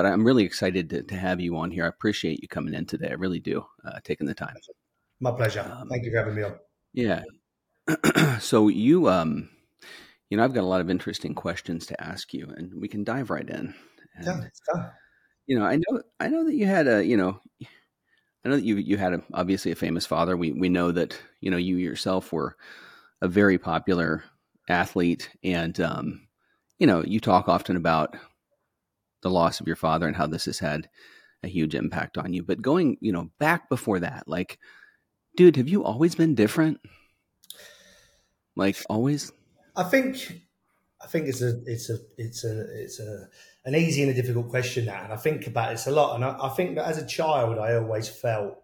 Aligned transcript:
but 0.00 0.10
I'm 0.10 0.24
really 0.24 0.44
excited 0.44 0.88
to, 0.88 1.02
to 1.02 1.14
have 1.14 1.40
you 1.40 1.58
on 1.58 1.70
here. 1.70 1.84
I 1.84 1.88
appreciate 1.88 2.40
you 2.40 2.48
coming 2.48 2.72
in 2.72 2.86
today. 2.86 3.10
I 3.10 3.16
really 3.16 3.38
do, 3.38 3.66
uh, 3.84 3.98
taking 4.02 4.26
the 4.26 4.32
time. 4.32 4.54
My 5.20 5.30
pleasure. 5.30 5.60
Um, 5.60 5.90
Thank 5.90 6.06
you 6.06 6.10
for 6.10 6.16
having 6.16 6.36
me 6.36 6.42
on. 6.42 6.54
Yeah. 6.94 7.24
so 8.40 8.68
you, 8.68 9.10
um, 9.10 9.50
you 10.30 10.38
know, 10.38 10.44
I've 10.44 10.54
got 10.54 10.62
a 10.62 10.66
lot 10.66 10.80
of 10.80 10.88
interesting 10.88 11.34
questions 11.34 11.84
to 11.84 12.02
ask 12.02 12.32
you, 12.32 12.50
and 12.56 12.72
we 12.80 12.88
can 12.88 13.04
dive 13.04 13.28
right 13.28 13.46
in. 13.46 13.74
And, 14.16 14.50
yeah, 14.74 14.88
you 15.46 15.58
know, 15.58 15.66
I 15.66 15.76
know, 15.76 16.00
I 16.18 16.28
know 16.28 16.46
that 16.46 16.54
you 16.54 16.64
had 16.64 16.88
a, 16.88 17.04
you 17.04 17.18
know, 17.18 17.38
I 17.62 18.48
know 18.48 18.56
that 18.56 18.64
you 18.64 18.76
you 18.76 18.96
had 18.96 19.12
a, 19.12 19.22
obviously 19.34 19.70
a 19.70 19.76
famous 19.76 20.06
father. 20.06 20.34
We 20.34 20.52
we 20.52 20.70
know 20.70 20.92
that 20.92 21.20
you 21.42 21.50
know 21.50 21.58
you 21.58 21.76
yourself 21.76 22.32
were 22.32 22.56
a 23.20 23.28
very 23.28 23.58
popular 23.58 24.24
athlete, 24.66 25.28
and 25.44 25.78
um, 25.78 26.26
you 26.78 26.86
know 26.86 27.04
you 27.04 27.20
talk 27.20 27.50
often 27.50 27.76
about 27.76 28.16
the 29.22 29.30
loss 29.30 29.60
of 29.60 29.66
your 29.66 29.76
father 29.76 30.06
and 30.06 30.16
how 30.16 30.26
this 30.26 30.46
has 30.46 30.58
had 30.58 30.88
a 31.42 31.48
huge 31.48 31.74
impact 31.74 32.18
on 32.18 32.32
you. 32.32 32.42
But 32.42 32.62
going, 32.62 32.96
you 33.00 33.12
know, 33.12 33.30
back 33.38 33.68
before 33.68 34.00
that, 34.00 34.24
like, 34.26 34.58
dude, 35.36 35.56
have 35.56 35.68
you 35.68 35.84
always 35.84 36.14
been 36.14 36.34
different? 36.34 36.80
Like 38.56 38.76
always? 38.88 39.32
I 39.76 39.84
think 39.84 40.42
I 41.02 41.06
think 41.06 41.28
it's 41.28 41.40
a 41.40 41.62
it's 41.64 41.88
a 41.88 41.98
it's 42.18 42.44
a 42.44 42.82
it's 42.82 43.00
a 43.00 43.28
an 43.64 43.74
easy 43.74 44.02
and 44.02 44.10
a 44.10 44.14
difficult 44.14 44.48
question 44.48 44.86
that, 44.86 45.04
and 45.04 45.12
I 45.12 45.16
think 45.16 45.46
about 45.46 45.70
this 45.70 45.86
a 45.86 45.90
lot. 45.90 46.14
And 46.16 46.24
I, 46.24 46.36
I 46.42 46.48
think 46.50 46.76
that 46.76 46.86
as 46.86 46.98
a 46.98 47.06
child, 47.06 47.58
I 47.58 47.74
always 47.74 48.08
felt, 48.08 48.62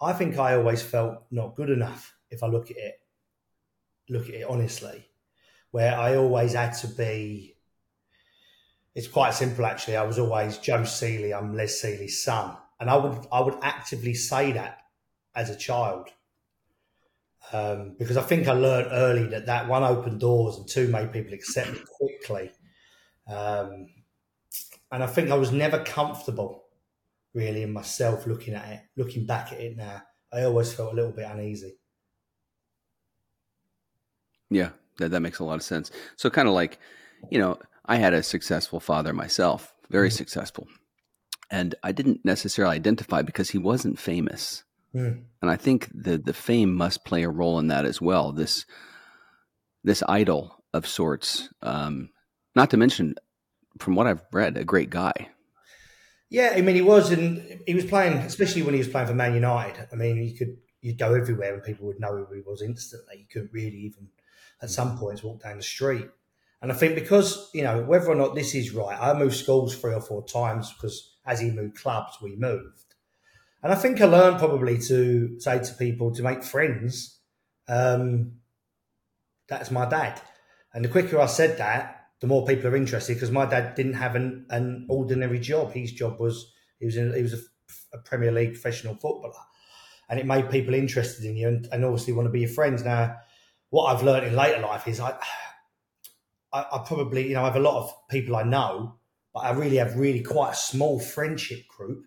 I 0.00 0.12
think 0.12 0.38
I 0.38 0.54
always 0.54 0.82
felt 0.82 1.24
not 1.30 1.56
good 1.56 1.70
enough. 1.70 2.14
If 2.30 2.42
I 2.42 2.46
look 2.46 2.70
at 2.70 2.76
it, 2.76 3.00
look 4.08 4.28
at 4.28 4.34
it 4.34 4.46
honestly, 4.48 5.06
where 5.70 5.96
I 5.96 6.16
always 6.16 6.54
had 6.54 6.72
to 6.78 6.88
be. 6.88 7.54
It's 8.98 9.06
quite 9.06 9.32
simple, 9.32 9.64
actually. 9.64 9.96
I 9.96 10.02
was 10.02 10.18
always 10.18 10.58
Joe 10.58 10.80
Sealey. 10.80 11.32
I'm 11.32 11.54
Les 11.54 11.80
Sealey's 11.80 12.20
son, 12.20 12.56
and 12.80 12.90
I 12.90 12.96
would 12.96 13.28
I 13.30 13.40
would 13.40 13.54
actively 13.62 14.12
say 14.12 14.50
that 14.50 14.78
as 15.36 15.50
a 15.50 15.56
child. 15.56 16.08
Um, 17.52 17.94
because 17.96 18.16
I 18.16 18.22
think 18.22 18.48
I 18.48 18.54
learned 18.54 18.88
early 18.90 19.28
that 19.28 19.46
that 19.46 19.68
one 19.68 19.84
opened 19.84 20.18
doors 20.18 20.56
and 20.56 20.68
two 20.68 20.88
made 20.88 21.12
people 21.12 21.32
accept 21.32 21.68
it 21.68 21.86
quickly. 21.86 22.50
Um, 23.28 23.86
and 24.90 25.04
I 25.04 25.06
think 25.06 25.30
I 25.30 25.36
was 25.36 25.52
never 25.52 25.84
comfortable 25.84 26.64
really 27.34 27.62
in 27.62 27.72
myself 27.72 28.26
looking 28.26 28.54
at 28.54 28.68
it, 28.68 28.80
looking 28.96 29.26
back 29.26 29.52
at 29.52 29.60
it 29.60 29.76
now. 29.76 30.02
I 30.32 30.42
always 30.42 30.72
felt 30.72 30.92
a 30.92 30.96
little 30.96 31.12
bit 31.12 31.30
uneasy. 31.30 31.78
Yeah, 34.50 34.70
that, 34.96 35.12
that 35.12 35.20
makes 35.20 35.38
a 35.38 35.44
lot 35.44 35.54
of 35.54 35.62
sense. 35.62 35.92
So, 36.16 36.30
kind 36.30 36.48
of 36.48 36.54
like, 36.54 36.80
you 37.30 37.38
know, 37.38 37.58
I 37.88 37.96
had 37.96 38.14
a 38.14 38.22
successful 38.22 38.78
father 38.78 39.12
myself, 39.12 39.74
very 39.90 40.10
mm. 40.10 40.12
successful. 40.12 40.68
And 41.50 41.74
I 41.82 41.92
didn't 41.92 42.24
necessarily 42.24 42.76
identify 42.76 43.22
because 43.22 43.50
he 43.50 43.58
wasn't 43.58 43.98
famous. 43.98 44.64
Mm. 44.94 45.24
And 45.40 45.50
I 45.50 45.56
think 45.56 45.88
the 45.94 46.18
the 46.18 46.34
fame 46.34 46.74
must 46.74 47.04
play 47.04 47.22
a 47.22 47.30
role 47.30 47.58
in 47.58 47.68
that 47.68 47.86
as 47.86 48.00
well. 48.00 48.32
This 48.32 48.66
this 49.82 50.02
idol 50.08 50.62
of 50.74 50.86
sorts. 50.86 51.48
Um, 51.62 52.10
not 52.54 52.70
to 52.70 52.76
mention 52.76 53.14
from 53.78 53.94
what 53.94 54.06
I've 54.06 54.22
read, 54.32 54.56
a 54.56 54.64
great 54.64 54.90
guy. 54.90 55.28
Yeah, 56.30 56.52
I 56.54 56.60
mean, 56.60 56.74
he 56.74 56.82
was, 56.82 57.10
and 57.10 57.60
he 57.66 57.74
was 57.74 57.86
playing, 57.86 58.14
especially 58.18 58.62
when 58.62 58.74
he 58.74 58.78
was 58.78 58.88
playing 58.88 59.06
for 59.06 59.14
Man 59.14 59.34
United. 59.34 59.88
I 59.90 59.96
mean, 59.96 60.22
you 60.22 60.36
could 60.36 60.58
you'd 60.82 60.98
go 60.98 61.14
everywhere 61.14 61.54
and 61.54 61.62
people 61.62 61.86
would 61.86 62.00
know 62.00 62.16
who 62.16 62.34
he 62.34 62.42
was 62.46 62.62
instantly. 62.62 63.16
You 63.18 63.26
couldn't 63.32 63.52
really 63.52 63.78
even, 63.78 64.08
at 64.60 64.70
some 64.70 64.98
points, 64.98 65.22
walk 65.22 65.42
down 65.42 65.56
the 65.56 65.62
street. 65.62 66.08
And 66.60 66.72
I 66.72 66.74
think 66.74 66.94
because 66.94 67.50
you 67.54 67.62
know 67.62 67.82
whether 67.82 68.08
or 68.08 68.14
not 68.14 68.34
this 68.34 68.54
is 68.54 68.72
right, 68.72 68.98
I 69.00 69.16
moved 69.16 69.36
schools 69.36 69.76
three 69.76 69.94
or 69.94 70.00
four 70.00 70.24
times 70.26 70.72
because 70.72 71.16
as 71.24 71.40
he 71.40 71.50
moved 71.50 71.76
clubs, 71.76 72.18
we 72.20 72.36
moved. 72.36 72.94
And 73.62 73.72
I 73.72 73.76
think 73.76 74.00
I 74.00 74.06
learned 74.06 74.38
probably 74.38 74.78
to 74.82 75.38
say 75.40 75.58
to 75.58 75.74
people 75.74 76.14
to 76.14 76.22
make 76.22 76.44
friends. 76.44 77.20
Um, 77.68 78.38
that's 79.48 79.70
my 79.70 79.88
dad. 79.88 80.20
And 80.72 80.84
the 80.84 80.88
quicker 80.88 81.18
I 81.18 81.26
said 81.26 81.58
that, 81.58 81.98
the 82.20 82.26
more 82.26 82.46
people 82.46 82.68
are 82.68 82.76
interested 82.76 83.14
because 83.14 83.30
my 83.30 83.46
dad 83.46 83.74
didn't 83.74 83.94
have 83.94 84.14
an, 84.14 84.46
an 84.50 84.86
ordinary 84.88 85.38
job. 85.38 85.72
His 85.72 85.92
job 85.92 86.18
was 86.20 86.52
he 86.78 86.86
was 86.86 86.96
in, 86.96 87.14
he 87.14 87.22
was 87.22 87.34
a, 87.34 87.96
a, 87.96 87.98
Premier 87.98 88.32
League 88.32 88.52
professional 88.52 88.94
footballer, 88.94 89.32
and 90.08 90.18
it 90.18 90.26
made 90.26 90.50
people 90.50 90.74
interested 90.74 91.24
in 91.24 91.36
you 91.36 91.48
and, 91.48 91.68
and, 91.72 91.84
obviously 91.84 92.12
want 92.12 92.26
to 92.26 92.30
be 92.30 92.40
your 92.40 92.48
friends. 92.48 92.84
Now, 92.84 93.16
what 93.70 93.86
I've 93.86 94.02
learned 94.02 94.26
in 94.26 94.36
later 94.36 94.60
life 94.60 94.86
is 94.88 95.00
I, 95.00 95.16
I, 96.52 96.64
I 96.72 96.84
probably 96.86 97.28
you 97.28 97.34
know 97.34 97.42
I 97.42 97.46
have 97.46 97.56
a 97.56 97.60
lot 97.60 97.82
of 97.82 98.08
people 98.08 98.36
I 98.36 98.42
know, 98.42 98.98
but 99.32 99.40
I 99.40 99.52
really 99.52 99.76
have 99.76 99.96
really 99.96 100.22
quite 100.22 100.52
a 100.52 100.56
small 100.56 100.98
friendship 101.00 101.66
group. 101.68 102.04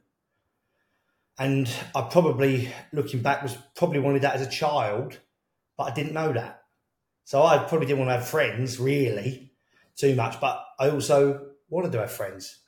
And 1.40 1.68
I 1.96 2.02
probably, 2.03 2.72
looking 2.94 3.22
back, 3.22 3.41
was 3.41 3.57
probably 3.75 4.00
wanted 4.00 4.22
that 4.24 4.35
as 4.35 4.46
a 4.46 4.50
child, 4.50 5.18
but 5.75 5.85
I 5.85 5.94
didn't 5.94 6.13
know 6.13 6.34
that. 6.34 6.62
So 7.24 7.41
I 7.41 7.57
probably 7.59 7.88
didn't 7.88 8.00
want 8.00 8.09
to 8.09 8.18
have 8.18 8.28
friends 8.28 8.80
really 8.80 9.53
too 9.96 10.16
much. 10.16 10.40
But 10.40 10.63
I 10.80 10.90
also 10.90 11.47
wanted 11.69 11.94
to 11.94 12.00
have 12.00 12.12
friends, 12.12 12.59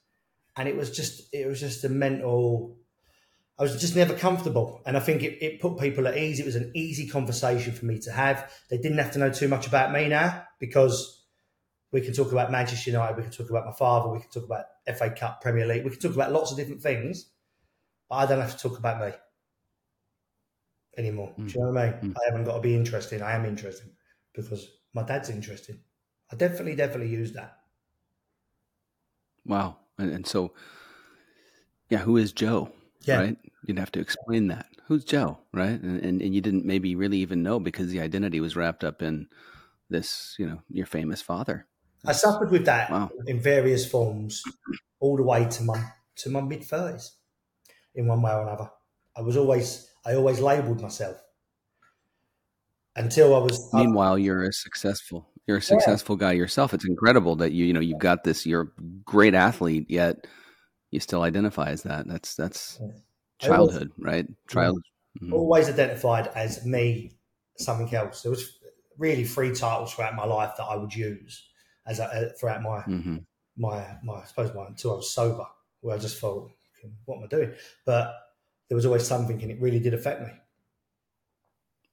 and 0.56 0.68
it 0.68 0.76
was 0.76 0.96
just 0.96 1.34
it 1.34 1.48
was 1.48 1.60
just 1.60 1.84
a 1.84 1.90
mental. 1.90 2.78
I 3.60 3.64
was 3.64 3.80
just 3.80 3.96
never 3.96 4.16
comfortable, 4.16 4.82
and 4.86 4.98
I 4.98 5.00
think 5.00 5.22
it, 5.22 5.44
it 5.44 5.62
put 5.62 5.78
people 5.78 6.08
at 6.08 6.18
ease. 6.18 6.40
It 6.40 6.46
was 6.46 6.56
an 6.56 6.72
easy 6.74 7.08
conversation 7.08 7.74
for 7.74 7.86
me 7.86 8.00
to 8.00 8.12
have. 8.12 8.52
They 8.70 8.78
didn't 8.78 8.98
have 8.98 9.12
to 9.12 9.20
know 9.20 9.32
too 9.32 9.48
much 9.48 9.68
about 9.68 9.92
me 9.92 10.08
now 10.08 10.46
because 10.60 11.23
we 11.94 12.02
can 12.02 12.14
talk 12.14 12.32
about 12.32 12.52
Manchester 12.52 12.90
United, 12.90 13.16
we 13.16 13.24
can 13.24 13.32
talk 13.32 13.50
about 13.52 13.66
my 13.66 13.72
father, 13.72 14.10
we 14.10 14.20
can 14.20 14.30
talk 14.30 14.46
about 14.46 14.66
FA 14.98 15.12
Cup, 15.12 15.42
Premier 15.42 15.66
League, 15.66 15.84
we 15.84 15.92
can 15.92 16.00
talk 16.00 16.16
about 16.16 16.32
lots 16.32 16.52
of 16.52 16.58
different 16.58 16.82
things, 16.82 17.30
but 18.10 18.16
I 18.16 18.26
don't 18.26 18.42
have 18.42 18.58
to 18.58 18.70
talk 18.70 18.80
about 18.80 19.00
me 19.00 19.14
anymore. 20.98 21.34
Mm. 21.40 21.48
Do 21.48 21.54
you 21.54 21.66
know 21.66 21.72
what 21.72 21.82
I 21.82 21.86
mean? 22.02 22.12
Mm. 22.12 22.16
I 22.18 22.26
haven't 22.26 22.46
got 22.46 22.56
to 22.56 22.62
be 22.62 22.76
interesting. 22.76 23.22
I 23.22 23.34
am 23.34 23.46
interesting 23.46 23.92
because 24.34 24.68
my 24.94 25.04
dad's 25.04 25.30
interesting. 25.30 25.80
I 26.32 26.36
definitely, 26.36 26.76
definitely 26.76 27.10
use 27.10 27.32
that. 27.34 27.60
Wow. 29.46 29.78
And, 30.00 30.12
and 30.12 30.28
so, 30.28 30.54
yeah, 31.90 32.00
who 32.00 32.18
is 32.18 32.32
Joe? 32.32 32.72
Yeah. 33.02 33.20
Right? 33.20 33.38
You'd 33.68 33.78
have 33.78 33.92
to 33.92 34.00
explain 34.00 34.48
that. 34.48 34.66
Who's 34.88 35.06
Joe? 35.06 35.38
Right. 35.54 35.80
And, 35.80 36.04
and, 36.04 36.22
and 36.22 36.34
you 36.34 36.42
didn't 36.42 36.66
maybe 36.66 36.96
really 36.96 37.20
even 37.20 37.44
know 37.44 37.60
because 37.60 37.90
the 37.92 38.00
identity 38.00 38.40
was 38.40 38.56
wrapped 38.56 38.84
up 38.84 39.04
in 39.04 39.28
this, 39.90 40.36
you 40.40 40.48
know, 40.48 40.64
your 40.70 40.88
famous 40.88 41.22
father. 41.22 41.68
I 42.06 42.12
suffered 42.12 42.52
with 42.52 42.66
that 42.66 42.92
wow. 42.92 43.10
in 43.28 43.40
various 43.40 43.90
forms 43.90 44.44
all 45.00 45.16
the 45.16 45.24
way 45.24 45.48
to 45.50 45.64
my 45.64 45.84
to 46.18 46.30
my 46.30 46.42
mid 46.42 46.64
thirties, 46.64 47.14
in 47.96 48.08
one 48.08 48.22
way 48.22 48.32
or 48.32 48.44
another. 48.44 48.70
I 49.16 49.22
was 49.22 49.38
always 49.38 49.90
I 50.06 50.16
always 50.16 50.40
labelled 50.40 50.82
myself 50.82 51.22
until 52.96 53.36
I 53.36 53.40
was. 53.40 53.70
Meanwhile, 53.74 54.20
you're 54.20 54.44
a 54.44 54.54
successful 54.54 55.30
you're 55.48 55.58
a 55.58 55.62
successful 55.62 56.18
yeah. 56.20 56.28
guy 56.28 56.32
yourself. 56.34 56.74
It's 56.74 56.88
incredible 56.88 57.38
that 57.38 57.52
you 57.52 57.66
you 57.66 57.74
know 57.74 57.80
you've 57.80 58.00
got 58.00 58.24
this. 58.24 58.46
You're 58.46 58.62
a 58.62 58.82
great 59.06 59.34
athlete, 59.34 59.86
yet 59.90 60.28
you 60.92 61.00
still 61.00 61.22
identify 61.22 61.70
as 61.70 61.84
that. 61.84 62.08
That's 62.08 62.36
that's 62.36 62.82
childhood, 63.40 63.92
always, 63.98 64.14
right? 64.14 64.26
Child. 64.50 64.82
Mm-hmm. 65.22 65.34
Always 65.34 65.70
identified 65.70 66.28
as 66.36 66.66
me, 66.66 67.12
something 67.58 67.94
else. 67.94 68.24
There 68.24 68.32
was 68.32 68.60
really 68.98 69.24
three 69.24 69.54
titles 69.54 69.94
throughout 69.94 70.16
my 70.16 70.26
life 70.26 70.54
that 70.58 70.64
I 70.64 70.76
would 70.76 70.94
use 70.94 71.44
as 71.86 72.00
a, 72.00 72.06
uh, 72.06 72.30
throughout 72.40 72.62
my 72.62 72.80
mm-hmm. 72.82 73.18
my 73.58 73.86
my 74.04 74.16
I 74.16 74.26
suppose 74.26 74.54
my 74.54 74.68
until 74.68 74.94
I 74.94 74.96
was 74.96 75.10
sober, 75.10 75.46
where 75.82 75.96
I 75.96 76.00
just 76.00 76.20
felt, 76.20 76.50
what 77.06 77.18
am 77.18 77.24
I 77.24 77.28
doing? 77.28 77.54
But 77.86 78.14
there 78.70 78.76
was 78.76 78.86
always 78.86 79.06
something, 79.06 79.42
and 79.42 79.52
it 79.52 79.62
really 79.62 79.80
did 79.80 79.94
affect 79.94 80.22
me. 80.22 80.30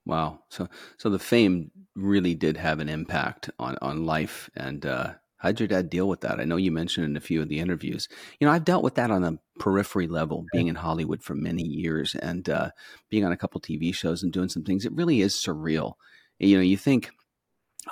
Wow. 0.07 0.41
So 0.49 0.69
so 0.97 1.11
the 1.11 1.19
fame 1.19 1.71
really 1.95 2.35
did 2.35 2.57
have 2.57 2.81
an 2.81 2.89
impact 2.89 3.51
on 3.59 3.77
on 3.83 4.07
life 4.07 4.49
and 4.57 4.87
uh 4.87 5.13
how'd 5.37 5.59
your 5.59 5.69
dad 5.69 5.89
deal 5.89 6.09
with 6.09 6.21
that? 6.21 6.41
I 6.41 6.45
know 6.45 6.57
you 6.57 6.71
mentioned 6.71 7.07
in 7.07 7.17
a 7.17 7.21
few 7.21 7.41
of 7.41 7.49
the 7.49 7.61
interviews. 7.61 8.09
You 8.39 8.47
know, 8.47 8.53
I've 8.53 8.65
dealt 8.65 8.85
with 8.85 8.97
that 8.97 9.11
on 9.11 9.25
a 9.25 9.39
periphery 9.59 10.07
level, 10.07 10.45
being 10.53 10.67
in 10.69 10.75
Hollywood 10.75 11.23
for 11.23 11.35
many 11.35 11.63
years 11.63 12.15
and 12.15 12.49
uh 12.49 12.71
being 13.09 13.25
on 13.25 13.33
a 13.33 13.37
couple 13.37 13.61
TV 13.61 13.95
shows 13.95 14.23
and 14.23 14.33
doing 14.33 14.49
some 14.49 14.65
things. 14.65 14.85
It 14.85 14.93
really 14.93 15.21
is 15.21 15.35
surreal. 15.35 15.95
You 16.39 16.57
know, 16.57 16.63
you 16.63 16.77
think 16.77 17.11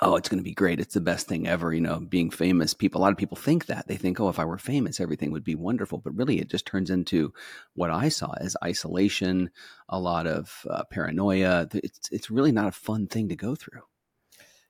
oh, 0.01 0.15
it's 0.15 0.29
going 0.29 0.39
to 0.39 0.43
be 0.43 0.53
great. 0.53 0.79
It's 0.79 0.93
the 0.93 1.01
best 1.01 1.27
thing 1.27 1.47
ever. 1.47 1.73
You 1.73 1.81
know, 1.81 1.99
being 1.99 2.29
famous. 2.29 2.73
People, 2.73 3.01
a 3.01 3.03
lot 3.03 3.11
of 3.11 3.17
people 3.17 3.37
think 3.37 3.65
that 3.67 3.87
they 3.87 3.97
think, 3.97 4.19
oh, 4.19 4.29
if 4.29 4.39
I 4.39 4.45
were 4.45 4.57
famous, 4.57 4.99
everything 4.99 5.31
would 5.31 5.43
be 5.43 5.55
wonderful. 5.55 5.99
But 5.99 6.15
really, 6.15 6.39
it 6.39 6.49
just 6.49 6.65
turns 6.65 6.89
into 6.89 7.33
what 7.73 7.89
I 7.89 8.09
saw 8.09 8.33
as 8.39 8.55
isolation, 8.63 9.49
a 9.87 9.99
lot 9.99 10.27
of 10.27 10.65
uh, 10.69 10.83
paranoia. 10.91 11.67
It's 11.73 12.09
it's 12.11 12.31
really 12.31 12.51
not 12.51 12.67
a 12.67 12.71
fun 12.71 13.07
thing 13.07 13.29
to 13.29 13.35
go 13.35 13.55
through. 13.55 13.81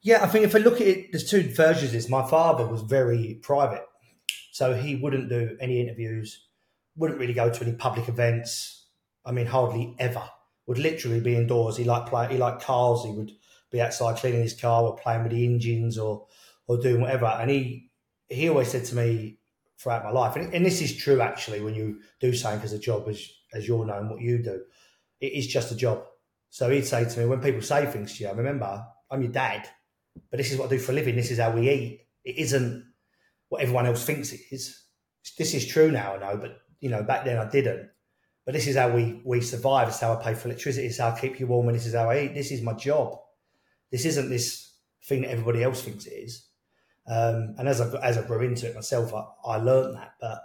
Yeah, 0.02 0.24
I 0.24 0.28
think 0.28 0.46
if 0.46 0.56
I 0.56 0.60
look 0.60 0.80
at 0.80 0.88
it, 0.88 1.12
there's 1.12 1.30
two 1.30 1.44
versions 1.54 1.92
this. 1.92 2.10
My 2.10 2.26
father 2.26 2.66
was 2.66 2.82
very 2.82 3.40
private, 3.42 3.84
so 4.52 4.74
he 4.74 4.96
wouldn't 4.96 5.30
do 5.30 5.58
any 5.60 5.82
interviews, 5.82 6.48
wouldn't 6.96 7.20
really 7.20 7.34
go 7.34 7.50
to 7.50 7.64
any 7.64 7.74
public 7.74 8.08
events. 8.08 8.86
I 9.26 9.32
mean, 9.32 9.48
hardly 9.48 9.96
ever. 10.00 10.24
Would 10.68 10.78
literally 10.78 11.20
be 11.20 11.36
indoors. 11.36 11.78
He 11.78 11.84
liked 11.84 12.10
play. 12.10 12.28
He 12.30 12.38
liked 12.38 12.62
cars. 12.62 13.04
He 13.04 13.12
would 13.12 13.32
be 13.72 13.82
outside 13.82 14.18
cleaning 14.18 14.42
his 14.42 14.60
car 14.60 14.84
or 14.84 14.96
playing 14.96 15.24
with 15.24 15.32
the 15.32 15.46
engines 15.46 15.98
or 15.98 16.28
or 16.68 16.78
doing 16.78 17.02
whatever. 17.02 17.26
And 17.26 17.50
he 17.50 17.92
he 18.28 18.50
always 18.50 18.70
said 18.70 18.86
to 18.86 18.96
me 18.96 19.40
throughout 19.80 20.04
my 20.04 20.12
life. 20.12 20.36
And, 20.36 20.54
and 20.54 20.66
this 20.66 20.82
is 20.82 20.96
true 20.96 21.22
actually 21.22 21.62
when 21.62 21.76
you 21.76 22.02
do 22.20 22.34
something 22.34 22.64
as 22.64 22.74
a 22.74 22.80
job, 22.80 23.08
as 23.08 23.28
as 23.54 23.68
you're 23.68 23.86
known 23.86 24.10
what 24.10 24.22
you 24.22 24.38
do, 24.44 24.62
it 25.20 25.34
is 25.34 25.48
just 25.48 25.72
a 25.72 25.76
job. 25.76 26.04
So 26.50 26.70
he'd 26.70 26.86
say 26.86 27.06
to 27.06 27.20
me 27.20 27.26
when 27.26 27.42
people 27.42 27.62
say 27.62 27.86
things 27.86 28.18
to 28.18 28.24
you, 28.24 28.32
remember, 28.32 28.84
I'm 29.12 29.22
your 29.22 29.32
dad, 29.32 29.68
but 30.30 30.38
this 30.38 30.52
is 30.52 30.58
what 30.58 30.68
I 30.68 30.70
do 30.70 30.80
for 30.80 30.92
a 30.92 30.96
living. 30.96 31.16
This 31.16 31.32
is 31.32 31.40
how 31.40 31.52
we 31.52 31.70
eat. 31.70 32.02
It 32.24 32.38
isn't 32.38 32.86
what 33.50 33.62
everyone 33.62 33.86
else 33.86 34.04
thinks 34.04 34.32
it 34.32 34.42
is. 34.52 34.84
This 35.38 35.54
is 35.54 35.68
true 35.68 35.92
now, 35.92 36.16
I 36.16 36.20
know, 36.20 36.38
but 36.38 36.60
you 36.80 36.90
know, 36.90 37.04
back 37.04 37.26
then 37.26 37.38
I 37.38 37.50
didn't. 37.50 37.90
But 38.46 38.54
this 38.54 38.68
is 38.68 38.78
how 38.78 38.90
we 38.90 39.22
we 39.26 39.42
survive. 39.42 39.90
It's 39.90 40.00
how 40.00 40.14
I 40.14 40.24
pay 40.24 40.34
for 40.34 40.48
electricity. 40.48 40.88
It's 40.88 40.98
how 40.98 41.10
I 41.10 41.20
keep 41.20 41.40
you 41.40 41.48
warm, 41.48 41.68
and 41.68 41.76
this 41.76 41.86
is 41.86 41.94
how 41.94 42.10
I 42.10 42.22
eat. 42.22 42.34
This 42.34 42.52
is 42.52 42.62
my 42.62 42.74
job. 42.74 43.20
This 43.92 44.06
isn't 44.06 44.30
this 44.30 44.74
thing 45.06 45.22
that 45.22 45.32
everybody 45.32 45.64
else 45.64 45.82
thinks 45.82 46.06
it 46.06 46.14
is. 46.14 46.46
Um, 47.08 47.56
and 47.58 47.68
as 47.68 47.82
I 47.82 47.90
as 48.02 48.18
I 48.18 48.22
grew 48.22 48.42
into 48.42 48.68
it 48.68 48.76
myself, 48.76 49.14
I, 49.14 49.26
I 49.46 49.58
learned 49.58 49.96
that. 49.96 50.14
But 50.22 50.44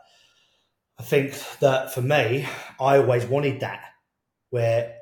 I 0.98 1.02
think 1.02 1.34
that 1.60 1.92
for 1.92 2.00
me, 2.00 2.46
I 2.80 2.96
always 2.98 3.26
wanted 3.26 3.60
that, 3.60 3.82
where 4.50 4.94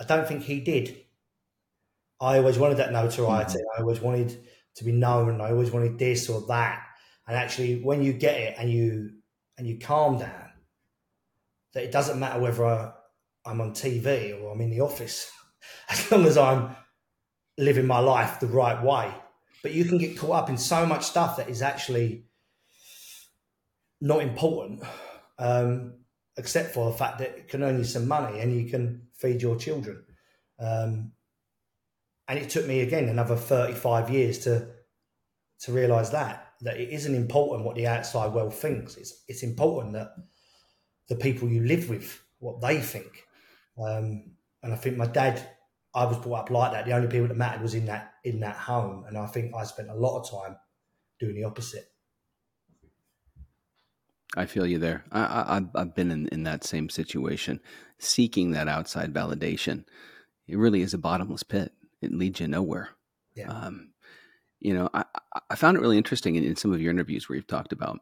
I 0.00 0.04
don't 0.04 0.28
think 0.28 0.44
he 0.44 0.60
did. 0.60 0.96
I 2.20 2.38
always 2.38 2.58
wanted 2.58 2.78
that 2.78 2.92
notoriety. 2.92 3.58
Mm-hmm. 3.58 3.78
I 3.78 3.82
always 3.82 4.00
wanted 4.00 4.38
to 4.76 4.84
be 4.84 4.92
known. 4.92 5.40
I 5.40 5.50
always 5.50 5.70
wanted 5.70 5.98
this 5.98 6.28
or 6.28 6.42
that. 6.48 6.82
And 7.26 7.36
actually, 7.36 7.82
when 7.82 8.02
you 8.02 8.12
get 8.12 8.38
it 8.38 8.54
and 8.58 8.70
you 8.70 9.10
and 9.58 9.66
you 9.66 9.78
calm 9.78 10.18
down, 10.18 10.50
that 11.74 11.84
it 11.84 11.92
doesn't 11.92 12.20
matter 12.20 12.40
whether 12.40 12.64
I, 12.64 12.92
I'm 13.44 13.60
on 13.60 13.72
TV 13.72 14.40
or 14.40 14.52
I'm 14.52 14.60
in 14.60 14.70
the 14.70 14.80
office, 14.80 15.30
as 15.88 16.10
long 16.12 16.26
as 16.26 16.36
I'm 16.36 16.76
living 17.60 17.86
my 17.86 17.98
life 17.98 18.40
the 18.40 18.46
right 18.46 18.82
way 18.82 19.12
but 19.62 19.72
you 19.72 19.84
can 19.84 19.98
get 19.98 20.18
caught 20.18 20.44
up 20.44 20.48
in 20.48 20.56
so 20.56 20.86
much 20.86 21.04
stuff 21.04 21.36
that 21.36 21.48
is 21.48 21.62
actually 21.62 22.24
not 24.00 24.22
important, 24.22 24.82
um, 25.38 25.94
except 26.36 26.72
for 26.72 26.90
the 26.90 26.96
fact 26.96 27.18
that 27.18 27.28
it 27.30 27.48
can 27.48 27.62
earn 27.62 27.78
you 27.78 27.84
some 27.84 28.08
money 28.08 28.40
and 28.40 28.54
you 28.54 28.70
can 28.70 29.02
feed 29.12 29.42
your 29.42 29.56
children. 29.56 30.02
Um, 30.58 31.12
and 32.28 32.38
it 32.38 32.48
took 32.48 32.66
me 32.66 32.80
again 32.80 33.08
another 33.08 33.36
35 33.36 34.10
years 34.10 34.38
to 34.40 34.68
to 35.60 35.72
realize 35.72 36.10
that 36.10 36.54
that 36.62 36.78
it 36.78 36.88
isn't 36.88 37.14
important 37.14 37.66
what 37.66 37.74
the 37.76 37.86
outside 37.86 38.32
world 38.32 38.54
thinks. 38.54 38.96
It's 38.96 39.24
it's 39.28 39.42
important 39.42 39.94
that 39.94 40.14
the 41.08 41.16
people 41.16 41.48
you 41.48 41.64
live 41.64 41.90
with 41.90 42.22
what 42.38 42.60
they 42.60 42.80
think. 42.80 43.24
Um, 43.76 44.32
and 44.62 44.72
I 44.72 44.76
think 44.76 44.96
my 44.96 45.06
dad 45.06 45.42
I 45.94 46.04
was 46.04 46.18
brought 46.18 46.42
up 46.42 46.50
like 46.50 46.72
that. 46.72 46.86
The 46.86 46.92
only 46.92 47.08
people 47.08 47.28
that 47.28 47.36
mattered 47.36 47.62
was 47.62 47.74
in 47.74 47.86
that 47.86 48.14
in 48.24 48.40
that 48.40 48.56
home, 48.56 49.04
and 49.08 49.18
I 49.18 49.26
think 49.26 49.54
I 49.54 49.64
spent 49.64 49.90
a 49.90 49.94
lot 49.94 50.20
of 50.20 50.30
time 50.30 50.56
doing 51.18 51.34
the 51.34 51.44
opposite. 51.44 51.90
I 54.36 54.46
feel 54.46 54.66
you 54.66 54.78
there. 54.78 55.04
I, 55.10 55.60
I, 55.74 55.78
have 55.78 55.94
been 55.94 56.10
in, 56.12 56.28
in 56.28 56.44
that 56.44 56.62
same 56.62 56.88
situation, 56.88 57.60
seeking 57.98 58.52
that 58.52 58.68
outside 58.68 59.12
validation. 59.12 59.84
It 60.46 60.56
really 60.56 60.82
is 60.82 60.94
a 60.94 60.98
bottomless 60.98 61.42
pit. 61.42 61.72
It 62.00 62.12
leads 62.12 62.38
you 62.38 62.46
nowhere. 62.46 62.90
Yeah. 63.34 63.50
Um, 63.50 63.90
you 64.60 64.74
know, 64.74 64.88
I, 64.94 65.04
I 65.48 65.56
found 65.56 65.76
it 65.76 65.80
really 65.80 65.96
interesting 65.96 66.36
in, 66.36 66.44
in 66.44 66.54
some 66.54 66.72
of 66.72 66.80
your 66.80 66.92
interviews 66.92 67.28
where 67.28 67.36
you've 67.36 67.46
talked 67.46 67.72
about, 67.72 67.98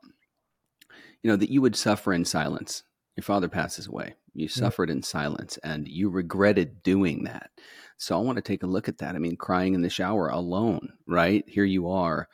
you 1.22 1.30
know, 1.30 1.36
that 1.36 1.50
you 1.50 1.62
would 1.62 1.76
suffer 1.76 2.12
in 2.12 2.24
silence. 2.24 2.82
Your 3.16 3.24
father 3.24 3.48
passes 3.48 3.86
away. 3.86 4.14
You 4.38 4.48
mm. 4.48 4.52
suffered 4.52 4.90
in 4.90 5.02
silence 5.02 5.58
and 5.64 5.88
you 5.88 6.08
regretted 6.10 6.82
doing 6.82 7.24
that. 7.24 7.50
So 7.96 8.16
I 8.16 8.22
want 8.22 8.36
to 8.36 8.42
take 8.42 8.62
a 8.62 8.68
look 8.68 8.88
at 8.88 8.98
that. 8.98 9.14
I 9.14 9.18
mean, 9.18 9.36
crying 9.36 9.74
in 9.74 9.82
the 9.82 9.90
shower 9.90 10.28
alone, 10.28 10.90
right? 11.06 11.44
Here 11.48 11.64
you 11.64 11.88
are, 11.90 12.28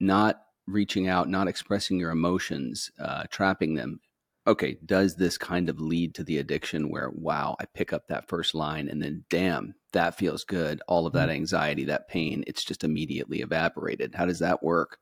not 0.00 0.40
reaching 0.66 1.06
out, 1.08 1.28
not 1.28 1.48
expressing 1.48 1.98
your 1.98 2.10
emotions, 2.10 2.90
uh, 2.98 3.24
trapping 3.30 3.74
them. 3.74 4.00
Okay, 4.46 4.78
does 4.86 5.16
this 5.16 5.36
kind 5.36 5.68
of 5.68 5.80
lead 5.80 6.14
to 6.14 6.24
the 6.24 6.38
addiction 6.38 6.88
where, 6.88 7.10
wow, 7.12 7.56
I 7.60 7.64
pick 7.66 7.92
up 7.92 8.06
that 8.08 8.28
first 8.28 8.54
line 8.54 8.88
and 8.88 9.02
then, 9.02 9.24
damn, 9.28 9.74
that 9.92 10.16
feels 10.16 10.44
good. 10.44 10.80
All 10.86 11.06
of 11.06 11.12
that 11.14 11.28
mm. 11.28 11.34
anxiety, 11.34 11.84
that 11.84 12.08
pain, 12.08 12.44
it's 12.46 12.64
just 12.64 12.84
immediately 12.84 13.40
evaporated. 13.40 14.14
How 14.14 14.24
does 14.24 14.38
that 14.38 14.62
work? 14.62 14.98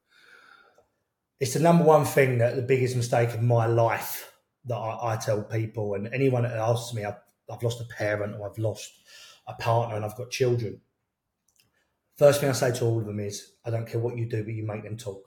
It's 1.40 1.54
the 1.54 1.60
number 1.60 1.84
one 1.84 2.04
thing 2.04 2.38
that 2.38 2.56
the 2.56 2.62
biggest 2.62 2.96
mistake 2.96 3.34
of 3.34 3.42
my 3.42 3.66
life 3.66 4.32
that 4.66 4.76
I, 4.76 5.14
I 5.14 5.16
tell 5.16 5.42
people, 5.42 5.94
and 5.94 6.08
anyone 6.12 6.42
that 6.42 6.56
asks 6.56 6.94
me, 6.94 7.04
I've, 7.04 7.20
I've 7.50 7.62
lost 7.62 7.80
a 7.80 7.84
parent 7.84 8.36
or 8.36 8.50
I've 8.50 8.58
lost 8.58 8.92
a 9.46 9.54
partner 9.54 9.96
and 9.96 10.04
I've 10.04 10.16
got 10.16 10.30
children. 10.30 10.80
First 12.16 12.40
thing 12.40 12.48
I 12.48 12.52
say 12.52 12.72
to 12.72 12.84
all 12.84 12.98
of 12.98 13.06
them 13.06 13.20
is, 13.20 13.52
I 13.64 13.70
don't 13.70 13.86
care 13.86 14.00
what 14.00 14.16
you 14.16 14.26
do, 14.26 14.44
but 14.44 14.54
you 14.54 14.64
make 14.64 14.84
them 14.84 14.96
talk. 14.96 15.22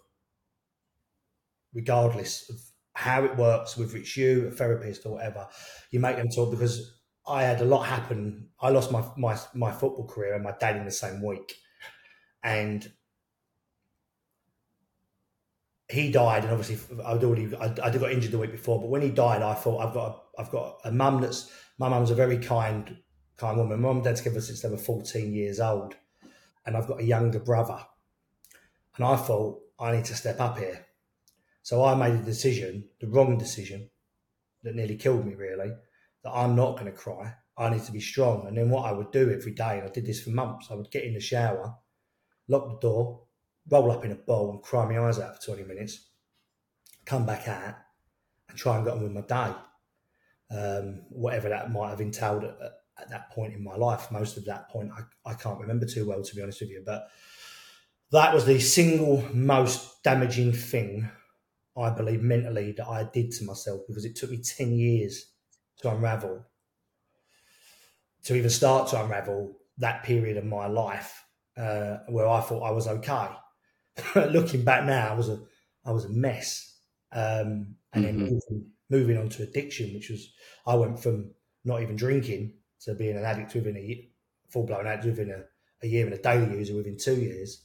Regardless 1.74 2.50
of 2.50 2.60
how 2.94 3.24
it 3.26 3.36
works, 3.36 3.78
whether 3.78 3.98
it's 3.98 4.16
you, 4.18 4.48
a 4.48 4.52
therapist, 4.52 5.06
or 5.06 5.14
whatever, 5.14 5.48
you 5.92 6.00
make 6.00 6.16
them 6.16 6.30
talk 6.30 6.50
because 6.50 7.00
I 7.28 7.44
had 7.44 7.62
a 7.62 7.66
lot 7.66 7.84
happen. 7.84 8.50
I 8.60 8.70
lost 8.70 8.92
my 8.92 9.04
my 9.18 9.38
my 9.54 9.72
football 9.72 10.08
career 10.08 10.34
and 10.34 10.44
my 10.44 10.54
dad 10.58 10.78
in 10.78 10.86
the 10.86 10.92
same 10.92 11.22
week, 11.22 11.56
and 12.42 12.92
he 15.90 16.12
died, 16.12 16.44
and 16.44 16.52
obviously 16.52 16.80
I'd 17.06 17.24
already 17.24 17.56
I, 17.56 17.66
I 17.82 17.98
got 17.98 18.12
injured 18.12 18.32
the 18.32 18.38
week 18.38 18.52
before. 18.52 18.80
But 18.82 18.90
when 18.90 19.02
he 19.02 19.10
died, 19.10 19.42
I 19.42 19.54
thought 19.54 19.86
I've 19.86 19.94
got 19.94 20.08
a, 20.08 20.42
I've 20.42 20.52
got 20.52 20.80
a 20.84 20.92
mum 20.92 21.22
that's 21.22 21.52
my 21.78 21.88
mum's 21.88 22.12
a 22.12 22.16
very 22.16 22.38
kind 22.38 22.98
kind 23.38 23.58
woman. 23.58 23.82
My 23.82 23.88
mum 23.88 23.98
and 23.98 24.04
dad 24.04 24.18
together 24.18 24.42
since 24.42 24.62
they 24.62 24.70
were 24.70 24.78
fourteen 24.78 25.34
years 25.34 25.60
old, 25.60 25.96
and 26.66 26.76
I've 26.76 26.88
got 26.88 27.00
a 27.00 27.06
younger 27.06 27.40
brother. 27.40 27.80
And 28.96 29.06
I 29.06 29.16
thought 29.16 29.62
I 29.80 29.92
need 29.92 30.06
to 30.06 30.16
step 30.16 30.42
up 30.42 30.58
here, 30.58 30.88
so 31.62 31.86
I 31.86 31.96
made 31.96 32.16
a 32.16 32.24
decision, 32.24 32.90
the 33.00 33.08
wrong 33.08 33.38
decision, 33.38 33.90
that 34.64 34.76
nearly 34.76 34.96
killed 34.96 35.26
me. 35.26 35.36
Really, 35.36 35.72
that 36.24 36.32
I'm 36.32 36.56
not 36.56 36.78
going 36.78 36.92
to 36.92 36.98
cry. 36.98 37.36
I 37.58 37.70
need 37.70 37.84
to 37.86 37.92
be 37.92 38.02
strong. 38.02 38.48
And 38.48 38.58
then 38.58 38.70
what 38.70 38.86
I 38.86 38.92
would 38.92 39.12
do 39.12 39.32
every 39.32 39.54
day, 39.54 39.80
and 39.80 39.88
I 39.88 39.92
did 39.92 40.06
this 40.06 40.22
for 40.22 40.32
months, 40.32 40.68
I 40.70 40.76
would 40.76 40.92
get 40.92 41.06
in 41.06 41.14
the 41.14 41.20
shower, 41.20 41.76
lock 42.48 42.70
the 42.70 42.88
door, 42.88 43.27
roll 43.70 43.92
up 43.92 44.06
in 44.06 44.12
a 44.12 44.16
ball 44.16 44.52
and 44.52 44.62
cry 44.62 44.86
my 44.86 45.00
eyes 45.00 45.20
out 45.20 45.42
for 45.42 45.56
20 45.56 45.68
minutes, 45.68 46.08
come 47.06 47.26
back 47.26 47.48
out 47.48 47.76
and 48.50 48.58
try 48.58 48.76
and 48.76 48.86
get 48.86 48.94
on 48.94 49.04
with 49.04 49.12
my 49.12 49.22
day. 49.22 49.54
Um, 50.50 51.02
whatever 51.10 51.50
that 51.50 51.72
might 51.72 51.90
have 51.90 52.00
entailed 52.00 52.46
at, 52.46 52.58
at, 53.00 53.10
that 53.10 53.32
point 53.32 53.54
in 53.54 53.62
my 53.62 53.76
life. 53.76 54.12
Most 54.12 54.38
of 54.38 54.46
that 54.46 54.70
point, 54.70 54.92
I, 54.98 55.32
I 55.32 55.34
can't 55.34 55.60
remember 55.60 55.86
too 55.86 56.08
well, 56.08 56.24
to 56.24 56.36
be 56.36 56.42
honest 56.42 56.62
with 56.62 56.70
you. 56.70 56.84
But 56.86 57.10
that 58.12 58.34
was 58.34 58.46
the 58.46 58.60
single 58.60 59.26
most 59.34 60.02
damaging 60.04 60.54
thing, 60.54 61.10
I 61.76 61.90
believe, 61.90 62.22
mentally 62.22 62.72
that 62.78 62.88
I 62.88 63.04
did 63.04 63.32
to 63.34 63.44
myself 63.44 63.82
because 63.88 64.06
it 64.06 64.16
took 64.16 64.32
me 64.32 64.42
10 64.42 64.72
years 64.72 65.26
to 65.82 65.92
unravel, 65.92 66.46
to 68.24 68.36
even 68.36 68.50
start 68.50 68.90
to 68.90 69.04
unravel 69.04 69.58
that 69.80 70.04
period 70.04 70.38
of 70.38 70.46
my 70.46 70.68
life 70.68 71.26
uh, 71.58 71.98
where 72.08 72.28
I 72.28 72.40
thought 72.40 72.64
I 72.64 72.72
was 72.72 72.88
okay. 72.88 73.28
looking 74.16 74.64
back 74.64 74.86
now, 74.86 75.12
I 75.12 75.16
was 75.16 75.30
a 75.30 75.40
I 75.86 75.92
was 75.92 76.06
a 76.06 76.10
mess. 76.10 76.76
Um, 77.12 77.76
and 77.94 78.06
mm-hmm. 78.06 78.18
then 78.18 78.20
moving, 78.20 78.72
moving 78.90 79.18
on 79.18 79.30
to 79.30 79.44
addiction, 79.44 79.94
which 79.94 80.10
was 80.10 80.32
I 80.66 80.76
went 80.76 81.00
from 81.02 81.32
not 81.64 81.82
even 81.82 81.96
drinking 81.96 82.54
to 82.82 82.94
being 82.94 83.18
an 83.18 83.26
addict 83.26 83.54
within 83.56 83.78
a 83.78 84.10
full 84.50 84.66
blown 84.66 84.88
addict 84.88 85.06
within 85.06 85.32
a, 85.32 85.44
a 85.86 85.88
year 85.90 86.06
and 86.06 86.14
a 86.14 86.22
daily 86.22 86.58
user 86.58 86.76
within 86.76 86.98
two 86.98 87.16
years. 87.16 87.64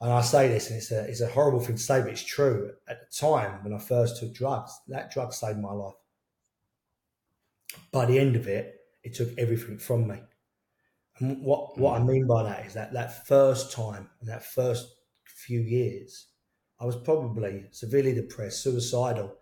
And 0.00 0.12
I 0.12 0.20
say 0.20 0.48
this, 0.48 0.68
and 0.68 0.76
it's 0.76 0.90
a 0.90 1.04
it's 1.04 1.20
a 1.20 1.28
horrible 1.28 1.60
thing 1.60 1.76
to 1.76 1.82
say, 1.82 2.00
but 2.00 2.10
it's 2.10 2.24
true. 2.24 2.72
At 2.88 3.00
the 3.00 3.06
time 3.16 3.62
when 3.64 3.72
I 3.72 3.78
first 3.78 4.20
took 4.20 4.34
drugs, 4.34 4.72
that 4.88 5.10
drug 5.10 5.32
saved 5.32 5.58
my 5.58 5.72
life. 5.72 5.94
By 7.90 8.06
the 8.06 8.18
end 8.18 8.36
of 8.36 8.46
it, 8.46 8.80
it 9.02 9.14
took 9.14 9.30
everything 9.38 9.78
from 9.78 10.06
me. 10.08 10.20
And 11.18 11.42
what 11.42 11.78
what 11.78 12.00
I 12.00 12.02
mm. 12.02 12.08
mean 12.08 12.26
by 12.26 12.42
that 12.42 12.66
is 12.66 12.74
that 12.74 12.92
that 12.92 13.26
first 13.26 13.72
time 13.72 14.10
and 14.20 14.28
that 14.28 14.44
first 14.44 14.93
few 15.44 15.60
years, 15.60 16.26
I 16.80 16.84
was 16.84 16.96
probably 16.96 17.66
severely 17.70 18.14
depressed, 18.14 18.62
suicidal, 18.62 19.36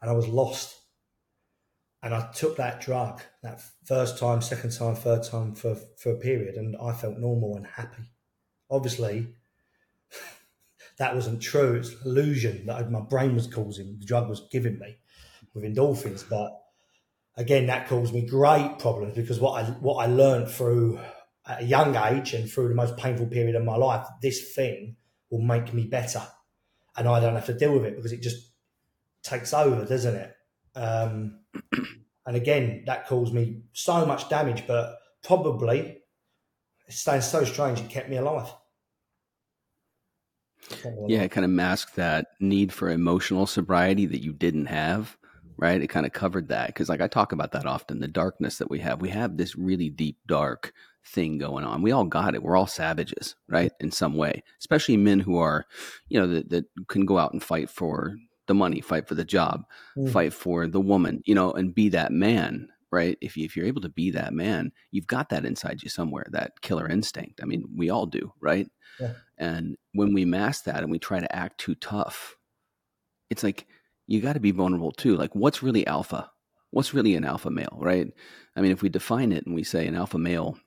and 0.00 0.10
I 0.10 0.14
was 0.14 0.28
lost. 0.28 0.80
And 2.02 2.14
I 2.14 2.30
took 2.32 2.56
that 2.58 2.82
drug 2.82 3.22
that 3.42 3.62
first 3.84 4.18
time, 4.18 4.42
second 4.42 4.70
time, 4.72 4.94
third 4.94 5.22
time 5.22 5.54
for, 5.54 5.76
for 5.96 6.12
a 6.12 6.18
period, 6.18 6.56
and 6.56 6.76
I 6.76 6.92
felt 6.92 7.16
normal 7.16 7.56
and 7.56 7.66
happy. 7.66 8.10
Obviously, 8.70 9.28
that 10.98 11.14
wasn't 11.14 11.40
true. 11.40 11.74
It's 11.76 11.90
an 11.90 11.98
illusion 12.04 12.66
that 12.66 12.90
my 12.90 13.00
brain 13.00 13.34
was 13.34 13.46
causing, 13.46 13.98
the 13.98 14.04
drug 14.04 14.28
was 14.28 14.46
giving 14.52 14.78
me 14.78 14.98
with 15.54 15.64
endorphins. 15.64 16.28
But 16.28 16.52
again, 17.36 17.66
that 17.66 17.88
caused 17.88 18.12
me 18.12 18.26
great 18.26 18.78
problems 18.78 19.14
because 19.14 19.40
what 19.40 19.64
I 19.64 19.70
what 19.70 20.04
I 20.04 20.06
learned 20.06 20.48
through 20.48 21.00
at 21.46 21.62
a 21.62 21.64
young 21.64 21.96
age 21.96 22.34
and 22.34 22.50
through 22.50 22.68
the 22.68 22.74
most 22.74 22.96
painful 22.96 23.26
period 23.26 23.54
of 23.54 23.64
my 23.64 23.76
life, 23.76 24.06
this 24.20 24.54
thing 24.54 24.96
will 25.34 25.42
make 25.42 25.74
me 25.74 25.84
better, 25.84 26.22
and 26.96 27.08
I 27.08 27.20
don't 27.20 27.34
have 27.34 27.46
to 27.46 27.54
deal 27.54 27.72
with 27.72 27.84
it 27.84 27.96
because 27.96 28.12
it 28.12 28.22
just 28.22 28.52
takes 29.22 29.52
over, 29.52 29.84
doesn't 29.84 30.14
it? 30.14 30.36
Um, 30.76 31.40
and 32.26 32.36
again, 32.36 32.84
that 32.86 33.06
caused 33.06 33.34
me 33.34 33.62
so 33.72 34.06
much 34.06 34.28
damage, 34.28 34.66
but 34.66 34.96
probably 35.24 35.98
it 36.86 36.92
sounds 36.92 37.26
so 37.26 37.44
strange. 37.44 37.80
It 37.80 37.90
kept 37.90 38.08
me 38.08 38.16
alive. 38.16 38.52
Yeah, 41.08 41.22
it 41.22 41.30
kind 41.30 41.44
of 41.44 41.50
masked 41.50 41.96
that 41.96 42.28
need 42.40 42.72
for 42.72 42.88
emotional 42.88 43.46
sobriety 43.46 44.06
that 44.06 44.22
you 44.22 44.32
didn't 44.32 44.66
have, 44.66 45.16
right? 45.56 45.80
It 45.80 45.88
kind 45.88 46.06
of 46.06 46.12
covered 46.12 46.48
that 46.48 46.68
because, 46.68 46.88
like, 46.88 47.00
I 47.00 47.08
talk 47.08 47.32
about 47.32 47.52
that 47.52 47.66
often 47.66 48.00
the 48.00 48.08
darkness 48.08 48.58
that 48.58 48.70
we 48.70 48.80
have. 48.80 49.00
We 49.00 49.10
have 49.10 49.36
this 49.36 49.56
really 49.56 49.88
deep, 49.90 50.18
dark 50.26 50.72
thing 51.06 51.38
going 51.38 51.64
on. 51.64 51.82
We 51.82 51.92
all 51.92 52.04
got 52.04 52.34
it. 52.34 52.42
We're 52.42 52.56
all 52.56 52.66
savages, 52.66 53.36
right? 53.48 53.72
In 53.80 53.90
some 53.90 54.14
way, 54.16 54.42
especially 54.58 54.96
men 54.96 55.20
who 55.20 55.38
are, 55.38 55.66
you 56.08 56.18
know, 56.18 56.26
that, 56.26 56.50
that 56.50 56.64
can 56.88 57.04
go 57.04 57.18
out 57.18 57.32
and 57.32 57.42
fight 57.42 57.70
for 57.70 58.16
the 58.46 58.54
money, 58.54 58.80
fight 58.80 59.08
for 59.08 59.14
the 59.14 59.24
job, 59.24 59.64
mm. 59.96 60.10
fight 60.10 60.32
for 60.32 60.66
the 60.66 60.80
woman, 60.80 61.22
you 61.24 61.34
know, 61.34 61.52
and 61.52 61.74
be 61.74 61.90
that 61.90 62.12
man, 62.12 62.68
right? 62.90 63.16
If, 63.20 63.36
you, 63.36 63.44
if 63.44 63.56
you're 63.56 63.66
able 63.66 63.82
to 63.82 63.88
be 63.88 64.10
that 64.12 64.32
man, 64.32 64.72
you've 64.90 65.06
got 65.06 65.30
that 65.30 65.44
inside 65.44 65.82
you 65.82 65.88
somewhere, 65.88 66.26
that 66.30 66.60
killer 66.60 66.88
instinct. 66.88 67.40
I 67.42 67.46
mean, 67.46 67.64
we 67.76 67.90
all 67.90 68.06
do, 68.06 68.32
right? 68.40 68.68
Yeah. 69.00 69.12
And 69.38 69.76
when 69.92 70.14
we 70.14 70.24
mask 70.24 70.64
that 70.64 70.82
and 70.82 70.90
we 70.90 70.98
try 70.98 71.20
to 71.20 71.36
act 71.36 71.58
too 71.58 71.74
tough, 71.74 72.36
it's 73.30 73.42
like 73.42 73.66
you 74.06 74.20
got 74.20 74.34
to 74.34 74.40
be 74.40 74.50
vulnerable 74.50 74.92
too. 74.92 75.16
Like, 75.16 75.34
what's 75.34 75.62
really 75.62 75.86
alpha? 75.86 76.30
What's 76.70 76.94
really 76.94 77.14
an 77.14 77.24
alpha 77.24 77.50
male, 77.50 77.78
right? 77.80 78.08
I 78.56 78.60
mean, 78.60 78.72
if 78.72 78.82
we 78.82 78.88
define 78.88 79.32
it 79.32 79.46
and 79.46 79.54
we 79.54 79.62
say 79.62 79.86
an 79.86 79.94
alpha 79.94 80.18
male 80.18 80.58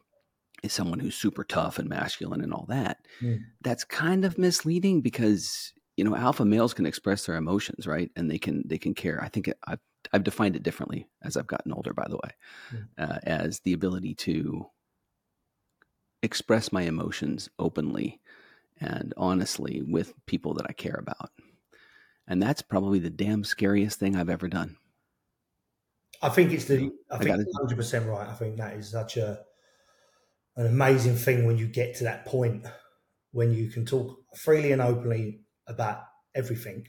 is 0.63 0.73
someone 0.73 0.99
who's 0.99 1.15
super 1.15 1.43
tough 1.43 1.77
and 1.79 1.89
masculine 1.89 2.41
and 2.41 2.53
all 2.53 2.65
that, 2.69 2.97
mm. 3.21 3.39
that's 3.61 3.83
kind 3.83 4.25
of 4.25 4.37
misleading 4.37 5.01
because 5.01 5.73
you 5.97 6.03
know 6.03 6.15
alpha 6.15 6.45
males 6.45 6.73
can 6.73 6.85
express 6.85 7.25
their 7.25 7.35
emotions, 7.35 7.85
right? 7.85 8.09
And 8.15 8.31
they 8.31 8.39
can 8.39 8.63
they 8.65 8.77
can 8.77 8.93
care. 8.93 9.21
I 9.21 9.29
think 9.29 9.51
I've 9.65 9.79
I've 10.13 10.23
defined 10.23 10.55
it 10.55 10.63
differently 10.63 11.07
as 11.23 11.35
I've 11.35 11.47
gotten 11.47 11.73
older, 11.73 11.93
by 11.93 12.07
the 12.09 12.15
way, 12.15 12.31
mm. 12.71 12.87
uh, 12.97 13.19
as 13.23 13.59
the 13.59 13.73
ability 13.73 14.15
to 14.15 14.67
express 16.23 16.71
my 16.71 16.83
emotions 16.83 17.49
openly 17.59 18.19
and 18.79 19.13
honestly 19.17 19.81
with 19.85 20.13
people 20.25 20.53
that 20.55 20.65
I 20.69 20.73
care 20.73 20.99
about. 20.99 21.31
And 22.27 22.41
that's 22.41 22.61
probably 22.61 22.99
the 22.99 23.09
damn 23.09 23.43
scariest 23.43 23.99
thing 23.99 24.15
I've 24.15 24.29
ever 24.29 24.47
done. 24.47 24.77
I 26.21 26.29
think 26.29 26.51
it's 26.51 26.65
the 26.65 26.91
I 27.11 27.17
think 27.17 27.45
hundred 27.55 27.75
percent 27.75 28.07
right. 28.07 28.27
I 28.27 28.33
think 28.33 28.57
that 28.57 28.75
is 28.75 28.89
such 28.89 29.17
a 29.17 29.39
an 30.55 30.65
amazing 30.65 31.15
thing 31.15 31.45
when 31.45 31.57
you 31.57 31.67
get 31.67 31.95
to 31.95 32.03
that 32.05 32.25
point 32.25 32.65
when 33.31 33.53
you 33.53 33.69
can 33.69 33.85
talk 33.85 34.17
freely 34.35 34.71
and 34.71 34.81
openly 34.81 35.41
about 35.67 36.01
everything 36.33 36.87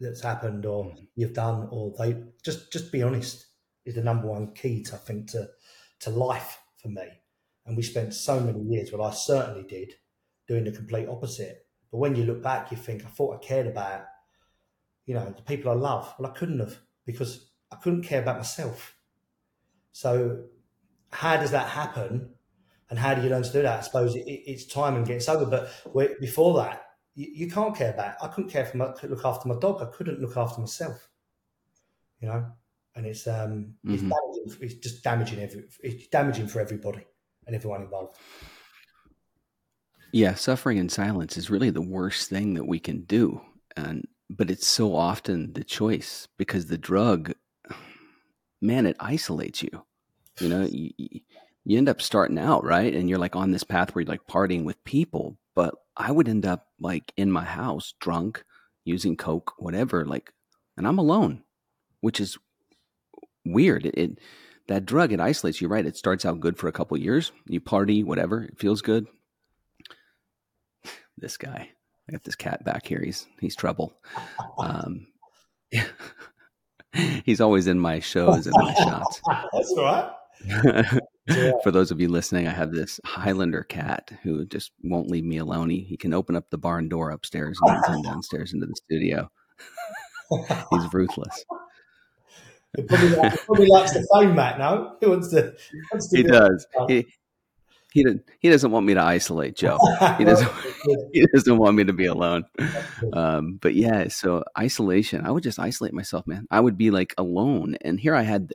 that's 0.00 0.22
happened 0.22 0.66
or 0.66 0.84
mm. 0.84 1.06
you've 1.14 1.32
done 1.32 1.68
or 1.70 1.94
they 1.98 2.22
just 2.44 2.72
just 2.72 2.92
be 2.92 3.02
honest 3.02 3.46
is 3.86 3.94
the 3.94 4.02
number 4.02 4.28
one 4.28 4.52
key 4.52 4.82
to, 4.82 4.94
I 4.94 4.98
think 4.98 5.30
to 5.30 5.48
to 6.00 6.10
life 6.10 6.58
for 6.80 6.88
me. 6.88 7.06
And 7.64 7.76
we 7.76 7.82
spent 7.82 8.14
so 8.14 8.38
many 8.40 8.60
years, 8.60 8.92
well 8.92 9.06
I 9.06 9.12
certainly 9.12 9.64
did, 9.66 9.94
doing 10.46 10.64
the 10.64 10.72
complete 10.72 11.08
opposite. 11.08 11.66
But 11.90 11.98
when 11.98 12.14
you 12.14 12.24
look 12.24 12.42
back, 12.42 12.70
you 12.70 12.76
think, 12.76 13.04
I 13.04 13.08
thought 13.08 13.36
I 13.36 13.46
cared 13.46 13.66
about, 13.66 14.02
you 15.08 15.14
know, 15.14 15.32
the 15.34 15.42
people 15.42 15.72
I 15.72 15.74
love. 15.74 16.14
Well, 16.18 16.30
I 16.30 16.34
couldn't 16.34 16.60
have 16.60 16.76
because 17.06 17.48
I 17.72 17.76
couldn't 17.76 18.02
care 18.02 18.20
about 18.20 18.36
myself. 18.36 18.94
So, 19.92 20.44
how 21.10 21.38
does 21.38 21.50
that 21.52 21.66
happen? 21.66 22.34
And 22.90 22.98
how 22.98 23.14
do 23.14 23.22
you 23.22 23.30
learn 23.30 23.42
to 23.42 23.52
do 23.52 23.62
that? 23.62 23.78
I 23.78 23.82
suppose 23.82 24.14
it, 24.14 24.24
it's 24.26 24.66
time 24.66 24.96
and 24.96 25.06
getting 25.06 25.20
sober. 25.20 25.46
But 25.46 26.20
before 26.20 26.58
that, 26.58 26.82
you, 27.14 27.26
you, 27.34 27.50
can't 27.50 27.74
care 27.74 27.92
about. 27.92 28.16
I 28.22 28.28
couldn't 28.28 28.50
care 28.50 28.66
for 28.66 28.76
my, 28.76 28.92
look 29.04 29.24
after 29.24 29.48
my 29.48 29.58
dog. 29.58 29.82
I 29.82 29.86
couldn't 29.86 30.20
look 30.20 30.36
after 30.36 30.60
myself. 30.60 31.08
You 32.20 32.28
know, 32.28 32.46
and 32.94 33.06
it's 33.06 33.26
um, 33.26 33.74
mm-hmm. 33.86 33.94
it's, 33.94 34.02
damaging, 34.02 34.58
it's 34.60 34.74
just 34.74 35.02
damaging 35.02 35.40
every. 35.40 35.64
It's 35.82 36.08
damaging 36.08 36.48
for 36.48 36.60
everybody 36.60 37.06
and 37.46 37.56
everyone 37.56 37.80
involved. 37.80 38.18
Yeah, 40.12 40.34
suffering 40.34 40.76
in 40.76 40.90
silence 40.90 41.38
is 41.38 41.48
really 41.48 41.70
the 41.70 41.80
worst 41.80 42.28
thing 42.28 42.54
that 42.54 42.66
we 42.66 42.78
can 42.78 43.04
do. 43.04 43.40
And 43.76 44.06
but 44.30 44.50
it's 44.50 44.66
so 44.66 44.94
often 44.94 45.52
the 45.54 45.64
choice 45.64 46.28
because 46.36 46.66
the 46.66 46.78
drug 46.78 47.32
man 48.60 48.86
it 48.86 48.96
isolates 49.00 49.62
you. 49.62 49.84
You 50.40 50.48
know, 50.48 50.68
you, 50.70 50.90
you 51.64 51.78
end 51.78 51.88
up 51.88 52.00
starting 52.00 52.38
out, 52.38 52.64
right? 52.64 52.94
And 52.94 53.08
you're 53.08 53.18
like 53.18 53.36
on 53.36 53.50
this 53.50 53.64
path 53.64 53.94
where 53.94 54.02
you're 54.02 54.10
like 54.10 54.26
partying 54.26 54.64
with 54.64 54.82
people, 54.84 55.36
but 55.54 55.74
I 55.96 56.12
would 56.12 56.28
end 56.28 56.46
up 56.46 56.66
like 56.80 57.12
in 57.16 57.32
my 57.32 57.44
house 57.44 57.94
drunk, 58.00 58.44
using 58.84 59.16
coke, 59.16 59.54
whatever, 59.58 60.06
like 60.06 60.32
and 60.76 60.86
I'm 60.86 60.98
alone, 60.98 61.42
which 62.00 62.20
is 62.20 62.38
weird. 63.44 63.86
It, 63.86 63.94
it 63.98 64.18
that 64.68 64.86
drug 64.86 65.12
it 65.12 65.20
isolates 65.20 65.60
you, 65.60 65.68
right? 65.68 65.86
It 65.86 65.96
starts 65.96 66.24
out 66.24 66.40
good 66.40 66.58
for 66.58 66.68
a 66.68 66.72
couple 66.72 66.96
years. 66.96 67.32
You 67.46 67.60
party, 67.60 68.04
whatever, 68.04 68.44
it 68.44 68.58
feels 68.58 68.82
good 68.82 69.06
this 71.16 71.36
guy. 71.36 71.70
I 72.08 72.12
got 72.12 72.24
this 72.24 72.36
cat 72.36 72.64
back 72.64 72.86
here. 72.86 73.02
He's 73.04 73.26
he's 73.38 73.54
trouble. 73.54 73.92
Um, 74.58 75.06
he's 77.24 77.40
always 77.40 77.66
in 77.66 77.78
my 77.78 78.00
shows 78.00 78.46
and 78.46 78.54
my 78.58 78.74
shots. 78.74 79.20
That's 79.52 79.74
right. 79.76 80.10
For 81.62 81.70
those 81.70 81.90
of 81.90 82.00
you 82.00 82.08
listening, 82.08 82.46
I 82.46 82.52
have 82.52 82.72
this 82.72 82.98
Highlander 83.04 83.62
cat 83.64 84.10
who 84.22 84.46
just 84.46 84.72
won't 84.82 85.10
leave 85.10 85.24
me 85.24 85.36
alone. 85.36 85.68
He, 85.68 85.80
he 85.80 85.96
can 85.98 86.14
open 86.14 86.36
up 86.36 86.48
the 86.48 86.56
barn 86.56 86.88
door 86.88 87.10
upstairs 87.10 87.58
and 87.60 87.84
come 87.84 88.02
downstairs 88.02 88.54
into 88.54 88.66
the 88.66 88.76
studio. 88.76 89.30
he's 90.30 90.92
ruthless. 90.94 91.44
He 92.76 92.82
probably, 92.84 93.08
likes, 93.10 93.44
probably 93.44 93.66
likes 93.66 93.92
the 93.92 94.08
fame, 94.14 94.34
Matt. 94.34 94.58
No, 94.58 94.96
he 95.00 95.06
wants 95.06 95.28
to. 95.28 95.54
He, 95.70 95.80
wants 95.92 96.08
to 96.08 96.16
he 96.16 96.22
does. 96.22 96.66
He, 96.86 97.06
he 97.92 98.04
he 98.40 98.50
doesn't 98.50 98.70
want 98.70 98.86
me 98.86 98.94
to 98.94 99.02
isolate 99.02 99.56
Joe. 99.56 99.78
He 100.18 100.24
doesn't 100.24 100.50
he 101.12 101.26
doesn't 101.32 101.56
want 101.56 101.76
me 101.76 101.84
to 101.84 101.92
be 101.92 102.06
alone. 102.06 102.44
Um, 103.12 103.58
but 103.60 103.74
yeah, 103.74 104.08
so 104.08 104.44
isolation. 104.58 105.24
I 105.24 105.30
would 105.30 105.42
just 105.42 105.58
isolate 105.58 105.94
myself, 105.94 106.26
man. 106.26 106.46
I 106.50 106.60
would 106.60 106.76
be 106.76 106.90
like 106.90 107.14
alone, 107.16 107.76
and 107.80 107.98
here 107.98 108.14
I 108.14 108.22
had, 108.22 108.52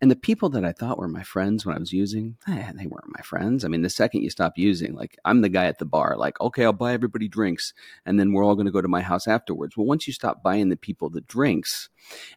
and 0.00 0.10
the 0.10 0.16
people 0.16 0.48
that 0.50 0.64
I 0.64 0.72
thought 0.72 0.98
were 0.98 1.08
my 1.08 1.22
friends 1.22 1.66
when 1.66 1.76
I 1.76 1.78
was 1.78 1.92
using, 1.92 2.36
eh, 2.48 2.72
they 2.74 2.86
weren't 2.86 3.14
my 3.16 3.22
friends. 3.22 3.64
I 3.64 3.68
mean, 3.68 3.82
the 3.82 3.90
second 3.90 4.22
you 4.22 4.30
stop 4.30 4.56
using, 4.56 4.94
like 4.94 5.18
I'm 5.24 5.42
the 5.42 5.48
guy 5.48 5.66
at 5.66 5.78
the 5.78 5.84
bar, 5.84 6.16
like 6.16 6.40
okay, 6.40 6.64
I'll 6.64 6.72
buy 6.72 6.92
everybody 6.92 7.28
drinks, 7.28 7.74
and 8.06 8.18
then 8.18 8.32
we're 8.32 8.44
all 8.44 8.54
going 8.54 8.66
to 8.66 8.72
go 8.72 8.80
to 8.80 8.88
my 8.88 9.02
house 9.02 9.26
afterwards. 9.26 9.76
Well, 9.76 9.86
once 9.86 10.06
you 10.06 10.12
stop 10.12 10.42
buying 10.42 10.68
the 10.68 10.76
people 10.76 11.10
the 11.10 11.20
drinks, 11.22 11.88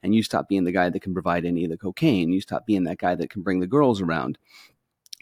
and 0.04 0.15
you 0.15 0.24
stop 0.24 0.50
being 0.50 0.63
the 0.63 0.72
guy 0.72 0.89
that 0.89 1.01
can 1.01 1.13
provide 1.13 1.46
any 1.46 1.63
of 1.63 1.70
the 1.70 1.77
cocaine, 1.77 2.34
you 2.34 2.42
stop 2.42 2.65
being 2.65 2.84
that 2.86 2.98
guy 2.98 3.15
that 3.15 3.30
can 3.30 3.44
bring 3.44 3.60
the 3.60 3.68
girls 3.68 4.01
around 4.01 4.38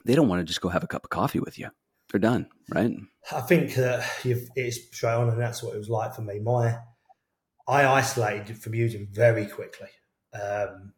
they 0.05 0.15
don't 0.15 0.27
want 0.27 0.39
to 0.39 0.45
just 0.45 0.61
go 0.61 0.69
have 0.69 0.83
a 0.83 0.87
cup 0.87 1.03
of 1.03 1.09
coffee 1.09 1.39
with 1.39 1.57
you. 1.57 1.69
They're 2.11 2.19
done, 2.19 2.47
right? 2.69 2.91
I 3.31 3.41
think 3.41 3.75
that 3.75 4.07
you've 4.23 4.49
it's 4.55 4.77
straight 4.95 5.13
on, 5.13 5.29
and 5.29 5.39
that's 5.39 5.63
what 5.63 5.75
it 5.75 5.79
was 5.79 5.89
like 5.89 6.13
for 6.13 6.21
me. 6.21 6.39
My 6.39 6.77
I 7.67 7.85
isolated 7.85 8.57
from 8.57 8.75
using 8.75 9.07
very 9.11 9.45
quickly, 9.45 9.89
um, 10.33 10.93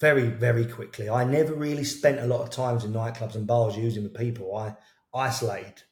very 0.00 0.28
very 0.28 0.64
quickly. 0.64 1.08
I 1.08 1.24
never 1.24 1.54
really 1.54 1.84
spent 1.84 2.20
a 2.20 2.26
lot 2.26 2.40
of 2.40 2.50
times 2.50 2.84
in 2.84 2.92
nightclubs 2.92 3.34
and 3.34 3.46
bars 3.46 3.76
using 3.76 4.02
with 4.02 4.14
people. 4.14 4.56
I 4.56 4.76
isolated 5.14 5.82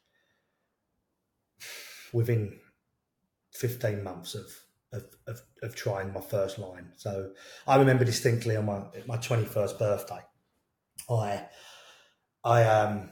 within 2.11 2.59
fifteen 3.53 4.03
months 4.03 4.35
of 4.35 4.45
of, 4.93 5.05
of, 5.27 5.41
of, 5.63 5.75
trying 5.75 6.13
my 6.13 6.21
first 6.21 6.57
line. 6.57 6.91
So 6.95 7.31
I 7.67 7.75
remember 7.75 8.05
distinctly 8.05 8.55
on 8.55 8.65
my 8.65 8.83
my 9.05 9.17
21st 9.17 9.77
birthday, 9.77 10.21
I 11.09 11.47
I 12.43 12.63
um 12.63 13.11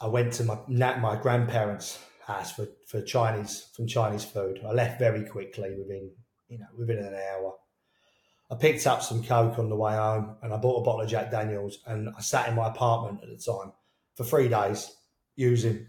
I 0.00 0.08
went 0.08 0.32
to 0.34 0.44
my 0.44 0.58
my 0.68 1.16
grandparents' 1.20 1.98
house 2.26 2.52
for, 2.52 2.68
for 2.86 3.02
Chinese 3.02 3.68
from 3.74 3.86
Chinese 3.86 4.24
food. 4.24 4.60
I 4.66 4.72
left 4.72 4.98
very 4.98 5.24
quickly 5.24 5.74
within 5.78 6.12
you 6.48 6.58
know 6.58 6.66
within 6.76 6.98
an 6.98 7.14
hour. 7.14 7.54
I 8.50 8.56
picked 8.56 8.86
up 8.86 9.02
some 9.02 9.22
coke 9.22 9.58
on 9.58 9.68
the 9.68 9.76
way 9.76 9.94
home, 9.94 10.36
and 10.42 10.52
I 10.52 10.56
bought 10.56 10.80
a 10.80 10.84
bottle 10.84 11.02
of 11.02 11.08
Jack 11.08 11.30
Daniels, 11.30 11.78
and 11.86 12.10
I 12.16 12.20
sat 12.20 12.48
in 12.48 12.56
my 12.56 12.68
apartment 12.68 13.22
at 13.22 13.28
the 13.28 13.36
time 13.36 13.72
for 14.16 14.24
three 14.24 14.48
days 14.48 14.96
using 15.36 15.88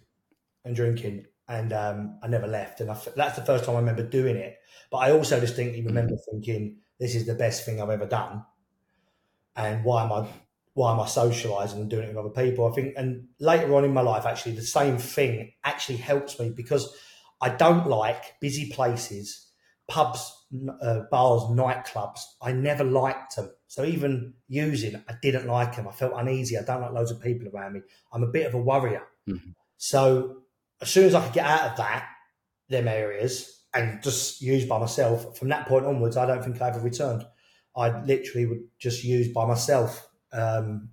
and 0.66 0.76
drinking, 0.76 1.26
and 1.48 1.74
um, 1.74 2.20
I 2.24 2.28
never 2.28 2.48
left. 2.48 2.82
And 2.82 2.92
I, 2.92 2.98
that's 3.16 3.36
the 3.38 3.46
first 3.46 3.66
time 3.66 3.76
I 3.76 3.80
remember 3.80 4.08
doing 4.08 4.38
it. 4.38 4.60
But 4.92 5.00
I 5.00 5.12
also 5.12 5.40
distinctly 5.40 5.84
remember 5.84 6.16
thinking, 6.32 6.78
"This 7.00 7.16
is 7.16 7.26
the 7.26 7.36
best 7.36 7.66
thing 7.66 7.82
I've 7.82 7.90
ever 7.90 8.06
done." 8.06 8.46
And 9.56 9.84
why 9.84 10.04
am 10.04 10.12
I 10.12 10.28
why 10.74 10.94
am 10.94 11.00
I 11.00 11.06
socializing 11.06 11.82
and 11.82 11.90
doing 11.90 12.04
it 12.04 12.16
with 12.16 12.18
other 12.18 12.30
people? 12.30 12.68
I 12.68 12.72
think, 12.72 12.94
and 12.96 13.28
later 13.40 13.76
on 13.76 13.84
in 13.84 13.94
my 13.94 14.02
life, 14.02 14.26
actually, 14.26 14.54
the 14.54 14.62
same 14.62 14.98
thing 14.98 15.52
actually 15.64 15.98
helps 15.98 16.40
me 16.40 16.50
because 16.50 16.96
I 17.42 17.50
don't 17.50 17.88
like 17.88 18.40
busy 18.40 18.72
places, 18.72 19.48
pubs, 19.90 20.32
uh, 20.82 21.02
bars, 21.12 21.44
nightclubs. 21.44 22.20
I 22.42 22.54
never 22.54 22.84
liked 22.84 23.36
them. 23.36 23.52
So 23.68 23.84
even 23.84 24.34
using, 24.48 24.96
I 25.10 25.14
didn't 25.22 25.48
like 25.48 25.76
them. 25.76 25.88
I 25.88 25.92
felt 25.92 26.14
uneasy. 26.16 26.58
I 26.58 26.64
don't 26.64 26.82
like 26.82 26.94
loads 26.94 27.12
of 27.12 27.22
people 27.22 27.50
around 27.50 27.74
me. 27.74 27.82
I'm 28.14 28.24
a 28.24 28.28
bit 28.28 28.48
of 28.48 28.54
a 28.54 28.60
worrier. 28.60 29.04
Mm-hmm. 29.30 29.52
So 29.78 30.38
as 30.82 30.90
soon 30.90 31.06
as 31.06 31.16
I 31.16 31.24
could 31.24 31.34
get 31.34 31.46
out 31.46 31.72
of 31.72 31.78
that, 31.78 32.08
them 32.70 32.88
areas, 32.88 33.62
and 33.74 34.02
just 34.04 34.42
use 34.42 34.66
by 34.66 34.80
myself, 34.80 35.38
from 35.38 35.50
that 35.50 35.68
point 35.68 35.86
onwards, 35.86 36.18
I 36.18 36.26
don't 36.26 36.44
think 36.44 36.62
I 36.62 36.70
ever 36.70 36.80
returned. 36.80 37.26
I 37.76 38.02
literally 38.04 38.46
would 38.46 38.64
just 38.80 39.04
use 39.04 39.30
by 39.30 39.46
myself 39.46 40.08
um, 40.34 40.90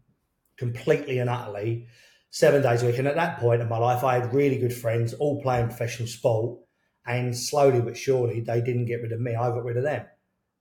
completely 0.56 1.18
and 1.18 1.30
utterly 1.30 1.86
seven 2.30 2.62
days 2.62 2.82
a 2.82 2.86
week. 2.86 2.98
And 2.98 3.08
at 3.08 3.14
that 3.16 3.38
point 3.38 3.62
in 3.62 3.68
my 3.68 3.78
life, 3.78 4.04
I 4.04 4.18
had 4.18 4.34
really 4.34 4.58
good 4.58 4.74
friends, 4.74 5.14
all 5.14 5.42
playing 5.42 5.68
professional 5.68 6.08
sport. 6.08 6.60
And 7.06 7.34
slowly 7.34 7.80
but 7.80 7.96
surely, 7.96 8.40
they 8.40 8.60
didn't 8.60 8.84
get 8.84 9.00
rid 9.00 9.12
of 9.12 9.20
me. 9.20 9.34
I 9.34 9.48
got 9.48 9.64
rid 9.64 9.78
of 9.78 9.82
them 9.82 10.04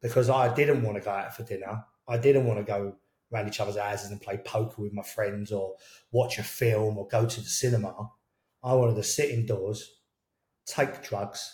because 0.02 0.30
I 0.30 0.54
didn't 0.54 0.84
want 0.84 0.98
to 0.98 1.04
go 1.04 1.12
out 1.12 1.36
for 1.36 1.44
dinner. 1.44 1.84
I 2.08 2.18
didn't 2.18 2.46
want 2.46 2.60
to 2.60 2.64
go 2.64 2.96
around 3.34 3.50
each 3.50 3.60
other's 3.60 3.78
houses 3.78 4.12
and 4.12 4.22
play 4.22 4.38
poker 4.38 4.82
with 4.82 4.94
my 4.94 5.04
friends 5.04 5.52
or 5.52 5.76
watch 6.12 6.40
a 6.40 6.44
film 6.44 6.98
or 6.98 7.08
go 7.08 7.26
to 7.26 7.42
the 7.42 7.48
cinema. 7.48 8.12
I 8.64 8.74
wanted 8.74 8.96
to 8.96 9.04
sit 9.04 9.30
indoors, 9.30 10.00
take 10.66 11.04
drugs, 11.04 11.52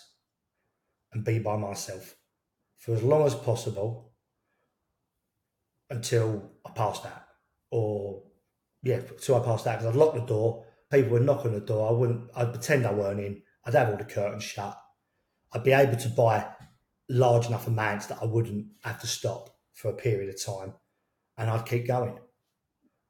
and 1.12 1.24
be 1.24 1.38
by 1.38 1.56
myself 1.56 2.16
for 2.78 2.94
as 2.94 3.02
long 3.02 3.26
as 3.26 3.34
possible 3.34 4.12
until 5.94 6.50
I 6.66 6.70
passed 6.70 7.06
out 7.06 7.24
or 7.70 8.22
yeah, 8.84 9.00
so 9.18 9.40
I 9.40 9.44
passed 9.44 9.66
out 9.66 9.78
because 9.78 9.94
I'd 9.94 9.98
lock 9.98 10.14
the 10.14 10.20
door. 10.20 10.64
People 10.92 11.12
would 11.12 11.24
knock 11.24 11.44
on 11.44 11.52
the 11.52 11.60
door. 11.60 11.88
I 11.88 11.92
wouldn't. 11.92 12.30
I'd 12.36 12.52
pretend 12.52 12.86
I 12.86 12.92
weren't 12.92 13.18
in. 13.18 13.42
I'd 13.64 13.74
have 13.74 13.88
all 13.88 13.96
the 13.96 14.04
curtains 14.04 14.44
shut. 14.44 14.78
I'd 15.52 15.64
be 15.64 15.72
able 15.72 15.96
to 15.96 16.08
buy 16.10 16.46
large 17.08 17.46
enough 17.46 17.66
amounts 17.66 18.06
that 18.06 18.18
I 18.22 18.26
wouldn't 18.26 18.66
have 18.84 19.00
to 19.00 19.06
stop 19.06 19.56
for 19.72 19.88
a 19.88 19.94
period 19.94 20.28
of 20.28 20.44
time, 20.44 20.74
and 21.36 21.50
I'd 21.50 21.66
keep 21.66 21.86
going, 21.86 22.18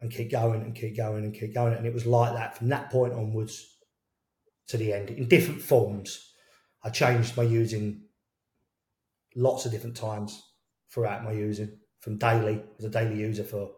and 0.00 0.10
keep 0.10 0.30
going, 0.30 0.62
and 0.62 0.74
keep 0.74 0.96
going, 0.96 1.24
and 1.24 1.34
keep 1.34 1.52
going, 1.52 1.74
and 1.74 1.86
it 1.86 1.92
was 1.92 2.06
like 2.06 2.32
that 2.34 2.56
from 2.56 2.68
that 2.68 2.90
point 2.90 3.12
onwards 3.12 3.76
to 4.68 4.76
the 4.76 4.92
end 4.92 5.10
in 5.10 5.28
different 5.28 5.60
forms. 5.60 6.32
I 6.82 6.90
changed 6.90 7.36
my 7.36 7.42
using 7.42 8.04
lots 9.36 9.66
of 9.66 9.72
different 9.72 9.96
times 9.96 10.40
throughout 10.90 11.24
my 11.24 11.32
using 11.32 11.78
from 12.04 12.18
daily 12.18 12.62
as 12.78 12.84
a 12.84 12.90
daily 12.90 13.16
user 13.16 13.42
for 13.42 13.70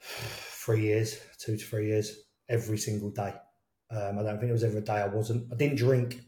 three 0.00 0.80
years, 0.80 1.20
two 1.38 1.58
to 1.58 1.62
three 1.62 1.88
years, 1.88 2.20
every 2.48 2.78
single 2.78 3.10
day. 3.10 3.34
Um, 3.90 4.18
I 4.18 4.22
don't 4.22 4.38
think 4.38 4.48
it 4.48 4.52
was 4.52 4.64
ever 4.64 4.78
a 4.78 4.80
day 4.80 4.94
I 4.94 5.06
wasn't. 5.08 5.52
I 5.52 5.56
didn't 5.56 5.76
drink 5.76 6.22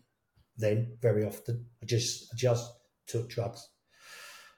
then 0.59 0.99
very 1.01 1.25
often. 1.25 1.65
I 1.83 1.87
just 1.87 2.31
I 2.35 2.37
just 2.37 2.71
took 3.07 3.31
drugs, 3.31 3.67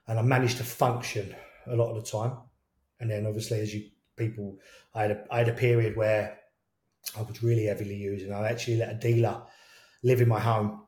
and 0.08 0.18
I 0.18 0.22
managed 0.22 0.56
to 0.56 0.64
function 0.64 1.32
a 1.68 1.76
lot 1.76 1.94
of 1.94 2.02
the 2.02 2.10
time. 2.10 2.38
And 2.98 3.08
then 3.08 3.24
obviously, 3.24 3.60
as 3.60 3.72
you 3.72 3.88
people, 4.16 4.58
I 4.94 5.02
had 5.02 5.10
a, 5.12 5.24
I 5.30 5.38
had 5.38 5.48
a 5.48 5.52
period 5.52 5.96
where 5.96 6.40
I 7.16 7.22
was 7.22 7.40
really 7.40 7.66
heavily 7.66 7.94
using. 7.94 8.32
I 8.32 8.50
actually 8.50 8.78
let 8.78 8.90
a 8.90 8.94
dealer 8.98 9.42
live 10.02 10.20
in 10.20 10.28
my 10.28 10.40
home 10.40 10.86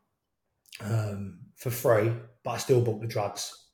um, 0.81 1.39
for 1.55 1.71
free, 1.71 2.13
but 2.43 2.51
I 2.51 2.57
still 2.57 2.81
bought 2.81 3.01
the 3.01 3.07
drugs. 3.07 3.66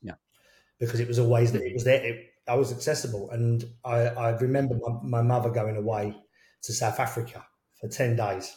Because 0.87 0.99
it 0.99 1.07
was 1.07 1.21
always 1.21 1.53
that 1.53 1.63
it 1.63 1.73
was 1.73 1.85
there. 1.85 2.05
It, 2.05 2.33
I 2.49 2.57
was 2.57 2.73
accessible. 2.73 3.31
And 3.31 3.65
I, 3.85 3.99
I 4.09 4.31
remember 4.31 4.75
my, 4.75 5.21
my 5.21 5.23
mother 5.23 5.49
going 5.49 5.77
away 5.77 6.17
to 6.63 6.73
South 6.73 6.99
Africa 6.99 7.47
for 7.81 7.87
10 7.87 8.17
days. 8.17 8.57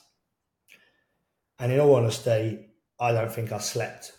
And 1.60 1.72
in 1.72 1.80
all 1.80 1.94
honesty, 1.94 2.66
I 3.00 3.12
don't 3.12 3.32
think 3.32 3.52
I 3.52 3.60
slept 3.60 4.12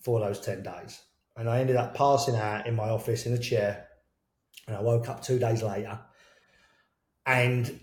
for 0.00 0.18
those 0.20 0.40
10 0.40 0.62
days. 0.62 1.02
And 1.36 1.48
I 1.48 1.60
ended 1.60 1.76
up 1.76 1.94
passing 1.94 2.36
out 2.36 2.66
in 2.66 2.74
my 2.74 2.88
office 2.88 3.26
in 3.26 3.34
a 3.34 3.38
chair. 3.38 3.88
And 4.66 4.74
I 4.74 4.80
woke 4.80 5.10
up 5.10 5.22
two 5.22 5.38
days 5.38 5.62
later. 5.62 6.00
And 7.26 7.80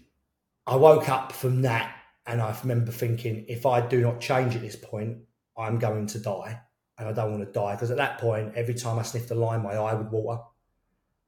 I 0.66 0.78
woke 0.78 1.10
up 1.10 1.32
from 1.32 1.62
that. 1.62 1.96
And 2.26 2.42
I 2.42 2.58
remember 2.62 2.92
thinking, 2.92 3.46
if 3.48 3.68
I 3.68 3.86
do 3.86 4.02
not 4.02 4.20
change 4.20 4.56
at 4.56 4.62
this 4.62 4.76
point, 4.76 5.20
I'm 5.56 5.78
going 5.78 6.08
to 6.08 6.20
die 6.20 6.62
and 7.00 7.08
I 7.08 7.14
don't 7.14 7.32
want 7.32 7.46
to 7.46 7.52
die 7.52 7.76
because 7.76 7.92
at 7.92 7.98
that 7.98 8.20
point, 8.20 8.54
every 8.56 8.74
time 8.74 9.00
I 9.00 9.04
sniffed 9.04 9.32
a 9.32 9.36
line, 9.36 9.64
my 9.64 9.74
eye 9.74 9.94
would 9.94 10.12
water. 10.12 10.42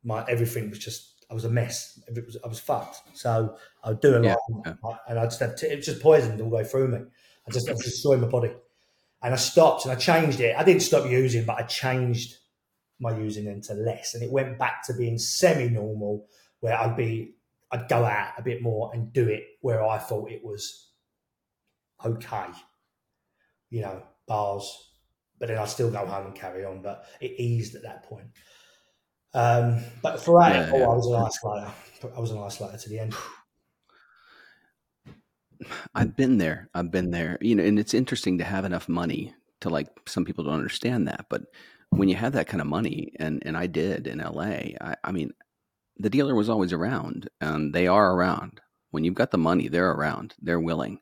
My 0.03 0.25
everything 0.27 0.69
was 0.69 0.79
just 0.79 1.25
I 1.31 1.33
was 1.33 1.45
a 1.45 1.49
mess. 1.49 1.99
Was, 2.13 2.37
I 2.43 2.47
was 2.47 2.59
fucked. 2.59 3.01
So 3.13 3.55
I 3.83 3.89
would 3.89 4.01
do 4.01 4.15
a 4.15 4.21
yeah, 4.21 4.35
line, 4.49 4.99
and 5.07 5.17
I 5.17 5.23
just 5.23 5.39
have 5.39 5.55
t- 5.55 5.67
it 5.67 5.77
was 5.77 5.85
just 5.85 6.01
poisoned 6.01 6.41
all 6.41 6.49
the 6.49 6.55
way 6.55 6.65
through 6.65 6.89
me. 6.89 6.99
I 7.47 7.51
just 7.51 7.69
I 7.69 7.71
was 7.71 7.83
destroying 7.83 8.21
my 8.21 8.27
body, 8.27 8.51
and 9.23 9.33
I 9.33 9.37
stopped 9.37 9.85
and 9.85 9.93
I 9.93 9.95
changed 9.95 10.41
it. 10.41 10.55
I 10.57 10.63
didn't 10.63 10.81
stop 10.81 11.09
using, 11.09 11.45
but 11.45 11.57
I 11.57 11.63
changed 11.63 12.35
my 12.99 13.17
using 13.17 13.47
into 13.47 13.73
less, 13.73 14.13
and 14.13 14.21
it 14.21 14.31
went 14.31 14.59
back 14.59 14.85
to 14.87 14.93
being 14.93 15.17
semi-normal, 15.17 16.27
where 16.59 16.77
I'd 16.77 16.97
be 16.97 17.35
I'd 17.71 17.87
go 17.87 18.03
out 18.03 18.33
a 18.37 18.41
bit 18.41 18.61
more 18.61 18.91
and 18.93 19.13
do 19.13 19.29
it 19.29 19.43
where 19.61 19.83
I 19.85 19.99
thought 19.99 20.29
it 20.29 20.43
was 20.43 20.89
okay. 22.03 22.47
You 23.69 23.83
know, 23.83 24.03
bars, 24.27 24.90
but 25.41 25.47
then 25.49 25.57
I'd 25.57 25.67
still 25.69 25.89
go 25.89 26.05
home 26.05 26.27
and 26.27 26.35
carry 26.35 26.63
on. 26.63 26.83
But 26.83 27.05
it 27.19 27.31
eased 27.37 27.75
at 27.75 27.81
that 27.81 28.03
point. 28.03 28.27
Um, 29.33 29.83
but 30.03 30.21
for 30.21 30.39
yeah, 30.39 30.69
oh, 30.71 30.77
yeah. 30.77 30.83
I 30.85 30.95
was 30.95 31.07
an 31.07 31.13
isolator. 31.13 31.71
I 32.15 32.19
was 32.19 32.31
an 32.31 32.37
isolator 32.37 32.81
to 32.83 32.89
the 32.89 32.99
end. 32.99 33.15
I've 35.95 36.15
been 36.15 36.37
there. 36.37 36.69
I've 36.75 36.91
been 36.91 37.09
there. 37.09 37.39
You 37.41 37.55
know, 37.55 37.63
and 37.63 37.79
it's 37.79 37.95
interesting 37.95 38.37
to 38.37 38.43
have 38.43 38.65
enough 38.65 38.87
money 38.87 39.33
to 39.61 39.69
like. 39.69 39.87
Some 40.07 40.25
people 40.25 40.43
don't 40.43 40.53
understand 40.53 41.07
that, 41.07 41.25
but 41.27 41.41
when 41.89 42.07
you 42.07 42.15
have 42.15 42.33
that 42.33 42.47
kind 42.47 42.61
of 42.61 42.67
money, 42.67 43.11
and 43.19 43.41
and 43.43 43.57
I 43.57 43.65
did 43.65 44.05
in 44.05 44.19
LA. 44.19 44.75
I, 44.79 44.95
I 45.03 45.11
mean, 45.11 45.31
the 45.97 46.09
dealer 46.11 46.35
was 46.35 46.49
always 46.49 46.71
around, 46.71 47.29
and 47.41 47.73
they 47.73 47.87
are 47.87 48.13
around. 48.13 48.61
When 48.91 49.03
you've 49.03 49.15
got 49.15 49.31
the 49.31 49.39
money, 49.39 49.69
they're 49.69 49.91
around. 49.91 50.35
They're 50.39 50.59
willing. 50.59 50.99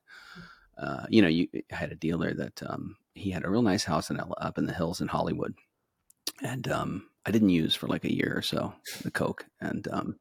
Uh, 0.78 1.06
you 1.10 1.21
know, 1.21 1.28
you 1.28 1.49
I 1.54 1.75
had 1.75 1.91
a 1.91 1.95
dealer 1.95 2.34
that 2.36 2.63
um, 2.65 2.95
he 3.19 3.32
had 3.32 3.45
a 3.45 3.49
real 3.49 3.62
nice 3.62 3.84
house 3.84 4.10
in 4.10 4.19
up 4.19 4.58
in 4.58 4.65
the 4.65 4.73
hills 4.73 5.01
in 5.01 5.08
Hollywood, 5.08 5.53
and 6.41 6.67
um, 6.67 7.10
I 7.25 7.32
didn't 7.32 7.49
use 7.49 7.75
for 7.75 7.88
like 7.88 8.05
a 8.05 8.13
year 8.13 8.34
or 8.36 8.41
so 8.41 8.73
the 9.03 9.12
coke. 9.12 9.45
And 9.62 9.88
um, 9.91 10.15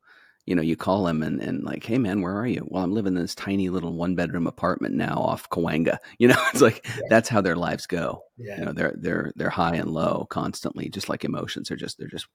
you 0.49 0.55
know, 0.55 0.63
you 0.63 0.77
call 0.77 1.07
him 1.07 1.23
and, 1.23 1.43
and 1.43 1.63
like, 1.63 1.85
hey 1.85 1.99
man, 1.99 2.23
where 2.23 2.35
are 2.35 2.47
you? 2.47 2.67
Well, 2.69 2.83
I'm 2.83 2.95
living 2.95 3.15
in 3.15 3.21
this 3.21 3.35
tiny 3.35 3.69
little 3.69 3.93
one 3.93 4.15
bedroom 4.15 4.47
apartment 4.47 4.95
now 4.95 5.17
off 5.17 5.51
Cahuenga. 5.51 5.99
You 6.19 6.29
know, 6.29 6.43
it's 6.53 6.63
like 6.63 6.87
yeah. 6.87 7.03
that's 7.11 7.29
how 7.29 7.41
their 7.43 7.55
lives 7.55 7.87
go. 7.87 8.23
Yeah. 8.39 8.59
You 8.59 8.65
know, 8.65 8.73
they're 8.73 8.95
they're 8.97 9.33
they're 9.37 9.51
high 9.51 9.77
and 9.77 9.91
low 9.91 10.27
constantly, 10.31 10.89
just 10.89 11.09
like 11.09 11.25
emotions. 11.25 11.69
They're 11.69 11.77
just 11.77 11.99
they're 11.99 12.09
just 12.09 12.27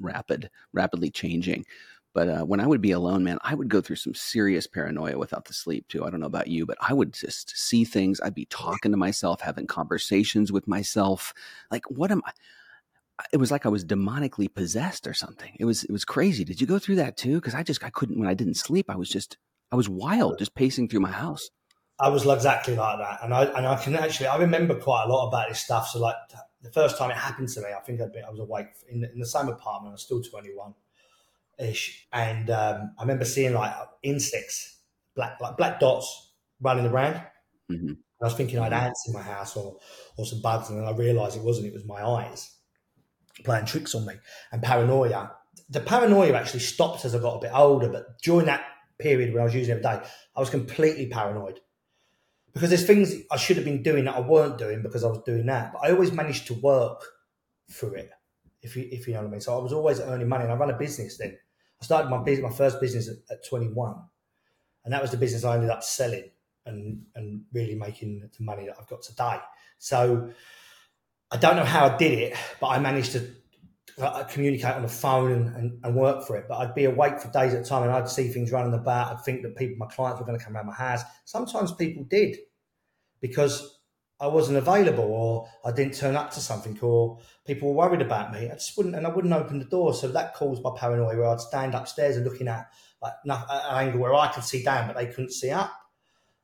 rapid, 0.00 0.50
rapidly 0.72 1.10
changing. 1.10 1.66
But 2.14 2.28
uh, 2.28 2.44
when 2.44 2.60
I 2.60 2.66
would 2.66 2.80
be 2.80 2.92
alone, 2.92 3.24
man, 3.24 3.38
I 3.42 3.54
would 3.54 3.68
go 3.68 3.80
through 3.80 3.96
some 3.96 4.14
serious 4.14 4.68
paranoia 4.68 5.18
without 5.18 5.46
the 5.46 5.52
sleep 5.52 5.88
too. 5.88 6.04
I 6.04 6.10
don't 6.10 6.20
know 6.20 6.26
about 6.26 6.46
you, 6.46 6.64
but 6.64 6.78
I 6.80 6.94
would 6.94 7.12
just 7.12 7.58
see 7.58 7.84
things. 7.84 8.20
I'd 8.20 8.36
be 8.36 8.46
talking 8.46 8.92
to 8.92 8.96
myself, 8.96 9.40
having 9.40 9.66
conversations 9.66 10.52
with 10.52 10.68
myself. 10.68 11.34
Like, 11.72 11.90
what 11.90 12.12
am 12.12 12.22
I? 12.24 12.30
It 13.32 13.38
was 13.38 13.50
like 13.50 13.66
I 13.66 13.68
was 13.68 13.84
demonically 13.84 14.52
possessed 14.52 15.06
or 15.08 15.14
something. 15.14 15.56
It 15.58 15.64
was 15.64 15.82
it 15.82 15.90
was 15.90 16.04
crazy. 16.04 16.44
Did 16.44 16.60
you 16.60 16.68
go 16.68 16.78
through 16.78 16.96
that 16.96 17.16
too? 17.16 17.34
Because 17.34 17.54
I 17.54 17.64
just 17.64 17.82
I 17.84 17.90
couldn't 17.90 18.18
when 18.18 18.28
I 18.28 18.34
didn't 18.34 18.54
sleep. 18.54 18.86
I 18.88 18.96
was 18.96 19.08
just 19.08 19.36
I 19.72 19.76
was 19.76 19.88
wild, 19.88 20.38
just 20.38 20.54
pacing 20.54 20.88
through 20.88 21.00
my 21.00 21.10
house. 21.10 21.50
I 21.98 22.08
was 22.08 22.26
exactly 22.26 22.76
like 22.76 22.98
that, 22.98 23.20
and 23.24 23.34
I 23.34 23.44
and 23.44 23.66
I 23.66 23.76
can 23.82 23.96
actually 23.96 24.28
I 24.28 24.36
remember 24.38 24.76
quite 24.76 25.04
a 25.04 25.08
lot 25.12 25.28
about 25.28 25.48
this 25.48 25.60
stuff. 25.60 25.88
So 25.88 25.98
like 25.98 26.16
the 26.62 26.70
first 26.70 26.96
time 26.96 27.10
it 27.10 27.16
happened 27.16 27.48
to 27.48 27.60
me, 27.60 27.68
I 27.76 27.80
think 27.80 28.00
I'd 28.00 28.12
been, 28.12 28.24
I 28.24 28.30
was 28.30 28.40
awake 28.40 28.68
in, 28.88 29.04
in 29.04 29.18
the 29.18 29.26
same 29.26 29.48
apartment. 29.48 29.90
I 29.90 29.94
was 29.94 30.02
still 30.02 30.22
twenty 30.22 30.54
one 30.54 30.74
ish, 31.58 32.06
and 32.12 32.50
um, 32.50 32.92
I 32.98 33.02
remember 33.02 33.24
seeing 33.24 33.54
like 33.54 33.72
insects, 34.02 34.78
black 35.14 35.40
like 35.40 35.56
black 35.56 35.80
dots 35.80 36.32
running 36.60 36.86
around. 36.86 37.20
Mm-hmm. 37.70 37.92
I 38.20 38.24
was 38.24 38.34
thinking 38.34 38.58
I 38.58 38.64
had 38.64 38.72
ants 38.72 39.04
in 39.06 39.14
my 39.14 39.22
house 39.22 39.56
or 39.56 39.76
or 40.16 40.24
some 40.24 40.40
bugs, 40.40 40.70
and 40.70 40.78
then 40.78 40.86
I 40.86 40.92
realised 40.92 41.36
it 41.36 41.42
wasn't. 41.42 41.68
It 41.68 41.74
was 41.74 41.86
my 41.86 42.02
eyes 42.04 42.50
playing 43.44 43.66
tricks 43.66 43.94
on 43.94 44.06
me 44.06 44.14
and 44.52 44.62
paranoia. 44.62 45.32
The 45.70 45.80
paranoia 45.80 46.34
actually 46.34 46.60
stopped 46.60 47.04
as 47.04 47.14
I 47.14 47.18
got 47.18 47.36
a 47.36 47.40
bit 47.40 47.50
older, 47.52 47.88
but 47.88 48.20
during 48.22 48.46
that 48.46 48.64
period 48.98 49.32
when 49.32 49.40
I 49.40 49.44
was 49.44 49.54
using 49.54 49.76
it 49.76 49.84
every 49.84 50.00
day, 50.00 50.08
I 50.36 50.40
was 50.40 50.50
completely 50.50 51.06
paranoid 51.08 51.60
because 52.54 52.70
there's 52.70 52.86
things 52.86 53.14
I 53.30 53.36
should 53.36 53.56
have 53.56 53.64
been 53.64 53.82
doing 53.82 54.04
that 54.04 54.14
I 54.14 54.20
weren't 54.20 54.58
doing 54.58 54.82
because 54.82 55.04
I 55.04 55.08
was 55.08 55.20
doing 55.26 55.46
that. 55.46 55.72
But 55.72 55.80
I 55.80 55.90
always 55.90 56.12
managed 56.12 56.46
to 56.46 56.54
work 56.54 57.04
through 57.70 57.94
it, 57.94 58.10
if 58.62 58.76
you 58.76 58.88
if 58.90 59.06
you 59.06 59.14
know 59.14 59.20
what 59.20 59.28
I 59.28 59.30
mean. 59.30 59.40
So 59.40 59.58
I 59.58 59.62
was 59.62 59.72
always 59.72 60.00
earning 60.00 60.28
money, 60.28 60.44
and 60.44 60.52
I 60.52 60.56
run 60.56 60.70
a 60.70 60.78
business 60.78 61.18
then. 61.18 61.36
I 61.84 61.86
started 61.86 62.08
my 62.08 62.22
business, 62.22 62.50
my 62.50 62.56
first 62.56 62.80
business 62.80 63.10
at, 63.10 63.16
at 63.30 63.46
21, 63.46 63.94
and 64.84 64.94
that 64.94 65.02
was 65.02 65.10
the 65.10 65.18
business 65.18 65.44
I 65.44 65.54
ended 65.54 65.68
up 65.68 65.84
selling 65.84 66.30
and 66.64 67.02
and 67.14 67.42
really 67.52 67.74
making 67.74 68.20
the 68.20 68.42
money 68.42 68.64
that 68.64 68.76
I've 68.80 68.88
got 68.88 69.02
today. 69.02 69.36
So 69.78 70.30
I 71.30 71.36
don't 71.36 71.56
know 71.56 71.64
how 71.64 71.84
I 71.84 71.96
did 71.98 72.18
it, 72.18 72.36
but 72.58 72.68
I 72.68 72.78
managed 72.78 73.12
to 73.12 73.30
uh, 73.98 74.24
communicate 74.24 74.74
on 74.74 74.80
the 74.80 74.88
phone 74.88 75.30
and, 75.32 75.56
and, 75.56 75.84
and, 75.84 75.94
work 75.94 76.26
for 76.26 76.36
it. 76.36 76.46
But 76.48 76.56
I'd 76.56 76.74
be 76.74 76.86
awake 76.86 77.20
for 77.20 77.30
days 77.30 77.52
at 77.52 77.60
a 77.60 77.64
time, 77.64 77.82
and 77.82 77.92
I'd 77.92 78.08
see 78.08 78.28
things 78.28 78.50
running 78.50 78.72
about. 78.72 79.12
I'd 79.12 79.22
think 79.22 79.42
that 79.42 79.54
people, 79.54 79.76
my 79.76 79.86
clients, 79.86 80.20
were 80.20 80.26
going 80.26 80.38
to 80.38 80.44
come 80.44 80.56
around 80.56 80.66
my 80.66 80.72
house. 80.72 81.02
Sometimes 81.26 81.72
people 81.72 82.04
did 82.04 82.38
because 83.20 83.73
I 84.24 84.28
wasn't 84.28 84.56
available 84.56 85.04
or 85.04 85.48
I 85.64 85.70
didn't 85.70 85.94
turn 85.94 86.16
up 86.16 86.30
to 86.32 86.40
something 86.40 86.78
or 86.80 87.18
people 87.46 87.68
were 87.68 87.74
worried 87.74 88.00
about 88.00 88.32
me. 88.32 88.50
I 88.50 88.54
just 88.54 88.74
wouldn't, 88.76 88.94
and 88.94 89.06
I 89.06 89.10
wouldn't 89.10 89.34
open 89.34 89.58
the 89.58 89.66
door. 89.66 89.92
So 89.92 90.08
that 90.08 90.34
caused 90.34 90.62
my 90.62 90.70
paranoia 90.74 91.16
where 91.16 91.28
I'd 91.28 91.40
stand 91.40 91.74
upstairs 91.74 92.16
and 92.16 92.24
looking 92.24 92.48
at 92.48 92.70
like 93.02 93.12
an 93.24 93.32
angle 93.70 94.00
where 94.00 94.14
I 94.14 94.28
could 94.28 94.44
see 94.44 94.62
down, 94.62 94.86
but 94.86 94.96
they 94.96 95.06
couldn't 95.06 95.32
see 95.32 95.50
up. 95.50 95.72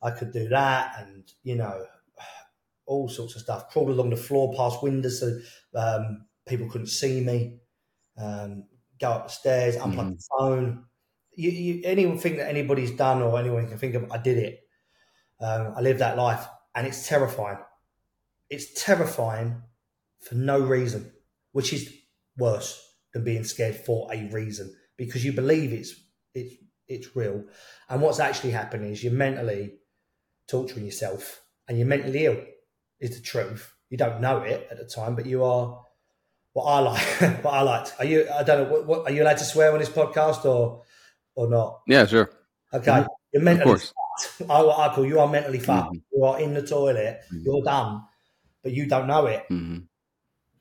I 0.02 0.10
could 0.10 0.30
do 0.30 0.48
that 0.48 0.94
and, 0.98 1.24
you 1.42 1.56
know, 1.56 1.86
all 2.86 3.08
sorts 3.08 3.34
of 3.36 3.42
stuff. 3.42 3.70
Crawl 3.70 3.90
along 3.90 4.10
the 4.10 4.16
floor 4.16 4.52
past 4.54 4.82
windows 4.82 5.20
so 5.20 5.38
um, 5.74 6.26
people 6.46 6.68
couldn't 6.68 6.88
see 6.88 7.22
me. 7.22 7.60
Um, 8.18 8.64
go 9.00 9.12
up 9.12 9.28
the 9.28 9.32
stairs, 9.32 9.76
unplug 9.76 10.12
mm. 10.12 10.16
the 10.18 10.24
phone. 10.38 10.84
you, 11.34 11.50
you, 11.50 11.80
anything 11.84 12.36
that 12.36 12.50
anybody's 12.50 12.90
done 12.90 13.22
or 13.22 13.38
anyone 13.38 13.66
can 13.68 13.78
think 13.78 13.94
of, 13.94 14.12
I 14.12 14.18
did 14.18 14.36
it. 14.36 14.60
Um, 15.40 15.72
I 15.74 15.80
lived 15.80 16.00
that 16.00 16.18
life, 16.18 16.46
and 16.74 16.86
it's 16.86 17.08
terrifying. 17.08 17.56
It's 18.50 18.82
terrifying 18.82 19.62
for 20.20 20.34
no 20.34 20.60
reason, 20.60 21.12
which 21.52 21.72
is 21.72 21.92
worse 22.36 22.80
than 23.12 23.24
being 23.24 23.44
scared 23.44 23.76
for 23.76 24.08
a 24.12 24.28
reason 24.30 24.74
because 24.96 25.24
you 25.24 25.32
believe 25.32 25.72
it's 25.72 25.94
it's 26.34 26.54
it's 26.86 27.16
real. 27.16 27.44
And 27.88 28.02
what's 28.02 28.20
actually 28.20 28.50
happening 28.50 28.92
is 28.92 29.02
you're 29.02 29.12
mentally 29.12 29.74
torturing 30.48 30.84
yourself, 30.84 31.42
and 31.66 31.78
you're 31.78 31.86
mentally 31.86 32.26
ill. 32.26 32.36
Is 33.00 33.16
the 33.16 33.22
truth. 33.22 33.72
You 33.88 33.96
don't 33.96 34.20
know 34.20 34.42
it 34.42 34.68
at 34.70 34.76
the 34.76 34.84
time, 34.84 35.16
but 35.16 35.26
you 35.26 35.42
are. 35.42 35.84
What 36.52 36.64
I 36.64 36.80
like, 36.80 37.00
what 37.44 37.54
I 37.54 37.62
liked. 37.62 37.94
Are 37.98 38.04
you? 38.04 38.28
I 38.28 38.42
don't 38.42 38.64
know. 38.64 38.72
What, 38.72 38.86
what, 38.86 39.00
are 39.06 39.12
you 39.12 39.22
allowed 39.22 39.38
to 39.38 39.44
swear 39.44 39.72
on 39.72 39.78
this 39.78 39.88
podcast 39.88 40.44
or 40.44 40.82
or 41.34 41.48
not? 41.48 41.80
Yeah, 41.86 42.06
sure. 42.06 42.30
Okay, 42.74 42.90
mm-hmm. 42.90 43.06
you're 43.32 43.42
mentally. 43.42 43.78
Fucked. 43.78 44.50
I, 44.50 44.60
I 44.60 44.94
call 44.94 45.06
you 45.06 45.18
are 45.20 45.28
mentally 45.28 45.60
fucked. 45.60 45.94
Mm-hmm. 45.94 46.16
You 46.18 46.24
are 46.24 46.40
in 46.40 46.52
the 46.52 46.66
toilet. 46.66 47.20
Mm-hmm. 47.32 47.42
You're 47.46 47.62
done, 47.62 48.02
but 48.62 48.72
you 48.72 48.86
don't 48.86 49.06
know 49.06 49.26
it. 49.26 49.44
Mm-hmm. 49.50 49.78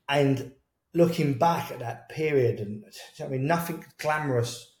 And 0.08 0.52
looking 0.94 1.34
back 1.34 1.70
at 1.70 1.80
that 1.80 2.08
period, 2.08 2.60
and 2.60 2.84
I 3.22 3.28
mean, 3.28 3.46
nothing 3.46 3.84
glamorous. 3.98 4.74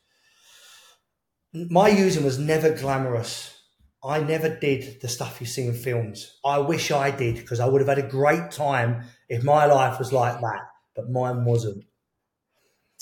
My 1.52 1.88
using 1.88 2.24
was 2.24 2.38
never 2.38 2.70
glamorous. 2.70 3.56
I 4.02 4.20
never 4.20 4.48
did 4.48 5.00
the 5.00 5.08
stuff 5.08 5.40
you 5.40 5.46
see 5.46 5.66
in 5.66 5.74
films. 5.74 6.38
I 6.44 6.58
wish 6.58 6.90
I 6.90 7.10
did 7.10 7.36
because 7.36 7.60
I 7.60 7.66
would 7.66 7.80
have 7.80 7.88
had 7.88 7.98
a 7.98 8.08
great 8.08 8.50
time 8.50 9.04
if 9.28 9.44
my 9.44 9.66
life 9.66 9.98
was 9.98 10.12
like 10.12 10.40
that, 10.40 10.60
but 10.96 11.10
mine 11.10 11.44
wasn't. 11.44 11.84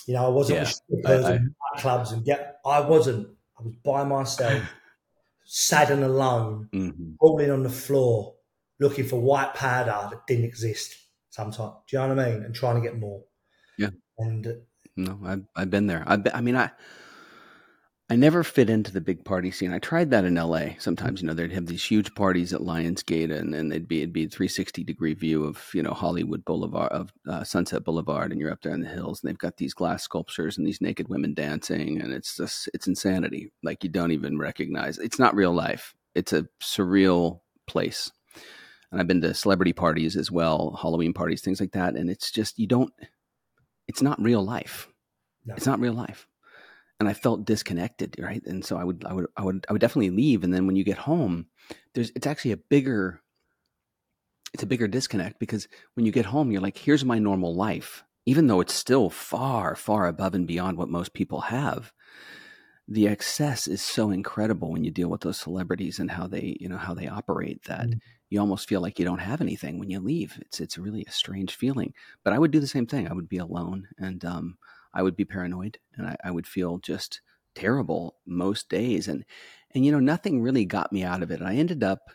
You 0.06 0.14
know, 0.14 0.26
I 0.26 0.28
wasn't 0.28 0.60
yeah, 0.60 0.64
strippers 0.64 1.24
I, 1.24 1.28
I, 1.28 1.34
and 1.34 1.54
clubs 1.76 2.12
and 2.12 2.24
get. 2.24 2.58
I 2.66 2.80
wasn't. 2.80 3.28
I 3.58 3.62
was 3.62 3.74
by 3.84 4.04
myself, 4.04 4.62
sad 5.44 5.90
and 5.90 6.02
alone, 6.02 6.68
mm-hmm. 6.72 7.12
rolling 7.20 7.50
on 7.50 7.62
the 7.62 7.70
floor, 7.70 8.34
looking 8.80 9.04
for 9.04 9.20
white 9.20 9.54
powder 9.54 10.08
that 10.10 10.26
didn't 10.26 10.44
exist. 10.44 10.96
Sometimes, 11.30 11.74
do 11.88 11.96
you 11.96 12.02
know 12.02 12.14
what 12.14 12.24
I 12.24 12.30
mean? 12.30 12.42
And 12.42 12.54
trying 12.54 12.76
to 12.76 12.80
get 12.80 12.98
more. 12.98 13.22
Yeah. 13.76 13.90
And 14.18 14.62
no, 14.96 15.18
I've 15.24 15.44
I've 15.54 15.70
been 15.70 15.86
there. 15.86 16.02
I've 16.06 16.24
been, 16.24 16.34
I 16.34 16.40
mean, 16.40 16.56
I 16.56 16.70
I 18.10 18.16
never 18.16 18.42
fit 18.42 18.70
into 18.70 18.90
the 18.90 19.02
big 19.02 19.22
party 19.24 19.50
scene. 19.50 19.72
I 19.72 19.78
tried 19.78 20.10
that 20.10 20.24
in 20.24 20.36
LA. 20.36 20.70
Sometimes, 20.78 21.20
you 21.20 21.26
know, 21.26 21.34
they'd 21.34 21.52
have 21.52 21.66
these 21.66 21.84
huge 21.84 22.14
parties 22.14 22.54
at 22.54 22.62
Lionsgate, 22.62 23.30
and 23.30 23.52
then 23.52 23.68
they'd 23.68 23.86
be 23.86 23.98
it'd 23.98 24.14
be 24.14 24.24
a 24.24 24.28
360 24.28 24.82
degree 24.82 25.12
view 25.12 25.44
of 25.44 25.62
you 25.74 25.82
know 25.82 25.92
Hollywood 25.92 26.44
Boulevard 26.44 26.90
of 26.90 27.12
uh, 27.28 27.44
Sunset 27.44 27.84
Boulevard, 27.84 28.32
and 28.32 28.40
you're 28.40 28.50
up 28.50 28.62
there 28.62 28.72
in 28.72 28.80
the 28.80 28.88
hills, 28.88 29.22
and 29.22 29.28
they've 29.28 29.38
got 29.38 29.58
these 29.58 29.74
glass 29.74 30.02
sculptures 30.02 30.56
and 30.56 30.66
these 30.66 30.80
naked 30.80 31.08
women 31.08 31.34
dancing, 31.34 32.00
and 32.00 32.12
it's 32.12 32.36
just 32.36 32.70
it's 32.72 32.86
insanity. 32.86 33.52
Like 33.62 33.84
you 33.84 33.90
don't 33.90 34.12
even 34.12 34.38
recognize. 34.38 34.98
It's 34.98 35.18
not 35.18 35.34
real 35.34 35.52
life. 35.52 35.94
It's 36.14 36.32
a 36.32 36.48
surreal 36.62 37.40
place. 37.66 38.10
And 38.90 39.00
I've 39.00 39.06
been 39.06 39.20
to 39.20 39.34
celebrity 39.34 39.72
parties 39.72 40.16
as 40.16 40.30
well, 40.30 40.78
Halloween 40.80 41.12
parties, 41.12 41.42
things 41.42 41.60
like 41.60 41.72
that, 41.72 41.94
and 41.94 42.08
it's 42.08 42.30
just 42.30 42.58
you 42.58 42.66
don't. 42.66 42.92
It's 43.86 44.02
not 44.02 44.20
real 44.20 44.42
life. 44.42 44.88
No. 45.44 45.54
It's 45.54 45.66
not 45.66 45.80
real 45.80 45.94
life 45.94 46.26
and 47.00 47.08
I 47.08 47.12
felt 47.12 47.44
disconnected, 47.44 48.16
right? 48.18 48.44
And 48.44 48.64
so 48.64 48.76
I 48.76 48.84
would, 48.84 49.04
I 49.06 49.12
would, 49.12 49.26
I 49.36 49.44
would, 49.44 49.66
I 49.68 49.72
would 49.72 49.80
definitely 49.80 50.10
leave. 50.10 50.42
And 50.42 50.52
then 50.52 50.66
when 50.66 50.76
you 50.76 50.84
get 50.84 50.98
home, 50.98 51.46
there's, 51.94 52.10
it's 52.16 52.26
actually 52.26 52.52
a 52.52 52.56
bigger, 52.56 53.20
it's 54.52 54.62
a 54.62 54.66
bigger 54.66 54.88
disconnect 54.88 55.38
because 55.38 55.68
when 55.94 56.06
you 56.06 56.12
get 56.12 56.26
home, 56.26 56.50
you're 56.50 56.60
like, 56.60 56.78
here's 56.78 57.04
my 57.04 57.18
normal 57.18 57.54
life, 57.54 58.04
even 58.26 58.46
though 58.46 58.60
it's 58.60 58.74
still 58.74 59.10
far, 59.10 59.76
far 59.76 60.06
above 60.06 60.34
and 60.34 60.46
beyond 60.46 60.76
what 60.76 60.88
most 60.88 61.12
people 61.14 61.42
have. 61.42 61.92
The 62.88 63.06
excess 63.06 63.68
is 63.68 63.82
so 63.82 64.10
incredible 64.10 64.72
when 64.72 64.82
you 64.82 64.90
deal 64.90 65.08
with 65.08 65.20
those 65.20 65.38
celebrities 65.38 65.98
and 65.98 66.10
how 66.10 66.26
they, 66.26 66.56
you 66.58 66.68
know, 66.68 66.78
how 66.78 66.94
they 66.94 67.06
operate 67.06 67.62
that 67.64 67.86
mm-hmm. 67.86 67.98
You 68.30 68.40
almost 68.40 68.68
feel 68.68 68.80
like 68.80 68.98
you 68.98 69.04
don't 69.04 69.18
have 69.18 69.40
anything 69.40 69.78
when 69.78 69.90
you 69.90 70.00
leave. 70.00 70.38
It's, 70.42 70.60
it's 70.60 70.78
really 70.78 71.04
a 71.08 71.12
strange 71.12 71.54
feeling. 71.54 71.94
But 72.24 72.32
I 72.32 72.38
would 72.38 72.50
do 72.50 72.60
the 72.60 72.66
same 72.66 72.86
thing. 72.86 73.08
I 73.08 73.14
would 73.14 73.28
be 73.28 73.38
alone 73.38 73.88
and, 73.98 74.24
um, 74.24 74.58
I 74.94 75.02
would 75.02 75.16
be 75.16 75.24
paranoid 75.24 75.78
and 75.96 76.06
I, 76.06 76.16
I 76.24 76.30
would 76.30 76.46
feel 76.46 76.78
just 76.78 77.20
terrible 77.54 78.16
most 78.26 78.68
days. 78.68 79.08
And 79.08 79.24
and 79.74 79.84
you 79.84 79.92
know, 79.92 80.00
nothing 80.00 80.40
really 80.40 80.64
got 80.64 80.92
me 80.92 81.02
out 81.02 81.22
of 81.22 81.30
it. 81.30 81.42
I 81.42 81.54
ended 81.54 81.84
up 81.84 82.10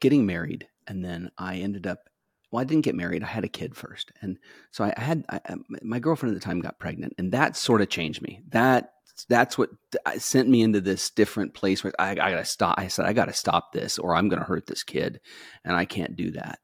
getting 0.00 0.26
married, 0.26 0.68
and 0.86 1.04
then 1.04 1.30
I 1.38 1.56
ended 1.56 1.86
up. 1.86 2.08
Well, 2.50 2.60
I 2.60 2.64
didn't 2.64 2.84
get 2.84 2.94
married. 2.94 3.24
I 3.24 3.26
had 3.26 3.44
a 3.44 3.48
kid 3.48 3.74
first, 3.74 4.12
and 4.22 4.38
so 4.70 4.84
I, 4.84 4.94
had 4.96 5.24
I, 5.28 5.40
my 5.82 5.98
girlfriend 5.98 6.34
at 6.34 6.40
the 6.40 6.44
time 6.44 6.60
got 6.60 6.78
pregnant, 6.78 7.14
and 7.18 7.32
that 7.32 7.56
sort 7.56 7.82
of 7.82 7.88
changed 7.88 8.22
me. 8.22 8.42
That 8.50 8.92
that's 9.24 9.56
what 9.56 9.70
sent 10.18 10.48
me 10.48 10.62
into 10.62 10.80
this 10.80 11.10
different 11.10 11.54
place 11.54 11.82
where 11.82 11.92
I, 11.98 12.10
I 12.10 12.14
got 12.14 12.30
to 12.30 12.44
stop. 12.44 12.78
I 12.78 12.88
said 12.88 13.06
I 13.06 13.12
got 13.12 13.26
to 13.26 13.32
stop 13.32 13.72
this, 13.72 13.98
or 13.98 14.14
I'm 14.14 14.28
going 14.28 14.40
to 14.40 14.46
hurt 14.46 14.66
this 14.66 14.82
kid, 14.82 15.20
and 15.64 15.74
I 15.74 15.84
can't 15.84 16.16
do 16.16 16.32
that. 16.32 16.58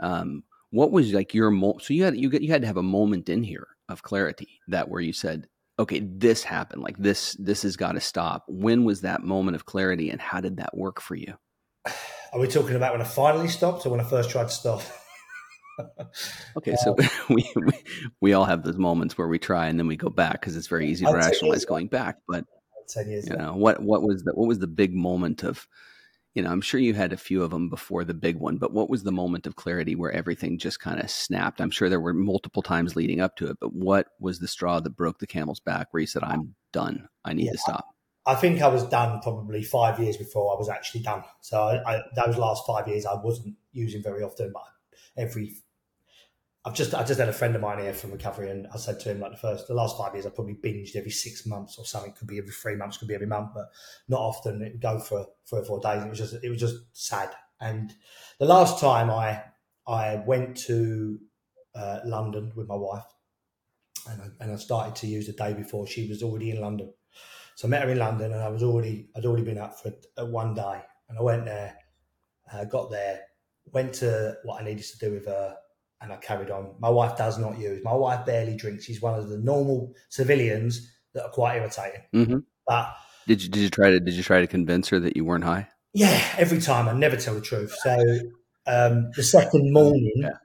Um, 0.00 0.44
what 0.70 0.92
was 0.92 1.12
like 1.12 1.34
your 1.34 1.52
so 1.80 1.94
you 1.94 2.04
had 2.04 2.16
you 2.16 2.30
you 2.30 2.50
had 2.50 2.62
to 2.62 2.66
have 2.66 2.76
a 2.76 2.82
moment 2.82 3.28
in 3.28 3.42
here 3.42 3.68
of 3.88 4.02
clarity 4.02 4.60
that 4.68 4.88
where 4.88 5.00
you 5.00 5.12
said 5.12 5.48
okay 5.78 6.00
this 6.00 6.42
happened 6.42 6.82
like 6.82 6.96
this 6.98 7.34
this 7.38 7.62
has 7.62 7.76
got 7.76 7.92
to 7.92 8.00
stop 8.00 8.44
when 8.48 8.84
was 8.84 9.00
that 9.00 9.22
moment 9.22 9.54
of 9.54 9.64
clarity 9.64 10.10
and 10.10 10.20
how 10.20 10.40
did 10.40 10.58
that 10.58 10.76
work 10.76 11.00
for 11.00 11.14
you 11.14 11.34
are 12.32 12.40
we 12.40 12.46
talking 12.46 12.76
about 12.76 12.92
when 12.92 13.00
i 13.00 13.04
finally 13.04 13.48
stopped 13.48 13.86
or 13.86 13.90
when 13.90 14.00
i 14.00 14.04
first 14.04 14.30
tried 14.30 14.44
to 14.44 14.50
stop 14.50 14.82
okay 16.56 16.76
so 16.76 16.96
um, 16.98 17.08
we, 17.30 17.50
we, 17.56 17.72
we 18.20 18.32
all 18.32 18.44
have 18.44 18.62
those 18.62 18.76
moments 18.76 19.16
where 19.16 19.28
we 19.28 19.38
try 19.38 19.66
and 19.66 19.78
then 19.78 19.86
we 19.86 19.96
go 19.96 20.08
back 20.08 20.40
because 20.40 20.56
it's 20.56 20.66
very 20.66 20.88
easy 20.88 21.04
to 21.04 21.12
rationalize 21.12 21.64
going 21.64 21.88
back 21.88 22.16
but 22.26 22.44
10 22.88 23.08
years 23.08 23.28
you 23.28 23.36
know 23.36 23.54
what 23.54 23.82
what 23.82 24.02
was 24.02 24.24
the 24.24 24.32
what 24.32 24.48
was 24.48 24.58
the 24.58 24.66
big 24.66 24.94
moment 24.94 25.42
of 25.42 25.66
you 26.38 26.44
know, 26.44 26.52
I'm 26.52 26.60
sure 26.60 26.78
you 26.78 26.94
had 26.94 27.12
a 27.12 27.16
few 27.16 27.42
of 27.42 27.50
them 27.50 27.68
before 27.68 28.04
the 28.04 28.14
big 28.14 28.36
one, 28.36 28.58
but 28.58 28.72
what 28.72 28.88
was 28.88 29.02
the 29.02 29.10
moment 29.10 29.48
of 29.48 29.56
clarity 29.56 29.96
where 29.96 30.12
everything 30.12 30.56
just 30.56 30.78
kind 30.78 31.00
of 31.00 31.10
snapped? 31.10 31.60
I'm 31.60 31.72
sure 31.72 31.88
there 31.88 31.98
were 31.98 32.14
multiple 32.14 32.62
times 32.62 32.94
leading 32.94 33.20
up 33.20 33.34
to 33.38 33.48
it, 33.48 33.56
but 33.60 33.72
what 33.72 34.06
was 34.20 34.38
the 34.38 34.46
straw 34.46 34.78
that 34.78 34.94
broke 34.94 35.18
the 35.18 35.26
camel's 35.26 35.58
back 35.58 35.88
where 35.90 36.00
you 36.00 36.06
said, 36.06 36.22
I'm 36.22 36.54
done. 36.72 37.08
I 37.24 37.32
need 37.32 37.46
yeah, 37.46 37.52
to 37.52 37.58
stop? 37.58 37.86
I 38.24 38.36
think 38.36 38.62
I 38.62 38.68
was 38.68 38.84
done 38.84 39.20
probably 39.20 39.64
five 39.64 39.98
years 39.98 40.16
before 40.16 40.54
I 40.54 40.58
was 40.58 40.68
actually 40.68 41.00
done. 41.00 41.24
So 41.40 41.60
I, 41.60 41.96
I, 41.96 42.02
those 42.14 42.36
last 42.36 42.62
five 42.66 42.86
years 42.86 43.04
I 43.04 43.14
wasn't 43.14 43.56
using 43.72 44.02
very 44.02 44.22
often, 44.22 44.52
but 44.52 44.62
every 45.16 45.56
I've 46.68 46.74
just 46.74 46.94
I 46.94 47.02
just 47.02 47.18
had 47.18 47.30
a 47.30 47.32
friend 47.32 47.56
of 47.56 47.62
mine 47.62 47.78
here 47.78 47.94
from 47.94 48.12
recovery, 48.12 48.50
and 48.50 48.66
I 48.66 48.76
said 48.76 49.00
to 49.00 49.10
him 49.10 49.20
like 49.20 49.30
the 49.30 49.38
first 49.38 49.68
the 49.68 49.74
last 49.74 49.96
five 49.96 50.12
years 50.12 50.26
I 50.26 50.30
probably 50.30 50.54
binged 50.54 50.96
every 50.96 51.10
six 51.10 51.46
months 51.46 51.78
or 51.78 51.86
something. 51.86 52.12
Could 52.12 52.28
be 52.28 52.36
every 52.36 52.50
three 52.50 52.76
months, 52.76 52.98
could 52.98 53.08
be 53.08 53.14
every 53.14 53.26
month, 53.26 53.52
but 53.54 53.70
not 54.06 54.20
often. 54.20 54.60
It 54.60 54.72
would 54.72 54.82
go 54.82 54.98
for 54.98 55.26
three 55.48 55.60
or 55.60 55.64
four 55.64 55.80
days. 55.80 56.04
It 56.04 56.10
was 56.10 56.18
just 56.18 56.44
it 56.44 56.50
was 56.50 56.60
just 56.60 56.76
sad. 56.92 57.30
And 57.58 57.94
the 58.38 58.44
last 58.44 58.80
time 58.80 59.08
I 59.10 59.44
I 59.86 60.16
went 60.26 60.58
to 60.66 61.18
uh, 61.74 62.00
London 62.04 62.52
with 62.54 62.68
my 62.68 62.76
wife, 62.76 63.06
and 64.10 64.20
I, 64.20 64.26
and 64.44 64.52
I 64.52 64.56
started 64.56 64.94
to 64.96 65.06
use 65.06 65.26
the 65.26 65.32
day 65.32 65.54
before 65.54 65.86
she 65.86 66.06
was 66.06 66.22
already 66.22 66.50
in 66.50 66.60
London. 66.60 66.92
So 67.54 67.66
I 67.66 67.70
met 67.70 67.84
her 67.84 67.88
in 67.88 67.98
London, 67.98 68.32
and 68.32 68.42
I 68.42 68.48
was 68.48 68.62
already 68.62 69.08
I'd 69.16 69.24
already 69.24 69.44
been 69.44 69.56
up 69.56 69.80
for 69.80 69.94
uh, 70.18 70.26
one 70.26 70.52
day, 70.52 70.82
and 71.08 71.18
I 71.18 71.22
went 71.22 71.46
there, 71.46 71.78
uh, 72.52 72.66
got 72.66 72.90
there, 72.90 73.22
went 73.72 73.94
to 73.94 74.36
what 74.44 74.60
I 74.60 74.66
needed 74.66 74.84
to 74.84 74.98
do 74.98 75.12
with 75.12 75.24
her 75.24 75.56
and 76.00 76.12
I 76.12 76.16
carried 76.16 76.50
on. 76.50 76.74
My 76.78 76.88
wife 76.88 77.16
does 77.16 77.38
not 77.38 77.58
use. 77.58 77.82
My 77.82 77.94
wife 77.94 78.24
barely 78.24 78.56
drinks. 78.56 78.84
She's 78.84 79.02
one 79.02 79.18
of 79.18 79.28
the 79.28 79.38
normal 79.38 79.94
civilians 80.08 80.90
that 81.14 81.24
are 81.24 81.30
quite 81.30 81.56
irritating. 81.56 82.02
Mm-hmm. 82.14 82.38
But 82.66 82.94
did 83.26 83.42
you 83.42 83.48
did 83.48 83.60
you 83.60 83.70
try 83.70 83.90
to 83.90 84.00
did 84.00 84.14
you 84.14 84.22
try 84.22 84.40
to 84.40 84.46
convince 84.46 84.88
her 84.88 85.00
that 85.00 85.16
you 85.16 85.24
weren't 85.24 85.44
high? 85.44 85.68
Yeah, 85.94 86.22
every 86.36 86.60
time 86.60 86.88
I 86.88 86.92
never 86.92 87.16
tell 87.16 87.34
the 87.34 87.40
truth. 87.40 87.74
So 87.82 87.98
um, 88.66 89.10
the 89.16 89.22
second 89.22 89.72
morning, 89.72 90.12
yeah. 90.16 90.36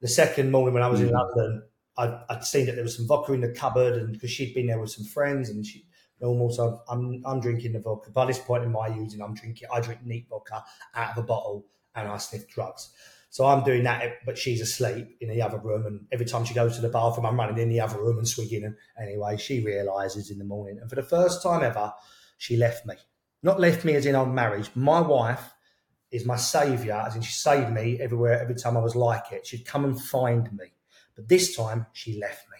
the 0.00 0.08
second 0.08 0.50
morning 0.50 0.74
when 0.74 0.82
I 0.82 0.88
was 0.88 1.00
mm-hmm. 1.00 1.08
in 1.08 1.14
London, 1.14 1.62
I'd, 1.98 2.20
I'd, 2.30 2.44
seen 2.44 2.66
that 2.66 2.76
there 2.76 2.84
was 2.84 2.96
some 2.96 3.06
vodka 3.06 3.32
in 3.32 3.40
the 3.40 3.50
cupboard, 3.50 3.94
and 3.94 4.12
because 4.12 4.30
she'd 4.30 4.54
been 4.54 4.68
there 4.68 4.80
with 4.80 4.90
some 4.90 5.04
friends, 5.04 5.50
and 5.50 5.66
she 5.66 5.84
normal. 6.20 6.50
So 6.50 6.80
I'm 6.88 7.22
I'm 7.26 7.40
drinking 7.40 7.72
the 7.72 7.80
vodka. 7.80 8.10
By 8.10 8.26
this 8.26 8.38
point 8.38 8.64
in 8.64 8.72
my 8.72 8.88
using, 8.88 9.20
I'm 9.20 9.34
drinking. 9.34 9.68
I 9.72 9.80
drink 9.80 10.00
neat 10.04 10.26
vodka 10.30 10.64
out 10.94 11.10
of 11.10 11.24
a 11.24 11.26
bottle, 11.26 11.66
and 11.94 12.08
I 12.08 12.16
sniff 12.18 12.48
drugs. 12.48 12.90
So 13.32 13.46
I'm 13.46 13.64
doing 13.64 13.84
that, 13.84 14.02
but 14.26 14.36
she's 14.36 14.60
asleep 14.60 15.16
in 15.22 15.30
the 15.30 15.40
other 15.40 15.56
room. 15.56 15.86
And 15.86 16.04
every 16.12 16.26
time 16.26 16.44
she 16.44 16.52
goes 16.52 16.76
to 16.76 16.82
the 16.82 16.90
bathroom, 16.90 17.24
I'm 17.24 17.38
running 17.38 17.56
in 17.56 17.70
the 17.70 17.80
other 17.80 17.98
room 17.98 18.18
and 18.18 18.28
swigging. 18.28 18.62
And 18.62 18.76
anyway, 19.00 19.38
she 19.38 19.64
realizes 19.64 20.30
in 20.30 20.36
the 20.36 20.44
morning. 20.44 20.76
And 20.78 20.90
for 20.90 20.96
the 20.96 21.02
first 21.02 21.42
time 21.42 21.62
ever, 21.62 21.94
she 22.36 22.58
left 22.58 22.84
me. 22.84 22.94
Not 23.42 23.58
left 23.58 23.86
me 23.86 23.94
as 23.94 24.04
in 24.04 24.16
I'm. 24.16 24.34
My 24.34 25.00
wife 25.00 25.54
is 26.10 26.26
my 26.26 26.36
savior, 26.36 27.02
as 27.06 27.16
in 27.16 27.22
she 27.22 27.32
saved 27.32 27.72
me 27.72 27.98
everywhere, 28.02 28.38
every 28.38 28.54
time 28.54 28.76
I 28.76 28.80
was 28.80 28.94
like 28.94 29.32
it. 29.32 29.46
She'd 29.46 29.64
come 29.64 29.86
and 29.86 29.98
find 29.98 30.52
me. 30.52 30.66
But 31.16 31.26
this 31.26 31.56
time, 31.56 31.86
she 31.94 32.20
left 32.20 32.44
me. 32.50 32.58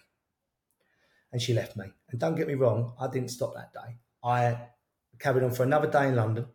And 1.32 1.42
she 1.42 1.52
left 1.52 1.76
me. 1.76 1.92
And 2.08 2.18
don't 2.18 2.34
get 2.34 2.48
me 2.48 2.54
wrong, 2.54 2.94
I 2.98 3.08
didn't 3.08 3.28
stop 3.28 3.52
that 3.56 3.74
day. 3.74 3.98
I 4.24 4.56
carried 5.18 5.44
on 5.44 5.50
for 5.50 5.64
another 5.64 5.90
day 5.90 6.08
in 6.08 6.16
London. 6.16 6.46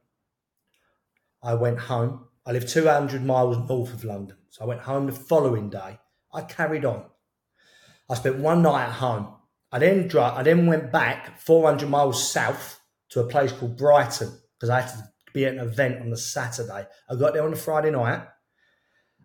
I 1.44 1.54
went 1.54 1.78
home 1.78 2.30
I 2.48 2.54
live 2.54 2.66
200 2.66 3.26
miles 3.26 3.58
north 3.68 3.94
of 3.94 4.06
London. 4.06 4.38
So 4.52 4.64
I 4.64 4.68
went 4.68 4.82
home 4.82 5.06
the 5.06 5.12
following 5.12 5.70
day. 5.70 6.00
I 6.34 6.42
carried 6.44 6.86
on. 6.86 7.04
I 8.10 8.16
spent 8.16 8.38
one 8.38 8.62
night 8.62 8.86
at 8.86 8.94
home. 8.94 9.34
I 9.70 9.80
then 9.80 10.10
I 10.18 10.44
then 10.44 10.66
went 10.66 10.94
back 10.94 11.42
400 11.42 11.90
miles 11.90 12.32
south 12.32 12.80
to 13.10 13.20
a 13.20 13.28
place 13.28 13.52
called 13.52 13.76
Brighton 13.78 14.32
because 14.54 14.70
I 14.70 14.80
had 14.80 14.90
to 14.92 15.10
be 15.34 15.46
at 15.46 15.56
an 15.56 15.60
event 15.60 16.00
on 16.02 16.10
the 16.10 16.18
Saturday. 16.18 16.88
I 17.10 17.16
got 17.16 17.34
there 17.34 17.44
on 17.44 17.52
the 17.52 17.58
Friday 17.58 17.92
night, 17.92 18.26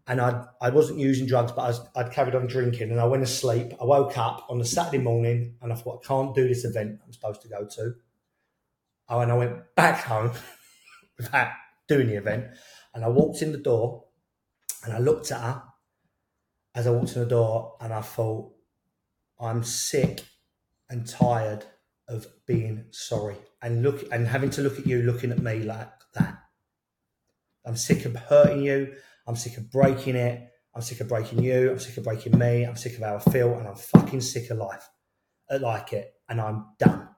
and 0.08 0.20
I 0.20 0.44
I 0.60 0.70
wasn't 0.70 0.98
using 0.98 1.28
drugs, 1.28 1.52
but 1.52 1.62
I 1.62 1.68
was, 1.68 1.80
I'd 1.94 2.10
carried 2.10 2.34
on 2.34 2.48
drinking, 2.48 2.90
and 2.90 3.00
I 3.00 3.04
went 3.04 3.24
to 3.24 3.30
sleep. 3.30 3.72
I 3.80 3.84
woke 3.84 4.18
up 4.18 4.46
on 4.48 4.58
the 4.58 4.64
Saturday 4.64 4.98
morning, 4.98 5.54
and 5.62 5.72
I 5.72 5.76
thought 5.76 6.02
I 6.04 6.08
can't 6.08 6.34
do 6.34 6.48
this 6.48 6.64
event 6.64 6.98
I'm 7.06 7.12
supposed 7.12 7.42
to 7.42 7.48
go 7.48 7.64
to. 7.76 7.94
Oh, 9.08 9.20
and 9.20 9.30
I 9.30 9.36
went 9.36 9.76
back 9.76 10.02
home 10.02 10.32
without 11.16 11.52
doing 11.86 12.08
the 12.08 12.16
event, 12.16 12.46
and 12.94 13.04
I 13.04 13.08
walked 13.08 13.42
in 13.42 13.52
the 13.52 13.58
door, 13.58 14.04
and 14.84 14.92
I 14.92 14.98
looked 14.98 15.30
at 15.30 15.40
her 15.40 15.62
as 16.74 16.86
I 16.86 16.90
walked 16.90 17.14
in 17.14 17.22
the 17.22 17.28
door, 17.28 17.76
and 17.80 17.92
I 17.92 18.00
thought, 18.00 18.52
I'm 19.40 19.64
sick 19.64 20.24
and 20.88 21.06
tired 21.06 21.64
of 22.08 22.26
being 22.46 22.84
sorry 22.90 23.36
and 23.62 23.82
look 23.82 24.04
and 24.12 24.26
having 24.26 24.50
to 24.50 24.60
look 24.60 24.78
at 24.78 24.86
you 24.86 25.02
looking 25.02 25.32
at 25.32 25.38
me 25.38 25.60
like 25.60 25.90
that. 26.14 26.38
I'm 27.64 27.76
sick 27.76 28.04
of 28.04 28.14
hurting 28.14 28.62
you. 28.62 28.94
I'm 29.26 29.36
sick 29.36 29.56
of 29.56 29.70
breaking 29.70 30.16
it. 30.16 30.48
I'm 30.74 30.82
sick 30.82 31.00
of 31.00 31.08
breaking 31.08 31.42
you. 31.42 31.70
I'm 31.70 31.78
sick 31.78 31.96
of 31.96 32.04
breaking 32.04 32.38
me. 32.38 32.64
I'm 32.64 32.76
sick 32.76 32.94
of 32.94 33.02
how 33.02 33.16
I 33.16 33.30
feel, 33.30 33.54
and 33.54 33.68
I'm 33.68 33.76
fucking 33.76 34.20
sick 34.20 34.50
of 34.50 34.58
life. 34.58 34.88
I 35.50 35.56
like 35.56 35.92
it, 35.92 36.12
and 36.28 36.40
I'm 36.40 36.66
done. 36.78 37.08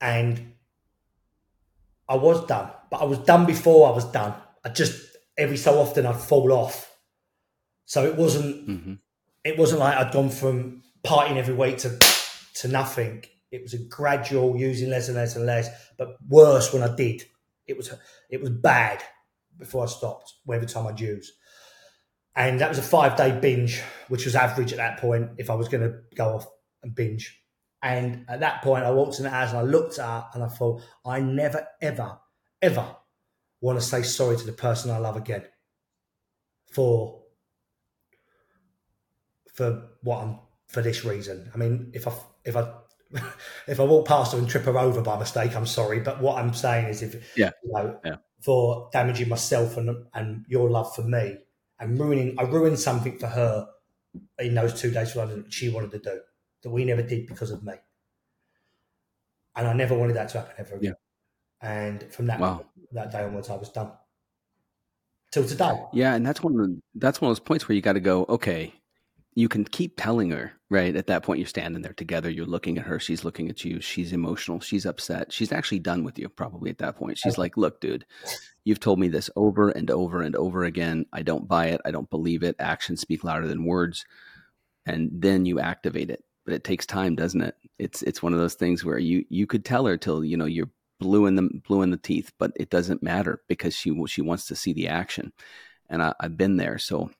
And 0.00 0.54
I 2.08 2.16
was 2.16 2.44
done, 2.46 2.70
but 2.92 3.00
I 3.00 3.04
was 3.04 3.18
done 3.20 3.46
before 3.46 3.88
I 3.88 3.94
was 3.94 4.04
done. 4.04 4.34
I 4.62 4.68
just 4.68 5.02
every 5.38 5.56
so 5.56 5.80
often 5.80 6.04
I'd 6.04 6.20
fall 6.20 6.52
off, 6.52 6.94
so 7.86 8.04
it 8.04 8.16
wasn't. 8.16 8.68
Mm-hmm. 8.68 8.94
It 9.44 9.58
wasn't 9.58 9.80
like 9.80 9.96
I'd 9.96 10.12
gone 10.12 10.28
from 10.28 10.82
partying 11.02 11.36
every 11.36 11.54
week 11.54 11.78
to 11.78 11.98
to 12.56 12.68
nothing. 12.68 13.24
It 13.50 13.62
was 13.62 13.72
a 13.72 13.78
gradual 13.78 14.56
using 14.56 14.90
less 14.90 15.08
and 15.08 15.16
less 15.16 15.36
and 15.36 15.46
less, 15.46 15.70
but 15.96 16.18
worse 16.28 16.72
when 16.72 16.82
I 16.82 16.94
did. 16.94 17.24
It 17.66 17.78
was 17.78 17.92
it 18.28 18.42
was 18.42 18.50
bad 18.50 19.02
before 19.58 19.84
I 19.84 19.86
stopped. 19.86 20.34
Every 20.52 20.66
time 20.66 20.86
I'd 20.86 21.00
use, 21.00 21.32
and 22.36 22.60
that 22.60 22.68
was 22.68 22.78
a 22.78 22.82
five 22.82 23.16
day 23.16 23.32
binge, 23.40 23.80
which 24.08 24.26
was 24.26 24.36
average 24.36 24.72
at 24.72 24.78
that 24.78 24.98
point. 24.98 25.30
If 25.38 25.48
I 25.48 25.54
was 25.54 25.68
going 25.68 25.90
to 25.90 25.98
go 26.14 26.36
off 26.36 26.46
and 26.82 26.94
binge, 26.94 27.42
and 27.82 28.26
at 28.28 28.40
that 28.40 28.60
point, 28.60 28.84
I 28.84 28.90
walked 28.90 29.16
in 29.16 29.24
the 29.24 29.30
house 29.30 29.48
and 29.48 29.60
I 29.60 29.62
looked 29.62 29.98
at 29.98 30.04
her 30.04 30.26
and 30.34 30.44
I 30.44 30.48
thought, 30.48 30.82
I 31.06 31.20
never, 31.20 31.66
ever, 31.80 32.18
ever 32.62 32.96
want 33.60 33.78
to 33.78 33.84
say 33.84 34.02
sorry 34.02 34.36
to 34.36 34.44
the 34.44 34.52
person 34.52 34.90
I 34.90 34.98
love 34.98 35.16
again 35.16 35.44
for 36.70 37.22
for 39.52 39.88
what 40.02 40.22
I'm 40.22 40.38
for 40.66 40.82
this 40.82 41.04
reason. 41.04 41.50
I 41.54 41.58
mean, 41.58 41.90
if 41.94 42.08
I 42.08 42.12
if 42.44 42.56
I 42.56 42.72
if 43.68 43.78
I 43.78 43.84
walk 43.84 44.08
past 44.08 44.32
her 44.32 44.38
and 44.38 44.48
trip 44.48 44.64
her 44.64 44.78
over 44.78 45.02
by 45.02 45.18
mistake, 45.18 45.54
I'm 45.54 45.66
sorry. 45.66 46.00
But 46.00 46.20
what 46.20 46.38
I'm 46.38 46.54
saying 46.54 46.86
is, 46.86 47.02
if 47.02 47.36
yeah, 47.36 47.50
you 47.62 47.72
know, 47.72 47.98
yeah. 48.04 48.16
for 48.40 48.88
damaging 48.92 49.28
myself 49.28 49.76
and 49.76 50.06
and 50.14 50.44
your 50.48 50.70
love 50.70 50.94
for 50.94 51.02
me 51.02 51.36
and 51.78 51.98
ruining, 51.98 52.34
I 52.38 52.44
ruined 52.44 52.78
something 52.78 53.18
for 53.18 53.26
her 53.26 53.68
in 54.38 54.54
those 54.54 54.80
two 54.80 54.90
days 54.90 55.14
that 55.14 55.46
she 55.50 55.68
wanted 55.68 55.90
to 55.92 55.98
do 55.98 56.20
that 56.62 56.70
we 56.70 56.84
never 56.84 57.02
did 57.02 57.26
because 57.26 57.50
of 57.50 57.62
me. 57.62 57.74
And 59.54 59.66
I 59.66 59.72
never 59.74 59.94
wanted 59.94 60.16
that 60.16 60.30
to 60.30 60.38
happen 60.38 60.54
ever 60.58 60.76
again. 60.76 60.92
Yeah. 60.92 61.11
And 61.62 62.02
from 62.12 62.26
that 62.26 62.40
wow. 62.40 62.64
that 62.92 63.12
day 63.12 63.22
onwards, 63.22 63.48
I 63.48 63.56
was 63.56 63.68
done 63.68 63.92
till 65.30 65.46
today. 65.46 65.80
Yeah, 65.92 66.14
and 66.14 66.26
that's 66.26 66.42
one 66.42 66.58
of 66.58 66.66
the, 66.66 66.80
that's 66.96 67.20
one 67.20 67.30
of 67.30 67.36
those 67.36 67.44
points 67.44 67.68
where 67.68 67.76
you 67.76 67.82
got 67.82 67.92
to 67.92 68.00
go. 68.00 68.26
Okay, 68.28 68.74
you 69.34 69.48
can 69.48 69.64
keep 69.64 69.94
telling 69.96 70.30
her, 70.30 70.52
right? 70.70 70.94
At 70.94 71.06
that 71.06 71.22
point, 71.22 71.38
you're 71.38 71.46
standing 71.46 71.82
there 71.82 71.94
together. 71.94 72.28
You're 72.28 72.46
looking 72.46 72.78
at 72.78 72.84
her. 72.84 72.98
She's 72.98 73.24
looking 73.24 73.48
at 73.48 73.64
you. 73.64 73.80
She's 73.80 74.12
emotional. 74.12 74.60
She's 74.60 74.84
upset. 74.84 75.32
She's 75.32 75.52
actually 75.52 75.78
done 75.78 76.04
with 76.04 76.18
you, 76.18 76.28
probably 76.28 76.70
at 76.70 76.78
that 76.78 76.96
point. 76.96 77.18
She's 77.18 77.38
like, 77.38 77.56
Look, 77.56 77.80
dude, 77.80 78.04
you've 78.64 78.80
told 78.80 78.98
me 78.98 79.08
this 79.08 79.30
over 79.36 79.70
and 79.70 79.90
over 79.90 80.20
and 80.20 80.36
over 80.36 80.64
again. 80.64 81.06
I 81.12 81.22
don't 81.22 81.48
buy 81.48 81.68
it. 81.68 81.80
I 81.84 81.90
don't 81.92 82.10
believe 82.10 82.42
it. 82.42 82.56
Actions 82.58 83.00
speak 83.00 83.24
louder 83.24 83.46
than 83.46 83.64
words. 83.64 84.04
And 84.84 85.10
then 85.12 85.46
you 85.46 85.60
activate 85.60 86.10
it. 86.10 86.24
But 86.44 86.54
it 86.54 86.64
takes 86.64 86.86
time, 86.86 87.14
doesn't 87.14 87.40
it? 87.40 87.54
It's 87.78 88.02
it's 88.02 88.20
one 88.20 88.32
of 88.32 88.40
those 88.40 88.54
things 88.54 88.84
where 88.84 88.98
you 88.98 89.24
you 89.28 89.46
could 89.46 89.64
tell 89.64 89.86
her 89.86 89.96
till 89.96 90.24
you 90.24 90.36
know 90.36 90.44
you're 90.44 90.70
blue 91.02 91.26
in 91.26 91.36
the 91.36 91.48
blue 91.66 91.82
in 91.82 91.90
the 91.90 91.96
teeth, 91.96 92.32
but 92.38 92.52
it 92.56 92.70
doesn't 92.70 93.02
matter 93.02 93.42
because 93.48 93.74
she 93.74 93.92
she 94.06 94.22
wants 94.22 94.46
to 94.46 94.56
see 94.56 94.72
the 94.72 94.88
action. 94.88 95.32
And 95.88 96.02
I, 96.02 96.14
I've 96.20 96.36
been 96.36 96.56
there, 96.56 96.78
so 96.78 97.10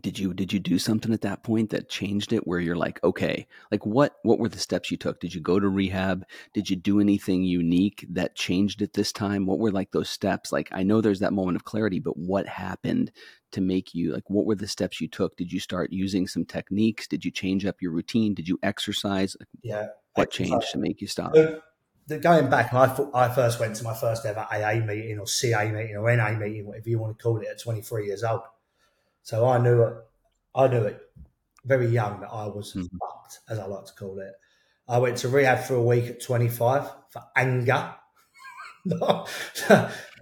did 0.00 0.18
you 0.18 0.32
did 0.32 0.52
you 0.52 0.58
do 0.58 0.78
something 0.78 1.12
at 1.12 1.20
that 1.20 1.42
point 1.42 1.70
that 1.70 1.90
changed 1.90 2.32
it 2.32 2.46
where 2.46 2.60
you're 2.60 2.76
like 2.76 3.02
okay 3.04 3.46
like 3.70 3.84
what 3.84 4.16
what 4.22 4.38
were 4.38 4.48
the 4.48 4.58
steps 4.58 4.90
you 4.90 4.96
took? 4.96 5.20
Did 5.20 5.34
you 5.34 5.40
go 5.40 5.60
to 5.60 5.68
rehab? 5.68 6.24
Did 6.54 6.70
you 6.70 6.76
do 6.76 6.98
anything 6.98 7.42
unique 7.42 8.06
that 8.10 8.34
changed 8.34 8.80
it 8.80 8.94
this 8.94 9.12
time? 9.12 9.44
What 9.44 9.58
were 9.58 9.70
like 9.70 9.90
those 9.92 10.08
steps? 10.08 10.50
Like 10.50 10.68
i 10.72 10.82
know 10.82 11.00
there's 11.00 11.20
that 11.20 11.34
moment 11.34 11.56
of 11.56 11.64
clarity 11.64 12.00
but 12.00 12.16
what 12.16 12.46
happened 12.48 13.12
to 13.52 13.60
make 13.60 13.94
you 13.94 14.12
like 14.14 14.28
what 14.28 14.46
were 14.46 14.54
the 14.54 14.66
steps 14.66 15.00
you 15.00 15.08
took? 15.08 15.36
Did 15.36 15.52
you 15.52 15.60
start 15.60 15.92
using 15.92 16.26
some 16.26 16.46
techniques? 16.46 17.06
Did 17.06 17.24
you 17.24 17.30
change 17.30 17.66
up 17.66 17.82
your 17.82 17.92
routine? 17.92 18.34
Did 18.34 18.48
you 18.48 18.58
exercise? 18.62 19.36
Yeah. 19.62 19.88
what 20.14 20.30
changed 20.30 20.72
to 20.72 20.78
make 20.78 21.00
you 21.02 21.06
stop 21.06 21.34
the, 22.06 22.18
going 22.18 22.50
back 22.50 22.72
I, 22.74 22.94
I 23.14 23.28
first 23.28 23.60
went 23.60 23.76
to 23.76 23.84
my 23.84 23.94
first 23.94 24.26
ever 24.26 24.46
aa 24.50 24.74
meeting 24.84 25.18
or 25.18 25.26
ca 25.26 25.70
meeting 25.70 25.96
or 25.96 26.16
na 26.16 26.30
meeting 26.30 26.66
whatever 26.66 26.88
you 26.88 26.98
want 26.98 27.18
to 27.18 27.22
call 27.22 27.38
it 27.38 27.48
at 27.48 27.60
23 27.60 28.06
years 28.06 28.24
old 28.24 28.42
so 29.22 29.48
I 29.48 29.58
knew 29.58 29.82
it. 29.82 29.94
I 30.54 30.68
knew 30.68 30.84
it 30.84 31.00
very 31.64 31.86
young 31.86 32.20
that 32.20 32.28
I 32.28 32.46
was 32.46 32.72
mm-hmm. 32.74 32.82
fucked, 32.82 33.40
as 33.48 33.58
I 33.58 33.66
like 33.66 33.86
to 33.86 33.92
call 33.94 34.18
it. 34.18 34.32
I 34.88 34.98
went 34.98 35.16
to 35.18 35.28
rehab 35.28 35.60
for 35.60 35.74
a 35.74 35.82
week 35.82 36.06
at 36.06 36.20
25 36.20 36.90
for 37.10 37.22
anger. 37.36 37.94
not, 38.84 39.30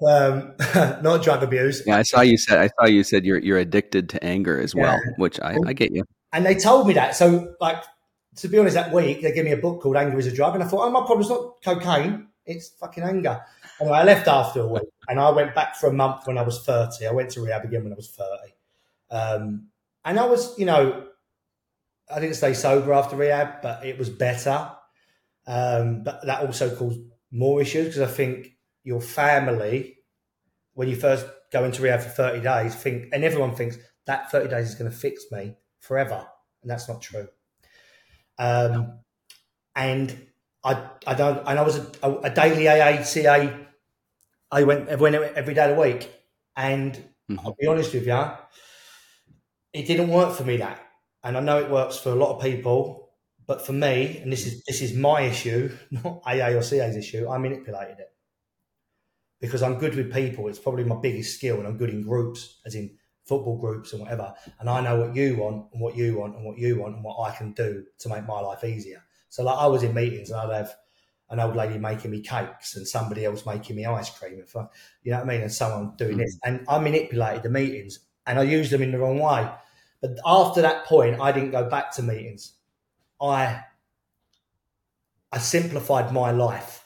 um, 0.06 0.54
not 1.02 1.22
drug 1.22 1.42
abuse. 1.42 1.82
Yeah, 1.86 1.96
I 1.96 2.02
saw 2.02 2.20
you 2.20 2.36
said 2.36 2.58
I 2.58 2.68
saw 2.78 2.86
you 2.86 3.02
said 3.02 3.24
you're 3.24 3.38
you're 3.38 3.58
addicted 3.58 4.10
to 4.10 4.22
anger 4.22 4.60
as 4.60 4.74
well, 4.74 5.00
yeah. 5.02 5.12
which 5.16 5.40
I, 5.40 5.56
I 5.66 5.72
get 5.72 5.92
you. 5.92 6.04
And 6.32 6.44
they 6.44 6.54
told 6.54 6.86
me 6.86 6.92
that. 6.94 7.16
So, 7.16 7.54
like, 7.58 7.82
to 8.36 8.48
be 8.48 8.58
honest, 8.58 8.74
that 8.74 8.92
week 8.92 9.22
they 9.22 9.32
gave 9.32 9.44
me 9.44 9.52
a 9.52 9.56
book 9.56 9.82
called 9.82 9.96
Anger 9.96 10.18
is 10.18 10.26
a 10.26 10.32
Drug, 10.34 10.54
and 10.54 10.62
I 10.62 10.66
thought, 10.66 10.86
oh, 10.86 10.90
my 10.90 11.00
problem's 11.00 11.28
not 11.28 11.62
cocaine; 11.62 12.28
it's 12.46 12.68
fucking 12.68 13.02
anger. 13.02 13.40
Anyway, 13.80 13.96
I 13.96 14.04
left 14.04 14.28
after 14.28 14.60
a 14.60 14.66
week, 14.66 14.88
and 15.08 15.18
I 15.18 15.30
went 15.30 15.54
back 15.54 15.76
for 15.76 15.88
a 15.88 15.92
month 15.92 16.26
when 16.26 16.38
I 16.38 16.42
was 16.42 16.64
thirty. 16.64 17.06
I 17.06 17.12
went 17.12 17.30
to 17.30 17.42
rehab 17.42 17.64
again 17.64 17.82
when 17.84 17.92
I 17.92 17.96
was 17.96 18.10
thirty, 18.10 18.54
um, 19.10 19.68
and 20.04 20.18
I 20.18 20.26
was, 20.26 20.58
you 20.58 20.66
know, 20.66 21.06
I 22.12 22.20
didn't 22.20 22.36
stay 22.36 22.54
sober 22.54 22.92
after 22.92 23.16
rehab, 23.16 23.62
but 23.62 23.84
it 23.84 23.98
was 23.98 24.08
better. 24.08 24.72
Um, 25.46 26.02
but 26.02 26.24
that 26.26 26.44
also 26.44 26.74
caused 26.74 27.00
more 27.30 27.60
issues 27.60 27.86
because 27.86 28.02
I 28.02 28.12
think 28.12 28.56
your 28.84 29.00
family, 29.00 29.98
when 30.74 30.88
you 30.88 30.96
first 30.96 31.26
go 31.52 31.64
into 31.64 31.82
rehab 31.82 32.00
for 32.00 32.08
30 32.08 32.40
days, 32.40 32.74
think, 32.74 33.08
and 33.12 33.24
everyone 33.24 33.54
thinks 33.54 33.78
that 34.06 34.30
30 34.30 34.48
days 34.48 34.68
is 34.68 34.74
going 34.74 34.90
to 34.90 34.96
fix 34.96 35.24
me 35.30 35.56
forever. 35.80 36.26
And 36.62 36.70
that's 36.70 36.88
not 36.88 37.02
true. 37.02 37.28
Um, 38.40 38.98
and 39.76 40.26
I, 40.64 40.88
I 41.06 41.14
don't, 41.14 41.46
and 41.46 41.58
I 41.58 41.62
was 41.62 41.76
a, 42.02 42.12
a 42.24 42.30
daily 42.30 42.64
AACA. 42.64 43.66
I 44.50 44.64
went, 44.64 44.88
I 44.88 44.96
went 44.96 45.14
every 45.14 45.54
day 45.54 45.70
of 45.70 45.76
the 45.76 45.80
week. 45.80 46.10
And 46.56 46.94
mm-hmm. 46.94 47.38
I'll 47.46 47.56
be 47.58 47.66
honest 47.66 47.94
with 47.94 48.06
you, 48.06 48.24
it 49.72 49.86
didn't 49.86 50.08
work 50.08 50.34
for 50.34 50.44
me 50.44 50.56
that, 50.58 50.80
and 51.22 51.36
I 51.36 51.40
know 51.40 51.58
it 51.58 51.70
works 51.70 51.98
for 51.98 52.10
a 52.10 52.14
lot 52.14 52.34
of 52.34 52.42
people, 52.42 53.10
but 53.46 53.64
for 53.64 53.72
me, 53.72 54.18
and 54.18 54.32
this 54.32 54.46
is 54.46 54.64
this 54.64 54.82
is 54.82 54.94
my 54.94 55.22
issue, 55.22 55.70
not 55.90 56.22
AA 56.26 56.48
or 56.48 56.62
CA's 56.62 56.96
issue. 56.96 57.28
I 57.28 57.38
manipulated 57.38 57.98
it 58.00 58.08
because 59.40 59.62
I'm 59.62 59.78
good 59.78 59.94
with 59.94 60.12
people. 60.12 60.48
It's 60.48 60.58
probably 60.58 60.84
my 60.84 60.96
biggest 60.96 61.36
skill, 61.36 61.58
and 61.58 61.66
I'm 61.66 61.76
good 61.76 61.90
in 61.90 62.02
groups, 62.02 62.60
as 62.66 62.74
in 62.74 62.96
football 63.30 63.56
groups 63.56 63.92
and 63.92 64.02
whatever. 64.02 64.34
And 64.58 64.68
I 64.68 64.80
know 64.80 64.96
what 64.96 65.14
you 65.14 65.36
want 65.36 65.66
and 65.72 65.80
what 65.80 65.96
you 65.96 66.18
want 66.18 66.34
and 66.34 66.44
what 66.44 66.58
you 66.58 66.80
want 66.80 66.96
and 66.96 67.04
what 67.04 67.20
I 67.20 67.36
can 67.36 67.52
do 67.52 67.84
to 68.00 68.08
make 68.08 68.26
my 68.26 68.40
life 68.40 68.64
easier. 68.64 69.04
So 69.28 69.44
like 69.44 69.56
I 69.56 69.66
was 69.68 69.84
in 69.84 69.94
meetings 69.94 70.30
and 70.30 70.40
I'd 70.40 70.56
have 70.56 70.74
an 71.30 71.38
old 71.38 71.54
lady 71.54 71.78
making 71.78 72.10
me 72.10 72.22
cakes 72.22 72.74
and 72.74 72.88
somebody 72.88 73.24
else 73.24 73.46
making 73.46 73.76
me 73.76 73.86
ice 73.86 74.10
cream. 74.10 74.40
If 74.40 74.56
I, 74.56 74.66
you 75.04 75.12
know 75.12 75.18
what 75.18 75.26
I 75.26 75.28
mean? 75.28 75.42
And 75.42 75.52
someone 75.52 75.94
doing 75.96 76.16
mm. 76.16 76.24
this. 76.24 76.36
And 76.44 76.64
I 76.68 76.80
manipulated 76.80 77.44
the 77.44 77.50
meetings 77.50 78.00
and 78.26 78.36
I 78.36 78.42
used 78.42 78.72
them 78.72 78.82
in 78.82 78.90
the 78.90 78.98
wrong 78.98 79.20
way. 79.20 79.48
But 80.00 80.18
after 80.26 80.60
that 80.62 80.86
point, 80.86 81.20
I 81.20 81.30
didn't 81.30 81.52
go 81.52 81.70
back 81.70 81.92
to 81.92 82.02
meetings. 82.02 82.54
I 83.22 83.60
I 85.30 85.38
simplified 85.38 86.12
my 86.12 86.32
life 86.32 86.84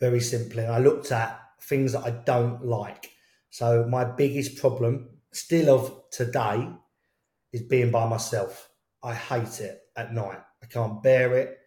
very 0.00 0.20
simply. 0.20 0.66
I 0.66 0.80
looked 0.80 1.12
at 1.12 1.40
things 1.60 1.92
that 1.92 2.04
I 2.04 2.10
don't 2.10 2.64
like. 2.66 3.12
So 3.50 3.86
my 3.86 4.04
biggest 4.04 4.56
problem, 4.56 5.10
still 5.32 5.74
of 5.74 6.02
today, 6.10 6.68
is 7.52 7.62
being 7.62 7.90
by 7.90 8.08
myself. 8.08 8.68
I 9.02 9.14
hate 9.14 9.60
it 9.60 9.80
at 9.96 10.14
night. 10.14 10.38
I 10.62 10.66
can't 10.66 11.02
bear 11.02 11.36
it. 11.36 11.58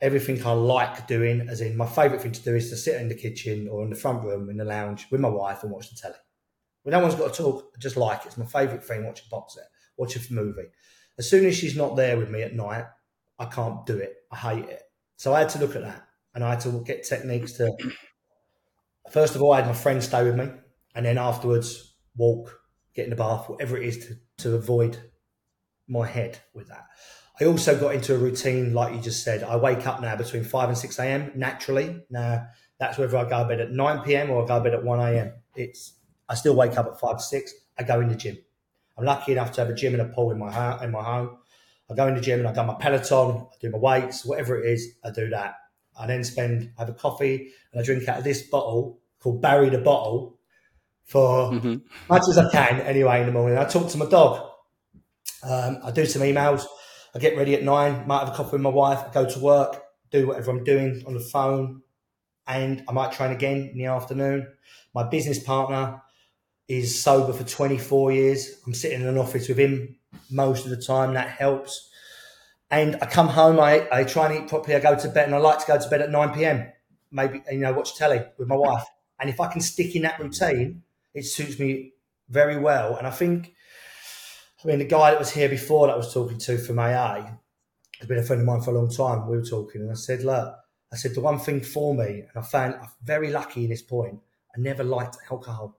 Everything 0.00 0.44
I 0.46 0.52
like 0.52 1.06
doing, 1.06 1.48
as 1.48 1.60
in 1.60 1.76
my 1.76 1.86
favourite 1.86 2.22
thing 2.22 2.32
to 2.32 2.42
do, 2.42 2.54
is 2.54 2.70
to 2.70 2.76
sit 2.76 3.00
in 3.00 3.08
the 3.08 3.14
kitchen 3.14 3.68
or 3.68 3.82
in 3.82 3.90
the 3.90 3.96
front 3.96 4.24
room 4.24 4.48
in 4.48 4.56
the 4.56 4.64
lounge 4.64 5.06
with 5.10 5.20
my 5.20 5.28
wife 5.28 5.62
and 5.62 5.70
watch 5.70 5.90
the 5.90 5.96
telly. 5.96 6.14
When 6.82 6.92
no 6.92 7.00
one's 7.00 7.14
got 7.14 7.34
to 7.34 7.42
talk, 7.42 7.72
I 7.74 7.78
just 7.78 7.98
like 7.98 8.20
it. 8.20 8.28
It's 8.28 8.38
my 8.38 8.46
favourite 8.46 8.82
thing, 8.82 9.04
watch 9.04 9.26
a 9.26 9.28
box 9.28 9.54
set, 9.54 9.64
watch 9.98 10.16
a 10.16 10.32
movie. 10.32 10.68
As 11.18 11.28
soon 11.28 11.44
as 11.44 11.54
she's 11.54 11.76
not 11.76 11.96
there 11.96 12.16
with 12.16 12.30
me 12.30 12.42
at 12.42 12.54
night, 12.54 12.86
I 13.38 13.44
can't 13.44 13.84
do 13.84 13.98
it. 13.98 14.14
I 14.30 14.36
hate 14.36 14.64
it. 14.64 14.82
So 15.16 15.34
I 15.34 15.40
had 15.40 15.50
to 15.50 15.58
look 15.58 15.76
at 15.76 15.82
that 15.82 16.06
and 16.34 16.42
I 16.42 16.50
had 16.50 16.60
to 16.60 16.82
get 16.84 17.04
techniques 17.04 17.52
to. 17.54 17.70
First 19.10 19.34
of 19.34 19.42
all, 19.42 19.52
I 19.52 19.56
had 19.56 19.66
my 19.66 19.74
friend 19.74 20.02
stay 20.02 20.22
with 20.22 20.36
me, 20.36 20.48
and 20.94 21.04
then 21.04 21.18
afterwards, 21.18 21.96
walk, 22.16 22.59
get 22.94 23.04
in 23.04 23.10
the 23.10 23.16
bath, 23.16 23.48
whatever 23.48 23.76
it 23.76 23.84
is 23.84 24.06
to, 24.06 24.16
to 24.38 24.54
avoid 24.54 24.98
my 25.88 26.06
head 26.06 26.38
with 26.54 26.68
that. 26.68 26.86
I 27.40 27.44
also 27.44 27.78
got 27.78 27.94
into 27.94 28.14
a 28.14 28.18
routine, 28.18 28.74
like 28.74 28.94
you 28.94 29.00
just 29.00 29.24
said. 29.24 29.42
I 29.42 29.56
wake 29.56 29.86
up 29.86 30.00
now 30.00 30.14
between 30.14 30.44
5 30.44 30.68
and 30.68 30.78
6 30.78 30.98
a.m. 30.98 31.32
naturally. 31.34 32.04
Now, 32.10 32.46
that's 32.78 32.98
whether 32.98 33.16
I 33.16 33.24
go 33.24 33.42
to 33.42 33.48
bed 33.48 33.60
at 33.60 33.70
9 33.70 34.02
p.m. 34.02 34.30
or 34.30 34.44
I 34.44 34.46
go 34.46 34.58
to 34.58 34.64
bed 34.64 34.74
at 34.74 34.84
1 34.84 35.00
a.m. 35.00 35.32
It's 35.54 35.94
I 36.28 36.34
still 36.34 36.54
wake 36.54 36.76
up 36.76 36.86
at 36.86 37.00
5 37.00 37.16
to 37.16 37.22
6. 37.22 37.54
I 37.78 37.82
go 37.82 38.00
in 38.00 38.08
the 38.08 38.14
gym. 38.14 38.38
I'm 38.96 39.04
lucky 39.04 39.32
enough 39.32 39.52
to 39.52 39.62
have 39.62 39.70
a 39.70 39.74
gym 39.74 39.94
and 39.94 40.02
a 40.02 40.14
pool 40.14 40.30
in 40.30 40.38
my, 40.38 40.50
ha- 40.52 40.80
in 40.82 40.90
my 40.90 41.02
home. 41.02 41.38
I 41.90 41.94
go 41.94 42.06
in 42.06 42.14
the 42.14 42.20
gym 42.20 42.40
and 42.40 42.48
I 42.48 42.52
do 42.52 42.62
my 42.62 42.74
Peloton, 42.74 43.46
I 43.52 43.56
do 43.60 43.70
my 43.70 43.78
weights, 43.78 44.24
whatever 44.24 44.62
it 44.62 44.70
is, 44.70 44.94
I 45.02 45.10
do 45.10 45.28
that. 45.30 45.56
I 45.98 46.06
then 46.06 46.22
spend, 46.22 46.70
have 46.78 46.88
a 46.88 46.92
coffee 46.92 47.52
and 47.72 47.80
I 47.80 47.84
drink 47.84 48.06
out 48.06 48.18
of 48.18 48.24
this 48.24 48.42
bottle 48.42 49.00
called 49.18 49.42
Barry 49.42 49.70
the 49.70 49.78
Bottle 49.78 50.38
for 51.10 51.50
mm-hmm. 51.50 51.74
much 52.08 52.22
as 52.30 52.38
I 52.38 52.48
can 52.52 52.80
anyway 52.82 53.18
in 53.20 53.26
the 53.26 53.32
morning. 53.32 53.58
I 53.58 53.64
talk 53.64 53.90
to 53.90 53.98
my 53.98 54.06
dog. 54.06 54.48
Um, 55.42 55.80
I 55.82 55.90
do 55.90 56.06
some 56.06 56.22
emails. 56.22 56.64
I 57.16 57.18
get 57.18 57.36
ready 57.36 57.56
at 57.56 57.64
nine, 57.64 58.06
might 58.06 58.20
have 58.20 58.28
a 58.28 58.36
coffee 58.36 58.52
with 58.52 58.60
my 58.60 58.70
wife, 58.70 59.00
I 59.04 59.12
go 59.12 59.28
to 59.28 59.38
work, 59.40 59.82
do 60.12 60.28
whatever 60.28 60.52
I'm 60.52 60.62
doing 60.62 61.02
on 61.08 61.14
the 61.14 61.20
phone, 61.20 61.82
and 62.46 62.84
I 62.88 62.92
might 62.92 63.10
train 63.10 63.32
again 63.32 63.70
in 63.72 63.78
the 63.78 63.86
afternoon. 63.86 64.46
My 64.94 65.02
business 65.02 65.42
partner 65.42 66.00
is 66.68 67.02
sober 67.02 67.32
for 67.32 67.42
24 67.42 68.12
years. 68.12 68.60
I'm 68.64 68.74
sitting 68.74 69.00
in 69.00 69.08
an 69.08 69.18
office 69.18 69.48
with 69.48 69.58
him 69.58 69.96
most 70.30 70.64
of 70.64 70.70
the 70.70 70.80
time. 70.80 71.14
That 71.14 71.28
helps. 71.28 71.90
And 72.70 72.96
I 73.02 73.06
come 73.06 73.26
home, 73.26 73.58
I, 73.58 73.88
I 73.90 74.04
try 74.04 74.30
and 74.30 74.44
eat 74.44 74.48
properly. 74.48 74.76
I 74.76 74.80
go 74.80 74.96
to 74.96 75.08
bed 75.08 75.26
and 75.26 75.34
I 75.34 75.38
like 75.38 75.58
to 75.58 75.66
go 75.66 75.80
to 75.80 75.88
bed 75.88 76.02
at 76.02 76.12
9 76.12 76.34
p.m. 76.34 76.70
Maybe, 77.10 77.42
you 77.50 77.58
know, 77.58 77.72
watch 77.72 77.96
telly 77.96 78.20
with 78.38 78.46
my 78.46 78.54
wife. 78.54 78.84
And 79.18 79.28
if 79.28 79.40
I 79.40 79.48
can 79.48 79.60
stick 79.60 79.96
in 79.96 80.02
that 80.02 80.20
routine, 80.20 80.84
it 81.14 81.24
suits 81.24 81.58
me 81.58 81.92
very 82.28 82.58
well. 82.58 82.96
And 82.96 83.06
I 83.06 83.10
think 83.10 83.54
I 84.62 84.68
mean, 84.68 84.78
the 84.78 84.84
guy 84.84 85.10
that 85.10 85.18
was 85.18 85.30
here 85.30 85.48
before 85.48 85.86
that 85.86 85.94
I 85.94 85.96
was 85.96 86.12
talking 86.12 86.38
to 86.38 86.58
from 86.58 86.78
AA 86.78 87.22
has 87.98 88.08
been 88.08 88.18
a 88.18 88.22
friend 88.22 88.42
of 88.42 88.46
mine 88.46 88.60
for 88.60 88.72
a 88.72 88.78
long 88.78 88.90
time. 88.90 89.26
We 89.26 89.38
were 89.38 89.44
talking, 89.44 89.80
and 89.80 89.90
I 89.90 89.94
said, 89.94 90.22
"Look, 90.22 90.54
I 90.92 90.96
said 90.96 91.14
the 91.14 91.20
one 91.22 91.38
thing 91.38 91.62
for 91.62 91.94
me, 91.94 92.04
and 92.04 92.36
I 92.36 92.42
found 92.42 92.74
I'm 92.74 92.88
very 93.02 93.30
lucky 93.30 93.64
in 93.64 93.70
this 93.70 93.82
point. 93.82 94.18
I 94.54 94.60
never 94.60 94.84
liked 94.84 95.16
alcohol. 95.30 95.78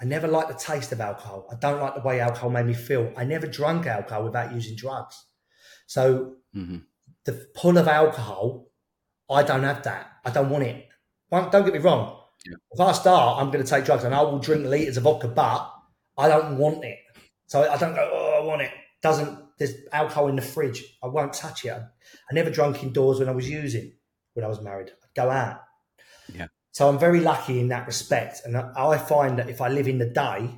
I 0.00 0.04
never 0.04 0.26
liked 0.28 0.48
the 0.48 0.54
taste 0.54 0.92
of 0.92 1.00
alcohol. 1.00 1.46
I 1.50 1.56
don't 1.56 1.80
like 1.80 1.94
the 1.94 2.00
way 2.02 2.20
alcohol 2.20 2.50
made 2.50 2.66
me 2.66 2.74
feel. 2.74 3.12
I 3.16 3.24
never 3.24 3.46
drank 3.46 3.86
alcohol 3.86 4.24
without 4.24 4.54
using 4.54 4.76
drugs. 4.76 5.24
So 5.86 6.36
mm-hmm. 6.54 6.78
the 7.24 7.46
pull 7.54 7.78
of 7.78 7.88
alcohol, 7.88 8.68
I 9.30 9.42
don't 9.42 9.62
have 9.64 9.82
that. 9.84 10.12
I 10.24 10.30
don't 10.30 10.50
want 10.50 10.64
it. 10.64 10.88
Don't 11.30 11.50
get 11.50 11.72
me 11.72 11.78
wrong. 11.78 12.22
If 12.72 12.80
I 12.80 12.92
start, 12.92 13.40
I'm 13.40 13.50
going 13.50 13.64
to 13.64 13.70
take 13.70 13.84
drugs, 13.84 14.04
and 14.04 14.14
I 14.14 14.22
will 14.22 14.38
drink 14.38 14.64
liters 14.66 14.96
of 14.96 15.04
vodka, 15.04 15.28
but 15.28 15.72
I 16.18 16.28
don't 16.28 16.58
want 16.58 16.84
it. 16.84 16.98
So 17.46 17.68
I 17.68 17.76
don't 17.76 17.94
go, 17.94 18.10
oh, 18.12 18.42
I 18.42 18.44
want 18.44 18.62
it. 18.62 18.70
Doesn't 19.02 19.46
there's 19.58 19.74
alcohol 19.92 20.28
in 20.28 20.36
the 20.36 20.42
fridge. 20.42 20.84
I 21.02 21.06
won't 21.06 21.32
touch 21.32 21.64
it. 21.64 21.70
I, 21.70 22.34
never 22.34 22.50
drank 22.50 22.82
indoors 22.82 23.18
when 23.18 23.28
I 23.28 23.32
was 23.32 23.48
using 23.48 23.92
when 24.34 24.44
I 24.44 24.48
was 24.48 24.60
married. 24.60 24.90
I'd 24.90 25.14
go 25.14 25.30
out. 25.30 25.60
Yeah. 26.32 26.48
So 26.72 26.88
I'm 26.88 26.98
very 26.98 27.20
lucky 27.20 27.58
in 27.58 27.68
that 27.68 27.86
respect. 27.86 28.42
And 28.44 28.56
I 28.56 28.98
find 28.98 29.38
that 29.38 29.48
if 29.48 29.60
I 29.60 29.68
live 29.68 29.88
in 29.88 29.98
the 29.98 30.06
day 30.06 30.50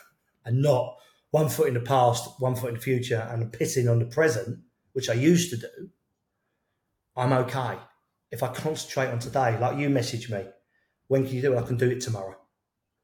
and 0.44 0.62
not 0.62 0.96
one 1.32 1.50
foot 1.50 1.68
in 1.68 1.74
the 1.74 1.80
past, 1.80 2.40
one 2.40 2.56
foot 2.56 2.70
in 2.70 2.76
the 2.76 2.80
future, 2.80 3.28
and 3.30 3.52
pissing 3.52 3.90
on 3.90 3.98
the 3.98 4.06
present, 4.06 4.60
which 4.94 5.10
I 5.10 5.14
used 5.14 5.50
to 5.50 5.58
do, 5.58 5.90
I'm 7.14 7.32
okay. 7.32 7.78
If 8.30 8.42
I 8.42 8.48
concentrate 8.48 9.08
on 9.08 9.18
today, 9.18 9.58
like 9.58 9.78
you 9.78 9.90
message 9.90 10.30
me, 10.30 10.44
when 11.08 11.26
can 11.26 11.36
you 11.36 11.42
do 11.42 11.54
it? 11.54 11.58
I 11.58 11.62
can 11.62 11.76
do 11.76 11.90
it 11.90 12.00
tomorrow. 12.00 12.36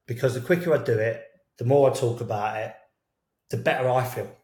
Because 0.07 0.35
the 0.35 0.41
quicker 0.41 0.75
I 0.75 0.83
do 0.83 0.99
it, 0.99 1.23
the 1.59 1.65
more 1.65 1.91
I 1.91 1.95
talk 1.95 2.21
about 2.21 2.57
it, 2.57 2.75
the 3.51 3.57
better 3.57 3.89
I 3.89 4.05
feel 4.05 4.37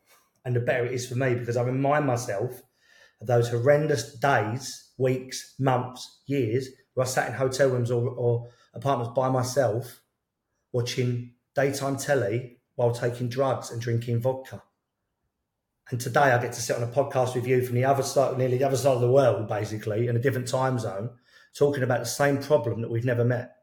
and 0.44 0.54
the 0.54 0.60
better 0.60 0.86
it 0.86 0.92
is 0.92 1.08
for 1.08 1.14
me 1.14 1.34
because 1.34 1.56
I 1.56 1.62
remind 1.62 2.06
myself 2.06 2.62
of 3.20 3.26
those 3.26 3.48
horrendous 3.48 4.14
days, 4.14 4.92
weeks, 4.96 5.54
months, 5.58 6.20
years 6.26 6.68
where 6.94 7.06
I 7.06 7.08
sat 7.08 7.28
in 7.28 7.34
hotel 7.34 7.68
rooms 7.70 7.90
or, 7.90 8.08
or 8.08 8.48
apartments 8.74 9.12
by 9.14 9.28
myself 9.28 10.00
watching 10.72 11.34
daytime 11.54 11.96
telly 11.96 12.58
while 12.76 12.92
taking 12.92 13.28
drugs 13.28 13.70
and 13.70 13.80
drinking 13.80 14.20
vodka. 14.20 14.62
And 15.90 16.00
today 16.00 16.20
I 16.20 16.40
get 16.40 16.52
to 16.52 16.60
sit 16.60 16.76
on 16.76 16.82
a 16.82 16.86
podcast 16.86 17.34
with 17.34 17.46
you 17.46 17.64
from 17.64 17.74
the 17.74 17.84
other 17.84 18.02
side, 18.02 18.36
nearly 18.36 18.58
the 18.58 18.66
other 18.66 18.76
side 18.76 18.94
of 18.94 19.00
the 19.00 19.10
world, 19.10 19.48
basically, 19.48 20.06
in 20.06 20.16
a 20.16 20.20
different 20.20 20.46
time 20.46 20.78
zone, 20.78 21.10
talking 21.54 21.82
about 21.82 22.00
the 22.00 22.06
same 22.06 22.38
problem 22.38 22.82
that 22.82 22.90
we've 22.90 23.04
never 23.04 23.24
met. 23.24 23.56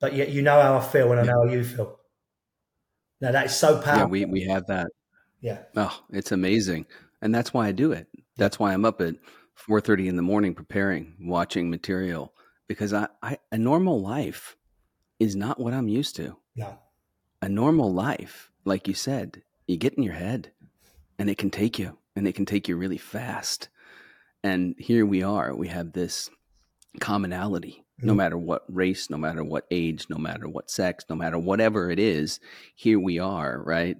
But 0.00 0.14
yet 0.14 0.30
you 0.30 0.42
know 0.42 0.60
how 0.60 0.76
I 0.76 0.80
feel 0.80 1.12
and 1.12 1.20
I 1.20 1.24
know 1.24 1.46
how 1.46 1.52
you 1.52 1.64
feel. 1.64 1.98
Now 3.20 3.32
that 3.32 3.46
is 3.46 3.54
so 3.54 3.80
powerful. 3.80 3.98
Yeah, 3.98 4.06
we, 4.06 4.24
we 4.24 4.42
have 4.44 4.66
that. 4.66 4.88
Yeah. 5.40 5.58
Oh, 5.76 6.02
it's 6.10 6.32
amazing. 6.32 6.86
And 7.20 7.34
that's 7.34 7.54
why 7.54 7.68
I 7.68 7.72
do 7.72 7.92
it. 7.92 8.08
That's 8.36 8.58
why 8.58 8.72
I'm 8.72 8.84
up 8.84 9.00
at 9.00 9.14
4.30 9.68 10.08
in 10.08 10.16
the 10.16 10.22
morning 10.22 10.54
preparing, 10.54 11.14
watching 11.20 11.70
material 11.70 12.34
because 12.66 12.92
I, 12.92 13.08
I 13.22 13.38
a 13.50 13.58
normal 13.58 14.00
life 14.00 14.56
is 15.20 15.36
not 15.36 15.60
what 15.60 15.74
I'm 15.74 15.88
used 15.88 16.16
to. 16.16 16.36
No. 16.56 16.78
A 17.40 17.48
normal 17.48 17.92
life, 17.92 18.50
like 18.64 18.88
you 18.88 18.94
said, 18.94 19.42
you 19.66 19.76
get 19.76 19.94
in 19.94 20.02
your 20.02 20.14
head 20.14 20.52
and 21.18 21.28
it 21.28 21.38
can 21.38 21.50
take 21.50 21.78
you 21.78 21.98
and 22.16 22.26
it 22.26 22.34
can 22.34 22.46
take 22.46 22.68
you 22.68 22.76
really 22.76 22.98
fast. 22.98 23.68
And 24.42 24.74
here 24.78 25.06
we 25.06 25.22
are. 25.22 25.54
We 25.54 25.68
have 25.68 25.92
this 25.92 26.30
commonality 27.00 27.84
no 28.02 28.14
mm. 28.14 28.16
matter 28.16 28.36
what 28.36 28.64
race, 28.68 29.08
no 29.10 29.16
matter 29.16 29.44
what 29.44 29.66
age, 29.70 30.06
no 30.10 30.18
matter 30.18 30.48
what 30.48 30.70
sex, 30.70 31.04
no 31.08 31.16
matter 31.16 31.38
whatever 31.38 31.90
it 31.90 31.98
is, 31.98 32.40
here 32.74 32.98
we 32.98 33.18
are, 33.18 33.62
right? 33.64 33.96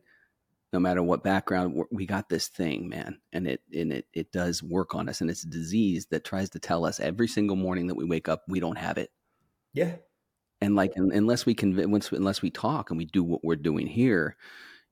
No 0.73 0.81
matter 0.81 1.03
what 1.03 1.23
background, 1.23 1.85
we 1.91 2.07
got 2.07 2.29
this 2.29 2.49
thing, 2.49 2.89
man, 2.89 3.21
and 3.33 3.47
it 3.47 3.61
and 3.73 3.93
it 3.93 4.07
it 4.13 4.33
does 4.33 4.63
work 4.63 4.95
on 4.95 5.09
us, 5.09 5.21
and 5.21 5.31
it's 5.31 5.45
a 5.45 5.49
disease 5.49 6.07
that 6.11 6.25
tries 6.25 6.51
to 6.51 6.59
tell 6.59 6.85
us 6.85 6.99
every 6.99 7.29
single 7.29 7.57
morning 7.57 7.89
that 7.89 7.95
we 7.95 8.05
wake 8.05 8.29
up 8.29 8.43
we 8.49 8.59
don't 8.59 8.79
have 8.79 8.99
it. 8.99 9.11
Yeah, 9.75 9.97
and 10.61 10.75
like 10.75 10.93
unless 10.97 11.45
we 11.47 11.55
can, 11.55 11.79
unless 11.79 12.43
we 12.43 12.51
talk 12.51 12.91
and 12.91 12.99
we 12.99 13.05
do 13.05 13.23
what 13.23 13.45
we're 13.45 13.57
doing 13.57 13.87
here, 13.87 14.37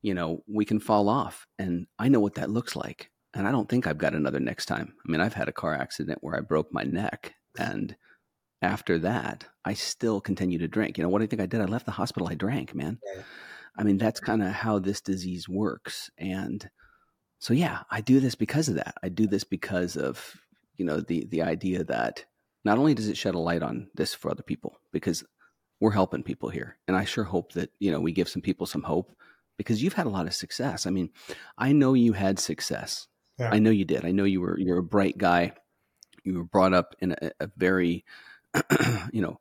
you 0.02 0.14
know, 0.14 0.44
we 0.46 0.66
can 0.66 0.80
fall 0.80 1.08
off, 1.08 1.46
and 1.58 1.86
I 1.98 2.08
know 2.08 2.20
what 2.20 2.34
that 2.34 2.50
looks 2.50 2.76
like, 2.76 3.10
and 3.32 3.48
I 3.48 3.50
don't 3.50 3.68
think 3.68 3.86
I've 3.86 3.98
got 3.98 4.14
another 4.14 4.40
next 4.40 4.66
time. 4.66 4.92
I 5.04 5.10
mean, 5.10 5.22
I've 5.22 5.34
had 5.34 5.48
a 5.48 5.52
car 5.52 5.74
accident 5.74 6.18
where 6.20 6.36
I 6.36 6.40
broke 6.40 6.68
my 6.72 6.82
neck, 6.82 7.34
and 7.58 7.96
after 8.62 8.98
that, 9.00 9.46
I 9.64 9.74
still 9.74 10.20
continue 10.20 10.58
to 10.58 10.68
drink. 10.68 10.98
You 10.98 11.04
know, 11.04 11.08
what 11.08 11.18
do 11.18 11.24
you 11.24 11.28
think 11.28 11.42
I 11.42 11.46
did? 11.46 11.60
I 11.60 11.64
left 11.64 11.86
the 11.86 11.92
hospital. 11.92 12.28
I 12.28 12.34
drank, 12.34 12.74
man. 12.74 12.98
Yeah. 13.14 13.22
I 13.76 13.84
mean, 13.84 13.98
that's 13.98 14.20
kind 14.20 14.42
of 14.42 14.52
how 14.52 14.78
this 14.78 15.00
disease 15.00 15.48
works. 15.48 16.10
And 16.18 16.68
so, 17.38 17.54
yeah, 17.54 17.80
I 17.90 18.00
do 18.00 18.20
this 18.20 18.34
because 18.34 18.68
of 18.68 18.74
that. 18.74 18.94
I 19.02 19.08
do 19.08 19.26
this 19.26 19.44
because 19.44 19.96
of, 19.96 20.36
you 20.76 20.84
know, 20.84 21.00
the, 21.00 21.24
the 21.26 21.42
idea 21.42 21.84
that 21.84 22.24
not 22.64 22.78
only 22.78 22.94
does 22.94 23.08
it 23.08 23.16
shed 23.16 23.34
a 23.34 23.38
light 23.38 23.62
on 23.62 23.88
this 23.94 24.12
for 24.12 24.30
other 24.30 24.42
people, 24.42 24.76
because 24.92 25.24
we're 25.80 25.92
helping 25.92 26.22
people 26.22 26.50
here. 26.50 26.76
And 26.86 26.96
I 26.96 27.04
sure 27.04 27.24
hope 27.24 27.52
that, 27.52 27.70
you 27.78 27.90
know, 27.90 28.00
we 28.00 28.12
give 28.12 28.28
some 28.28 28.42
people 28.42 28.66
some 28.66 28.82
hope 28.82 29.12
because 29.56 29.82
you've 29.82 29.94
had 29.94 30.06
a 30.06 30.10
lot 30.10 30.26
of 30.26 30.34
success. 30.34 30.86
I 30.86 30.90
mean, 30.90 31.10
I 31.56 31.72
know 31.72 31.94
you 31.94 32.12
had 32.12 32.38
success. 32.38 33.06
Yeah. 33.38 33.48
I 33.50 33.58
know 33.58 33.70
you 33.70 33.86
did. 33.86 34.04
I 34.04 34.10
know 34.10 34.24
you 34.24 34.42
were, 34.42 34.58
you're 34.58 34.78
a 34.78 34.82
bright 34.82 35.16
guy. 35.16 35.52
You 36.24 36.38
were 36.38 36.44
brought 36.44 36.74
up 36.74 36.94
in 37.00 37.12
a, 37.12 37.30
a 37.40 37.50
very, 37.56 38.04
you 39.12 39.22
know, 39.22 39.38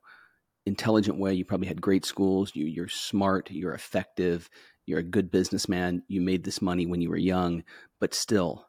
intelligent 0.66 1.18
way. 1.18 1.34
You 1.34 1.44
probably 1.44 1.68
had 1.68 1.80
great 1.80 2.04
schools. 2.04 2.52
You, 2.54 2.66
you're 2.66 2.88
smart. 2.88 3.50
You're 3.50 3.74
effective. 3.74 4.48
You're 4.86 5.00
a 5.00 5.04
good 5.04 5.30
businessman. 5.30 6.02
You 6.08 6.20
made 6.20 6.44
this 6.44 6.62
money 6.62 6.86
when 6.86 7.00
you 7.00 7.10
were 7.10 7.16
young, 7.16 7.64
but 8.00 8.14
still, 8.14 8.66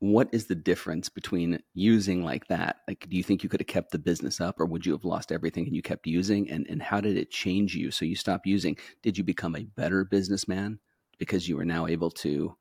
what 0.00 0.28
is 0.32 0.46
the 0.46 0.54
difference 0.54 1.08
between 1.08 1.60
using 1.74 2.24
like 2.24 2.46
that? 2.48 2.76
Like, 2.86 3.06
do 3.08 3.16
you 3.16 3.22
think 3.22 3.42
you 3.42 3.48
could 3.48 3.60
have 3.60 3.66
kept 3.66 3.90
the 3.90 3.98
business 3.98 4.40
up, 4.40 4.60
or 4.60 4.66
would 4.66 4.86
you 4.86 4.92
have 4.92 5.04
lost 5.04 5.32
everything 5.32 5.66
and 5.66 5.74
you 5.74 5.82
kept 5.82 6.06
using? 6.06 6.50
And 6.50 6.66
and 6.68 6.82
how 6.82 7.00
did 7.00 7.16
it 7.16 7.30
change 7.30 7.74
you? 7.74 7.90
So 7.90 8.04
you 8.04 8.14
stopped 8.14 8.46
using. 8.46 8.76
Did 9.02 9.18
you 9.18 9.24
become 9.24 9.56
a 9.56 9.64
better 9.64 10.04
businessman 10.04 10.78
because 11.18 11.48
you 11.48 11.56
were 11.56 11.64
now 11.64 11.86
able 11.86 12.10
to 12.10 12.56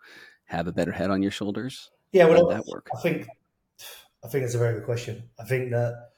have 0.45 0.67
a 0.67 0.71
better 0.71 0.91
head 0.91 1.11
on 1.11 1.21
your 1.21 1.31
shoulders? 1.31 1.91
Yeah, 2.11 2.25
well, 2.25 2.47
that 2.47 2.65
work? 2.65 2.89
I 2.95 3.01
think 3.01 3.27
I 4.27 4.29
think 4.29 4.43
it's 4.43 4.55
a 4.55 4.57
very 4.57 4.73
good 4.73 4.83
question. 4.83 5.29
I 5.39 5.45
think 5.45 5.71
that 5.71 6.09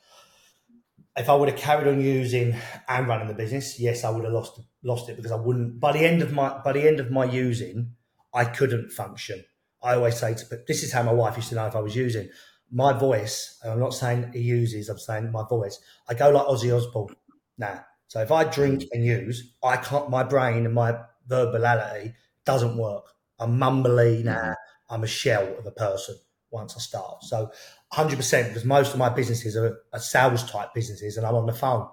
if 1.15 1.29
I 1.29 1.35
would 1.35 1.47
have 1.47 1.59
carried 1.59 1.87
on 1.87 2.01
using 2.01 2.55
and 2.87 3.07
running 3.07 3.27
the 3.27 3.35
business, 3.35 3.79
yes, 3.79 4.03
I 4.03 4.09
would 4.09 4.23
have 4.23 4.33
lost 4.33 4.59
lost 4.83 5.09
it 5.09 5.15
because 5.15 5.31
I 5.31 5.35
wouldn't. 5.35 5.79
By 5.79 5.91
the 5.91 5.99
end 5.99 6.23
of 6.23 6.33
my 6.33 6.57
by 6.63 6.71
the 6.73 6.87
end 6.87 6.99
of 6.99 7.11
my 7.11 7.25
using, 7.25 7.93
I 8.33 8.45
couldn't 8.45 8.91
function. 8.91 9.45
I 9.83 9.93
always 9.93 10.17
say 10.17 10.33
to 10.33 10.45
but 10.49 10.65
this 10.65 10.81
is 10.81 10.91
how 10.91 11.03
my 11.03 11.13
wife 11.13 11.37
used 11.37 11.49
to 11.49 11.55
know 11.55 11.67
if 11.67 11.75
I 11.75 11.81
was 11.81 11.95
using 11.95 12.29
my 12.71 12.93
voice. 12.93 13.59
I'm 13.63 13.79
not 13.79 13.93
saying 13.93 14.31
he 14.33 14.39
uses. 14.39 14.89
I'm 14.89 14.97
saying 14.97 15.31
my 15.31 15.43
voice. 15.47 15.79
I 16.07 16.15
go 16.15 16.31
like 16.31 16.47
Ozzy 16.47 16.75
Osbourne 16.75 17.15
now. 17.59 17.85
So 18.07 18.21
if 18.21 18.31
I 18.31 18.43
drink 18.43 18.85
and 18.91 19.05
use, 19.05 19.53
I 19.63 19.77
can't. 19.77 20.09
My 20.09 20.23
brain 20.23 20.65
and 20.65 20.73
my 20.73 20.97
verbality 21.29 22.15
doesn't 22.43 22.75
work. 22.75 23.03
I'm 23.37 23.59
mumbly 23.59 24.23
now. 24.23 24.55
I'm 24.89 25.03
a 25.03 25.07
shell 25.07 25.47
of 25.59 25.67
a 25.67 25.71
person. 25.71 26.15
once 26.51 26.75
I 26.75 26.79
start. 26.79 27.23
So 27.23 27.51
100% 27.93 28.47
because 28.47 28.65
most 28.65 28.93
of 28.93 28.99
my 28.99 29.09
businesses 29.09 29.55
are, 29.55 29.79
are 29.93 29.99
sales 29.99 30.49
type 30.49 30.73
businesses 30.73 31.17
and 31.17 31.25
I'm 31.25 31.35
on 31.35 31.45
the 31.45 31.53
phone. 31.53 31.87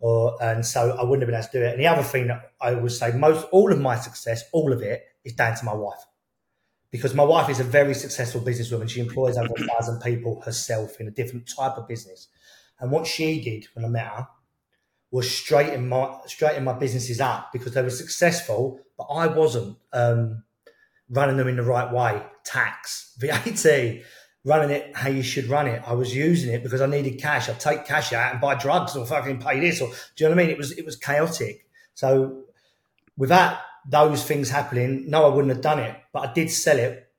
Or, 0.00 0.36
and 0.42 0.64
so 0.64 0.96
I 0.98 1.04
wouldn't 1.04 1.22
have 1.22 1.28
been 1.28 1.34
able 1.34 1.48
to 1.52 1.58
do 1.58 1.64
it. 1.64 1.72
And 1.72 1.80
the 1.80 1.86
other 1.86 2.02
thing 2.02 2.28
that 2.28 2.52
I 2.60 2.74
would 2.74 2.92
say, 2.92 3.12
most 3.12 3.46
all 3.50 3.72
of 3.72 3.80
my 3.80 3.96
success, 3.96 4.44
all 4.52 4.72
of 4.72 4.82
it, 4.82 5.02
is 5.24 5.32
down 5.32 5.56
to 5.56 5.64
my 5.64 5.74
wife, 5.74 6.04
because 6.90 7.14
my 7.14 7.24
wife 7.24 7.48
is 7.48 7.60
a 7.60 7.64
very 7.64 7.94
successful 7.94 8.40
businesswoman. 8.40 8.88
She 8.88 9.00
employs 9.00 9.36
over 9.36 9.52
a 9.56 9.66
thousand 9.66 10.00
people 10.00 10.42
herself 10.42 11.00
in 11.00 11.08
a 11.08 11.10
different 11.10 11.48
type 11.48 11.76
of 11.76 11.88
business. 11.88 12.28
And 12.78 12.90
what 12.90 13.06
she 13.06 13.40
did 13.40 13.66
when 13.74 13.84
I 13.84 13.88
met 13.88 14.06
her 14.06 14.28
was 15.10 15.30
straighten 15.30 15.88
my 15.88 16.18
straighten 16.26 16.64
my 16.64 16.74
businesses 16.74 17.20
up 17.20 17.52
because 17.52 17.72
they 17.74 17.82
were 17.82 17.90
successful, 17.90 18.80
but 18.98 19.04
I 19.04 19.26
wasn't 19.26 19.78
um, 19.92 20.44
running 21.08 21.36
them 21.36 21.48
in 21.48 21.56
the 21.56 21.62
right 21.62 21.90
way. 21.92 22.22
Tax, 22.44 23.14
VAT, 23.18 24.02
running 24.46 24.70
it 24.70 24.94
how 24.94 25.08
you 25.08 25.22
should 25.22 25.48
run 25.48 25.66
it. 25.66 25.82
I 25.84 25.92
was 25.92 26.14
using 26.14 26.54
it 26.54 26.62
because 26.62 26.80
I 26.80 26.86
needed 26.86 27.20
cash. 27.20 27.48
I'd 27.48 27.58
take 27.58 27.84
cash 27.84 28.12
out 28.12 28.30
and 28.30 28.40
buy 28.40 28.54
drugs 28.54 28.96
or 28.96 29.04
fucking 29.04 29.40
pay 29.40 29.58
this 29.58 29.80
or 29.82 29.88
do 29.88 30.24
you 30.24 30.30
know 30.30 30.36
what 30.36 30.40
I 30.40 30.46
mean? 30.46 30.50
It 30.50 30.56
was 30.56 30.70
it 30.72 30.86
was 30.86 30.96
chaotic. 30.96 31.66
So 31.94 32.44
without 33.16 33.58
those 33.88 34.24
things 34.24 34.48
happening, 34.48 35.10
no, 35.10 35.26
I 35.26 35.34
wouldn't 35.34 35.52
have 35.52 35.62
done 35.62 35.80
it. 35.80 35.96
But 36.12 36.28
I 36.28 36.32
did 36.32 36.50
sell 36.50 36.78
it 36.78 37.10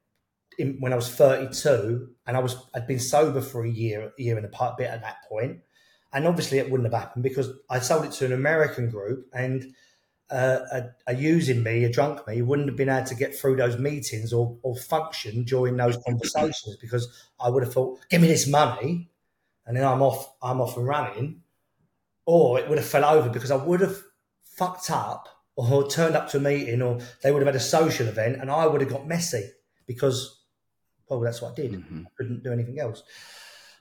in, 0.57 0.77
when 0.79 0.93
I 0.93 0.95
was 0.95 1.09
32 1.09 2.09
and 2.25 2.37
I 2.37 2.39
was 2.39 2.55
I'd 2.73 2.87
been 2.87 2.99
sober 2.99 3.41
for 3.41 3.65
a 3.65 3.69
year, 3.69 4.13
a 4.17 4.21
year 4.21 4.37
and 4.37 4.45
a 4.45 4.49
part 4.49 4.77
bit 4.77 4.89
at 4.89 5.01
that 5.01 5.17
point. 5.27 5.59
And 6.13 6.25
obviously 6.25 6.59
it 6.59 6.71
wouldn't 6.71 6.91
have 6.91 6.99
happened 6.99 7.23
because 7.23 7.49
I 7.69 7.79
sold 7.79 8.05
it 8.05 8.13
to 8.13 8.25
an 8.25 8.31
American 8.31 8.89
group 8.89 9.27
and 9.33 9.73
uh, 10.29 10.59
a, 10.71 10.83
a, 11.07 11.15
using 11.15 11.63
me, 11.63 11.83
a 11.83 11.91
drunk 11.91 12.27
me, 12.27 12.41
wouldn't 12.41 12.67
have 12.67 12.77
been 12.77 12.89
able 12.89 13.07
to 13.07 13.15
get 13.15 13.35
through 13.35 13.55
those 13.55 13.77
meetings 13.77 14.33
or, 14.33 14.57
or 14.61 14.75
function 14.75 15.43
during 15.43 15.77
those 15.77 15.97
conversations 16.05 16.77
because 16.81 17.07
I 17.39 17.49
would 17.49 17.63
have 17.63 17.73
thought, 17.73 17.99
give 18.09 18.21
me 18.21 18.27
this 18.27 18.47
money, 18.47 19.09
and 19.65 19.75
then 19.75 19.85
I'm 19.85 20.01
off, 20.01 20.33
I'm 20.41 20.61
off 20.61 20.75
and 20.77 20.87
running, 20.87 21.41
or 22.25 22.59
it 22.59 22.67
would 22.67 22.77
have 22.77 22.87
fell 22.87 23.05
over 23.05 23.29
because 23.29 23.51
I 23.51 23.55
would 23.55 23.81
have 23.81 23.97
fucked 24.43 24.91
up 24.91 25.29
or 25.55 25.87
turned 25.87 26.15
up 26.15 26.29
to 26.29 26.37
a 26.37 26.39
meeting 26.39 26.81
or 26.81 26.99
they 27.23 27.31
would 27.31 27.41
have 27.41 27.47
had 27.47 27.55
a 27.55 27.59
social 27.59 28.07
event 28.07 28.37
and 28.39 28.51
I 28.51 28.67
would 28.67 28.81
have 28.81 28.89
got 28.89 29.07
messy 29.07 29.49
because, 29.87 30.41
well, 31.09 31.19
that's 31.19 31.41
what 31.41 31.53
I 31.53 31.55
did. 31.55 31.71
Mm-hmm. 31.73 32.01
I 32.05 32.09
couldn't 32.17 32.43
do 32.43 32.51
anything 32.53 32.79
else. 32.79 33.01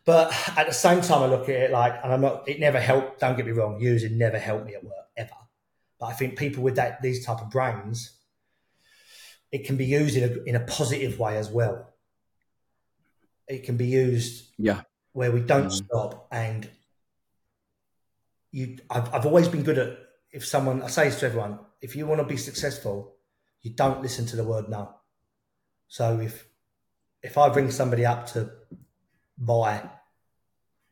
But 0.05 0.33
at 0.57 0.67
the 0.67 0.73
same 0.73 1.01
time, 1.01 1.23
I 1.23 1.27
look 1.27 1.49
at 1.49 1.57
it 1.57 1.71
like, 1.73 2.01
and 2.03 2.13
I'm 2.13 2.21
not, 2.21 2.49
it 2.49 2.61
never 2.61 2.81
helped, 2.81 3.21
don't 3.21 3.37
get 3.37 3.45
me 3.45 3.53
wrong, 3.53 3.81
using 3.81 4.17
never 4.17 4.39
helped 4.39 4.67
me 4.67 4.75
at 4.75 4.85
work. 4.85 5.06
But 5.99 6.07
I 6.07 6.13
think 6.13 6.39
people 6.39 6.63
with 6.63 6.77
that 6.77 7.03
these 7.03 7.25
type 7.25 7.41
of 7.41 7.51
brains, 7.51 8.13
it 9.51 9.67
can 9.67 9.77
be 9.77 9.87
used 9.87 10.17
in 10.17 10.25
a, 10.25 10.43
in 10.45 10.57
a 10.57 10.61
positive 10.61 11.19
way 11.19 11.37
as 11.39 11.51
well. 11.51 11.95
It 13.49 13.65
can 13.65 13.77
be 13.77 13.87
used 13.87 14.51
yeah 14.59 14.83
where 15.17 15.33
we 15.33 15.41
don't 15.41 15.69
mm. 15.69 15.73
stop 15.73 16.29
and 16.31 16.69
you 18.53 18.77
I've, 18.91 19.15
I've 19.15 19.25
always 19.25 19.49
been 19.49 19.63
good 19.63 19.79
at 19.79 19.97
if 20.31 20.45
someone 20.45 20.83
I 20.83 20.89
say 20.89 21.05
this 21.05 21.21
to 21.21 21.27
everyone 21.27 21.59
if 21.81 21.97
you 21.97 22.07
want 22.07 22.21
to 22.21 22.27
be 22.27 22.37
successful 22.37 23.15
you 23.63 23.71
don't 23.71 24.03
listen 24.03 24.27
to 24.27 24.37
the 24.37 24.45
word 24.45 24.69
no 24.69 24.95
so 25.89 26.21
if 26.21 26.47
if 27.23 27.39
I 27.39 27.49
bring 27.49 27.71
somebody 27.71 28.05
up 28.05 28.27
to 28.33 28.51
buy 29.39 29.89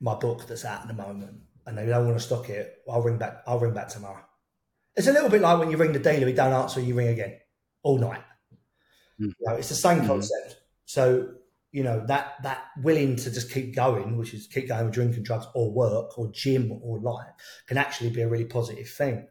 my 0.01 0.15
book 0.15 0.47
that's 0.47 0.65
out 0.65 0.81
at 0.81 0.89
the 0.89 0.95
moment 0.95 1.41
and 1.67 1.77
they 1.77 1.85
don't 1.85 2.07
want 2.07 2.19
to 2.19 2.25
stock 2.25 2.49
it 2.49 2.79
I'll 2.91 3.03
ring 3.03 3.19
back 3.19 3.43
I'll 3.47 3.59
ring 3.59 3.75
back 3.75 3.89
tomorrow 3.89 4.25
it's 4.97 5.07
a 5.07 5.12
little 5.12 5.28
bit 5.28 5.40
like 5.40 5.59
when 5.59 5.70
you 5.70 5.76
ring 5.76 5.92
the 5.92 5.99
dealer, 5.99 6.26
he 6.26 6.32
don't 6.32 6.53
answer, 6.53 6.80
you 6.80 6.95
ring 6.95 7.09
again 7.09 7.38
all 7.82 7.99
night. 7.99 8.22
Mm. 9.20 9.26
You 9.26 9.47
know, 9.47 9.55
it's 9.55 9.68
the 9.68 9.74
same 9.74 10.03
mm. 10.03 10.07
concept. 10.07 10.57
So 10.84 11.28
you 11.72 11.82
know 11.82 12.05
that 12.07 12.34
that 12.42 12.66
willing 12.82 13.16
to 13.16 13.30
just 13.32 13.51
keep 13.51 13.74
going, 13.74 14.16
which 14.16 14.32
is 14.34 14.47
keep 14.47 14.68
going 14.68 14.84
with 14.84 14.95
drinking, 14.95 15.24
drugs, 15.24 15.47
or 15.55 15.72
work, 15.72 16.16
or 16.18 16.30
gym, 16.32 16.78
or 16.82 17.01
life, 17.01 17.26
can 17.66 17.78
actually 17.78 18.11
be 18.11 18.22
a 18.22 18.28
really 18.28 18.45
positive 18.45 18.88
thing. 18.88 19.26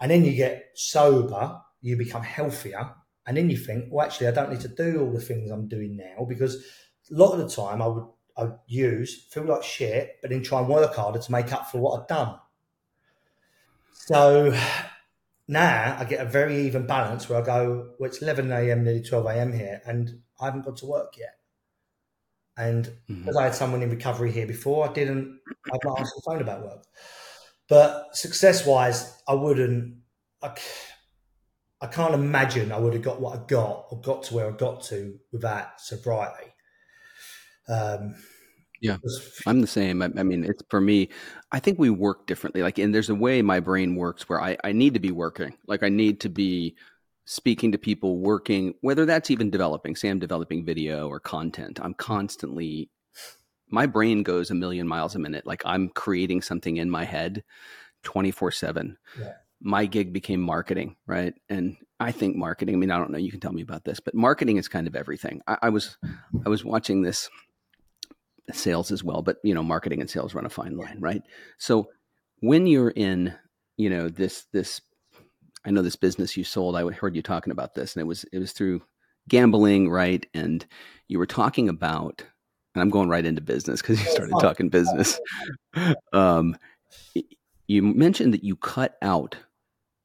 And 0.00 0.10
then 0.10 0.24
you 0.24 0.32
get 0.32 0.70
sober, 0.74 1.60
you 1.80 1.96
become 1.96 2.22
healthier, 2.22 2.90
and 3.26 3.36
then 3.36 3.50
you 3.50 3.56
think, 3.56 3.86
well, 3.90 4.06
actually, 4.06 4.28
I 4.28 4.32
don't 4.32 4.50
need 4.50 4.62
to 4.62 4.68
do 4.68 5.00
all 5.00 5.12
the 5.12 5.20
things 5.20 5.50
I'm 5.50 5.68
doing 5.68 5.96
now 5.96 6.24
because 6.24 6.56
a 6.56 7.14
lot 7.14 7.32
of 7.32 7.38
the 7.38 7.48
time 7.48 7.80
I 7.80 7.86
would 7.86 8.06
I 8.36 8.44
would 8.44 8.58
use 8.66 9.26
feel 9.30 9.44
like 9.44 9.62
shit, 9.62 10.16
but 10.20 10.30
then 10.30 10.42
try 10.42 10.58
and 10.58 10.68
work 10.68 10.96
harder 10.96 11.20
to 11.20 11.32
make 11.32 11.52
up 11.52 11.70
for 11.70 11.78
what 11.78 12.00
I've 12.00 12.08
done. 12.08 12.36
So 14.06 14.58
now 15.46 15.96
I 15.98 16.04
get 16.04 16.20
a 16.20 16.28
very 16.28 16.66
even 16.66 16.86
balance 16.86 17.28
where 17.28 17.40
I 17.40 17.44
go, 17.44 17.90
well, 17.98 18.08
it's 18.08 18.22
11 18.22 18.50
a.m., 18.50 18.84
nearly 18.84 19.02
12 19.02 19.26
a.m. 19.26 19.52
here, 19.52 19.82
and 19.84 20.22
I 20.40 20.46
haven't 20.46 20.64
got 20.64 20.78
to 20.78 20.86
work 20.86 21.14
yet. 21.18 21.34
And 22.56 22.86
mm-hmm. 22.86 23.20
because 23.20 23.36
I 23.36 23.44
had 23.44 23.54
someone 23.54 23.82
in 23.82 23.90
recovery 23.90 24.32
here 24.32 24.46
before, 24.46 24.88
I 24.88 24.92
didn't, 24.92 25.40
I've 25.72 25.84
not 25.84 25.98
answered 25.98 26.14
the 26.16 26.22
phone 26.24 26.40
about 26.40 26.62
work. 26.62 26.84
But 27.68 28.16
success 28.16 28.66
wise, 28.66 29.22
I 29.28 29.34
wouldn't, 29.34 29.96
I, 30.42 30.54
I 31.80 31.86
can't 31.86 32.14
imagine 32.14 32.72
I 32.72 32.78
would 32.78 32.94
have 32.94 33.02
got 33.02 33.20
what 33.20 33.38
I 33.38 33.42
got 33.46 33.86
or 33.90 34.00
got 34.00 34.24
to 34.24 34.34
where 34.34 34.48
I 34.48 34.56
got 34.56 34.82
to 34.84 35.18
without 35.30 35.80
sobriety. 35.80 36.52
Um, 37.68 38.16
yeah, 38.80 38.96
I'm 39.46 39.60
the 39.60 39.66
same. 39.66 40.02
I, 40.02 40.10
I, 40.16 40.22
mean, 40.22 40.44
it's 40.44 40.62
for 40.70 40.80
me. 40.80 41.10
I 41.52 41.60
think 41.60 41.78
we 41.78 41.90
work 41.90 42.26
differently. 42.26 42.62
Like, 42.62 42.78
and 42.78 42.94
there's 42.94 43.10
a 43.10 43.14
way 43.14 43.42
my 43.42 43.60
brain 43.60 43.94
works 43.94 44.28
where 44.28 44.40
I, 44.40 44.56
I 44.64 44.72
need 44.72 44.94
to 44.94 45.00
be 45.00 45.10
working. 45.10 45.56
Like, 45.66 45.82
I 45.82 45.88
need 45.88 46.20
to 46.20 46.28
be 46.28 46.76
speaking 47.30 47.70
to 47.70 47.78
people, 47.78 48.18
working, 48.18 48.74
whether 48.80 49.06
that's 49.06 49.30
even 49.30 49.50
developing. 49.50 49.94
Say 49.94 50.08
I'm 50.08 50.18
developing 50.18 50.64
video 50.64 51.08
or 51.08 51.20
content. 51.20 51.78
I'm 51.80 51.94
constantly. 51.94 52.90
My 53.68 53.86
brain 53.86 54.24
goes 54.24 54.50
a 54.50 54.54
million 54.54 54.88
miles 54.88 55.14
a 55.14 55.20
minute. 55.20 55.46
Like 55.46 55.62
I'm 55.64 55.90
creating 55.90 56.42
something 56.42 56.78
in 56.78 56.90
my 56.90 57.04
head, 57.04 57.44
twenty 58.02 58.32
four 58.32 58.50
seven. 58.50 58.98
My 59.60 59.86
gig 59.86 60.12
became 60.12 60.40
marketing, 60.40 60.96
right? 61.06 61.34
And 61.48 61.76
I 62.00 62.10
think 62.10 62.34
marketing. 62.34 62.74
I 62.74 62.78
mean, 62.78 62.90
I 62.90 62.98
don't 62.98 63.12
know. 63.12 63.18
You 63.18 63.30
can 63.30 63.38
tell 63.38 63.52
me 63.52 63.62
about 63.62 63.84
this, 63.84 64.00
but 64.00 64.14
marketing 64.14 64.56
is 64.56 64.66
kind 64.66 64.88
of 64.88 64.96
everything. 64.96 65.40
I, 65.46 65.58
I 65.62 65.68
was, 65.68 65.98
I 66.44 66.48
was 66.48 66.64
watching 66.64 67.02
this 67.02 67.28
sales 68.52 68.90
as 68.90 69.04
well, 69.04 69.22
but 69.22 69.38
you 69.42 69.54
know, 69.54 69.62
marketing 69.62 70.00
and 70.00 70.10
sales 70.10 70.34
run 70.34 70.46
a 70.46 70.50
fine 70.50 70.76
line, 70.76 70.98
right? 71.00 71.22
So 71.58 71.90
when 72.40 72.66
you're 72.66 72.90
in, 72.90 73.34
you 73.76 73.90
know, 73.90 74.08
this 74.08 74.46
this 74.52 74.80
I 75.64 75.70
know 75.70 75.82
this 75.82 75.96
business 75.96 76.36
you 76.36 76.44
sold, 76.44 76.76
I 76.76 76.90
heard 76.90 77.16
you 77.16 77.22
talking 77.22 77.50
about 77.50 77.74
this, 77.74 77.94
and 77.94 78.00
it 78.00 78.06
was 78.06 78.24
it 78.32 78.38
was 78.38 78.52
through 78.52 78.82
gambling, 79.28 79.90
right? 79.90 80.24
And 80.34 80.64
you 81.08 81.18
were 81.18 81.26
talking 81.26 81.68
about, 81.68 82.24
and 82.74 82.82
I'm 82.82 82.90
going 82.90 83.08
right 83.08 83.24
into 83.24 83.40
business 83.40 83.82
because 83.82 84.00
you 84.00 84.10
started 84.10 84.34
talking 84.40 84.68
business. 84.68 85.18
Um, 86.12 86.56
you 87.68 87.82
mentioned 87.82 88.34
that 88.34 88.42
you 88.42 88.56
cut 88.56 88.96
out 89.02 89.36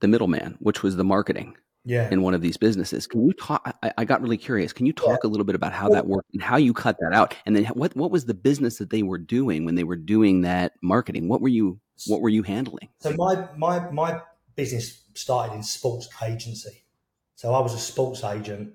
the 0.01 0.07
middleman, 0.07 0.55
which 0.59 0.83
was 0.83 0.95
the 0.95 1.03
marketing, 1.03 1.57
yeah. 1.86 2.09
in 2.11 2.21
one 2.21 2.33
of 2.33 2.41
these 2.41 2.57
businesses. 2.57 3.07
Can 3.07 3.25
you 3.25 3.33
talk? 3.33 3.77
I, 3.81 3.93
I 3.99 4.05
got 4.05 4.21
really 4.21 4.38
curious. 4.38 4.73
Can 4.73 4.86
you 4.86 4.93
talk 4.93 5.19
yeah. 5.23 5.27
a 5.27 5.29
little 5.29 5.45
bit 5.45 5.55
about 5.55 5.71
how 5.71 5.88
that 5.89 6.07
worked 6.07 6.33
and 6.33 6.41
how 6.41 6.57
you 6.57 6.73
cut 6.73 6.97
that 6.99 7.13
out? 7.13 7.36
And 7.45 7.55
then 7.55 7.65
what 7.67 7.95
what 7.95 8.11
was 8.11 8.25
the 8.25 8.33
business 8.33 8.77
that 8.79 8.89
they 8.89 9.03
were 9.03 9.17
doing 9.17 9.65
when 9.65 9.75
they 9.75 9.83
were 9.83 9.95
doing 9.95 10.41
that 10.41 10.73
marketing? 10.81 11.29
What 11.29 11.41
were 11.41 11.49
you 11.49 11.79
what 12.07 12.21
were 12.21 12.29
you 12.29 12.43
handling? 12.43 12.89
So 12.99 13.13
my 13.15 13.47
my 13.55 13.89
my 13.91 14.21
business 14.55 15.03
started 15.13 15.55
in 15.55 15.63
sports 15.63 16.09
agency. 16.23 16.83
So 17.36 17.53
I 17.53 17.59
was 17.59 17.73
a 17.73 17.79
sports 17.79 18.23
agent, 18.23 18.73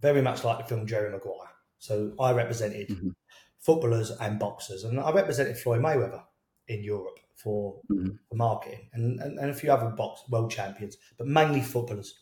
very 0.00 0.20
much 0.20 0.44
like 0.44 0.58
the 0.58 0.64
film 0.64 0.86
Jerry 0.86 1.10
Maguire. 1.10 1.48
So 1.78 2.12
I 2.20 2.32
represented 2.32 2.88
mm-hmm. 2.88 3.10
footballers 3.58 4.10
and 4.10 4.38
boxers, 4.38 4.84
and 4.84 5.00
I 5.00 5.12
represented 5.12 5.56
Floyd 5.56 5.80
Mayweather 5.80 6.22
in 6.68 6.82
Europe 6.82 7.18
for, 7.36 7.80
mm-hmm. 7.90 8.10
for 8.28 8.34
marketing 8.34 8.88
and, 8.92 9.18
and, 9.20 9.38
and, 9.38 9.50
a 9.50 9.54
few 9.54 9.72
other 9.72 9.88
box 9.90 10.22
world 10.28 10.50
champions, 10.50 10.96
but 11.16 11.26
mainly 11.26 11.60
footballers. 11.60 12.14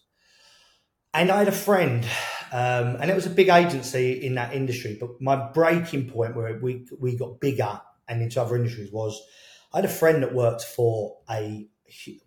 And 1.18 1.32
I 1.32 1.38
had 1.38 1.48
a 1.48 1.52
friend, 1.52 2.04
um, 2.52 2.96
and 3.00 3.10
it 3.10 3.14
was 3.16 3.26
a 3.26 3.30
big 3.30 3.48
agency 3.48 4.24
in 4.24 4.36
that 4.36 4.54
industry. 4.54 4.96
But 5.00 5.20
my 5.20 5.50
breaking 5.50 6.10
point 6.10 6.36
where 6.36 6.56
we 6.60 6.86
we 7.00 7.16
got 7.16 7.40
bigger 7.40 7.80
and 8.06 8.22
into 8.22 8.40
other 8.40 8.54
industries 8.54 8.92
was 8.92 9.20
I 9.72 9.78
had 9.78 9.84
a 9.84 9.88
friend 9.88 10.22
that 10.22 10.32
worked 10.32 10.62
for 10.62 11.16
a 11.28 11.66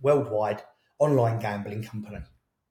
worldwide 0.01 0.61
online 0.99 1.39
gambling 1.39 1.83
company, 1.83 2.17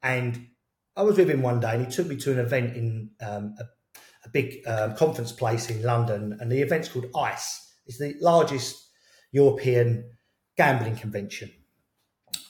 and 0.02 0.48
I 0.94 1.04
was 1.04 1.16
with 1.16 1.30
him 1.30 1.40
one 1.40 1.58
day, 1.58 1.72
and 1.72 1.86
he 1.86 1.90
took 1.90 2.06
me 2.06 2.16
to 2.16 2.32
an 2.32 2.38
event 2.38 2.76
in 2.76 3.12
um, 3.22 3.54
a, 3.58 3.64
a, 4.26 4.28
big 4.30 4.58
um, 4.66 4.96
conference 4.96 5.32
place 5.32 5.70
in 5.70 5.82
London, 5.82 6.36
and 6.38 6.52
the 6.52 6.60
event's 6.60 6.90
called 6.90 7.06
ICE. 7.16 7.72
It's 7.86 7.96
the 7.96 8.14
largest 8.20 8.90
European 9.32 10.04
gambling 10.58 10.96
convention. 10.96 11.50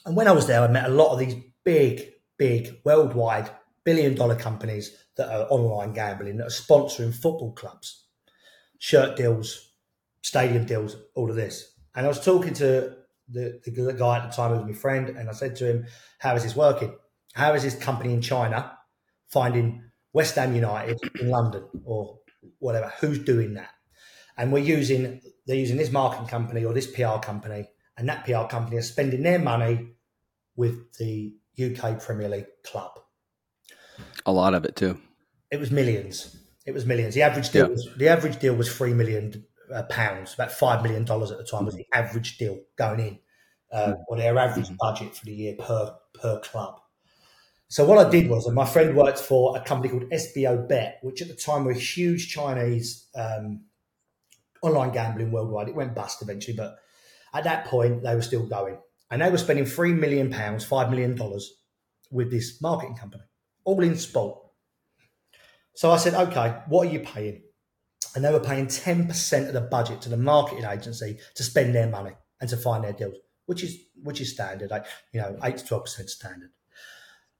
And 0.04 0.16
when 0.16 0.26
I 0.26 0.32
was 0.32 0.48
there, 0.48 0.60
I 0.60 0.66
met 0.66 0.86
a 0.86 0.92
lot 0.92 1.12
of 1.12 1.20
these 1.20 1.36
big 1.64 2.14
big 2.36 2.80
worldwide 2.86 3.50
billion 3.84 4.14
dollar 4.14 4.36
companies 4.36 4.96
that 5.16 5.28
are 5.28 5.46
online 5.50 5.92
gambling 5.92 6.36
that 6.38 6.46
are 6.46 6.50
sponsoring 6.50 7.14
football 7.14 7.52
clubs, 7.52 8.06
shirt 8.78 9.16
deals, 9.16 9.72
stadium 10.22 10.64
deals, 10.64 10.96
all 11.14 11.30
of 11.30 11.36
this. 11.36 11.74
And 11.94 12.06
I 12.06 12.08
was 12.08 12.24
talking 12.24 12.54
to 12.54 12.96
the, 13.28 13.60
the 13.64 13.92
guy 13.92 14.18
at 14.18 14.30
the 14.30 14.36
time 14.36 14.52
who 14.52 14.58
was 14.58 14.66
my 14.66 14.72
friend, 14.72 15.08
and 15.10 15.28
I 15.28 15.32
said 15.32 15.56
to 15.56 15.70
him, 15.70 15.86
How 16.18 16.34
is 16.34 16.42
this 16.42 16.56
working? 16.56 16.96
How 17.34 17.54
is 17.54 17.62
this 17.62 17.76
company 17.76 18.12
in 18.12 18.20
China 18.20 18.76
finding 19.28 19.84
West 20.12 20.34
Ham 20.34 20.54
United 20.54 20.98
in 21.20 21.30
London 21.30 21.64
or 21.84 22.18
whatever. 22.58 22.92
Who's 23.00 23.20
doing 23.20 23.54
that? 23.54 23.70
And 24.36 24.52
we're 24.52 24.64
using 24.64 25.20
they're 25.46 25.56
using 25.56 25.76
this 25.76 25.92
marketing 25.92 26.28
company 26.28 26.64
or 26.64 26.72
this 26.72 26.86
PR 26.86 27.18
company, 27.22 27.68
and 27.96 28.08
that 28.08 28.24
PR 28.24 28.44
company 28.48 28.76
is 28.76 28.88
spending 28.88 29.22
their 29.22 29.38
money 29.38 29.88
with 30.56 30.92
the 30.98 31.34
UK 31.60 32.00
Premier 32.00 32.28
League 32.28 32.46
club. 32.64 32.92
A 34.26 34.32
lot 34.32 34.54
of 34.54 34.64
it 34.64 34.76
too. 34.76 35.00
It 35.50 35.58
was 35.58 35.70
millions. 35.70 36.36
It 36.66 36.72
was 36.74 36.86
millions. 36.86 37.14
The 37.14 37.22
average 37.22 37.50
deal 37.50 37.66
Yeah. 37.66 37.72
was 37.72 37.88
the 37.96 38.08
average 38.08 38.38
deal 38.38 38.54
was 38.54 38.72
three 38.72 38.94
million 38.94 39.44
uh, 39.72 39.84
pounds, 39.84 40.34
about 40.34 40.50
five 40.52 40.82
million 40.82 41.04
dollars 41.04 41.30
at 41.30 41.38
the 41.38 41.44
time 41.44 41.64
was 41.64 41.74
the 41.76 41.86
average 41.94 42.38
deal 42.38 42.58
going 42.76 43.00
in, 43.00 43.18
uh, 43.72 43.94
or 44.08 44.16
their 44.16 44.36
average 44.36 44.68
Mhm. 44.68 44.76
budget 44.78 45.14
for 45.14 45.24
the 45.26 45.32
year 45.32 45.54
per 45.58 45.96
per 46.14 46.40
club. 46.40 46.80
So 47.68 47.84
what 47.84 48.04
I 48.04 48.10
did 48.10 48.28
was, 48.28 48.46
and 48.46 48.54
my 48.54 48.66
friend 48.66 48.96
worked 48.96 49.20
for 49.20 49.56
a 49.56 49.60
company 49.60 49.90
called 49.90 50.10
SBOBET, 50.10 50.94
which 51.02 51.22
at 51.22 51.28
the 51.28 51.34
time 51.34 51.64
were 51.64 51.70
a 51.70 51.74
huge 51.78 52.28
Chinese 52.32 53.06
um, 53.14 53.66
online 54.62 54.90
gambling 54.90 55.30
worldwide. 55.30 55.68
It 55.68 55.76
went 55.76 55.94
bust 55.94 56.20
eventually, 56.20 56.56
but 56.56 56.78
at 57.32 57.44
that 57.44 57.66
point 57.66 58.02
they 58.02 58.14
were 58.16 58.22
still 58.22 58.44
going, 58.46 58.76
and 59.10 59.22
they 59.22 59.30
were 59.30 59.38
spending 59.38 59.66
three 59.66 59.92
million 59.92 60.30
pounds, 60.30 60.64
five 60.64 60.90
million 60.90 61.14
dollars 61.14 61.48
with 62.10 62.30
this 62.32 62.60
marketing 62.60 62.96
company, 62.96 63.22
all 63.64 63.82
in 63.82 63.96
sport. 63.96 64.38
So 65.74 65.90
I 65.90 65.96
said, 65.96 66.14
okay, 66.14 66.60
what 66.68 66.88
are 66.88 66.90
you 66.90 67.00
paying? 67.00 67.42
And 68.14 68.24
they 68.24 68.32
were 68.32 68.40
paying 68.40 68.66
10% 68.66 69.46
of 69.46 69.52
the 69.52 69.60
budget 69.60 70.02
to 70.02 70.08
the 70.08 70.16
marketing 70.16 70.64
agency 70.64 71.18
to 71.36 71.42
spend 71.42 71.74
their 71.74 71.88
money 71.88 72.12
and 72.40 72.50
to 72.50 72.56
find 72.56 72.82
their 72.82 72.92
deals, 72.92 73.16
which 73.46 73.62
is 73.62 73.76
which 74.02 74.20
is 74.20 74.32
standard, 74.32 74.70
like, 74.70 74.86
you 75.12 75.20
know, 75.20 75.38
8 75.42 75.58
to 75.58 75.64
12% 75.64 76.08
standard. 76.08 76.50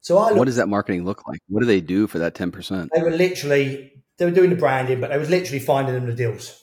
So 0.01 0.18
I 0.18 0.33
What 0.33 0.45
does 0.45 0.57
that 0.57 0.68
marketing 0.68 1.05
look 1.05 1.27
like? 1.27 1.41
What 1.49 1.61
do 1.61 1.66
they 1.66 1.81
do 1.81 2.07
for 2.07 2.18
that 2.18 2.35
10%? 2.35 2.89
they 2.95 3.03
were 3.03 3.11
literally, 3.11 4.03
they 4.16 4.25
were 4.25 4.31
doing 4.31 4.51
the 4.51 4.57
branding, 4.57 5.01
but 5.01 5.11
they 5.11 5.18
was 5.18 5.31
literally 5.31 5.59
finding 5.59 5.95
them 5.95 6.07
the 6.07 6.14
deals. 6.14 6.62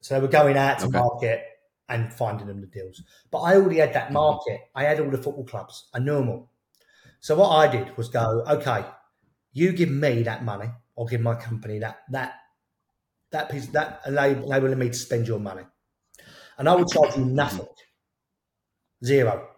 So 0.00 0.14
they 0.14 0.20
were 0.20 0.28
going 0.28 0.56
out 0.56 0.78
to 0.80 0.86
Okay. 0.86 0.98
market 0.98 1.44
and 1.88 2.12
finding 2.12 2.46
them 2.46 2.60
the 2.60 2.66
deals. 2.66 3.02
But 3.30 3.40
I 3.40 3.56
already 3.56 3.78
had 3.78 3.92
that 3.94 4.12
market. 4.12 4.60
I 4.74 4.84
had 4.84 4.98
all 5.00 5.10
the 5.10 5.18
football 5.18 5.44
clubs. 5.44 5.88
I 5.94 5.98
knew 5.98 6.14
them 6.14 6.28
all. 6.30 6.51
So 7.22 7.36
what 7.36 7.50
I 7.50 7.68
did 7.68 7.96
was 7.96 8.08
go, 8.08 8.42
okay, 8.48 8.84
you 9.52 9.72
give 9.72 9.90
me 9.90 10.24
that 10.24 10.44
money, 10.44 10.68
or 10.96 11.06
give 11.06 11.20
my 11.20 11.36
company 11.36 11.78
that 11.78 12.00
that 12.10 12.34
that 13.30 13.48
piece 13.48 13.68
that 13.68 14.02
enabling 14.04 14.76
me 14.76 14.88
to 14.88 14.94
spend 14.94 15.28
your 15.28 15.38
money, 15.38 15.62
and 16.58 16.68
I 16.68 16.74
would 16.74 16.88
charge 16.88 17.16
you 17.16 17.24
nothing, 17.24 17.68
zero. 19.04 19.48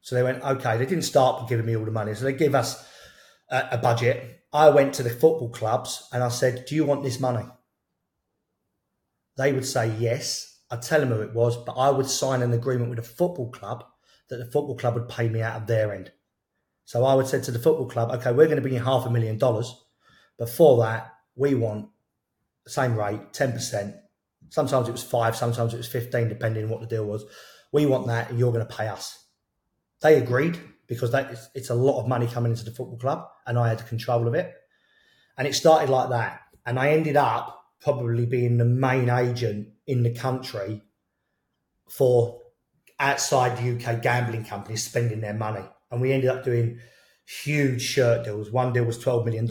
So 0.00 0.14
they 0.14 0.22
went, 0.22 0.42
okay. 0.42 0.78
They 0.78 0.86
didn't 0.86 1.04
start 1.04 1.46
giving 1.46 1.66
me 1.66 1.76
all 1.76 1.84
the 1.84 1.90
money, 1.90 2.14
so 2.14 2.24
they 2.24 2.32
give 2.32 2.54
us 2.54 2.82
a, 3.50 3.68
a 3.72 3.78
budget. 3.78 4.44
I 4.50 4.70
went 4.70 4.94
to 4.94 5.02
the 5.02 5.10
football 5.10 5.50
clubs 5.50 6.08
and 6.10 6.24
I 6.24 6.30
said, 6.30 6.64
"Do 6.64 6.74
you 6.74 6.86
want 6.86 7.02
this 7.02 7.20
money?" 7.20 7.44
They 9.36 9.52
would 9.52 9.66
say 9.66 9.94
yes. 9.98 10.60
I'd 10.70 10.80
tell 10.80 11.00
them 11.00 11.10
who 11.10 11.20
it 11.20 11.34
was, 11.34 11.54
but 11.64 11.72
I 11.72 11.90
would 11.90 12.08
sign 12.08 12.40
an 12.40 12.54
agreement 12.54 12.88
with 12.88 12.98
a 12.98 13.02
football 13.02 13.50
club 13.50 13.84
that 14.30 14.38
the 14.38 14.46
football 14.46 14.76
club 14.76 14.94
would 14.94 15.08
pay 15.08 15.28
me 15.28 15.42
out 15.42 15.56
of 15.56 15.66
their 15.66 15.92
end. 15.92 16.12
So 16.88 17.04
I 17.04 17.12
would 17.12 17.26
say 17.26 17.38
to 17.38 17.50
the 17.50 17.58
football 17.58 17.86
club, 17.86 18.10
okay, 18.12 18.32
we're 18.32 18.46
going 18.46 18.56
to 18.56 18.62
bring 18.62 18.72
you 18.72 18.82
half 18.82 19.04
a 19.04 19.10
million 19.10 19.36
dollars, 19.36 19.78
but 20.38 20.48
for 20.48 20.78
that, 20.78 21.12
we 21.36 21.54
want 21.54 21.90
the 22.64 22.70
same 22.70 22.96
rate, 22.98 23.34
10%. 23.34 23.94
Sometimes 24.48 24.88
it 24.88 24.92
was 24.92 25.02
five, 25.02 25.36
sometimes 25.36 25.74
it 25.74 25.76
was 25.76 25.86
15, 25.86 26.30
depending 26.30 26.64
on 26.64 26.70
what 26.70 26.80
the 26.80 26.86
deal 26.86 27.04
was. 27.04 27.26
We 27.72 27.84
want 27.84 28.06
that, 28.06 28.30
and 28.30 28.38
you're 28.38 28.54
going 28.54 28.66
to 28.66 28.74
pay 28.74 28.88
us. 28.88 29.22
They 30.00 30.16
agreed 30.16 30.58
because 30.86 31.12
that 31.12 31.30
is, 31.30 31.50
it's 31.54 31.68
a 31.68 31.74
lot 31.74 32.00
of 32.00 32.08
money 32.08 32.26
coming 32.26 32.52
into 32.52 32.64
the 32.64 32.70
football 32.70 32.96
club, 32.96 33.28
and 33.46 33.58
I 33.58 33.68
had 33.68 33.86
control 33.86 34.26
of 34.26 34.32
it. 34.32 34.54
And 35.36 35.46
it 35.46 35.54
started 35.54 35.90
like 35.90 36.08
that. 36.08 36.40
And 36.64 36.78
I 36.78 36.92
ended 36.92 37.16
up 37.16 37.66
probably 37.82 38.24
being 38.24 38.56
the 38.56 38.64
main 38.64 39.10
agent 39.10 39.68
in 39.86 40.04
the 40.04 40.14
country 40.14 40.80
for 41.90 42.40
outside 42.98 43.58
UK 43.58 44.00
gambling 44.00 44.46
companies 44.46 44.84
spending 44.84 45.20
their 45.20 45.34
money. 45.34 45.66
And 45.90 46.00
we 46.00 46.12
ended 46.12 46.30
up 46.30 46.44
doing 46.44 46.80
huge 47.26 47.82
shirt 47.82 48.24
deals. 48.24 48.50
One 48.50 48.72
deal 48.72 48.84
was 48.84 49.02
$12 49.02 49.24
million. 49.24 49.48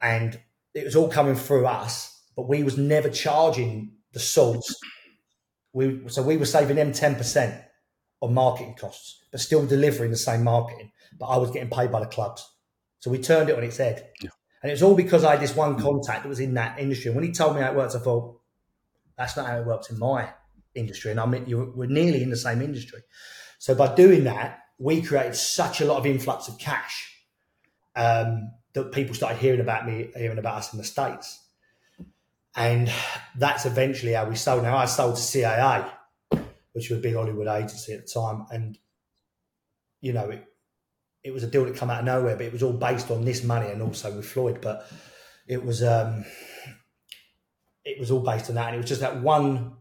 And 0.00 0.40
it 0.74 0.84
was 0.84 0.96
all 0.96 1.08
coming 1.08 1.34
through 1.34 1.66
us, 1.66 2.22
but 2.36 2.48
we 2.48 2.62
was 2.62 2.78
never 2.78 3.08
charging 3.08 3.92
the 4.12 4.20
salts. 4.20 4.74
We, 5.72 6.08
so 6.08 6.22
we 6.22 6.36
were 6.36 6.46
saving 6.46 6.76
them 6.76 6.92
10% 6.92 7.64
on 8.20 8.34
marketing 8.34 8.74
costs, 8.78 9.24
but 9.30 9.40
still 9.40 9.66
delivering 9.66 10.10
the 10.10 10.16
same 10.16 10.44
marketing. 10.44 10.92
But 11.18 11.26
I 11.26 11.36
was 11.36 11.50
getting 11.50 11.70
paid 11.70 11.92
by 11.92 12.00
the 12.00 12.06
clubs. 12.06 12.48
So 13.00 13.10
we 13.10 13.18
turned 13.18 13.50
it 13.50 13.56
on 13.56 13.64
its 13.64 13.78
head. 13.78 14.08
Yeah. 14.20 14.30
And 14.62 14.70
it 14.70 14.74
was 14.74 14.82
all 14.82 14.94
because 14.94 15.24
I 15.24 15.32
had 15.32 15.40
this 15.40 15.56
one 15.56 15.80
contact 15.80 16.22
that 16.22 16.28
was 16.28 16.38
in 16.40 16.54
that 16.54 16.78
industry. 16.78 17.08
And 17.08 17.16
when 17.16 17.24
he 17.24 17.32
told 17.32 17.56
me 17.56 17.62
how 17.62 17.72
it 17.72 17.76
works, 17.76 17.96
I 17.96 17.98
thought, 17.98 18.40
that's 19.18 19.36
not 19.36 19.46
how 19.46 19.58
it 19.58 19.66
works 19.66 19.90
in 19.90 19.98
my 19.98 20.30
industry. 20.74 21.10
And 21.10 21.20
I 21.20 21.26
mean, 21.26 21.44
you're, 21.46 21.70
we're 21.74 21.86
nearly 21.86 22.22
in 22.22 22.30
the 22.30 22.36
same 22.36 22.62
industry. 22.62 23.00
So 23.58 23.74
by 23.74 23.94
doing 23.94 24.24
that, 24.24 24.61
we 24.82 25.00
created 25.00 25.36
such 25.36 25.80
a 25.80 25.84
lot 25.84 25.98
of 25.98 26.06
influx 26.06 26.48
of 26.48 26.58
cash 26.58 27.16
um, 27.94 28.50
that 28.74 28.90
people 28.90 29.14
started 29.14 29.38
hearing 29.38 29.60
about 29.60 29.86
me, 29.86 30.10
hearing 30.16 30.38
about 30.38 30.56
us 30.56 30.72
in 30.72 30.78
the 30.78 30.84
States. 30.84 31.38
And 32.56 32.92
that's 33.36 33.64
eventually 33.64 34.12
how 34.12 34.28
we 34.28 34.34
sold. 34.34 34.64
Now, 34.64 34.76
I 34.76 34.86
sold 34.86 35.16
to 35.16 35.22
CAA, 35.22 35.88
which 36.72 36.90
was 36.90 36.98
a 36.98 37.02
big 37.02 37.14
Hollywood 37.14 37.46
agency 37.46 37.92
at 37.92 38.06
the 38.06 38.12
time. 38.12 38.46
And, 38.50 38.76
you 40.00 40.12
know, 40.12 40.30
it, 40.30 40.44
it 41.22 41.32
was 41.32 41.44
a 41.44 41.46
deal 41.46 41.64
that 41.64 41.76
come 41.76 41.88
out 41.88 42.00
of 42.00 42.04
nowhere, 42.04 42.34
but 42.34 42.46
it 42.46 42.52
was 42.52 42.64
all 42.64 42.72
based 42.72 43.10
on 43.12 43.24
this 43.24 43.44
money 43.44 43.70
and 43.70 43.80
also 43.82 44.14
with 44.14 44.26
Floyd. 44.26 44.58
But 44.60 44.90
it 45.46 45.64
was 45.64 45.82
um, 45.82 46.24
it 47.84 48.00
was 48.00 48.10
all 48.10 48.20
based 48.20 48.48
on 48.48 48.56
that, 48.56 48.66
and 48.66 48.74
it 48.74 48.78
was 48.78 48.88
just 48.88 49.00
that 49.00 49.22
one 49.22 49.76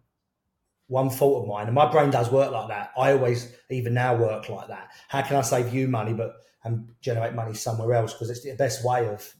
one 0.91 1.09
fault 1.09 1.43
of 1.43 1.47
mine. 1.47 1.67
And 1.67 1.73
my 1.73 1.89
brain 1.89 2.09
does 2.09 2.29
work 2.29 2.51
like 2.51 2.67
that. 2.67 2.91
I 2.97 3.13
always, 3.13 3.55
even 3.69 3.93
now, 3.93 4.13
work 4.15 4.49
like 4.49 4.67
that. 4.67 4.89
How 5.07 5.21
can 5.21 5.37
I 5.37 5.41
save 5.41 5.73
you 5.73 5.87
money, 5.87 6.13
but 6.13 6.35
and 6.65 6.89
generate 6.99 7.33
money 7.33 7.53
somewhere 7.53 7.93
else? 7.93 8.13
Because 8.13 8.29
it's 8.29 8.43
the 8.43 8.55
best 8.55 8.83
way 8.83 9.07
of 9.07 9.33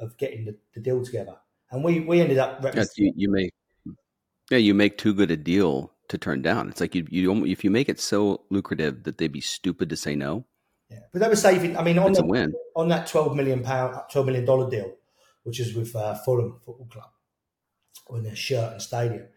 of, 0.00 0.16
getting 0.16 0.44
the, 0.44 0.56
the 0.74 0.80
deal 0.80 1.04
together. 1.04 1.36
And 1.70 1.84
we 1.84 2.00
we 2.00 2.20
ended 2.20 2.38
up 2.38 2.60
Yeah, 2.62 2.84
you, 2.96 3.12
you 3.16 3.30
make 3.30 3.54
yeah, 4.50 4.58
you 4.58 4.74
make 4.74 4.98
too 4.98 5.14
good 5.14 5.30
a 5.30 5.36
deal 5.36 5.92
to 6.08 6.18
turn 6.18 6.42
down. 6.42 6.68
It's 6.68 6.80
like 6.80 6.96
you 6.96 7.06
you 7.08 7.46
if 7.46 7.62
you 7.62 7.70
make 7.70 7.88
it 7.88 8.00
so 8.00 8.42
lucrative 8.50 9.04
that 9.04 9.18
they'd 9.18 9.32
be 9.32 9.40
stupid 9.40 9.88
to 9.90 9.96
say 9.96 10.16
no, 10.16 10.44
yeah. 10.90 10.98
but 11.12 11.20
they 11.20 11.28
were 11.28 11.36
saving. 11.36 11.76
I 11.76 11.82
mean, 11.84 11.98
on 11.98 12.10
it's 12.10 12.18
a 12.18 12.22
the, 12.22 12.28
win. 12.28 12.52
on 12.74 12.88
that 12.88 13.06
twelve 13.06 13.36
million 13.36 13.62
pound, 13.62 13.96
twelve 14.10 14.26
million 14.26 14.44
dollar 14.44 14.68
deal, 14.68 14.92
which 15.44 15.60
is 15.60 15.74
with 15.74 15.94
uh, 15.94 16.16
Fulham 16.24 16.60
Football 16.64 16.88
Club, 16.90 17.10
on 18.08 18.24
their 18.24 18.36
shirt 18.36 18.72
and 18.72 18.82
stadium. 18.82 19.28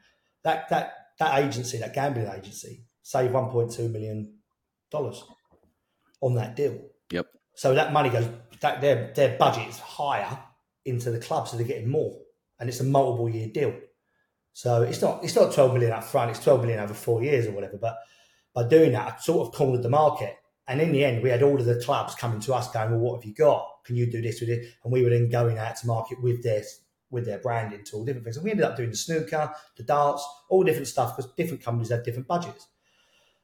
That 0.46 0.70
that 0.70 0.94
that 1.20 1.44
agency, 1.44 1.80
that 1.80 1.94
gambling 1.94 2.28
agency, 2.28 2.86
saved 3.02 3.34
one 3.34 3.50
point 3.50 3.72
two 3.72 3.90
million 3.90 4.36
dollars 4.92 5.24
on 6.22 6.36
that 6.36 6.56
deal. 6.56 6.80
Yep. 7.12 7.26
So 7.56 7.74
that 7.74 7.92
money 7.92 8.10
goes. 8.10 8.30
That 8.62 8.80
their 8.80 9.12
their 9.14 9.38
budget 9.38 9.68
is 9.68 9.80
higher 9.80 10.40
into 10.86 11.10
the 11.10 11.20
club, 11.20 11.48
so 11.48 11.58
they're 11.58 11.66
getting 11.66 11.90
more, 11.90 12.16
and 12.60 12.70
it's 12.70 12.80
a 12.80 12.84
multiple 12.84 13.28
year 13.28 13.50
deal. 13.54 13.74
So 14.54 14.84
it's 14.84 15.02
not 15.02 15.24
it's 15.24 15.36
not 15.36 15.52
twelve 15.52 15.74
million 15.74 15.92
up 15.92 16.04
front; 16.04 16.30
it's 16.30 16.40
twelve 16.40 16.62
million 16.62 16.80
over 16.80 16.94
four 16.94 17.24
years 17.24 17.48
or 17.48 17.52
whatever. 17.52 17.78
But 17.78 17.98
by 18.54 18.68
doing 18.68 18.92
that, 18.92 19.14
I 19.14 19.20
sort 19.20 19.48
of 19.48 19.54
cornered 19.54 19.84
the 19.84 19.90
market. 19.90 20.36
And 20.68 20.80
in 20.80 20.92
the 20.92 21.04
end, 21.04 21.22
we 21.22 21.30
had 21.30 21.44
all 21.44 21.60
of 21.60 21.66
the 21.66 21.82
clubs 21.84 22.16
coming 22.16 22.40
to 22.42 22.54
us 22.54 22.72
going, 22.72 22.92
"Well, 22.92 23.00
what 23.00 23.16
have 23.18 23.26
you 23.26 23.34
got? 23.34 23.68
Can 23.84 23.96
you 23.96 24.10
do 24.12 24.22
this 24.22 24.42
with 24.42 24.50
it?" 24.50 24.66
And 24.84 24.94
we 24.94 25.04
were 25.04 25.10
then 25.10 25.30
going 25.30 25.58
out 25.58 25.76
to 25.78 25.88
market 25.88 26.22
with 26.22 26.44
their 26.44 26.64
with 27.16 27.26
their 27.26 27.40
branding 27.40 27.84
to 27.86 27.96
all 27.96 28.06
different 28.06 28.26
things. 28.26 28.38
And 28.38 28.44
we 28.44 28.52
ended 28.52 28.66
up 28.66 28.78
doing 28.78 28.92
the 28.92 28.96
snooker, 28.96 29.52
the 29.78 29.84
darts, 29.84 30.24
all 30.50 30.64
different 30.64 30.88
stuff 30.88 31.16
because 31.16 31.32
different 31.34 31.64
companies 31.64 31.90
had 31.90 32.04
different 32.04 32.28
budgets, 32.28 32.68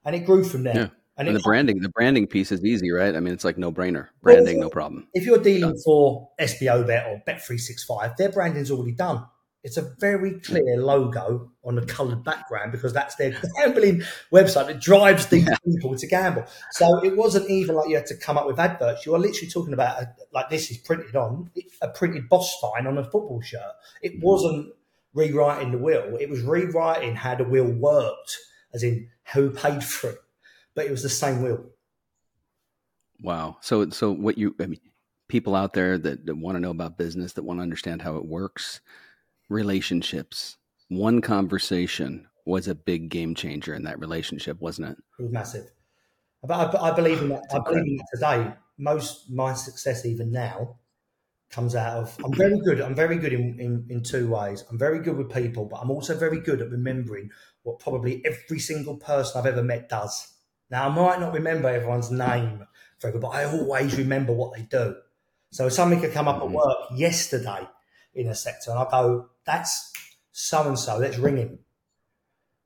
and 0.05 0.15
it 0.15 0.19
grew 0.19 0.43
from 0.43 0.61
there. 0.63 0.75
Yeah. 0.75 0.87
And, 1.17 1.27
And 1.27 1.35
the 1.35 1.41
branding, 1.41 1.81
the 1.81 1.89
branding 1.89 2.25
piece 2.25 2.51
is 2.51 2.63
easy, 2.63 2.89
right? 2.91 3.15
I 3.15 3.19
mean, 3.19 3.33
it's 3.33 3.43
like 3.43 3.57
no 3.57 3.71
brainer. 3.71 4.07
Branding, 4.21 4.59
no 4.59 4.69
problem. 4.69 5.07
if 5.13 5.25
you're 5.25 5.37
dealing 5.39 5.73
Done. 5.73 5.81
for 5.83 6.29
SBOBET 6.39 7.07
or 7.07 7.21
Bet 7.25 7.43
three 7.43 7.57
six 7.57 7.83
five, 7.83 8.15
their 8.17 8.29
branding's 8.29 8.71
already 8.71 8.93
done. 8.93 9.25
It's 9.63 9.77
a 9.77 9.93
very 9.99 10.39
clear 10.39 10.77
logo 10.77 11.51
on 11.63 11.77
a 11.77 11.85
coloured 11.85 12.23
background 12.23 12.71
because 12.71 12.93
that's 12.93 13.15
their 13.15 13.39
gambling 13.57 14.01
website 14.31 14.67
that 14.67 14.81
drives 14.81 15.27
these 15.27 15.47
people 15.63 15.95
to 15.95 16.07
gamble. 16.07 16.45
So 16.71 17.03
it 17.03 17.15
wasn't 17.15 17.49
even 17.49 17.75
like 17.75 17.87
you 17.87 17.95
had 17.95 18.07
to 18.07 18.17
come 18.17 18.37
up 18.37 18.47
with 18.47 18.59
adverts. 18.59 19.05
You 19.05 19.13
are 19.13 19.19
literally 19.19 19.49
talking 19.49 19.73
about 19.73 20.01
a, 20.01 20.15
like 20.33 20.49
this 20.49 20.71
is 20.71 20.77
printed 20.77 21.15
on 21.15 21.51
a 21.81 21.89
printed 21.89 22.27
boss 22.27 22.59
sign 22.59 22.87
on 22.87 22.97
a 22.97 23.03
football 23.03 23.41
shirt. 23.41 23.61
It 24.01 24.17
mm. 24.17 24.23
wasn't 24.23 24.73
rewriting 25.13 25.71
the 25.71 25.77
wheel. 25.77 26.17
It 26.19 26.29
was 26.29 26.41
rewriting 26.41 27.15
how 27.15 27.35
the 27.35 27.43
wheel 27.43 27.65
worked, 27.65 28.37
as 28.73 28.81
in 28.81 29.09
who 29.33 29.51
paid 29.51 29.83
for 29.83 30.11
it. 30.11 30.17
But 30.73 30.85
it 30.85 30.91
was 30.91 31.03
the 31.03 31.09
same 31.09 31.43
wheel. 31.43 31.65
Wow. 33.21 33.57
So, 33.61 33.89
so 33.89 34.11
what 34.11 34.37
you, 34.37 34.55
I 34.59 34.65
mean, 34.65 34.79
people 35.27 35.55
out 35.55 35.73
there 35.73 35.97
that, 35.97 36.25
that 36.25 36.35
want 36.35 36.55
to 36.55 36.59
know 36.59 36.71
about 36.71 36.97
business, 36.97 37.33
that 37.33 37.43
want 37.43 37.59
to 37.59 37.63
understand 37.63 38.01
how 38.01 38.15
it 38.17 38.25
works, 38.25 38.81
relationships, 39.51 40.57
one 40.87 41.21
conversation 41.21 42.27
was 42.45 42.67
a 42.67 42.75
big 42.75 43.09
game 43.09 43.35
changer 43.35 43.73
in 43.73 43.83
that 43.83 43.99
relationship, 43.99 44.59
wasn't 44.59 44.89
it? 44.89 44.97
It 45.19 45.23
was 45.23 45.31
massive. 45.31 45.71
But 46.43 46.75
I, 46.75 46.89
I 46.89 46.95
believe 46.95 47.21
in 47.21 47.29
that. 47.29 47.43
It's 47.45 47.53
I 47.53 47.59
believe 47.59 47.83
in 47.85 47.97
that 47.97 48.07
today. 48.13 48.53
Most 48.77 49.29
my 49.29 49.53
success, 49.53 50.05
even 50.05 50.31
now, 50.31 50.79
comes 51.51 51.75
out 51.75 51.97
of 51.97 52.17
I'm 52.23 52.33
very 52.33 52.59
good. 52.61 52.81
I'm 52.81 52.95
very 52.95 53.17
good 53.17 53.33
in, 53.33 53.59
in, 53.59 53.85
in 53.89 54.03
two 54.03 54.29
ways. 54.29 54.63
I'm 54.69 54.79
very 54.79 54.99
good 54.99 55.17
with 55.17 55.31
people, 55.31 55.65
but 55.65 55.77
I'm 55.81 55.91
also 55.91 56.17
very 56.17 56.39
good 56.39 56.61
at 56.61 56.71
remembering 56.71 57.29
what 57.63 57.79
probably 57.79 58.25
every 58.25 58.59
single 58.59 58.97
person 58.97 59.39
I've 59.39 59.45
ever 59.45 59.61
met 59.61 59.89
does. 59.89 60.33
Now 60.71 60.87
I 60.87 60.89
might 60.89 61.19
not 61.19 61.33
remember 61.33 61.67
everyone's 61.67 62.09
name 62.09 62.65
forever, 62.99 63.19
but 63.19 63.29
I 63.29 63.45
always 63.45 63.97
remember 63.97 64.33
what 64.33 64.55
they 64.55 64.63
do. 64.63 64.95
So 65.51 65.67
if 65.67 65.73
something 65.73 65.99
could 65.99 66.13
come 66.13 66.27
up 66.27 66.37
at 66.37 66.43
mm-hmm. 66.43 66.53
work 66.53 66.77
yesterday 66.95 67.67
in 68.13 68.27
a 68.27 68.35
sector, 68.35 68.71
and 68.71 68.79
I 68.79 68.89
go, 68.89 69.29
"That's 69.45 69.91
so 70.31 70.67
and 70.67 70.77
so. 70.77 70.97
Let's 70.97 71.17
ring 71.17 71.37
him." 71.37 71.59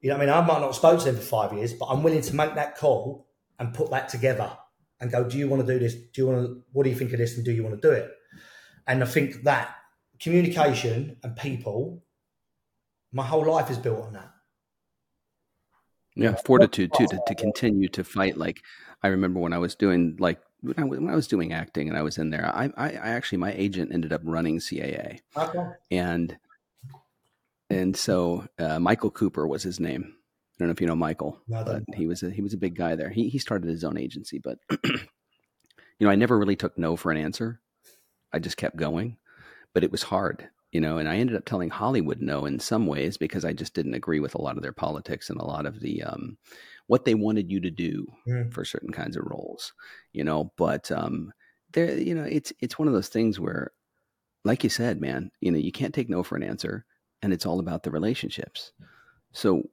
You 0.02 0.10
know, 0.10 0.18
what 0.18 0.30
I 0.30 0.34
mean, 0.34 0.44
I 0.44 0.46
might 0.46 0.60
not 0.60 0.68
have 0.68 0.76
spoken 0.76 1.00
to 1.00 1.10
him 1.10 1.16
for 1.16 1.22
five 1.22 1.54
years, 1.54 1.74
but 1.74 1.86
I'm 1.86 2.04
willing 2.04 2.22
to 2.22 2.36
make 2.36 2.56
that 2.56 2.78
call 2.78 3.28
and 3.58 3.74
put 3.74 3.90
that 3.92 4.10
together 4.10 4.58
and 5.00 5.12
go, 5.12 5.24
"Do 5.24 5.38
you 5.38 5.48
want 5.48 5.66
to 5.66 5.74
do 5.74 5.80
this? 5.80 5.96
Do 5.96 6.22
you 6.22 6.28
want 6.28 6.46
to? 6.46 6.64
What 6.72 6.84
do 6.84 6.90
you 6.90 6.96
think 6.96 7.14
of 7.14 7.20
this? 7.20 7.36
And 7.36 7.46
do 7.46 7.52
you 7.52 7.64
want 7.64 7.82
to 7.82 7.88
do 7.88 7.94
it?" 7.94 8.12
And 8.88 9.04
I 9.04 9.06
think 9.06 9.44
that 9.44 9.76
communication 10.20 11.18
and 11.24 11.36
people, 11.36 12.04
my 13.12 13.26
whole 13.26 13.46
life 13.46 13.70
is 13.70 13.78
built 13.78 14.02
on 14.02 14.14
that. 14.14 14.32
Yeah, 16.16 16.36
fortitude 16.36 16.94
too 16.98 17.08
to, 17.08 17.20
to 17.28 17.36
continue 17.36 17.90
to 17.90 18.04
fight. 18.04 18.38
Like 18.38 18.62
I 19.04 19.10
remember 19.10 19.40
when 19.40 19.54
I 19.54 19.58
was 19.58 19.76
doing 19.76 20.16
like 20.20 20.40
when 20.62 20.76
I, 20.78 20.84
when 20.84 21.10
I 21.10 21.16
was 21.16 21.28
doing 21.28 21.54
acting 21.54 21.90
and 21.90 21.98
I 21.98 22.02
was 22.02 22.18
in 22.18 22.30
there, 22.30 22.46
I, 22.54 22.72
I, 22.78 22.90
I 22.90 23.10
actually 23.10 23.38
my 23.38 23.54
agent 23.54 23.94
ended 23.94 24.14
up 24.14 24.22
running 24.24 24.60
CAA, 24.60 25.20
okay. 25.38 25.68
and 25.92 26.38
and 27.70 27.96
so 27.96 28.48
uh, 28.60 28.80
Michael 28.80 29.12
Cooper 29.12 29.48
was 29.48 29.64
his 29.64 29.80
name. 29.80 30.14
I 30.14 30.58
don't 30.60 30.70
know 30.70 30.72
if 30.74 30.82
you 30.82 30.88
know 30.88 30.96
Michael, 30.96 31.42
but 31.66 31.84
he 31.96 32.08
was 32.08 32.24
a, 32.24 32.30
he 32.30 32.42
was 32.42 32.54
a 32.54 32.58
big 32.58 32.76
guy 32.76 32.96
there. 32.96 33.10
He 33.10 33.30
he 33.30 33.40
started 33.40 33.70
his 33.70 33.84
own 33.84 33.98
agency, 33.98 34.40
but 34.40 34.58
you 34.84 35.00
know 36.00 36.10
I 36.10 36.16
never 36.16 36.38
really 36.38 36.56
took 36.56 36.78
no 36.78 36.96
for 36.96 37.12
an 37.12 37.18
answer. 37.18 37.60
I 38.32 38.40
just 38.40 38.58
kept 38.58 38.78
going, 38.78 39.18
but 39.74 39.84
it 39.84 39.92
was 39.92 40.04
hard, 40.04 40.48
you 40.72 40.80
know. 40.80 40.98
And 40.98 41.10
I 41.10 41.18
ended 41.18 41.36
up 41.36 41.46
telling 41.46 41.70
Hollywood 41.70 42.22
no 42.22 42.46
in 42.46 42.60
some 42.60 42.88
ways 42.88 43.18
because 43.18 43.44
I 43.44 43.54
just 43.54 43.74
didn't 43.74 43.96
agree 43.96 44.20
with 44.20 44.36
a 44.36 44.42
lot 44.42 44.56
of 44.56 44.64
their 44.64 44.74
politics 44.74 45.30
and 45.30 45.40
a 45.40 45.46
lot 45.46 45.66
of 45.66 45.82
the 45.82 46.04
um, 46.04 46.38
what 46.88 47.06
they 47.06 47.16
wanted 47.16 47.52
you 47.52 47.60
to 47.62 47.72
do 47.72 48.06
mm. 48.28 48.52
for 48.54 48.64
certain 48.64 48.92
kinds 48.92 49.18
of 49.18 49.26
roles, 49.26 49.74
you 50.14 50.24
know. 50.24 50.52
But 50.58 50.92
um, 50.92 51.32
there, 51.74 51.98
you 51.98 52.16
know, 52.16 52.24
it's 52.24 52.54
it's 52.60 52.78
one 52.78 52.88
of 52.88 52.94
those 52.94 53.10
things 53.10 53.40
where, 53.40 53.72
like 54.44 54.64
you 54.64 54.70
said, 54.70 55.02
man, 55.02 55.32
you 55.42 55.52
know, 55.52 55.58
you 55.58 55.72
can't 55.72 55.94
take 55.94 56.10
no 56.10 56.24
for 56.24 56.36
an 56.36 56.44
answer, 56.44 56.86
and 57.22 57.34
it's 57.34 57.46
all 57.46 57.60
about 57.60 57.84
the 57.84 57.92
relationships. 57.92 58.72
So 59.32 59.64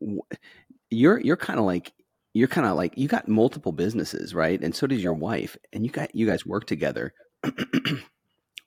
you're 0.90 1.20
you're 1.20 1.36
kind 1.36 1.58
of 1.58 1.64
like 1.64 1.92
you're 2.34 2.48
kind 2.48 2.66
of 2.66 2.76
like 2.76 2.96
you 2.96 3.08
got 3.08 3.28
multiple 3.28 3.72
businesses, 3.72 4.34
right? 4.34 4.60
And 4.62 4.74
so 4.74 4.86
does 4.86 5.02
your 5.02 5.14
wife, 5.14 5.56
and 5.72 5.84
you 5.84 5.90
got 5.90 6.14
you 6.14 6.26
guys 6.26 6.46
work 6.46 6.66
together. 6.66 7.12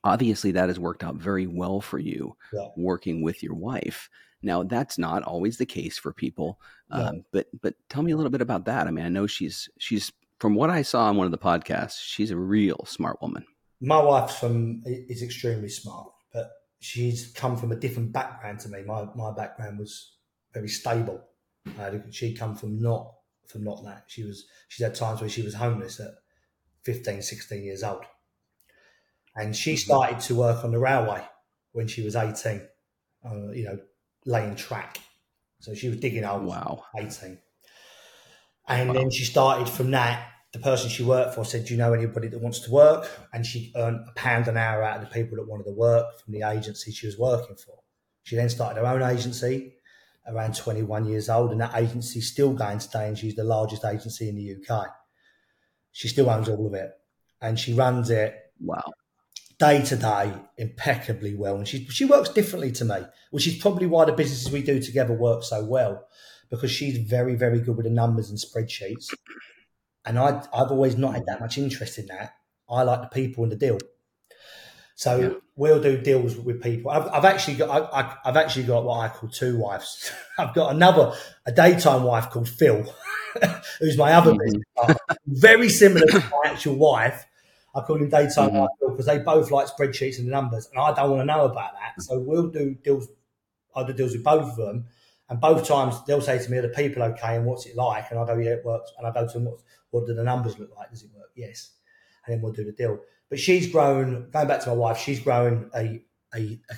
obviously 0.06 0.52
that 0.52 0.70
has 0.70 0.80
worked 0.80 1.04
out 1.04 1.16
very 1.16 1.48
well 1.48 1.82
for 1.82 1.98
you 1.98 2.38
yeah. 2.54 2.68
working 2.78 3.24
with 3.24 3.41
your 3.41 3.56
wife 3.56 4.08
now 4.46 4.64
that's 4.64 4.98
not 4.98 5.24
always 5.24 5.58
the 5.58 5.66
case 5.66 5.98
for 5.98 6.14
people 6.14 6.60
yeah. 6.91 7.10
um, 7.10 7.26
but 7.32 7.48
but 7.62 7.76
tell 7.89 8.04
me 8.04 8.12
a 8.12 8.16
little 8.16 8.32
bit 8.32 8.41
about 8.41 8.66
that. 8.66 8.88
I 8.88 8.91
mean 8.91 9.06
i 9.06 9.10
know 9.10 9.28
she's 9.28 9.70
she's 9.80 10.12
from 10.39 10.56
what 10.56 10.70
i 10.70 10.82
saw 10.82 11.06
on 11.06 11.18
one 11.18 11.26
of 11.26 11.32
the 11.32 11.38
podcasts 11.38 12.00
she's 12.02 12.32
a 12.32 12.38
real 12.38 12.86
smart 12.88 13.22
woman. 13.22 13.46
My 13.82 14.02
wife's 14.02 14.38
from 14.38 14.84
is 14.86 15.22
extremely 15.22 15.70
smart 15.70 16.12
but 16.32 16.52
she's 16.80 17.32
come 17.34 17.58
from 17.58 17.72
a 17.72 17.76
different 17.76 18.12
background 18.12 18.60
to 18.60 18.70
me. 18.70 18.84
My 18.86 19.08
my 19.16 19.34
background 19.34 19.80
was 19.80 20.18
very 20.54 20.68
stable. 20.68 21.22
Uh, 21.80 21.91
she 22.12 22.36
come 22.36 22.56
from 22.56 22.80
not 22.80 23.12
from 23.48 23.64
not 23.64 23.84
that. 23.86 24.04
She 24.08 24.24
was 24.24 24.46
she's 24.68 24.86
had 24.86 24.96
times 24.96 25.22
where 25.22 25.30
she 25.30 25.41
was 25.41 25.56
homeless 25.56 26.00
at 26.00 26.12
15 26.84 27.22
16 27.22 27.64
years 27.64 27.84
old. 27.84 28.04
And 29.36 29.56
she 29.56 29.74
mm-hmm. 29.74 29.91
started 29.91 30.20
to 30.22 30.36
work 30.36 30.64
on 30.64 30.72
the 30.72 30.80
railway 30.80 31.28
when 31.74 31.88
she 31.88 32.04
was 32.04 32.16
18, 32.16 32.62
uh, 33.26 33.52
you 33.52 33.66
know, 33.66 33.80
laying 34.26 34.56
track. 34.56 35.00
So 35.60 35.74
she 35.74 35.90
was 35.90 35.98
digging 35.98 36.24
holes. 36.24 36.50
Wow. 36.50 36.86
18. 36.98 37.38
And 38.68 38.90
wow. 38.90 38.96
then 38.96 39.12
she 39.12 39.24
started 39.24 39.70
from 39.70 39.92
that. 39.92 40.32
The 40.54 40.60
person 40.60 40.90
she 40.90 41.04
worked 41.04 41.36
for 41.36 41.44
said, 41.44 41.66
Do 41.66 41.74
you 41.74 41.78
know 41.78 41.94
anybody 41.94 42.30
that 42.30 42.40
wants 42.40 42.60
to 42.62 42.72
work? 42.72 43.10
And 43.34 43.46
she 43.46 43.74
earned 43.76 44.06
a 44.08 44.14
pound 44.14 44.48
an 44.48 44.56
hour 44.56 44.84
out 44.84 45.02
of 45.02 45.10
the 45.10 45.14
people 45.14 45.38
that 45.38 45.48
wanted 45.48 45.66
to 45.66 45.74
work 45.74 46.20
from 46.20 46.34
the 46.34 46.44
agency 46.44 46.92
she 46.92 47.08
was 47.08 47.18
working 47.18 47.58
for. 47.58 47.80
She 48.24 48.36
then 48.36 48.50
started 48.50 48.80
her 48.80 48.88
own 48.88 49.04
agency 49.04 49.74
around 50.28 50.56
21 50.56 51.06
years 51.06 51.30
old, 51.30 51.52
and 51.52 51.62
that 51.62 51.76
agency 51.76 52.20
is 52.20 52.32
still 52.32 52.54
going 52.54 52.80
today, 52.80 53.08
and 53.08 53.18
she's 53.18 53.36
the 53.36 53.44
largest 53.44 53.86
agency 53.86 54.30
in 54.30 54.36
the 54.36 54.56
UK. 54.56 54.88
She 55.92 56.08
still 56.08 56.30
owns 56.30 56.50
all 56.50 56.66
of 56.66 56.74
it, 56.74 56.92
and 57.42 57.60
she 57.60 57.74
runs 57.74 58.10
it. 58.10 58.36
Wow 58.60 58.92
day 59.58 59.82
to 59.84 59.95
day 59.95 60.34
impeccably 60.58 61.36
well. 61.36 61.56
And 61.56 61.68
she 61.68 61.86
she 61.86 62.06
works 62.06 62.30
differently 62.30 62.72
to 62.74 62.86
me, 62.86 62.97
which 63.32 63.47
is 63.47 63.58
probably 63.58 63.88
why 63.88 64.06
the 64.06 64.14
businesses 64.14 64.51
we 64.51 64.62
do 64.62 64.80
together 64.80 65.14
work 65.14 65.43
so 65.43 65.64
well, 65.64 66.06
because 66.49 66.72
she's 66.72 66.97
very, 66.97 67.36
very 67.36 67.60
good 67.60 67.78
with 67.78 67.86
the 67.86 67.91
numbers 67.91 68.30
and 68.30 68.39
spreadsheets. 68.39 69.14
And 70.06 70.20
I 70.20 70.43
I've 70.53 70.72
always 70.72 70.97
not 70.97 71.14
had 71.14 71.26
that 71.28 71.41
much 71.41 71.58
interest 71.58 71.97
in 71.97 72.08
that. 72.08 72.34
I 72.70 72.84
like 72.84 73.01
the 73.01 73.08
people 73.08 73.43
and 73.43 73.51
the 73.51 73.58
deal. 73.58 73.78
So 74.95 75.20
yeah. 75.20 75.30
we'll 75.58 75.82
do 75.82 75.97
deals 75.97 76.38
with 76.38 76.64
people. 76.64 76.89
I've, 76.89 77.08
I've 77.10 77.26
actually 77.26 77.56
got 77.56 77.93
I, 77.93 78.16
have 78.24 78.38
actually 78.38 78.64
got 78.64 78.86
what 78.86 78.99
I 78.99 79.10
call 79.10 79.30
two 79.30 79.58
wives. 79.58 80.12
I've 80.38 80.53
got 80.53 80.74
another 80.74 81.14
a 81.45 81.51
daytime 81.51 82.03
wife 82.03 82.30
called 82.30 82.47
Phil, 82.47 82.86
who's 83.80 83.97
my 83.97 84.14
other 84.14 84.32
mm-hmm. 84.32 84.39
business 84.39 84.97
Very 85.28 85.70
similar 85.70 86.08
to 86.08 86.20
my 86.20 86.51
actual 86.51 86.76
wife, 86.76 87.26
I 87.76 87.82
call 87.82 87.98
him 87.98 88.10
daytime 88.10 88.52
mm-hmm. 88.52 88.90
because 88.90 89.06
they 89.06 89.20
both 89.20 89.52
like 89.52 89.68
spreadsheets 89.68 90.18
and 90.18 90.28
numbers, 90.28 90.70
and 90.72 90.80
I 90.82 90.94
don't 90.94 91.10
want 91.10 91.22
to 91.22 91.26
know 91.26 91.46
about 91.46 91.74
that. 91.74 92.02
So 92.02 92.20
we'll 92.20 92.48
do 92.48 92.76
deals. 92.84 93.08
I 93.76 93.84
do 93.84 93.92
deals 93.92 94.14
with 94.14 94.24
both 94.24 94.52
of 94.52 94.56
them, 94.56 94.86
and 95.30 95.42
both 95.42 95.68
times 95.68 95.96
they'll 96.06 96.22
say 96.22 96.40
to 96.42 96.50
me, 96.50 96.58
"Are 96.58 96.62
the 96.62 96.70
people 96.70 97.04
okay? 97.04 97.36
And 97.36 97.46
what's 97.46 97.66
it 97.66 97.76
like?" 97.76 98.10
And 98.10 98.20
I 98.20 98.26
go, 98.26 98.38
"Yeah, 98.38 98.52
it 98.52 98.66
works." 98.66 98.94
And 98.98 99.06
I 99.06 99.12
go 99.12 99.28
to 99.28 99.34
them, 99.34 99.46
"What, 99.46 99.60
what 99.92 100.08
do 100.08 100.14
the 100.14 100.24
numbers 100.24 100.58
look 100.58 100.74
like? 100.76 100.90
Does 100.90 101.04
it 101.04 101.10
work?" 101.14 101.32
Yes, 101.36 101.74
and 102.26 102.34
then 102.34 102.42
we'll 102.42 102.54
do 102.54 102.64
the 102.64 102.72
deal. 102.72 103.00
But 103.30 103.40
she's 103.40 103.70
grown. 103.70 104.30
Going 104.32 104.48
back 104.48 104.62
to 104.62 104.70
my 104.70 104.76
wife, 104.76 104.98
she's 104.98 105.20
grown 105.20 105.70
a 105.76 106.02
a, 106.34 106.60
a 106.70 106.76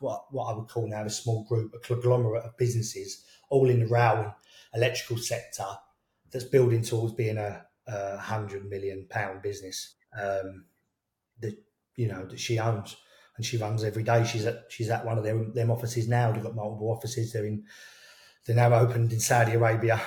what 0.00 0.24
what 0.32 0.52
I 0.52 0.56
would 0.56 0.68
call 0.68 0.88
now 0.88 1.04
a 1.04 1.10
small 1.10 1.44
group, 1.44 1.72
a 1.74 1.78
conglomerate 1.78 2.44
of 2.44 2.56
businesses, 2.56 3.24
all 3.48 3.70
in 3.70 3.78
the 3.78 3.86
rail 3.86 4.16
and 4.16 4.32
electrical 4.74 5.18
sector, 5.18 5.66
that's 6.32 6.44
building 6.44 6.82
towards 6.82 7.14
being 7.14 7.38
a, 7.38 7.64
a 7.86 8.16
hundred 8.16 8.68
million 8.68 9.06
pound 9.08 9.42
business 9.42 9.94
um, 10.18 10.64
that 11.40 11.56
you 11.96 12.08
know 12.08 12.24
that 12.26 12.40
she 12.40 12.58
owns 12.58 12.96
and 13.36 13.44
she 13.44 13.56
runs 13.56 13.84
every 13.84 14.02
day. 14.02 14.24
She's 14.24 14.46
at 14.46 14.64
she's 14.68 14.90
at 14.90 15.04
one 15.04 15.18
of 15.18 15.24
their 15.24 15.42
them 15.44 15.70
offices 15.70 16.08
now. 16.08 16.32
They've 16.32 16.42
got 16.42 16.54
multiple 16.54 16.90
offices. 16.90 17.32
They're 17.32 17.46
in 17.46 17.64
they're 18.46 18.56
now 18.56 18.74
opened 18.74 19.12
in 19.12 19.20
Saudi 19.20 19.52
Arabia, 19.52 20.00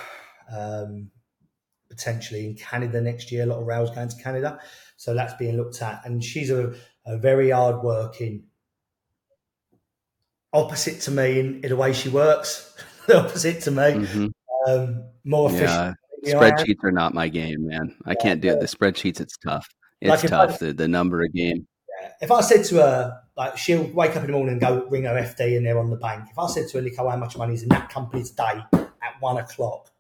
um, 0.52 1.10
potentially 1.90 2.48
in 2.48 2.56
Canada 2.56 3.02
next 3.02 3.32
year. 3.32 3.44
A 3.44 3.46
lot 3.46 3.60
of 3.60 3.66
rails 3.66 3.92
going 3.92 4.10
to 4.10 4.22
Canada, 4.22 4.60
so 4.98 5.14
that's 5.14 5.34
being 5.36 5.58
looked 5.58 5.82
at. 5.82 6.02
And 6.06 6.24
she's 6.24 6.52
a, 6.52 6.74
a 7.06 7.18
very 7.18 7.52
hard 7.52 7.82
working, 7.82 8.44
opposite 10.52 11.02
to 11.02 11.12
me 11.12 11.40
in, 11.40 11.62
in 11.64 11.70
the 11.70 11.76
way 11.76 11.94
she 11.94 12.10
works. 12.10 12.76
opposite 13.14 13.62
to 13.62 13.72
me, 13.72 13.84
mm-hmm. 13.84 14.28
um, 14.68 15.06
more 15.24 15.50
efficient. 15.50 15.96
Yeah. 16.24 16.34
Spreadsheets 16.34 16.84
are 16.84 16.92
not 16.92 17.14
my 17.14 17.28
game, 17.28 17.68
man. 17.68 17.96
I 18.06 18.16
can't 18.16 18.42
do 18.42 18.50
it. 18.50 18.60
The 18.60 18.66
spreadsheets, 18.66 19.20
it's 19.20 19.38
tough. 19.38 19.68
It's 20.02 20.24
like 20.24 20.30
tough. 20.30 20.62
I, 20.62 20.68
the, 20.68 20.74
the 20.74 20.88
number 20.88 21.24
of. 21.24 21.30
Yeah. 21.34 21.54
If 22.22 22.32
I 22.32 22.42
said 22.42 22.66
to 22.66 22.76
her, 22.76 23.22
like, 23.38 23.58
she'll 23.58 23.84
wake 23.84 24.12
up 24.12 24.24
in 24.24 24.28
the 24.28 24.34
morning 24.34 24.54
and 24.54 24.62
go 24.62 24.86
ring 24.90 25.04
her 25.04 25.16
FD 25.16 25.58
and 25.58 25.66
they're 25.66 25.80
on 25.80 25.90
the 25.90 25.96
bank. 25.98 26.28
If 26.30 26.38
I 26.38 26.48
said 26.48 26.68
to 26.70 26.78
her, 26.78 26.84
Nico, 26.84 27.10
how 27.10 27.18
much 27.18 27.38
money 27.38 27.54
is 27.54 27.64
in 27.64 27.70
that 27.70 27.90
company 27.90 28.24
today 28.24 28.64
at 28.74 29.16
one 29.20 29.38
o'clock, 29.38 29.92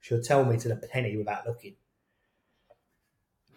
she'll 0.00 0.22
tell 0.22 0.44
me 0.44 0.56
to 0.58 0.68
the 0.68 0.76
penny 0.76 1.16
without 1.16 1.46
looking. 1.46 1.76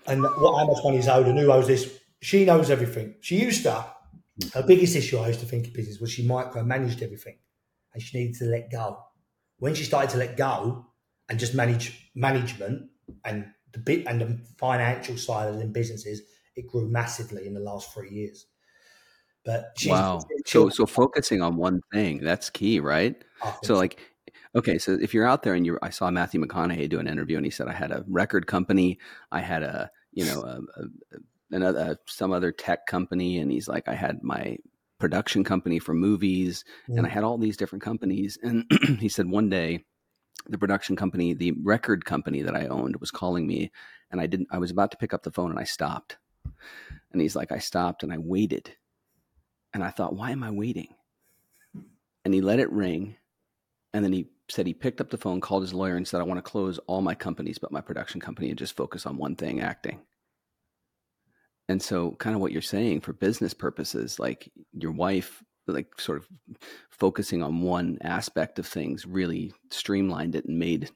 And 0.06 0.22
what 0.22 0.58
how 0.60 0.66
much 0.66 0.84
money 0.84 0.98
is 0.98 1.08
owed 1.08 1.28
and 1.28 1.40
who 1.40 1.52
owes 1.52 1.68
this. 1.68 2.00
She 2.22 2.46
knows 2.46 2.70
everything. 2.70 3.16
She 3.22 3.42
used 3.42 3.64
to. 3.64 3.72
Her 3.72 3.86
mm-hmm. 4.40 4.68
biggest 4.68 4.96
issue 4.96 5.20
I 5.20 5.28
used 5.28 5.42
to 5.42 5.46
think 5.46 5.68
in 5.68 5.74
business 5.74 6.00
was 6.00 6.12
she 6.12 6.28
micromanaged 6.28 7.02
everything 7.02 7.38
and 7.94 8.02
she 8.02 8.18
needed 8.18 8.36
to 8.40 8.46
let 8.46 8.72
go. 8.72 9.00
When 9.58 9.76
she 9.76 9.84
started 9.84 10.10
to 10.12 10.18
let 10.18 10.36
go 10.36 10.88
and 11.30 11.40
just 11.40 11.54
manage 11.54 12.10
management 12.16 12.90
and 13.24 13.46
the 13.74 13.80
bit 13.80 14.06
and 14.08 14.22
the 14.22 14.40
financial 14.58 15.18
side 15.18 15.50
of 15.50 15.58
them 15.58 15.72
businesses, 15.72 16.22
it 16.56 16.68
grew 16.68 16.88
massively 16.88 17.46
in 17.48 17.54
the 17.54 17.60
last 17.60 17.94
three 17.94 18.10
years. 18.10 18.46
But 19.46 19.74
wow, 19.86 20.22
so 20.46 20.70
so 20.70 20.86
focusing 20.86 21.42
on 21.42 21.58
one 21.58 21.82
thing 21.92 22.24
that's 22.24 22.50
key, 22.50 22.80
right? 22.80 23.22
So 23.64 23.76
like, 23.76 24.00
okay, 24.56 24.78
so 24.78 24.98
if 25.02 25.14
you're 25.14 25.28
out 25.28 25.44
there 25.44 25.54
and 25.54 25.66
you, 25.66 25.78
I 25.82 25.90
saw 25.90 26.10
Matthew 26.10 26.42
McConaughey 26.42 26.88
do 26.88 27.00
an 27.00 27.08
interview 27.08 27.36
and 27.36 27.46
he 27.46 27.52
said 27.52 27.68
I 27.68 27.74
had 27.74 27.92
a 27.92 28.06
record 28.08 28.48
company, 28.48 29.00
I 29.34 29.42
had 29.42 29.64
a 29.64 29.92
you 30.14 30.24
know 30.24 30.44
a, 30.44 30.60
a, 30.82 31.18
another 31.52 31.98
some 32.08 32.32
other 32.32 32.54
tech 32.54 32.88
company, 32.88 33.40
and 33.40 33.52
he's 33.52 33.68
like 33.68 33.90
I 33.90 33.96
had 33.96 34.24
my 34.24 34.58
production 34.98 35.44
company 35.44 35.78
for 35.78 35.94
movies, 35.94 36.64
mm. 36.88 36.98
and 36.98 37.06
I 37.06 37.10
had 37.10 37.26
all 37.26 37.38
these 37.38 37.58
different 37.58 37.84
companies, 37.84 38.38
and 38.42 38.64
he 39.00 39.10
said 39.10 39.30
one 39.30 39.50
day 39.50 39.84
the 40.48 40.58
production 40.58 40.96
company, 40.96 41.34
the 41.34 41.54
record 41.64 42.06
company 42.06 42.42
that 42.42 42.56
I 42.56 42.68
owned 42.68 42.98
was 42.98 43.12
calling 43.12 43.48
me 43.48 43.72
and 44.12 44.22
I 44.22 44.28
didn't 44.28 44.50
I 44.52 44.60
was 44.60 44.72
about 44.72 44.92
to 44.92 44.98
pick 44.98 45.14
up 45.14 45.24
the 45.24 45.32
phone 45.32 45.52
and 45.52 45.60
I 45.60 45.64
stopped. 45.66 46.18
And 47.12 47.22
he's 47.22 47.36
like 47.36 47.52
I 47.52 47.60
stopped 47.60 48.04
and 48.04 48.14
I 48.14 48.18
waited 48.18 48.72
And 49.74 49.84
I 49.84 49.90
thought, 49.90 50.16
why 50.16 50.32
am 50.32 50.44
I 50.44 50.52
waiting? 50.52 50.96
And 52.26 52.34
he 52.34 52.42
let 52.42 52.60
it 52.60 52.72
ring. 52.72 53.18
And 53.94 54.04
then 54.04 54.14
he 54.14 54.30
said 54.50 54.68
he 54.68 54.74
picked 54.74 55.02
up 55.02 55.10
the 55.10 55.18
phone, 55.18 55.42
called 55.42 55.64
his 55.64 55.74
lawyer, 55.74 55.96
and 55.96 56.08
said, 56.08 56.22
I 56.22 56.26
want 56.26 56.40
to 56.40 56.52
close 56.52 56.80
all 56.88 57.02
my 57.02 57.16
companies 57.16 57.60
but 57.60 57.72
my 57.72 57.82
production 57.82 58.22
company 58.22 58.50
and 58.50 58.58
just 58.58 58.76
focus 58.76 59.06
on 59.06 59.18
one 59.18 59.36
thing 59.36 59.62
acting. 59.62 60.02
And 61.70 61.82
so, 61.82 62.12
kind 62.20 62.36
of 62.36 62.42
what 62.42 62.52
you're 62.52 62.62
saying 62.62 63.02
for 63.02 63.14
business 63.14 63.54
purposes, 63.54 64.20
like 64.20 64.52
your 64.74 64.92
wife, 64.92 65.44
like 65.68 66.00
sort 66.00 66.18
of 66.18 66.28
focusing 66.90 67.42
on 67.42 67.62
one 67.62 67.98
aspect 68.02 68.60
of 68.60 68.68
things, 68.68 69.06
really 69.06 69.54
streamlined 69.70 70.36
it 70.36 70.46
and 70.46 70.60
made 70.60 70.90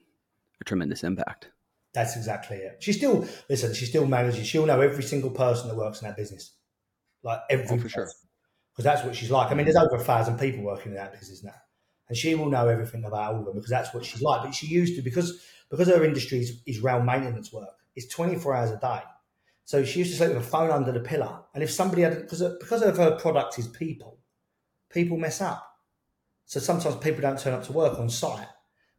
a 0.61 0.63
tremendous 0.63 1.03
impact. 1.03 1.49
That's 1.93 2.15
exactly 2.15 2.57
it. 2.57 2.77
She 2.79 2.93
still 2.93 3.27
listen. 3.49 3.73
She 3.73 3.85
still 3.85 4.05
manages. 4.05 4.45
She'll 4.45 4.65
know 4.65 4.81
every 4.81 5.03
single 5.03 5.31
person 5.31 5.67
that 5.67 5.75
works 5.75 6.01
in 6.01 6.07
that 6.07 6.17
business, 6.17 6.51
like 7.23 7.39
every 7.49 7.65
oh, 7.69 7.79
for 7.79 7.89
sure, 7.89 8.11
because 8.71 8.83
that's 8.83 9.03
what 9.03 9.15
she's 9.15 9.31
like. 9.31 9.51
I 9.51 9.55
mean, 9.55 9.65
there's 9.65 9.77
over 9.77 9.95
a 9.95 9.99
thousand 9.99 10.37
people 10.37 10.63
working 10.63 10.91
in 10.91 10.97
that 10.97 11.17
business 11.17 11.43
now, 11.43 11.55
and 12.07 12.17
she 12.17 12.35
will 12.35 12.49
know 12.49 12.67
everything 12.67 13.03
about 13.03 13.33
all 13.33 13.39
of 13.39 13.45
them 13.45 13.55
because 13.55 13.71
that's 13.71 13.93
what 13.93 14.05
she's 14.05 14.21
like. 14.21 14.43
But 14.43 14.53
she 14.53 14.67
used 14.67 14.95
to 14.97 15.01
because 15.01 15.41
because 15.71 15.87
her 15.87 16.03
industry 16.03 16.39
is, 16.39 16.61
is 16.67 16.81
rail 16.81 17.01
maintenance 17.01 17.51
work. 17.51 17.69
It's 17.95 18.13
24 18.13 18.55
hours 18.55 18.71
a 18.71 18.77
day, 18.77 19.01
so 19.65 19.83
she 19.83 19.99
used 19.99 20.11
to 20.11 20.17
sleep 20.17 20.29
with 20.29 20.45
a 20.45 20.49
phone 20.49 20.69
under 20.69 20.91
the 20.91 20.99
pillow. 20.99 21.45
And 21.53 21.63
if 21.63 21.71
somebody 21.71 22.03
had 22.03 22.21
because 22.21 22.41
because 22.59 22.83
of 22.83 22.97
her 22.97 23.17
product 23.17 23.57
is 23.57 23.67
people, 23.67 24.19
people 24.89 25.17
mess 25.17 25.41
up. 25.41 25.63
So 26.45 26.59
sometimes 26.59 26.95
people 26.97 27.21
don't 27.21 27.39
turn 27.39 27.53
up 27.53 27.63
to 27.65 27.73
work 27.73 27.99
on 27.99 28.09
site. 28.09 28.47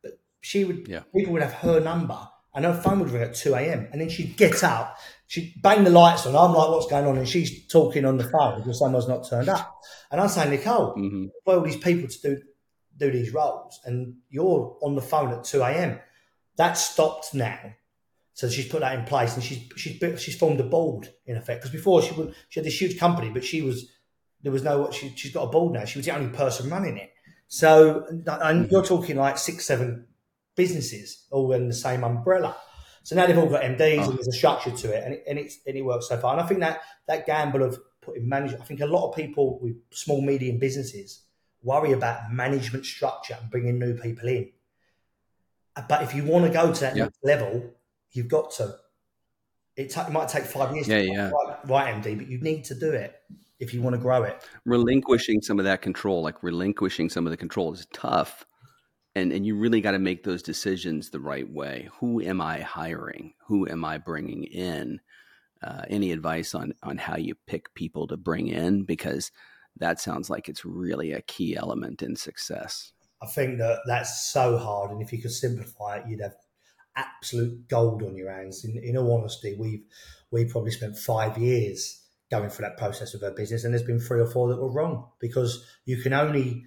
But 0.03 0.19
she 0.41 0.65
would 0.65 0.87
yeah. 0.89 1.03
people 1.15 1.33
would 1.33 1.43
have 1.43 1.55
her 1.55 1.81
number 1.81 2.19
and 2.55 2.65
her 2.65 2.75
phone 2.75 2.99
would 3.01 3.11
ring 3.11 3.23
at 3.23 3.35
2 3.35 3.55
a.m. 3.55 3.89
And 3.93 4.01
then 4.01 4.09
she'd 4.09 4.37
get 4.37 4.65
up, 4.65 4.99
she'd 5.27 5.55
bang 5.63 5.85
the 5.85 5.91
lights 5.91 6.27
on. 6.27 6.35
I'm 6.35 6.55
like, 6.55 6.69
what's 6.69 6.87
going 6.87 7.07
on? 7.07 7.17
And 7.17 7.29
she's 7.29 7.67
talking 7.69 8.05
on 8.05 8.17
the 8.17 8.25
phone 8.25 8.61
because 8.61 8.79
someone's 8.79 9.09
not 9.09 9.29
turned 9.29 9.49
up. 9.49 9.81
And 10.11 10.21
I'm 10.21 10.29
saying, 10.29 10.51
Nicole, 10.51 10.95
mm-hmm. 10.97 11.27
all 11.47 11.61
these 11.61 11.77
people 11.77 12.09
to 12.09 12.21
do 12.21 12.43
do 12.97 13.13
these 13.13 13.33
roles, 13.33 13.79
and 13.85 14.17
you're 14.29 14.77
on 14.83 14.97
the 14.97 15.01
phone 15.01 15.33
at 15.33 15.45
2 15.45 15.63
a.m. 15.63 16.01
That 16.57 16.73
stopped 16.73 17.33
now. 17.33 17.61
So 18.35 18.49
she's 18.49 18.69
put 18.69 18.81
that 18.81 18.99
in 18.99 19.05
place, 19.05 19.35
and 19.35 19.45
she's 19.45 19.69
she's 19.77 20.21
she's 20.21 20.37
formed 20.37 20.59
a 20.59 20.65
board 20.65 21.09
in 21.27 21.37
effect. 21.37 21.61
Because 21.61 21.73
before 21.73 22.03
she 22.03 22.13
would 22.15 22.35
she 22.49 22.59
had 22.59 22.67
this 22.67 22.81
huge 22.81 22.99
company, 22.99 23.31
but 23.31 23.45
she 23.45 23.63
was 23.63 23.89
there 24.43 24.53
was 24.53 24.63
no 24.63 24.91
she 24.91 25.11
she's 25.17 25.33
got 25.33 25.45
a 25.45 25.51
board 25.51 25.75
now. 25.75 25.85
She 25.85 25.99
was 25.99 26.07
the 26.07 26.15
only 26.15 26.29
person 26.29 26.71
running 26.71 26.97
it. 26.97 27.13
So 27.49 28.05
and 28.09 28.25
mm-hmm. 28.25 28.65
you're 28.71 28.85
talking 28.85 29.17
like 29.17 29.39
six 29.39 29.67
seven 29.67 30.07
businesses 30.55 31.25
all 31.31 31.53
in 31.53 31.69
the 31.69 31.75
same 31.75 32.05
umbrella. 32.05 32.57
So 33.03 33.17
now 33.17 33.27
they've 33.27 33.39
all 33.39 33.49
got 33.49 33.63
MDs 33.63 34.01
oh. 34.01 34.11
and 34.11 34.19
there's 34.19 34.29
a 34.29 34.33
structure 34.33 34.71
to 34.71 34.93
it, 34.93 35.03
and 35.05 35.15
it, 35.15 35.25
and, 35.27 35.39
it's, 35.39 35.61
and 35.67 35.75
it 35.77 35.83
works 35.83 36.09
so 36.09 36.19
far. 36.19 36.33
And 36.33 36.43
I 36.43 36.47
think 36.47 36.61
that 36.61 36.83
that 37.07 37.25
gamble 37.25 37.63
of 37.63 37.79
putting 38.03 38.29
management, 38.29 38.61
I 38.61 38.67
think 38.67 38.81
a 38.81 38.87
lot 38.87 39.09
of 39.09 39.17
people 39.17 39.59
with 39.63 39.77
small 39.93 40.21
medium 40.21 40.59
businesses 40.59 41.23
worry 41.63 41.93
about 41.93 42.31
management 42.31 42.85
structure 42.85 43.37
and 43.41 43.51
bringing 43.51 43.79
new 43.79 43.95
people 43.95 44.29
in. 44.29 44.51
But 45.89 46.03
if 46.03 46.15
you 46.15 46.25
want 46.25 46.45
to 46.45 46.53
go 46.53 46.73
to 46.73 46.81
that 46.81 46.97
yeah. 46.97 47.05
next 47.05 47.19
level, 47.23 47.71
you've 48.13 48.29
got 48.29 48.51
to. 48.53 48.75
It, 49.77 49.91
t- 49.91 50.01
it 50.01 50.11
might 50.11 50.29
take 50.29 50.45
five 50.45 50.75
years 50.75 50.89
yeah, 50.89 50.99
to 50.99 51.07
yeah. 51.07 51.31
Right, 51.31 51.57
right, 51.67 51.95
MD, 51.95 52.19
but 52.19 52.27
you 52.27 52.39
need 52.41 52.65
to 52.65 52.75
do 52.75 52.91
it 52.91 53.15
if 53.61 53.75
you 53.75 53.83
want 53.83 53.95
to 53.95 54.01
grow 54.01 54.23
it. 54.23 54.43
Relinquishing 54.65 55.43
some 55.43 55.59
of 55.59 55.65
that 55.65 55.83
control, 55.83 56.23
like 56.23 56.43
relinquishing 56.43 57.09
some 57.09 57.27
of 57.27 57.31
the 57.31 57.37
control, 57.37 57.73
is 57.73 57.87
tough 57.93 58.45
and 59.19 59.33
and 59.33 59.45
you 59.47 59.57
really 59.57 59.81
got 59.81 59.93
to 59.93 59.99
make 59.99 60.25
those 60.25 60.43
decisions 60.43 61.11
the 61.11 61.21
right 61.21 61.51
way. 61.51 61.89
Who 61.99 62.21
am 62.21 62.41
I 62.41 62.61
hiring? 62.61 63.35
Who 63.47 63.69
am 63.69 63.85
I 63.85 63.99
bringing 63.99 64.45
in? 64.45 65.01
Uh, 65.61 65.83
any 65.89 66.13
advice 66.13 66.55
on 66.55 66.73
on 66.83 66.99
how 66.99 67.17
you 67.17 67.35
pick 67.47 67.75
people 67.75 68.07
to 68.07 68.17
bring 68.17 68.49
in 68.49 68.85
because 68.85 69.33
that 69.77 70.01
sounds 70.01 70.31
like 70.31 70.49
it's 70.49 70.65
really 70.65 71.13
a 71.13 71.23
key 71.23 71.57
element 71.57 72.03
in 72.03 72.17
success. 72.17 72.93
I 73.21 73.27
think 73.27 73.59
that 73.59 73.81
that's 73.87 74.31
so 74.31 74.57
hard, 74.57 74.93
and 74.93 75.03
if 75.03 75.13
you 75.13 75.21
could 75.21 75.33
simplify 75.33 75.97
it, 75.97 76.05
you'd 76.09 76.21
have 76.21 76.37
absolute 76.95 77.69
gold 77.69 78.03
on 78.03 78.17
your 78.17 78.31
hands. 78.31 78.65
In, 78.65 78.77
in 78.77 78.97
all 78.97 79.19
honesty, 79.19 79.57
we've 79.59 79.85
we 80.31 80.45
probably 80.45 80.71
spent 80.71 80.97
five 80.97 81.37
years 81.37 82.05
going 82.31 82.51
through 82.51 82.65
that 82.65 82.77
process 82.77 83.15
of 83.15 83.23
our 83.23 83.31
business, 83.31 83.65
and 83.65 83.73
there's 83.73 83.83
been 83.83 84.01
three 84.01 84.21
or 84.21 84.27
four 84.27 84.49
that 84.49 84.61
were 84.61 84.71
wrong 84.71 85.09
because 85.21 85.65
you 85.85 85.97
can 85.97 86.13
only 86.13 86.65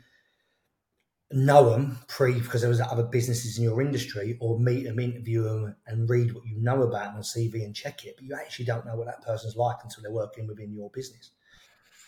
know 1.33 1.69
them 1.69 1.97
pre 2.07 2.33
because 2.33 2.61
there 2.61 2.69
was 2.69 2.81
other 2.81 3.03
businesses 3.03 3.57
in 3.57 3.63
your 3.63 3.81
industry 3.81 4.37
or 4.41 4.59
meet 4.59 4.83
them, 4.83 4.99
interview 4.99 5.43
them 5.43 5.75
and 5.87 6.09
read 6.09 6.33
what 6.33 6.45
you 6.45 6.61
know 6.61 6.81
about 6.81 7.05
them 7.05 7.15
on 7.15 7.21
CV 7.21 7.63
and 7.63 7.75
check 7.75 8.05
it. 8.05 8.15
But 8.17 8.25
you 8.25 8.35
actually 8.35 8.65
don't 8.65 8.85
know 8.85 8.95
what 8.95 9.07
that 9.07 9.23
person's 9.23 9.55
like 9.55 9.77
until 9.83 10.03
they're 10.03 10.11
working 10.11 10.47
within 10.47 10.73
your 10.73 10.89
business. 10.89 11.31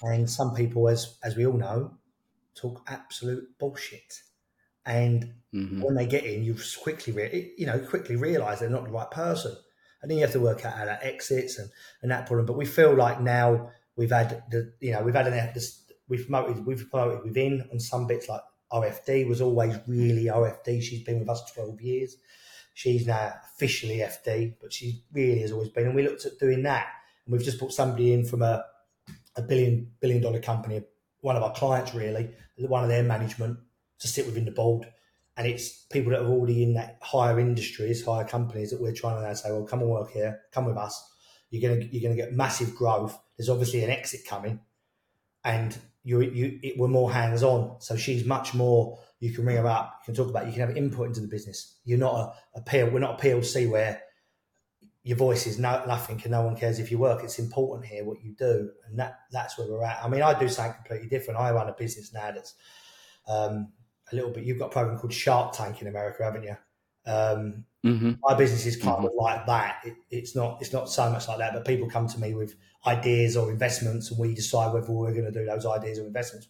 And 0.01 0.29
some 0.29 0.53
people, 0.53 0.89
as 0.89 1.17
as 1.23 1.35
we 1.35 1.45
all 1.45 1.57
know, 1.57 1.93
talk 2.55 2.81
absolute 2.87 3.57
bullshit. 3.57 4.21
And 4.85 5.33
mm-hmm. 5.53 5.81
when 5.81 5.95
they 5.95 6.05
get 6.05 6.25
in, 6.25 6.43
you 6.43 6.57
quickly, 6.81 7.13
re- 7.13 7.53
you 7.57 7.65
know, 7.65 7.79
quickly 7.79 8.17
realise 8.17 8.59
they're 8.59 8.69
not 8.69 8.83
the 8.83 8.91
right 8.91 9.09
person. 9.09 9.55
And 10.03 10.11
then 10.11 10.17
you 10.17 10.23
have 10.25 10.33
to 10.33 10.39
work 10.39 10.65
out 10.65 10.73
how 10.73 10.85
that 10.85 10.99
exits 11.01 11.57
and, 11.57 11.69
and 12.01 12.11
that 12.11 12.27
problem. 12.27 12.45
But 12.45 12.57
we 12.57 12.65
feel 12.65 12.93
like 12.93 13.21
now 13.21 13.69
we've 13.95 14.11
had 14.11 14.43
the, 14.51 14.73
you 14.81 14.91
know, 14.91 15.01
we've 15.01 15.15
had 15.15 15.27
an, 15.27 15.53
we've 16.09 16.27
promoted, 16.27 16.65
we've 16.65 16.87
promoted 16.91 17.23
within 17.23 17.67
on 17.71 17.79
some 17.79 18.05
bits 18.05 18.27
like 18.27 18.41
RFD 18.73 19.27
was 19.27 19.39
always 19.39 19.75
really 19.87 20.25
RFD. 20.25 20.81
She's 20.81 21.03
been 21.03 21.19
with 21.19 21.29
us 21.29 21.51
12 21.53 21.81
years. 21.81 22.17
She's 22.73 23.07
now 23.07 23.33
officially 23.55 23.99
FD, 23.99 24.55
but 24.59 24.73
she 24.73 25.03
really 25.13 25.39
has 25.39 25.51
always 25.51 25.69
been. 25.69 25.85
And 25.85 25.95
we 25.95 26.03
looked 26.03 26.25
at 26.25 26.39
doing 26.39 26.63
that. 26.63 26.87
And 27.25 27.33
we've 27.33 27.45
just 27.45 27.59
put 27.59 27.71
somebody 27.71 28.13
in 28.13 28.25
from 28.25 28.41
a, 28.41 28.65
a 29.35 29.41
billion 29.41 29.91
billion 29.99 30.21
dollar 30.21 30.39
company, 30.39 30.81
one 31.21 31.35
of 31.35 31.43
our 31.43 31.53
clients 31.53 31.93
really, 31.93 32.31
one 32.57 32.83
of 32.83 32.89
their 32.89 33.03
management 33.03 33.59
to 33.99 34.07
sit 34.07 34.25
within 34.25 34.45
the 34.45 34.51
board. 34.51 34.91
And 35.35 35.47
it's 35.47 35.85
people 35.85 36.11
that 36.11 36.21
are 36.21 36.27
already 36.27 36.63
in 36.63 36.75
that 36.75 36.97
higher 37.01 37.39
industries, 37.39 38.05
higher 38.05 38.25
companies 38.25 38.69
that 38.69 38.81
we're 38.81 38.93
trying 38.93 39.23
to 39.23 39.35
say, 39.35 39.51
well, 39.51 39.63
come 39.63 39.81
and 39.81 39.89
work 39.89 40.11
here, 40.11 40.41
come 40.51 40.65
with 40.65 40.77
us. 40.77 41.11
You're 41.49 41.69
gonna 41.69 41.85
you're 41.91 42.01
gonna 42.01 42.15
get 42.15 42.33
massive 42.33 42.75
growth. 42.75 43.17
There's 43.37 43.49
obviously 43.49 43.83
an 43.83 43.89
exit 43.89 44.21
coming, 44.27 44.59
and 45.43 45.77
you 46.03 46.21
you 46.21 46.59
it, 46.63 46.77
we're 46.77 46.87
more 46.87 47.11
hands 47.11 47.43
on. 47.43 47.79
So 47.79 47.95
she's 47.95 48.25
much 48.25 48.53
more. 48.53 48.99
You 49.19 49.31
can 49.31 49.45
ring 49.45 49.57
her 49.57 49.67
up. 49.67 49.99
You 50.01 50.13
can 50.13 50.15
talk 50.15 50.29
about. 50.29 50.47
You 50.47 50.51
can 50.51 50.61
have 50.61 50.75
input 50.77 51.07
into 51.07 51.21
the 51.21 51.27
business. 51.27 51.79
You're 51.85 51.99
not 51.99 52.15
a, 52.55 52.59
a 52.59 52.61
PL. 52.61 52.89
We're 52.89 52.99
not 52.99 53.19
a 53.19 53.23
PLC 53.23 53.69
where 53.69 54.01
your 55.03 55.17
voice 55.17 55.45
is 55.45 55.59
no, 55.59 55.83
nothing 55.85 56.19
and 56.23 56.31
no 56.31 56.41
one 56.41 56.55
cares 56.55 56.79
if 56.79 56.89
you 56.89 56.97
work. 56.97 57.23
It's 57.23 57.37
important 57.37 57.85
here 57.85 58.05
what 58.05 58.23
you 58.23 58.33
do, 58.33 58.71
and 58.87 58.97
that 58.97 59.19
that's 59.31 59.57
where 59.57 59.67
we're 59.67 59.83
at. 59.83 60.03
I 60.03 60.07
mean, 60.07 60.21
I 60.21 60.37
do 60.37 60.47
something 60.47 60.75
completely 60.75 61.07
different. 61.07 61.39
I 61.39 61.51
run 61.51 61.69
a 61.69 61.73
business 61.73 62.13
now 62.13 62.31
that's 62.31 62.55
um, 63.27 63.73
a 64.11 64.15
little 64.15 64.31
bit. 64.31 64.43
You've 64.43 64.59
got 64.59 64.67
a 64.67 64.69
program 64.69 64.97
called 64.97 65.13
Shark 65.13 65.53
Tank 65.53 65.81
in 65.81 65.87
America, 65.87 66.23
haven't 66.23 66.43
you? 66.43 66.57
Um, 67.05 67.65
mm-hmm. 67.85 68.13
My 68.21 68.33
business 68.35 68.65
is 68.65 68.75
kind 68.75 68.97
mm-hmm. 68.97 69.05
of 69.05 69.11
like 69.17 69.45
that. 69.45 69.81
It, 69.83 69.95
it's 70.09 70.35
not. 70.35 70.57
It's 70.61 70.73
not 70.73 70.89
so 70.89 71.09
much 71.09 71.27
like 71.27 71.37
that. 71.39 71.53
But 71.53 71.65
people 71.65 71.89
come 71.89 72.07
to 72.07 72.19
me 72.19 72.33
with 72.33 72.55
ideas 72.85 73.37
or 73.37 73.51
investments, 73.51 74.11
and 74.11 74.19
we 74.19 74.33
decide 74.33 74.73
whether 74.73 74.91
we're 74.91 75.13
going 75.13 75.25
to 75.25 75.31
do 75.31 75.45
those 75.45 75.65
ideas 75.65 75.99
or 75.99 76.05
investments 76.05 76.47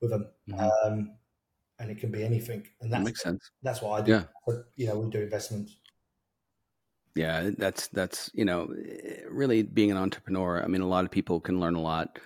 with 0.00 0.10
them. 0.10 0.28
Mm-hmm. 0.48 0.86
Um, 0.86 1.12
and 1.78 1.90
it 1.90 1.98
can 1.98 2.10
be 2.10 2.22
anything. 2.22 2.66
And 2.80 2.92
that 2.92 3.02
makes 3.02 3.22
sense. 3.22 3.50
That's 3.62 3.80
what 3.80 4.00
I 4.00 4.04
do. 4.04 4.12
Yeah. 4.12 4.24
But, 4.46 4.66
you 4.76 4.86
know, 4.86 4.98
we 4.98 5.10
do 5.10 5.22
investments. 5.22 5.76
Yeah, 7.14 7.50
that's 7.56 7.88
that's 7.88 8.30
you 8.34 8.44
know, 8.44 8.72
really 9.28 9.62
being 9.62 9.90
an 9.90 9.96
entrepreneur. 9.96 10.62
I 10.62 10.68
mean, 10.68 10.80
a 10.80 10.86
lot 10.86 11.04
of 11.04 11.10
people 11.10 11.40
can 11.40 11.58
learn 11.58 11.74
a 11.74 11.80
lot 11.80 12.18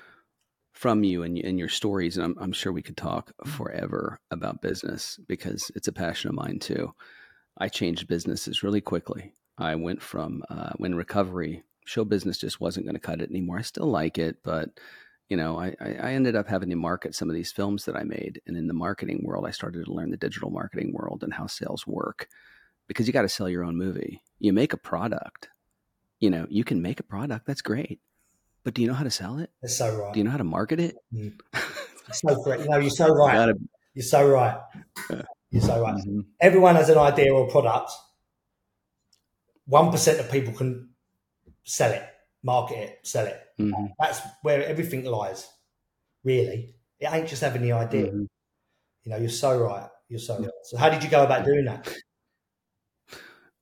from 0.74 1.04
you 1.04 1.22
and, 1.22 1.38
and 1.38 1.58
your 1.58 1.68
stories, 1.68 2.16
and 2.16 2.24
I'm, 2.24 2.36
I'm 2.38 2.52
sure 2.52 2.72
we 2.72 2.82
could 2.82 2.96
talk 2.96 3.32
forever 3.46 4.18
about 4.30 4.60
business 4.60 5.18
because 5.28 5.70
it's 5.74 5.88
a 5.88 5.92
passion 5.92 6.28
of 6.28 6.34
mine 6.34 6.58
too. 6.58 6.92
I 7.56 7.68
changed 7.68 8.08
businesses 8.08 8.62
really 8.62 8.80
quickly. 8.80 9.32
I 9.56 9.76
went 9.76 10.02
from 10.02 10.42
uh, 10.50 10.72
when 10.76 10.96
recovery 10.96 11.62
show 11.86 12.04
business 12.04 12.38
just 12.38 12.60
wasn't 12.60 12.86
going 12.86 12.96
to 12.96 13.00
cut 13.00 13.20
it 13.20 13.30
anymore. 13.30 13.58
I 13.58 13.62
still 13.62 13.86
like 13.86 14.18
it, 14.18 14.38
but 14.42 14.70
you 15.28 15.36
know, 15.36 15.58
I, 15.58 15.74
I 15.80 16.12
ended 16.12 16.36
up 16.36 16.48
having 16.48 16.70
to 16.70 16.76
market 16.76 17.14
some 17.14 17.30
of 17.30 17.34
these 17.34 17.52
films 17.52 17.84
that 17.84 17.96
I 17.96 18.02
made. 18.02 18.42
And 18.46 18.56
in 18.56 18.66
the 18.66 18.74
marketing 18.74 19.22
world, 19.24 19.46
I 19.46 19.52
started 19.52 19.84
to 19.84 19.92
learn 19.92 20.10
the 20.10 20.16
digital 20.16 20.50
marketing 20.50 20.92
world 20.92 21.22
and 21.22 21.32
how 21.32 21.46
sales 21.46 21.86
work 21.86 22.28
because 22.88 23.06
you 23.06 23.12
got 23.12 23.22
to 23.22 23.28
sell 23.28 23.48
your 23.48 23.64
own 23.64 23.76
movie. 23.76 24.22
You 24.38 24.52
make 24.52 24.72
a 24.72 24.78
product, 24.78 25.48
you 26.20 26.30
know, 26.30 26.46
you 26.50 26.64
can 26.64 26.82
make 26.82 27.00
a 27.00 27.04
product. 27.04 27.46
That's 27.46 27.62
great. 27.62 28.00
But 28.64 28.74
do 28.74 28.82
you 28.82 28.88
know 28.88 28.94
how 28.94 29.04
to 29.04 29.10
sell 29.10 29.38
it? 29.38 29.50
That's 29.62 29.76
so 29.76 29.94
right. 29.94 30.12
Do 30.12 30.18
you 30.18 30.24
know 30.24 30.30
how 30.30 30.38
to 30.38 30.44
market 30.44 30.80
it? 30.80 30.96
Mm. 31.12 31.38
so. 32.12 32.64
No, 32.68 32.78
you're 32.78 32.90
so 32.90 33.08
right. 33.08 33.34
You 33.34 33.40
gotta, 33.40 33.58
you're 33.94 34.02
so 34.02 34.28
right. 34.28 34.58
You're 35.50 35.62
so 35.62 35.80
right. 35.80 35.94
Mm-hmm. 35.94 36.20
Everyone 36.40 36.74
has 36.74 36.88
an 36.88 36.98
idea 36.98 37.32
or 37.32 37.46
product. 37.46 37.92
1% 39.70 40.18
of 40.18 40.28
people 40.28 40.52
can 40.52 40.88
sell 41.62 41.92
it, 41.92 42.02
market 42.42 42.76
it, 42.76 42.98
sell 43.04 43.26
it. 43.26 43.40
Mm-hmm. 43.60 43.86
That's 44.00 44.20
where 44.42 44.66
everything 44.66 45.04
lies, 45.04 45.48
really. 46.24 46.74
It 46.98 47.08
ain't 47.12 47.28
just 47.28 47.42
having 47.42 47.62
the 47.62 47.70
idea. 47.70 48.06
Mm-hmm. 48.06 48.24
You 49.04 49.10
know, 49.12 49.16
you're 49.18 49.28
so 49.28 49.56
right. 49.60 49.88
You're 50.08 50.18
so 50.18 50.40
right. 50.40 50.50
So, 50.64 50.76
how 50.76 50.88
did 50.88 51.04
you 51.04 51.08
go 51.08 51.22
about 51.22 51.44
doing 51.44 51.66
that? 51.66 51.88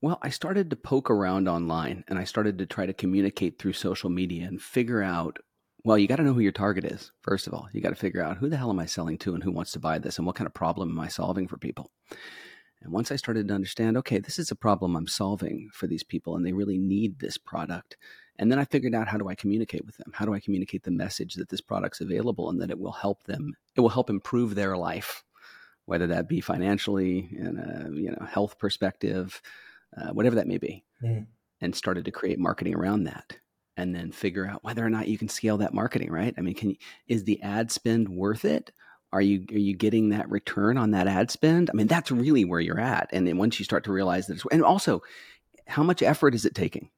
Well, 0.03 0.19
I 0.21 0.31
started 0.31 0.69
to 0.69 0.75
poke 0.75 1.09
around 1.09 1.47
online 1.47 2.03
and 2.09 2.19
I 2.19 2.25
started 2.25 2.57
to 2.57 2.65
try 2.65 2.85
to 2.85 2.93
communicate 2.93 3.57
through 3.57 3.71
social 3.71 4.09
media 4.09 4.45
and 4.45 4.61
figure 4.61 5.01
out 5.01 5.39
Well, 5.85 5.97
you 5.97 6.09
got 6.09 6.17
to 6.17 6.23
know 6.23 6.33
who 6.33 6.41
your 6.41 6.51
target 6.51 6.83
is, 6.83 7.13
first 7.21 7.47
of 7.47 7.53
all. 7.53 7.69
You 7.71 7.79
got 7.79 7.91
to 7.91 7.95
figure 7.95 8.21
out 8.21 8.35
who 8.35 8.49
the 8.49 8.57
hell 8.57 8.69
am 8.69 8.79
I 8.79 8.85
selling 8.85 9.17
to 9.19 9.33
and 9.33 9.41
who 9.41 9.53
wants 9.53 9.71
to 9.71 9.79
buy 9.79 9.99
this 9.99 10.17
and 10.17 10.27
what 10.27 10.35
kind 10.35 10.45
of 10.45 10.53
problem 10.53 10.89
am 10.89 10.99
I 10.99 11.07
solving 11.07 11.47
for 11.47 11.57
people. 11.57 11.89
And 12.81 12.91
once 12.91 13.13
I 13.13 13.15
started 13.15 13.47
to 13.47 13.53
understand, 13.53 13.95
okay, 13.95 14.19
this 14.19 14.37
is 14.37 14.51
a 14.51 14.57
problem 14.57 14.97
I'm 14.97 15.07
solving 15.07 15.69
for 15.71 15.87
these 15.87 16.03
people 16.03 16.35
and 16.35 16.45
they 16.45 16.51
really 16.51 16.77
need 16.77 17.19
this 17.19 17.37
product. 17.37 17.95
And 18.37 18.51
then 18.51 18.59
I 18.59 18.65
figured 18.65 18.93
out 18.93 19.07
how 19.07 19.17
do 19.17 19.29
I 19.29 19.35
communicate 19.35 19.85
with 19.85 19.95
them? 19.95 20.11
How 20.13 20.25
do 20.25 20.33
I 20.33 20.41
communicate 20.41 20.83
the 20.83 20.91
message 20.91 21.35
that 21.35 21.47
this 21.47 21.61
product's 21.61 22.01
available 22.01 22.49
and 22.49 22.59
that 22.59 22.71
it 22.71 22.79
will 22.79 22.91
help 22.91 23.23
them, 23.23 23.53
it 23.77 23.79
will 23.79 23.87
help 23.87 24.09
improve 24.09 24.55
their 24.55 24.75
life, 24.75 25.23
whether 25.85 26.07
that 26.07 26.27
be 26.27 26.41
financially, 26.41 27.29
in 27.31 27.57
a 27.57 27.85
uh, 27.85 27.89
you 27.91 28.11
know, 28.11 28.25
health 28.25 28.59
perspective, 28.59 29.41
uh, 29.97 30.11
whatever 30.11 30.35
that 30.35 30.47
may 30.47 30.57
be. 30.57 30.83
Mm. 31.01 31.27
And 31.61 31.73
started 31.73 32.03
to 32.05 32.11
create 32.11 32.39
marketing 32.39 32.75
around 32.75 33.05
that 33.05 33.37
and 33.77 33.95
then 33.95 34.11
figure 34.11 34.45
out 34.45 34.63
whether 34.63 34.85
or 34.85 34.89
not 34.89 35.07
you 35.07 35.17
can 35.17 35.29
scale 35.29 35.57
that 35.57 35.73
marketing, 35.73 36.11
right? 36.11 36.33
I 36.37 36.41
mean, 36.41 36.55
can 36.55 36.71
you, 36.71 36.75
is 37.07 37.23
the 37.23 37.41
ad 37.41 37.71
spend 37.71 38.09
worth 38.09 38.45
it? 38.45 38.71
Are 39.11 39.21
you 39.21 39.45
are 39.51 39.57
you 39.59 39.75
getting 39.75 40.09
that 40.09 40.29
return 40.29 40.77
on 40.77 40.91
that 40.91 41.07
ad 41.07 41.31
spend? 41.31 41.69
I 41.69 41.73
mean, 41.73 41.87
that's 41.87 42.11
really 42.11 42.45
where 42.45 42.59
you're 42.59 42.79
at. 42.79 43.09
And 43.13 43.27
then 43.27 43.37
once 43.37 43.59
you 43.59 43.65
start 43.65 43.83
to 43.85 43.91
realize 43.91 44.27
that, 44.27 44.35
it's 44.35 44.45
and 44.51 44.63
also, 44.63 45.03
how 45.67 45.83
much 45.83 46.01
effort 46.01 46.33
is 46.33 46.45
it 46.45 46.55
taking? 46.55 46.89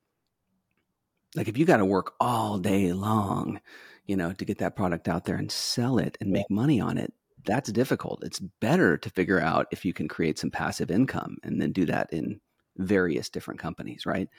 Like 1.35 1.49
if 1.49 1.57
you 1.57 1.65
got 1.65 1.77
to 1.77 1.85
work 1.85 2.13
all 2.19 2.57
day 2.57 2.93
long, 2.93 3.59
you 4.05 4.15
know, 4.15 4.31
to 4.31 4.45
get 4.45 4.59
that 4.59 4.77
product 4.77 5.09
out 5.09 5.25
there 5.25 5.35
and 5.35 5.51
sell 5.51 5.97
it 5.97 6.17
and 6.21 6.31
make 6.31 6.49
money 6.49 6.79
on 6.79 6.97
it, 6.97 7.13
that's 7.43 7.71
difficult. 7.71 8.23
It's 8.23 8.39
better 8.39 8.97
to 8.97 9.09
figure 9.09 9.39
out 9.39 9.67
if 9.71 9.83
you 9.83 9.93
can 9.93 10.07
create 10.07 10.39
some 10.39 10.51
passive 10.51 10.89
income 10.89 11.37
and 11.43 11.61
then 11.61 11.73
do 11.73 11.85
that 11.85 12.11
in 12.13 12.39
various 12.77 13.29
different 13.29 13.59
companies, 13.59 14.05
right? 14.05 14.29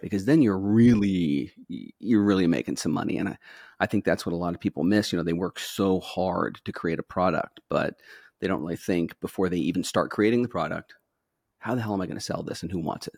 Because 0.00 0.24
then 0.24 0.42
you're 0.42 0.58
really 0.58 1.52
you're 1.68 2.24
really 2.24 2.46
making 2.46 2.76
some 2.76 2.92
money. 2.92 3.18
And 3.18 3.30
I, 3.30 3.38
I 3.80 3.86
think 3.86 4.04
that's 4.04 4.24
what 4.24 4.32
a 4.32 4.36
lot 4.36 4.54
of 4.54 4.60
people 4.60 4.84
miss. 4.84 5.12
You 5.12 5.18
know, 5.18 5.24
they 5.24 5.32
work 5.32 5.58
so 5.58 6.00
hard 6.00 6.60
to 6.64 6.72
create 6.72 6.98
a 6.98 7.02
product, 7.02 7.60
but 7.68 7.96
they 8.40 8.48
don't 8.48 8.62
really 8.62 8.76
think 8.76 9.18
before 9.20 9.48
they 9.48 9.58
even 9.58 9.84
start 9.84 10.10
creating 10.10 10.42
the 10.42 10.48
product, 10.48 10.94
how 11.58 11.74
the 11.74 11.82
hell 11.82 11.94
am 11.94 12.00
I 12.00 12.06
going 12.06 12.18
to 12.18 12.24
sell 12.24 12.42
this 12.42 12.62
and 12.62 12.72
who 12.72 12.80
wants 12.80 13.06
it? 13.06 13.14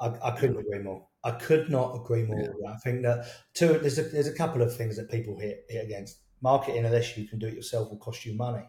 I, 0.00 0.12
I 0.22 0.30
couldn't 0.32 0.58
agree 0.58 0.78
more. 0.78 1.06
I 1.24 1.32
could 1.32 1.68
not 1.68 1.96
agree 1.96 2.24
more. 2.24 2.54
Yeah. 2.62 2.72
I 2.72 2.76
think 2.76 3.02
that 3.02 3.26
two 3.54 3.78
there's 3.78 3.98
a 3.98 4.02
there's 4.02 4.28
a 4.28 4.34
couple 4.34 4.62
of 4.62 4.76
things 4.76 4.96
that 4.96 5.10
people 5.10 5.38
hit, 5.38 5.64
hit 5.68 5.84
against. 5.84 6.18
Marketing, 6.40 6.84
unless 6.84 7.16
you 7.16 7.26
can 7.26 7.40
do 7.40 7.48
it 7.48 7.54
yourself, 7.54 7.90
will 7.90 7.98
cost 7.98 8.24
you 8.24 8.32
money. 8.36 8.62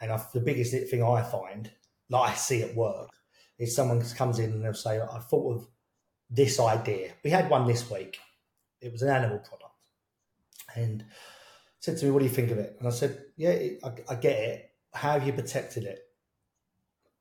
And 0.00 0.10
I, 0.10 0.20
the 0.34 0.40
biggest 0.40 0.72
thing 0.72 1.00
I 1.00 1.22
find, 1.22 1.70
like 2.10 2.32
I 2.32 2.34
see 2.34 2.60
at 2.62 2.74
work, 2.74 3.10
is 3.58 3.74
someone 3.74 4.02
comes 4.10 4.38
in 4.38 4.52
and 4.52 4.64
they'll 4.64 4.74
say, 4.74 5.00
I 5.00 5.18
thought 5.18 5.56
of 5.56 5.68
this 6.30 6.60
idea. 6.60 7.12
We 7.24 7.30
had 7.30 7.50
one 7.50 7.66
this 7.66 7.90
week. 7.90 8.18
It 8.80 8.92
was 8.92 9.02
an 9.02 9.08
animal 9.08 9.38
product. 9.38 9.74
And 10.76 11.04
said 11.80 11.98
to 11.98 12.04
me, 12.04 12.10
What 12.10 12.20
do 12.20 12.26
you 12.26 12.30
think 12.30 12.50
of 12.50 12.58
it? 12.58 12.76
And 12.78 12.86
I 12.86 12.90
said, 12.90 13.24
Yeah, 13.36 13.58
I, 13.82 13.92
I 14.08 14.14
get 14.14 14.38
it. 14.38 14.70
How 14.92 15.12
have 15.12 15.26
you 15.26 15.32
protected 15.32 15.84
it? 15.84 16.00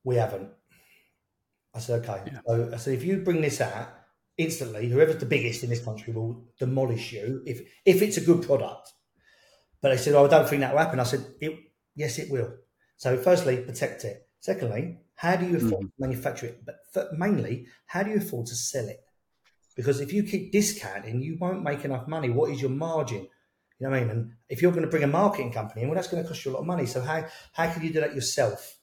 We 0.03 0.15
haven't. 0.15 0.49
I 1.73 1.79
said, 1.79 2.03
Okay. 2.03 2.31
Yeah. 2.31 2.39
So 2.45 2.71
I 2.73 2.77
said, 2.77 2.93
If 2.93 3.03
you 3.03 3.17
bring 3.17 3.41
this 3.41 3.61
out, 3.61 3.89
instantly, 4.37 4.87
whoever's 4.87 5.17
the 5.17 5.25
biggest 5.25 5.63
in 5.63 5.69
this 5.69 5.83
country 5.83 6.13
will 6.13 6.43
demolish 6.59 7.11
you 7.11 7.41
if 7.45 7.61
if 7.85 8.01
it's 8.01 8.17
a 8.17 8.21
good 8.21 8.43
product. 8.43 8.93
But 9.81 9.89
they 9.89 9.97
said, 9.97 10.15
oh, 10.15 10.25
I 10.25 10.29
don't 10.29 10.49
think 10.49 10.61
that 10.61 10.73
will 10.73 10.79
happen. 10.79 10.99
I 10.99 11.03
said, 11.03 11.25
it, 11.39 11.53
yes, 11.95 12.17
it 12.17 12.31
will. 12.31 12.51
So, 12.97 13.15
firstly, 13.17 13.57
protect 13.57 14.05
it. 14.05 14.27
Secondly, 14.39 14.97
how 15.17 15.35
do 15.35 15.47
you 15.47 15.57
afford 15.57 15.85
mm. 15.85 15.87
to 15.87 15.93
manufacture 15.99 16.45
it? 16.45 16.63
But 16.93 17.17
mainly, 17.17 17.65
how 17.87 18.03
do 18.03 18.11
you 18.11 18.17
afford 18.17 18.45
to 18.47 18.55
sell 18.55 18.87
it? 18.87 19.01
Because 19.75 19.99
if 19.99 20.13
you 20.13 20.23
keep 20.23 20.51
discounting, 20.51 21.21
you 21.21 21.37
won't 21.39 21.63
make 21.63 21.83
enough 21.83 22.07
money. 22.07 22.29
What 22.29 22.51
is 22.51 22.61
your 22.61 22.69
margin? 22.69 23.27
You 23.79 23.87
know 23.87 23.89
what 23.89 23.97
I 23.97 24.01
mean? 24.01 24.09
And 24.11 24.31
if 24.47 24.61
you're 24.61 24.71
going 24.71 24.83
to 24.83 24.89
bring 24.89 25.03
a 25.03 25.07
marketing 25.07 25.51
company 25.51 25.81
in, 25.81 25.89
well, 25.89 25.95
that's 25.95 26.07
going 26.07 26.21
to 26.21 26.27
cost 26.27 26.45
you 26.45 26.51
a 26.51 26.53
lot 26.53 26.59
of 26.59 26.67
money. 26.67 26.85
So 26.85 27.01
how 27.01 27.25
how 27.51 27.71
can 27.71 27.83
you 27.83 27.91
do 27.91 27.99
that 27.99 28.15
yourself? 28.15 28.77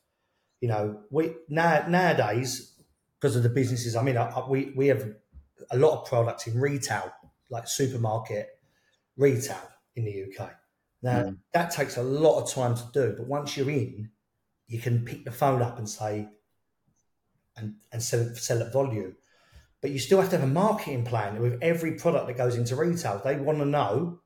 You 0.61 0.69
know, 0.69 1.01
we 1.11 1.35
now 1.49 1.87
nowadays 1.89 2.75
because 3.21 3.37
of 3.37 3.45
the 3.45 3.49
businesses. 3.49 3.95
I 3.95 4.03
mean, 4.03 4.17
I, 4.17 4.29
I, 4.29 4.49
we 4.49 4.73
we 4.77 4.89
have 4.89 5.09
a 5.71 5.79
lot 5.79 6.01
of 6.01 6.09
products 6.09 6.49
in 6.49 6.61
retail, 6.61 7.13
like 7.49 7.69
supermarket 7.69 8.49
retail 9.17 9.69
in 9.95 10.05
the 10.05 10.25
UK. 10.25 10.51
Now 11.01 11.23
mm. 11.23 11.39
that 11.53 11.71
takes 11.71 11.97
a 11.97 12.03
lot 12.03 12.43
of 12.43 12.51
time 12.51 12.75
to 12.75 12.85
do, 12.93 13.15
but 13.17 13.29
once 13.29 13.57
you're 13.57 13.71
in, 13.71 14.11
you 14.67 14.79
can 14.79 15.05
pick 15.05 15.25
the 15.25 15.31
phone 15.31 15.63
up 15.63 15.79
and 15.79 15.89
say, 15.89 16.29
and, 17.57 17.77
and 17.93 18.03
sell 18.03 18.21
it, 18.21 18.37
sell 18.37 18.63
it 18.63 18.73
volume. 18.73 19.17
But 19.81 19.91
you 19.91 19.99
still 19.99 20.21
have 20.21 20.31
to 20.31 20.39
have 20.39 20.49
a 20.49 20.53
marketing 20.53 21.05
plan 21.05 21.41
with 21.41 21.59
every 21.61 21.93
product 21.93 22.27
that 22.27 22.39
goes 22.39 22.57
into 22.57 22.75
retail. 22.75 23.21
They 23.23 23.37
want 23.37 23.59
to 23.59 23.67
know 23.67 24.21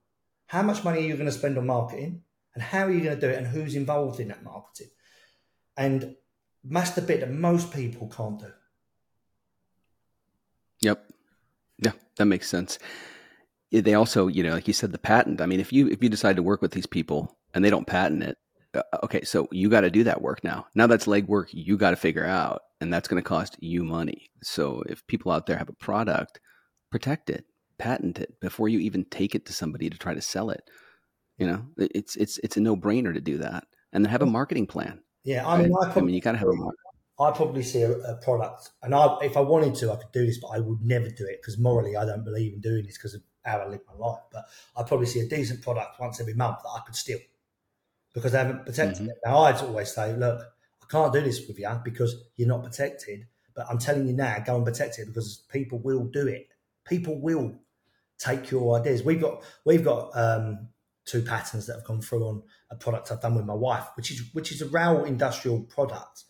how 0.47 0.62
much 0.62 0.84
money 0.84 1.01
are 1.01 1.03
you 1.03 1.14
going 1.14 1.26
to 1.26 1.32
spend 1.32 1.59
on 1.59 1.66
marketing 1.66 2.22
and 2.55 2.62
how 2.62 2.84
are 2.84 2.93
you 2.93 3.01
going 3.01 3.18
to 3.18 3.20
do 3.20 3.28
it 3.28 3.39
and 3.39 3.47
who's 3.47 3.74
involved 3.74 4.20
in 4.20 4.28
that 4.28 4.45
marketing. 4.45 4.91
And 5.76 6.16
that's 6.64 6.91
the 6.91 7.03
bit 7.03 7.20
that 7.20 7.30
most 7.30 7.72
people 7.72 8.09
can't 8.09 8.39
do. 8.39 8.53
Yep. 10.80 11.05
Yeah, 11.78 11.93
that 12.16 12.26
makes 12.26 12.49
sense. 12.49 12.78
They 13.70 13.95
also, 13.95 14.28
you 14.28 14.43
know, 14.43 14.53
like 14.53 14.66
you 14.66 14.74
said, 14.74 14.93
the 14.93 14.99
patent. 14.99 15.41
I 15.41 15.47
mean, 15.47 15.61
if 15.61 15.72
you 15.72 15.89
if 15.89 16.03
you 16.03 16.09
decide 16.09 16.36
to 16.36 16.43
work 16.43 16.62
with 16.62 16.72
these 16.72 16.86
people 16.86 17.36
and 17.53 17.64
they 17.64 17.70
don't 17.70 17.86
patent 17.86 18.22
it, 18.22 18.39
Uh, 18.75 18.83
uh, 18.93 18.99
okay, 19.05 19.23
so 19.25 19.49
you 19.51 19.69
got 19.69 19.83
to 19.83 19.91
do 19.91 20.05
that 20.05 20.23
work 20.23 20.45
now. 20.45 20.66
Now 20.75 20.87
that's 20.87 21.07
legwork 21.07 21.49
you 21.53 21.77
got 21.77 21.91
to 21.91 21.97
figure 21.97 22.27
out, 22.27 22.62
and 22.81 22.93
that's 22.93 23.09
going 23.09 23.23
to 23.23 23.29
cost 23.29 23.57
you 23.61 23.85
money. 23.85 24.31
So 24.43 24.83
if 24.89 25.07
people 25.07 25.33
out 25.33 25.47
there 25.47 25.57
have 25.57 25.69
a 25.69 25.75
product, 25.75 26.41
protect 26.91 27.31
it, 27.31 27.45
patent 27.79 28.19
it 28.19 28.41
before 28.41 28.69
you 28.69 28.79
even 28.81 29.05
take 29.05 29.35
it 29.35 29.47
to 29.47 29.53
somebody 29.53 29.89
to 29.89 29.99
try 29.99 30.14
to 30.14 30.21
sell 30.21 30.51
it. 30.51 30.62
You 31.39 31.47
know, 31.47 31.66
it's 31.79 32.16
it's 32.16 32.39
it's 32.39 32.57
a 32.57 32.61
no 32.61 32.77
brainer 32.77 33.14
to 33.14 33.21
do 33.21 33.39
that, 33.39 33.64
and 33.93 34.05
then 34.05 34.11
have 34.11 34.23
a 34.23 34.27
marketing 34.27 34.66
plan. 34.66 35.01
Yeah, 35.25 35.47
I 35.47 35.62
mean, 35.62 35.73
right? 35.73 35.97
I, 35.97 36.01
I, 36.01 36.03
mean, 36.03 36.14
you 36.14 36.21
got 36.21 36.33
to 36.33 36.39
have 36.39 36.49
a. 36.49 36.53
Market. 36.53 36.79
I 37.21 37.33
probably 37.33 37.62
see 37.62 37.83
a, 37.83 37.93
a, 37.93 38.16
product, 38.16 38.71
and 38.83 38.95
I, 38.95 39.19
if 39.23 39.37
I 39.37 39.41
wanted 39.41 39.75
to, 39.77 39.91
I 39.93 39.97
could 39.97 40.12
do 40.12 40.25
this, 40.25 40.39
but 40.39 40.49
I 40.49 40.61
would 40.61 40.83
never 40.83 41.09
do 41.09 41.25
it 41.27 41.41
because 41.41 41.59
morally, 41.59 41.97
I 41.97 42.05
don't 42.05 42.25
believe 42.25 42.55
in 42.55 42.61
doing 42.61 42.85
this 42.87 42.97
because 42.97 43.14
of 43.14 43.23
how 43.45 43.59
I 43.59 43.66
live 43.66 43.81
my 43.89 43.95
life. 43.95 44.21
But 44.33 44.45
I 44.77 44.83
probably 44.85 45.07
see 45.07 45.21
a 45.21 45.29
decent 45.29 45.62
product 45.62 45.99
once 45.99 46.21
every 46.21 46.35
month 46.35 46.59
that 46.62 46.71
I 46.71 46.81
could 46.87 46.95
steal 46.95 47.19
because 48.13 48.33
they 48.33 48.39
haven't 48.39 48.67
protected 48.67 49.03
mm-hmm. 49.03 49.11
it. 49.11 49.19
Now, 49.25 49.41
I'd 49.41 49.57
always 49.57 49.93
say, 49.93 50.15
look, 50.15 50.41
I 50.41 50.87
can't 50.91 51.13
do 51.13 51.21
this 51.21 51.47
with 51.47 51.59
you 51.59 51.81
because 51.85 52.17
you're 52.37 52.49
not 52.49 52.63
protected. 52.63 53.27
But 53.55 53.67
I'm 53.69 53.79
telling 53.79 54.07
you 54.07 54.15
now, 54.15 54.39
go 54.47 54.57
and 54.57 54.65
protect 54.65 54.99
it 54.99 55.07
because 55.07 55.45
people 55.51 55.81
will 55.81 56.05
do 56.05 56.27
it. 56.29 56.49
People 56.87 57.21
will 57.21 57.59
take 58.19 58.51
your 58.51 58.79
ideas. 58.79 59.03
We've 59.03 59.21
got 59.21 59.43
we've 59.65 59.85
got 59.85 60.11
um, 60.15 60.69
two 61.05 61.23
patterns 61.23 61.67
that 61.67 61.75
have 61.75 61.85
gone 61.85 62.01
through 62.01 62.25
on 62.25 62.43
a 62.71 62.77
product 62.77 63.11
I've 63.11 63.21
done 63.21 63.35
with 63.35 63.47
my 63.47 63.55
wife, 63.55 63.85
which 63.97 64.11
is 64.11 64.31
which 64.33 64.53
is 64.53 64.63
a 64.63 64.69
rail 64.69 65.05
industrial 65.05 65.63
product, 65.63 66.25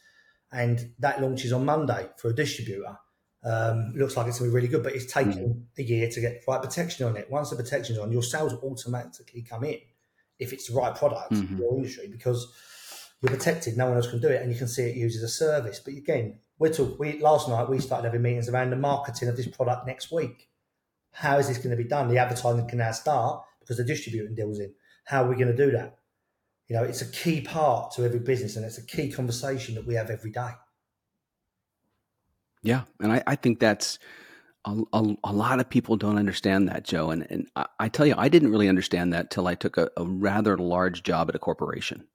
and 0.53 0.93
that 1.01 1.21
launches 1.21 1.53
on 1.53 1.65
Monday 1.65 2.09
for 2.17 2.31
a 2.31 2.35
distributor. 2.35 2.97
Um, 3.45 3.93
looks 3.95 4.17
like 4.17 4.27
it's 4.27 4.39
going 4.39 4.51
to 4.51 4.53
be 4.53 4.57
really 4.57 4.69
good, 4.69 4.83
but 4.83 4.95
it's 4.95 5.11
taking 5.13 5.33
mm-hmm. 5.33 5.81
a 5.81 5.83
year 5.83 6.09
to 6.11 6.21
get 6.21 6.43
right 6.49 6.61
protection 6.61 7.07
on 7.07 7.17
it. 7.17 7.31
Once 7.31 7.51
the 7.51 7.57
protection's 7.57 7.99
on, 7.99 8.11
your 8.11 8.23
sales 8.23 8.55
automatically 8.55 9.43
come 9.43 9.65
in 9.65 9.79
if 10.39 10.53
it's 10.53 10.69
the 10.69 10.75
right 10.75 10.95
product 10.95 11.33
mm-hmm. 11.33 11.55
in 11.55 11.59
your 11.59 11.77
industry 11.77 12.09
because 12.11 12.53
you're 13.21 13.31
protected. 13.31 13.77
No 13.77 13.87
one 13.89 13.97
else 13.97 14.09
can 14.09 14.21
do 14.21 14.29
it, 14.29 14.43
and 14.43 14.53
you 14.53 14.59
can 14.59 14.69
see 14.69 14.83
it 14.83 14.97
used 14.97 15.17
as 15.17 15.23
a 15.23 15.29
service. 15.29 15.81
But 15.85 15.95
again, 15.95 16.39
we're 16.59 16.73
talking. 16.73 16.97
we 16.99 17.21
last 17.21 17.49
night 17.49 17.69
we 17.69 17.81
started 17.81 18.07
having 18.07 18.23
meetings 18.23 18.49
around 18.49 18.71
the 18.71 18.77
marketing 18.77 19.29
of 19.29 19.37
this 19.37 19.49
product 19.49 19.87
next 19.87 20.13
week. 20.13 20.49
How 21.13 21.39
is 21.39 21.49
this 21.49 21.59
going 21.59 21.71
to 21.71 21.83
be 21.83 21.89
done? 21.89 22.09
The 22.09 22.19
advertising 22.19 22.69
can 22.69 22.79
now 22.79 22.93
start 22.93 23.43
because 23.61 23.77
the 23.77 23.85
distributing 23.85 24.35
deals 24.35 24.61
in. 24.61 24.73
How 25.05 25.25
are 25.25 25.29
we 25.29 25.35
going 25.35 25.49
to 25.49 25.57
do 25.57 25.73
that? 25.73 25.99
You 26.69 26.77
know, 26.77 26.85
it's 26.85 27.03
a 27.03 27.11
key 27.11 27.41
part 27.41 27.93
to 27.93 28.05
every 28.05 28.21
business, 28.21 28.57
and 28.57 28.65
it's 28.65 28.79
a 28.79 28.87
key 28.87 29.11
conversation 29.11 29.75
that 29.75 29.87
we 29.87 29.95
have 29.95 30.11
every 30.11 30.31
day. 30.31 30.51
Yeah, 32.63 32.83
and 33.01 33.13
I, 33.13 33.23
I 33.27 33.37
think 33.37 33.59
that's 33.59 33.99
a, 34.65 34.77
a, 34.93 35.15
a, 35.25 35.33
lot 35.33 35.61
of 35.61 35.71
people 35.71 35.97
don't 35.97 36.19
understand 36.19 36.69
that, 36.69 36.85
Joe. 36.85 37.11
And, 37.11 37.27
and 37.31 37.49
I, 37.57 37.67
I 37.79 37.89
tell 37.89 38.07
you, 38.07 38.15
I 38.17 38.29
didn't 38.29 38.51
really 38.51 38.69
understand 38.69 39.13
that 39.13 39.31
till 39.31 39.47
I 39.47 39.55
took 39.55 39.77
a, 39.77 39.91
a 39.97 40.05
rather 40.05 40.57
large 40.59 41.03
job 41.03 41.29
at 41.29 41.35
a 41.35 41.39
corporation. 41.39 42.07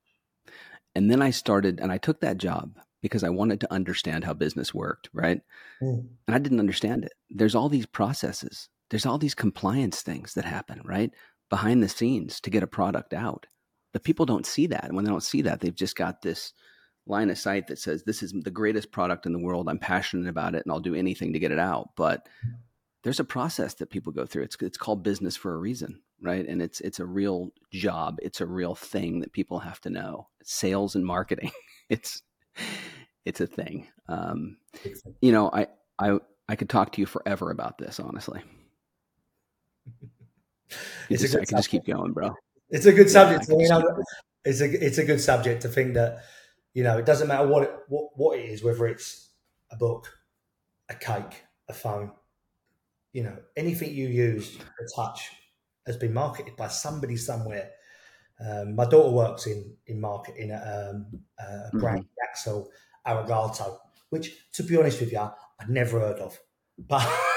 And 0.95 1.09
then 1.09 1.21
I 1.21 1.31
started, 1.31 1.79
and 1.79 1.91
I 1.91 1.97
took 1.97 2.21
that 2.21 2.37
job 2.37 2.77
because 3.01 3.23
I 3.23 3.29
wanted 3.29 3.59
to 3.61 3.73
understand 3.73 4.23
how 4.23 4.33
business 4.33 4.73
worked, 4.73 5.09
right? 5.13 5.41
Mm. 5.81 6.07
And 6.27 6.35
I 6.35 6.39
didn't 6.39 6.59
understand 6.59 7.05
it. 7.05 7.13
There's 7.29 7.55
all 7.55 7.69
these 7.69 7.85
processes, 7.85 8.69
there's 8.89 9.05
all 9.05 9.17
these 9.17 9.35
compliance 9.35 10.01
things 10.01 10.33
that 10.35 10.45
happen, 10.45 10.81
right? 10.85 11.11
Behind 11.49 11.81
the 11.81 11.89
scenes 11.89 12.39
to 12.41 12.49
get 12.49 12.63
a 12.63 12.67
product 12.67 13.13
out. 13.13 13.47
But 13.91 14.03
people 14.03 14.25
don't 14.25 14.45
see 14.45 14.67
that. 14.67 14.85
And 14.85 14.95
when 14.95 15.05
they 15.05 15.11
don't 15.11 15.23
see 15.23 15.43
that, 15.43 15.59
they've 15.59 15.73
just 15.73 15.95
got 15.95 16.21
this 16.21 16.53
line 17.06 17.30
of 17.30 17.38
sight 17.38 17.68
that 17.68 17.80
says 17.80 18.04
this 18.04 18.24
is 18.24 18.32
the 18.32 18.51
greatest 18.51 18.91
product 18.91 19.26
in 19.26 19.34
the 19.34 19.39
world. 19.39 19.68
I'm 19.68 19.80
passionate 19.80 20.30
about 20.30 20.56
it 20.56 20.64
and 20.66 20.72
I'll 20.72 20.80
do 20.80 20.95
anything 20.95 21.34
to 21.34 21.39
get 21.39 21.51
it 21.51 21.60
out. 21.60 21.89
But 21.95 22.28
there's 23.04 23.20
a 23.20 23.26
process 23.26 23.74
that 23.76 23.89
people 23.89 24.14
go 24.14 24.26
through. 24.26 24.43
It's 24.43 24.56
it's 24.62 24.78
called 24.78 25.04
business 25.04 25.36
for 25.36 25.54
a 25.54 25.58
reason, 25.58 26.01
right? 26.22 26.47
And 26.47 26.62
it's 26.62 26.80
it's 26.82 26.99
a 26.99 27.06
real 27.06 27.51
job. 27.72 28.18
It's 28.22 28.41
a 28.41 28.45
real 28.45 28.76
thing 28.76 29.20
that 29.20 29.34
people 29.34 29.60
have 29.60 29.82
to 29.82 29.89
know. 29.89 30.30
It's 30.39 30.54
sales 30.54 30.95
and 30.95 31.06
marketing. 31.06 31.51
it's 31.89 32.22
it's 33.26 33.41
a 33.41 33.47
thing. 33.47 33.88
Um, 34.08 34.58
you 35.22 35.32
know, 35.32 35.49
I 35.51 35.68
I 35.99 36.20
I 36.47 36.56
could 36.56 36.70
talk 36.70 36.93
to 36.93 37.01
you 37.01 37.06
forever 37.06 37.51
about 37.51 37.78
this, 37.78 37.99
honestly. 37.99 38.41
it's 41.10 41.22
just, 41.22 41.36
I 41.36 41.45
can 41.45 41.58
just 41.58 41.70
keep 41.70 41.86
going, 41.86 42.14
bro. 42.14 42.34
It's 42.70 42.86
a 42.86 42.93
good 42.93 43.10
subject. 43.10 43.45
Yeah, 43.49 43.82
it's 44.45 44.62
a 44.62 44.86
it's 44.86 44.97
a 44.97 45.04
good 45.06 45.20
subject 45.20 45.62
to 45.64 45.68
think 45.68 45.93
that 45.95 46.24
you 46.74 46.84
know 46.84 46.97
it 46.97 47.05
doesn't 47.05 47.28
matter 47.28 47.47
what 47.47 47.63
it, 47.63 47.71
what 47.88 48.09
what 48.15 48.39
it 48.39 48.45
is, 48.45 48.63
whether 48.63 48.88
it's 48.88 49.30
a 49.71 49.76
book, 49.76 50.17
a 50.89 50.95
cake, 50.95 51.43
a 51.69 51.74
phone, 51.74 52.11
you 53.13 53.24
know, 53.24 53.38
anything 53.55 53.93
you 53.93 54.07
use 54.07 54.57
to 54.57 54.88
touch 54.95 55.32
has 55.86 55.97
been 55.97 56.13
marketed 56.13 56.55
by 56.55 56.67
somebody 56.67 57.15
somewhere. 57.15 57.69
Um, 58.39 58.76
my 58.76 58.86
daughter 58.86 59.11
works 59.11 59.47
in 59.47 59.76
in 59.88 60.01
marketing 60.01 60.51
at 60.51 60.61
um, 60.61 61.05
a 61.39 61.43
mm-hmm. 61.43 61.80
brand 61.80 61.99
mm-hmm. 61.99 62.30
Axel 62.30 62.69
Arigato, 63.05 63.78
which, 64.09 64.36
to 64.53 64.63
be 64.63 64.78
honest 64.78 64.99
with 64.99 65.11
you, 65.11 65.19
I'd 65.19 65.69
never 65.69 65.99
heard 65.99 66.19
of, 66.19 66.39
but. 66.78 67.07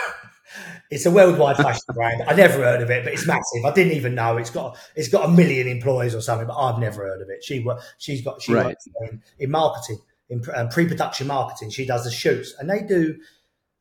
it's 0.91 1.07
a 1.07 1.11
worldwide 1.11 1.57
fashion 1.57 1.83
brand. 1.95 2.23
I 2.27 2.35
never 2.35 2.59
heard 2.59 2.83
of 2.83 2.91
it, 2.91 3.05
but 3.05 3.13
it's 3.13 3.27
massive. 3.27 3.65
I 3.65 3.73
didn't 3.73 3.93
even 3.93 4.15
know 4.15 4.37
it's 4.37 4.51
got 4.51 4.79
it's 4.95 5.09
got 5.09 5.29
a 5.29 5.33
million 5.33 5.69
employees 5.69 6.15
or 6.15 6.21
something, 6.21 6.47
but 6.47 6.57
I've 6.57 6.79
never 6.79 7.07
heard 7.07 7.23
of 7.23 7.29
it. 7.31 7.43
She 7.45 7.67
she's 7.99 8.23
got 8.23 8.43
she 8.43 8.55
right. 8.55 8.67
works 8.67 8.87
in, 9.03 9.23
in 9.39 9.51
marketing 9.51 9.99
in 10.29 10.43
um, 10.55 10.69
pre-production 10.69 11.27
marketing. 11.27 11.71
She 11.71 11.87
does 11.87 12.05
the 12.05 12.11
shoots, 12.11 12.55
and 12.59 12.69
they 12.69 12.83
do 12.83 13.19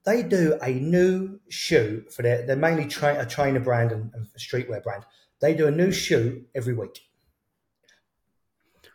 they 0.05 0.23
do 0.23 0.57
a 0.61 0.71
new 0.71 1.39
shoot 1.49 2.13
for 2.13 2.21
their. 2.21 2.45
They're 2.45 2.55
mainly 2.55 2.85
tra- 2.87 3.19
a 3.19 3.25
trainer 3.25 3.59
brand 3.59 3.91
and, 3.91 4.11
and 4.13 4.27
streetwear 4.37 4.83
brand. 4.83 5.03
They 5.41 5.53
do 5.53 5.67
a 5.67 5.71
new 5.71 5.91
shoot 5.91 6.47
every 6.55 6.73
week, 6.73 7.01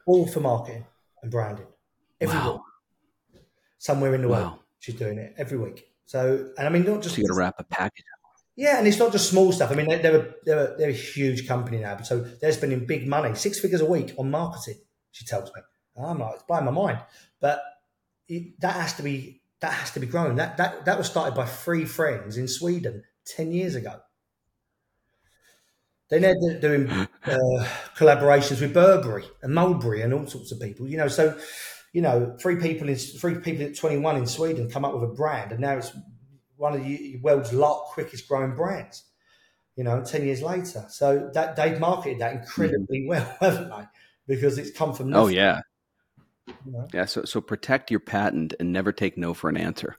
all 0.06 0.26
for 0.26 0.40
marketing 0.40 0.86
and 1.22 1.30
branding. 1.30 1.66
Every 2.20 2.38
wow. 2.38 2.62
week, 3.32 3.42
somewhere 3.78 4.14
in 4.14 4.22
the 4.22 4.28
wow. 4.28 4.36
world, 4.36 4.58
she's 4.78 4.94
doing 4.94 5.18
it 5.18 5.34
every 5.36 5.58
week. 5.58 5.89
So, 6.10 6.48
and 6.58 6.66
I 6.66 6.70
mean, 6.70 6.82
not 6.82 7.02
just 7.02 7.14
so 7.14 7.20
you 7.20 7.28
got 7.28 7.34
to 7.34 7.38
wrap 7.38 7.54
a 7.58 7.62
package. 7.62 8.04
Yeah, 8.56 8.78
and 8.78 8.88
it's 8.88 8.98
not 8.98 9.12
just 9.12 9.30
small 9.30 9.52
stuff. 9.52 9.70
I 9.70 9.76
mean, 9.76 9.86
they're, 9.86 10.02
they're, 10.02 10.34
they're, 10.44 10.74
they're 10.76 10.88
a 10.88 10.92
huge 10.92 11.46
company 11.46 11.78
now, 11.78 11.98
so 11.98 12.18
they're 12.18 12.50
spending 12.50 12.84
big 12.84 13.06
money, 13.06 13.32
six 13.36 13.60
figures 13.60 13.80
a 13.80 13.86
week 13.86 14.12
on 14.18 14.28
marketing. 14.28 14.80
She 15.12 15.24
tells 15.24 15.52
me. 15.54 15.62
I'm 15.96 16.18
like, 16.18 16.34
it's 16.34 16.42
blowing 16.42 16.64
my 16.64 16.72
mind. 16.72 16.98
But 17.40 17.62
it, 18.26 18.60
that 18.60 18.74
has 18.74 18.94
to 18.94 19.04
be 19.04 19.40
that 19.60 19.72
has 19.72 19.92
to 19.92 20.00
be 20.00 20.08
grown. 20.08 20.34
That 20.34 20.56
that 20.56 20.84
that 20.84 20.98
was 20.98 21.06
started 21.06 21.36
by 21.36 21.46
three 21.46 21.84
friends 21.84 22.36
in 22.36 22.48
Sweden 22.48 23.04
ten 23.24 23.52
years 23.52 23.76
ago. 23.76 24.00
Then 26.08 26.22
they're 26.22 26.58
doing 26.58 26.90
uh, 26.90 27.06
collaborations 27.96 28.60
with 28.60 28.74
Burberry 28.74 29.26
and 29.42 29.54
Mulberry 29.54 30.02
and 30.02 30.12
all 30.12 30.26
sorts 30.26 30.50
of 30.50 30.58
people. 30.58 30.88
You 30.88 30.96
know, 30.96 31.06
so 31.06 31.38
you 31.92 32.02
know, 32.02 32.36
three 32.40 32.56
people 32.56 32.88
in 32.88 32.96
three 32.96 33.36
people 33.36 33.66
at 33.66 33.76
21 33.76 34.16
in 34.16 34.26
Sweden 34.26 34.70
come 34.70 34.84
up 34.84 34.94
with 34.94 35.02
a 35.02 35.12
brand, 35.12 35.52
and 35.52 35.60
now 35.60 35.76
it's 35.76 35.92
one 36.56 36.74
of 36.74 36.84
the 36.84 37.18
world's 37.22 37.52
lot 37.52 37.86
quickest 37.92 38.28
growing 38.28 38.54
brands. 38.54 39.04
You 39.76 39.84
know, 39.84 40.04
ten 40.04 40.24
years 40.24 40.42
later, 40.42 40.84
so 40.88 41.30
that 41.34 41.56
they've 41.56 41.78
marketed 41.80 42.20
that 42.20 42.34
incredibly 42.34 43.00
mm-hmm. 43.00 43.08
well, 43.08 43.36
haven't 43.40 43.70
they? 43.70 43.84
Because 44.26 44.58
it's 44.58 44.70
come 44.70 44.92
from 44.92 45.06
oh, 45.06 45.26
nothing. 45.26 45.38
oh 45.38 45.40
yeah, 45.40 45.60
yeah. 46.92 47.04
So 47.06 47.24
so 47.24 47.40
protect 47.40 47.90
your 47.90 48.00
patent 48.00 48.54
and 48.60 48.72
never 48.72 48.92
take 48.92 49.16
no 49.16 49.32
for 49.32 49.48
an 49.48 49.56
answer. 49.56 49.96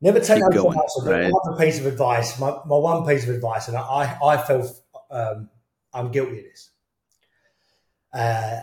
Never 0.00 0.20
take 0.20 0.42
Keep 0.42 0.50
no 0.50 0.62
going, 0.62 0.72
for 0.72 1.12
an 1.12 1.22
answer. 1.22 1.22
Right? 1.24 1.32
One 1.32 1.58
piece 1.58 1.78
of 1.78 1.86
advice, 1.86 2.38
my, 2.38 2.50
my 2.50 2.76
one 2.76 3.06
piece 3.06 3.24
of 3.24 3.34
advice, 3.34 3.68
and 3.68 3.76
I 3.76 4.18
I 4.22 4.36
felt 4.36 4.70
um, 5.10 5.48
I'm 5.94 6.10
guilty 6.10 6.38
of 6.38 6.44
this. 6.44 6.70
Uh, 8.12 8.60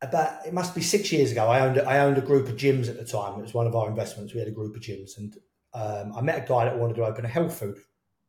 about 0.00 0.46
it 0.46 0.52
must 0.52 0.74
be 0.74 0.82
six 0.82 1.12
years 1.12 1.32
ago. 1.32 1.46
I 1.46 1.60
owned 1.60 1.80
I 1.80 1.98
owned 1.98 2.18
a 2.18 2.22
group 2.22 2.48
of 2.48 2.56
gyms 2.56 2.88
at 2.88 2.96
the 2.96 3.04
time. 3.04 3.38
It 3.38 3.42
was 3.42 3.54
one 3.54 3.66
of 3.66 3.74
our 3.74 3.88
investments. 3.88 4.32
We 4.32 4.40
had 4.40 4.48
a 4.48 4.52
group 4.52 4.74
of 4.76 4.82
gyms, 4.82 5.18
and 5.18 5.36
um, 5.74 6.12
I 6.16 6.20
met 6.20 6.44
a 6.44 6.46
guy 6.46 6.64
that 6.64 6.78
wanted 6.78 6.96
to 6.96 7.04
open 7.04 7.24
a 7.24 7.28
health 7.28 7.58
food 7.58 7.78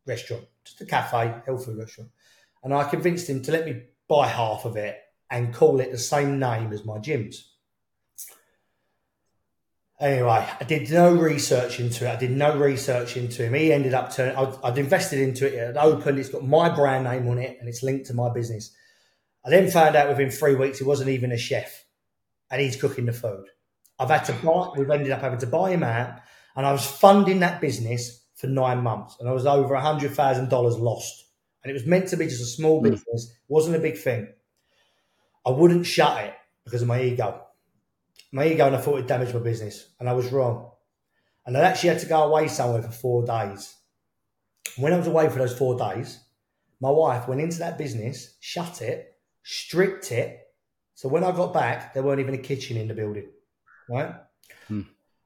restaurant, 0.06 0.46
just 0.64 0.82
a 0.82 0.86
cafe, 0.86 1.36
health 1.46 1.66
food 1.66 1.78
restaurant, 1.78 2.10
and 2.64 2.74
I 2.74 2.90
convinced 2.90 3.30
him 3.30 3.42
to 3.44 3.52
let 3.52 3.66
me 3.66 3.84
buy 4.08 4.28
half 4.28 4.66
of 4.66 4.76
it 4.76 5.00
and 5.30 5.54
call 5.54 5.80
it 5.80 5.92
the 5.92 5.98
same 5.98 6.40
name 6.40 6.74
as 6.74 6.84
my 6.84 6.98
gyms. 6.98 7.44
Anyway, 10.00 10.48
I 10.60 10.64
did 10.64 10.90
no 10.90 11.14
research 11.14 11.80
into 11.82 12.08
it. 12.08 12.10
I 12.10 12.16
did 12.16 12.32
no 12.32 12.58
research 12.58 13.18
into 13.18 13.44
him. 13.44 13.54
He 13.54 13.74
ended 13.74 13.94
up 13.94 14.14
turning. 14.14 14.36
I'd, 14.38 14.56
I'd 14.64 14.78
invested 14.78 15.20
into 15.20 15.46
it. 15.46 15.54
It 15.54 15.78
opened. 15.78 16.18
It's 16.18 16.30
got 16.30 16.48
my 16.48 16.70
brand 16.70 17.04
name 17.04 17.28
on 17.28 17.38
it, 17.38 17.58
and 17.60 17.68
it's 17.68 17.84
linked 17.84 18.06
to 18.06 18.14
my 18.14 18.30
business. 18.30 18.72
I 19.46 19.50
then 19.50 19.70
found 19.70 19.96
out 19.96 20.10
within 20.10 20.30
three 20.32 20.56
weeks 20.56 20.80
he 20.80 20.84
wasn't 20.84 21.10
even 21.10 21.32
a 21.32 21.38
chef, 21.38 21.86
and 22.52 22.62
he's 22.62 22.80
cooking 22.80 23.06
the 23.06 23.14
food. 23.14 23.46
I've 23.98 24.10
had 24.10 24.26
to 24.26 24.34
buy. 24.34 24.70
We've 24.78 24.90
ended 24.90 25.12
up 25.12 25.22
having 25.22 25.40
to 25.40 25.48
buy 25.48 25.72
him 25.72 25.84
out, 25.84 26.20
and 26.56 26.66
I 26.66 26.72
was 26.72 26.86
funding 26.86 27.40
that 27.40 27.62
business 27.62 28.26
for 28.36 28.48
nine 28.48 28.82
months, 28.84 29.18
and 29.20 29.28
I 29.28 29.34
was 29.34 29.46
over 29.46 29.74
a 29.74 29.82
hundred 29.82 30.12
thousand 30.12 30.50
dollars 30.50 30.78
lost. 30.78 31.26
And 31.64 31.70
it 31.70 31.74
was 31.74 31.86
meant 31.86 32.08
to 32.10 32.18
be 32.18 32.26
just 32.26 32.42
a 32.42 32.46
small 32.46 32.80
hmm. 32.80 32.92
business. 32.92 33.32
Mm. 33.32 33.36
wasn't 33.50 33.76
a 33.76 33.80
big 33.80 33.98
thing. 33.98 34.30
I 35.46 35.52
wouldn't 35.52 35.86
shut 35.86 36.24
it 36.24 36.34
because 36.64 36.82
of 36.82 36.88
my 36.88 37.02
ego 37.02 37.42
my 38.32 38.48
ego 38.48 38.68
and 38.68 38.76
I 38.76 38.80
thought 38.80 39.00
it 39.00 39.08
damaged 39.08 39.34
my 39.34 39.40
business, 39.40 39.90
and 40.00 40.08
I 40.08 40.14
was 40.14 40.32
wrong. 40.32 40.72
And 41.46 41.58
I 41.58 41.62
actually 41.62 41.90
had 41.90 42.00
to 42.00 42.06
go 42.06 42.24
away 42.24 42.48
somewhere 42.48 42.82
for 42.82 42.92
four 42.92 43.26
days. 43.26 43.76
When 44.78 44.94
I 44.94 44.98
was 44.98 45.08
away 45.08 45.30
for 45.30 45.40
those 45.40 45.58
four 45.58 45.78
days, 45.78 46.20
my 46.80 46.92
wife 46.92 47.28
went 47.28 47.42
into 47.42 47.60
that 47.60 47.78
business, 47.78 48.36
shut 48.40 48.82
it, 48.82 49.16
stripped 49.44 50.12
it. 50.12 50.40
So 50.96 51.08
when 51.10 51.24
I 51.24 51.32
got 51.32 51.54
back, 51.54 51.94
there 51.94 52.04
weren't 52.04 52.20
even 52.20 52.34
a 52.34 52.40
kitchen 52.40 52.78
in 52.78 52.88
the 52.88 52.94
building, 52.94 53.30
right? 53.90 54.16
Hmm. 54.68 54.82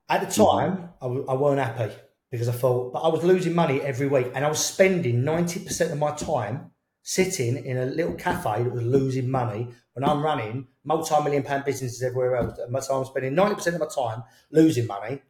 At 0.10 0.22
the 0.22 0.44
time, 0.44 0.90
I 1.02 1.06
w- 1.06 1.26
I 1.28 1.34
weren't 1.34 1.60
happy 1.60 1.94
because 2.30 2.48
I 2.48 2.52
thought, 2.52 2.94
but 2.94 3.00
I 3.00 3.08
was 3.08 3.24
losing 3.24 3.54
money 3.54 3.82
every 3.82 4.08
week, 4.08 4.32
and 4.36 4.46
I 4.46 4.50
was 4.50 4.64
spending 4.64 5.24
ninety 5.24 5.60
percent 5.60 5.92
of 5.92 5.98
my 5.98 6.12
time 6.12 6.72
sitting 7.04 7.58
in 7.66 7.78
a 7.78 7.86
little 7.86 8.14
cafe 8.14 8.64
that 8.64 8.72
was 8.72 8.84
losing 8.84 9.30
money 9.30 9.68
when 9.94 10.04
I'm 10.04 10.24
running 10.24 10.68
multi-million 10.84 11.44
pound 11.44 11.66
businesses 11.66 12.02
everywhere 12.02 12.38
else. 12.38 12.58
So 12.88 12.98
I'm 12.98 13.06
spending 13.06 13.36
90% 13.36 13.76
of 13.76 13.80
my 13.82 13.88
time 13.94 14.24
losing 14.52 14.88
money 14.88 15.22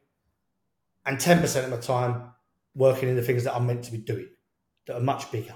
and 1.05 1.17
10% 1.17 1.63
of 1.63 1.71
my 1.71 1.77
time 1.77 2.31
working 2.75 3.09
in 3.09 3.15
the 3.15 3.23
things 3.23 3.43
that 3.43 3.55
I'm 3.55 3.65
meant 3.65 3.83
to 3.85 3.91
be 3.91 3.97
doing 3.97 4.29
that 4.85 4.95
are 4.95 5.01
much 5.01 5.31
bigger. 5.31 5.55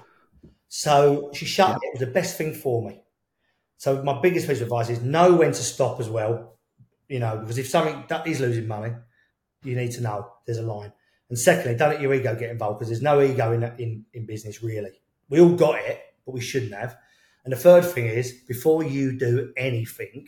So 0.68 1.30
she 1.32 1.46
shut 1.46 1.68
yeah. 1.68 1.74
it. 1.76 1.80
It 1.82 1.92
was 1.94 2.00
the 2.00 2.12
best 2.12 2.36
thing 2.36 2.52
for 2.52 2.86
me. 2.86 3.00
So 3.78 4.02
my 4.02 4.20
biggest 4.20 4.46
piece 4.46 4.58
of 4.58 4.64
advice 4.64 4.90
is 4.90 5.00
know 5.00 5.36
when 5.36 5.52
to 5.52 5.62
stop 5.62 6.00
as 6.00 6.08
well. 6.08 6.58
You 7.08 7.20
know, 7.20 7.38
because 7.38 7.58
if 7.58 7.68
something 7.68 8.04
that 8.08 8.26
is 8.26 8.40
losing 8.40 8.68
money, 8.68 8.92
you 9.62 9.74
need 9.74 9.92
to 9.92 10.02
know 10.02 10.30
there's 10.46 10.58
a 10.58 10.62
line. 10.62 10.92
And 11.30 11.38
secondly, 11.38 11.76
don't 11.76 11.90
let 11.90 12.00
your 12.00 12.12
ego 12.12 12.34
get 12.34 12.50
involved 12.50 12.78
because 12.78 12.90
there's 12.90 13.02
no 13.02 13.22
ego 13.22 13.52
in, 13.52 13.62
in, 13.78 14.04
in 14.12 14.26
business 14.26 14.62
really. 14.62 14.92
We 15.28 15.40
all 15.40 15.54
got 15.54 15.78
it, 15.78 16.00
but 16.26 16.32
we 16.32 16.40
shouldn't 16.40 16.74
have. 16.74 16.96
And 17.44 17.52
the 17.52 17.56
third 17.56 17.84
thing 17.84 18.06
is 18.06 18.32
before 18.46 18.82
you 18.82 19.18
do 19.18 19.52
anything, 19.56 20.26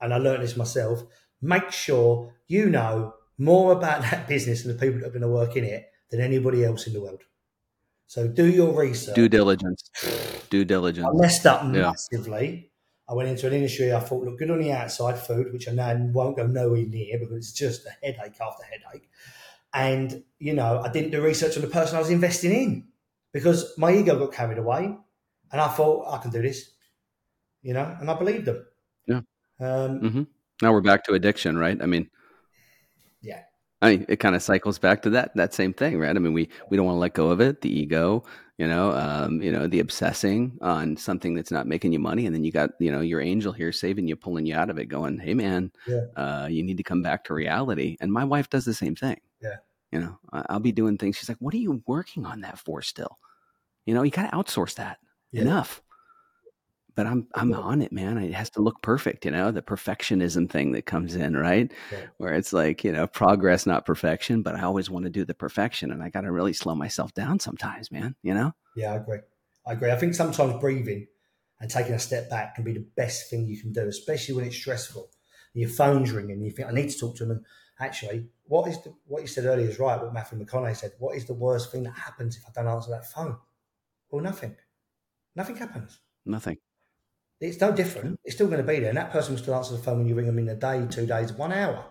and 0.00 0.12
I 0.12 0.18
learned 0.18 0.42
this 0.42 0.56
myself, 0.56 1.02
make 1.40 1.72
sure 1.72 2.32
you 2.46 2.68
know 2.68 3.14
more 3.38 3.72
about 3.72 4.02
that 4.10 4.28
business 4.28 4.64
and 4.64 4.74
the 4.74 4.78
people 4.78 5.00
that 5.00 5.06
are 5.06 5.10
going 5.10 5.22
to 5.22 5.28
work 5.28 5.56
in 5.56 5.64
it 5.64 5.90
than 6.10 6.20
anybody 6.20 6.64
else 6.64 6.86
in 6.86 6.92
the 6.92 7.00
world. 7.00 7.22
So 8.06 8.28
do 8.28 8.46
your 8.46 8.78
research. 8.78 9.14
Due 9.14 9.28
diligence. 9.28 9.90
Due 10.50 10.64
diligence. 10.64 11.08
I 11.08 11.16
messed 11.16 11.46
up 11.46 11.62
yeah. 11.74 11.92
I 13.08 13.14
went 13.14 13.28
into 13.28 13.46
an 13.46 13.52
industry 13.52 13.92
I 13.92 14.00
thought 14.00 14.24
looked 14.24 14.38
good 14.38 14.50
on 14.50 14.60
the 14.60 14.72
outside, 14.72 15.18
food, 15.18 15.52
which 15.52 15.68
I 15.68 15.72
now 15.72 15.94
won't 16.12 16.36
go 16.36 16.46
nowhere 16.46 16.86
near 16.86 17.18
because 17.18 17.36
it's 17.36 17.52
just 17.52 17.86
a 17.86 17.90
headache 18.02 18.40
after 18.40 18.64
headache. 18.64 19.08
And, 19.72 20.22
you 20.38 20.54
know, 20.54 20.80
I 20.80 20.90
didn't 20.90 21.10
do 21.10 21.20
research 21.20 21.56
on 21.56 21.62
the 21.62 21.68
person 21.68 21.96
I 21.96 22.00
was 22.00 22.10
investing 22.10 22.52
in 22.52 22.88
because 23.32 23.76
my 23.76 23.92
ego 23.92 24.18
got 24.18 24.32
carried 24.32 24.58
away. 24.58 24.96
And 25.52 25.60
I 25.60 25.68
thought, 25.68 26.12
I 26.12 26.18
can 26.22 26.30
do 26.30 26.42
this, 26.42 26.70
you 27.62 27.74
know, 27.74 27.96
and 28.00 28.10
I 28.10 28.14
believed 28.14 28.46
them. 28.46 28.66
Yeah. 29.06 29.20
Um, 29.60 30.00
mm-hmm. 30.00 30.22
Now 30.62 30.72
we're 30.72 30.80
back 30.80 31.04
to 31.04 31.12
addiction, 31.12 31.58
right? 31.58 31.80
I 31.80 31.86
mean. 31.86 32.08
I 33.82 33.90
mean, 33.90 34.06
it 34.08 34.16
kind 34.16 34.34
of 34.34 34.42
cycles 34.42 34.78
back 34.78 35.02
to 35.02 35.10
that 35.10 35.34
that 35.36 35.52
same 35.52 35.74
thing, 35.74 35.98
right? 35.98 36.16
I 36.16 36.18
mean, 36.18 36.32
we 36.32 36.48
we 36.70 36.76
don't 36.76 36.86
want 36.86 36.96
to 36.96 37.00
let 37.00 37.14
go 37.14 37.28
of 37.28 37.40
it, 37.40 37.60
the 37.60 37.68
ego, 37.68 38.24
you 38.56 38.68
know, 38.68 38.92
um, 38.92 39.42
you 39.42 39.50
know, 39.50 39.66
the 39.66 39.80
obsessing 39.80 40.56
on 40.60 40.96
something 40.96 41.34
that's 41.34 41.50
not 41.50 41.66
making 41.66 41.92
you 41.92 41.98
money, 41.98 42.24
and 42.24 42.34
then 42.34 42.44
you 42.44 42.52
got 42.52 42.70
you 42.78 42.90
know 42.90 43.00
your 43.00 43.20
angel 43.20 43.52
here 43.52 43.72
saving 43.72 44.06
you, 44.06 44.14
pulling 44.14 44.46
you 44.46 44.54
out 44.54 44.70
of 44.70 44.78
it, 44.78 44.86
going, 44.86 45.18
"Hey, 45.18 45.34
man, 45.34 45.72
yeah. 45.88 46.04
uh, 46.16 46.46
you 46.48 46.62
need 46.62 46.76
to 46.76 46.84
come 46.84 47.02
back 47.02 47.24
to 47.24 47.34
reality." 47.34 47.96
And 48.00 48.12
my 48.12 48.24
wife 48.24 48.48
does 48.48 48.64
the 48.64 48.74
same 48.74 48.94
thing. 48.94 49.20
Yeah, 49.42 49.56
you 49.90 50.00
know, 50.00 50.18
I'll 50.32 50.60
be 50.60 50.72
doing 50.72 50.98
things. 50.98 51.16
She's 51.16 51.28
like, 51.28 51.38
"What 51.40 51.52
are 51.52 51.58
you 51.58 51.82
working 51.86 52.26
on 52.26 52.42
that 52.42 52.58
for?" 52.58 52.80
Still, 52.80 53.18
you 53.86 53.94
know, 53.94 54.04
you 54.04 54.12
got 54.12 54.30
to 54.30 54.36
outsource 54.36 54.76
that 54.76 54.98
yeah. 55.32 55.42
enough. 55.42 55.82
But 56.94 57.06
I'm 57.06 57.26
I'm 57.34 57.52
on 57.52 57.82
it, 57.82 57.92
man. 57.92 58.18
It 58.18 58.34
has 58.34 58.50
to 58.50 58.62
look 58.62 58.80
perfect, 58.82 59.24
you 59.24 59.30
know, 59.30 59.50
the 59.50 59.62
perfectionism 59.62 60.48
thing 60.48 60.72
that 60.72 60.86
comes 60.86 61.16
in, 61.16 61.36
right? 61.36 61.72
Yeah. 61.90 61.98
Where 62.18 62.34
it's 62.34 62.52
like, 62.52 62.84
you 62.84 62.92
know, 62.92 63.06
progress, 63.06 63.66
not 63.66 63.84
perfection, 63.84 64.42
but 64.42 64.54
I 64.54 64.62
always 64.62 64.90
want 64.90 65.04
to 65.04 65.10
do 65.10 65.24
the 65.24 65.34
perfection 65.34 65.90
and 65.90 66.02
I 66.02 66.08
gotta 66.08 66.30
really 66.30 66.52
slow 66.52 66.74
myself 66.74 67.12
down 67.14 67.40
sometimes, 67.40 67.90
man, 67.90 68.14
you 68.22 68.34
know? 68.34 68.52
Yeah, 68.76 68.92
I 68.92 68.96
agree. 68.96 69.18
I 69.66 69.72
agree. 69.72 69.90
I 69.90 69.96
think 69.96 70.14
sometimes 70.14 70.60
breathing 70.60 71.06
and 71.60 71.70
taking 71.70 71.94
a 71.94 71.98
step 71.98 72.30
back 72.30 72.54
can 72.54 72.64
be 72.64 72.72
the 72.72 72.86
best 72.96 73.30
thing 73.30 73.46
you 73.46 73.60
can 73.60 73.72
do, 73.72 73.86
especially 73.88 74.34
when 74.34 74.44
it's 74.44 74.56
stressful. 74.56 75.10
Your 75.54 75.68
phone's 75.68 76.10
ringing, 76.10 76.32
and 76.32 76.44
you 76.44 76.50
think, 76.50 76.68
I 76.68 76.72
need 76.72 76.90
to 76.90 76.98
talk 76.98 77.16
to 77.16 77.24
them. 77.24 77.36
And 77.36 77.46
actually, 77.78 78.26
what 78.46 78.68
is 78.68 78.82
the, 78.82 78.92
what 79.06 79.22
you 79.22 79.28
said 79.28 79.44
earlier 79.44 79.68
is 79.68 79.78
right. 79.78 80.02
What 80.02 80.12
Matthew 80.12 80.36
McConaughey 80.36 80.76
said. 80.76 80.92
What 80.98 81.16
is 81.16 81.26
the 81.26 81.34
worst 81.34 81.70
thing 81.70 81.84
that 81.84 81.96
happens 81.96 82.36
if 82.36 82.42
I 82.44 82.50
don't 82.52 82.70
answer 82.70 82.90
that 82.90 83.06
phone? 83.06 83.36
Well, 84.10 84.20
nothing 84.20 84.56
Nothing 85.36 85.56
happens. 85.56 86.00
Nothing. 86.24 86.58
It's 87.40 87.60
no 87.60 87.72
different. 87.72 88.18
It's 88.24 88.34
still 88.36 88.46
going 88.46 88.60
to 88.64 88.66
be 88.66 88.78
there, 88.80 88.88
and 88.88 88.96
that 88.98 89.10
person 89.12 89.34
will 89.34 89.42
still 89.42 89.54
answer 89.54 89.76
the 89.76 89.82
phone 89.82 89.98
when 89.98 90.06
you 90.06 90.14
ring 90.14 90.26
them 90.26 90.38
in 90.38 90.48
a 90.48 90.54
day, 90.54 90.86
two 90.90 91.04
days, 91.06 91.32
one 91.32 91.52
hour. 91.52 91.84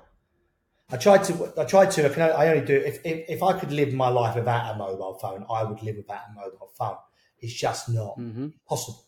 I 0.90 0.98
tried 0.98 1.24
to. 1.26 1.54
I 1.58 1.66
tried 1.66 1.92
to. 1.92 2.06
I, 2.06 2.10
can, 2.14 2.22
I 2.24 2.48
only 2.50 2.66
do 2.66 2.76
if, 2.76 3.00
if 3.06 3.30
if 3.30 3.44
I 3.44 3.58
could 3.60 3.72
live 3.72 3.94
my 3.94 4.10
life 4.10 4.36
without 4.36 4.74
a 4.76 4.78
mobile 4.78 5.18
phone, 5.22 5.46
I 5.50 5.64
would 5.64 5.82
live 5.84 5.98
without 5.98 6.22
a 6.30 6.34
mobile 6.34 6.72
phone. 6.78 6.98
It's 7.40 7.54
just 7.54 7.90
not 7.90 8.18
Mm-hmm. 8.18 8.48
possible. 8.68 9.06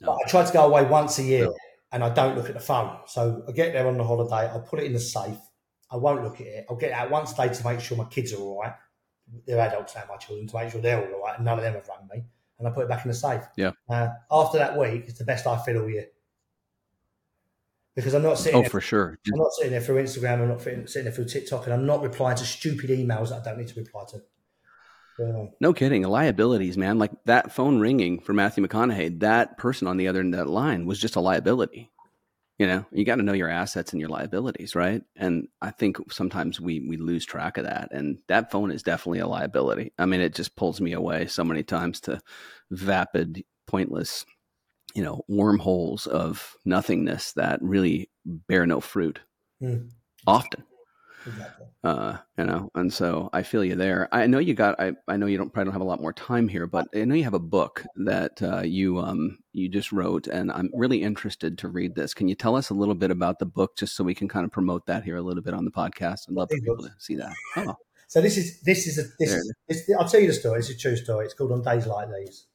No. 0.00 0.06
But 0.06 0.18
I 0.26 0.28
try 0.30 0.44
to 0.44 0.52
go 0.52 0.66
away 0.66 0.84
once 0.84 1.18
a 1.18 1.22
year, 1.22 1.44
No. 1.46 1.54
and 1.92 2.02
I 2.04 2.10
don't 2.12 2.36
look 2.36 2.48
at 2.48 2.54
the 2.54 2.60
phone. 2.60 2.96
So 3.06 3.44
I 3.48 3.52
get 3.52 3.72
there 3.72 3.86
on 3.86 3.96
the 3.98 4.04
holiday. 4.04 4.48
I'll 4.50 4.60
put 4.62 4.80
it 4.80 4.86
in 4.86 4.92
the 4.92 5.00
safe. 5.00 5.38
I 5.90 5.96
won't 5.96 6.22
look 6.24 6.40
at 6.40 6.46
it. 6.46 6.66
I'll 6.70 6.76
get 6.76 6.92
out 6.92 7.10
once 7.10 7.32
a 7.32 7.36
day 7.36 7.52
to 7.54 7.64
make 7.64 7.80
sure 7.80 7.96
my 7.98 8.04
kids 8.06 8.32
are 8.32 8.38
all 8.38 8.60
right. 8.60 8.72
They're 9.46 9.58
adults 9.60 9.94
now, 9.94 10.04
my 10.08 10.16
children, 10.16 10.46
to 10.48 10.56
make 10.56 10.70
sure 10.72 10.80
they're 10.80 11.12
all 11.14 11.22
right, 11.22 11.36
and 11.36 11.44
none 11.44 11.58
of 11.58 11.64
them 11.64 11.74
have 11.74 11.88
run 11.88 12.08
me. 12.12 12.24
And 12.62 12.68
I 12.68 12.74
put 12.74 12.84
it 12.84 12.88
back 12.88 13.04
in 13.04 13.08
the 13.08 13.14
safe. 13.14 13.42
Yeah. 13.56 13.72
Uh, 13.90 14.10
after 14.30 14.58
that 14.58 14.78
week, 14.78 15.06
it's 15.08 15.18
the 15.18 15.24
best 15.24 15.48
I 15.48 15.58
feel 15.64 15.82
all 15.82 15.90
year 15.90 16.06
because 17.96 18.14
I'm 18.14 18.22
not 18.22 18.38
sitting. 18.38 18.58
Oh, 18.58 18.62
there 18.62 18.70
for 18.70 18.80
sure. 18.80 19.18
I'm 19.26 19.38
not 19.38 19.52
sitting 19.52 19.72
there 19.72 19.80
through 19.80 20.02
Instagram. 20.02 20.42
I'm 20.42 20.48
not 20.48 20.62
sitting 20.62 20.86
sitting 20.86 21.04
there 21.04 21.12
through 21.12 21.26
TikTok, 21.26 21.64
and 21.64 21.74
I'm 21.74 21.86
not 21.86 22.02
replying 22.02 22.36
to 22.36 22.44
stupid 22.44 22.90
emails 22.90 23.30
that 23.30 23.40
I 23.40 23.50
don't 23.50 23.58
need 23.58 23.68
to 23.68 23.80
reply 23.80 24.04
to. 24.10 24.22
Yeah. 25.18 25.46
No 25.60 25.72
kidding. 25.72 26.02
Liabilities, 26.02 26.78
man. 26.78 26.98
Like 26.98 27.10
that 27.24 27.52
phone 27.52 27.80
ringing 27.80 28.20
for 28.20 28.32
Matthew 28.32 28.64
McConaughey, 28.64 29.18
that 29.20 29.58
person 29.58 29.88
on 29.88 29.96
the 29.96 30.06
other 30.06 30.20
end 30.20 30.34
of 30.34 30.38
that 30.38 30.50
line 30.50 30.86
was 30.86 31.00
just 31.00 31.16
a 31.16 31.20
liability. 31.20 31.90
You 32.58 32.66
know, 32.66 32.86
you 32.92 33.04
got 33.04 33.16
to 33.16 33.22
know 33.22 33.32
your 33.32 33.48
assets 33.48 33.92
and 33.92 34.00
your 34.00 34.10
liabilities, 34.10 34.74
right? 34.74 35.02
And 35.16 35.48
I 35.60 35.70
think 35.70 35.96
sometimes 36.12 36.60
we 36.60 36.80
we 36.86 36.96
lose 36.96 37.24
track 37.24 37.56
of 37.58 37.64
that. 37.64 37.88
And 37.92 38.18
that 38.28 38.52
phone 38.52 38.70
is 38.70 38.82
definitely 38.82 39.20
a 39.20 39.26
liability. 39.26 39.92
I 39.98 40.06
mean, 40.06 40.20
it 40.20 40.34
just 40.34 40.54
pulls 40.54 40.80
me 40.80 40.92
away 40.92 41.26
so 41.26 41.42
many 41.44 41.62
times 41.62 42.00
to 42.02 42.20
vapid, 42.70 43.42
pointless, 43.66 44.24
you 44.94 45.02
know, 45.02 45.22
wormholes 45.28 46.06
of 46.06 46.56
nothingness 46.64 47.32
that 47.32 47.60
really 47.62 48.10
bear 48.24 48.66
no 48.66 48.80
fruit 48.80 49.20
Mm. 49.62 49.90
often 50.26 50.64
Exactly. 51.26 51.66
uh, 51.84 52.16
you 52.38 52.44
know, 52.44 52.70
and 52.74 52.92
so 52.92 53.30
I 53.32 53.42
feel 53.42 53.64
you 53.64 53.76
there. 53.76 54.08
I 54.12 54.26
know 54.26 54.38
you 54.38 54.54
got. 54.54 54.80
I, 54.80 54.92
I 55.08 55.16
know 55.16 55.26
you 55.26 55.38
don't 55.38 55.52
probably 55.52 55.66
don't 55.66 55.72
have 55.74 55.82
a 55.82 55.86
lot 55.86 56.00
more 56.00 56.12
time 56.12 56.48
here, 56.48 56.66
but 56.66 56.86
I 56.94 57.04
know 57.04 57.14
you 57.14 57.24
have 57.24 57.34
a 57.34 57.38
book 57.38 57.84
that 57.96 58.42
uh, 58.42 58.62
you 58.62 58.98
um 58.98 59.38
you 59.52 59.68
just 59.68 59.92
wrote, 59.92 60.26
and 60.26 60.50
I'm 60.50 60.70
really 60.74 61.02
interested 61.02 61.58
to 61.58 61.68
read 61.68 61.94
this. 61.94 62.14
Can 62.14 62.28
you 62.28 62.34
tell 62.34 62.56
us 62.56 62.70
a 62.70 62.74
little 62.74 62.94
bit 62.94 63.10
about 63.10 63.38
the 63.38 63.46
book, 63.46 63.76
just 63.76 63.94
so 63.94 64.04
we 64.04 64.14
can 64.14 64.28
kind 64.28 64.44
of 64.44 64.52
promote 64.52 64.86
that 64.86 65.04
here 65.04 65.16
a 65.16 65.22
little 65.22 65.42
bit 65.42 65.54
on 65.54 65.64
the 65.64 65.70
podcast? 65.70 66.28
I'd 66.28 66.34
love 66.34 66.50
for 66.50 66.58
people 66.58 66.84
to 66.84 66.92
see 66.98 67.16
that. 67.16 67.32
Oh, 67.56 67.76
So 68.08 68.20
this 68.20 68.36
is 68.36 68.60
this 68.62 68.86
is 68.86 68.98
a 68.98 69.04
this 69.18 69.32
is 69.32 69.54
this, 69.68 69.90
I'll 69.98 70.08
tell 70.08 70.20
you 70.20 70.26
the 70.26 70.32
story. 70.32 70.58
It's 70.58 70.70
a 70.70 70.76
true 70.76 70.96
story. 70.96 71.24
It's 71.24 71.34
called 71.34 71.52
On 71.52 71.62
Days 71.62 71.86
Like 71.86 72.08
These. 72.14 72.46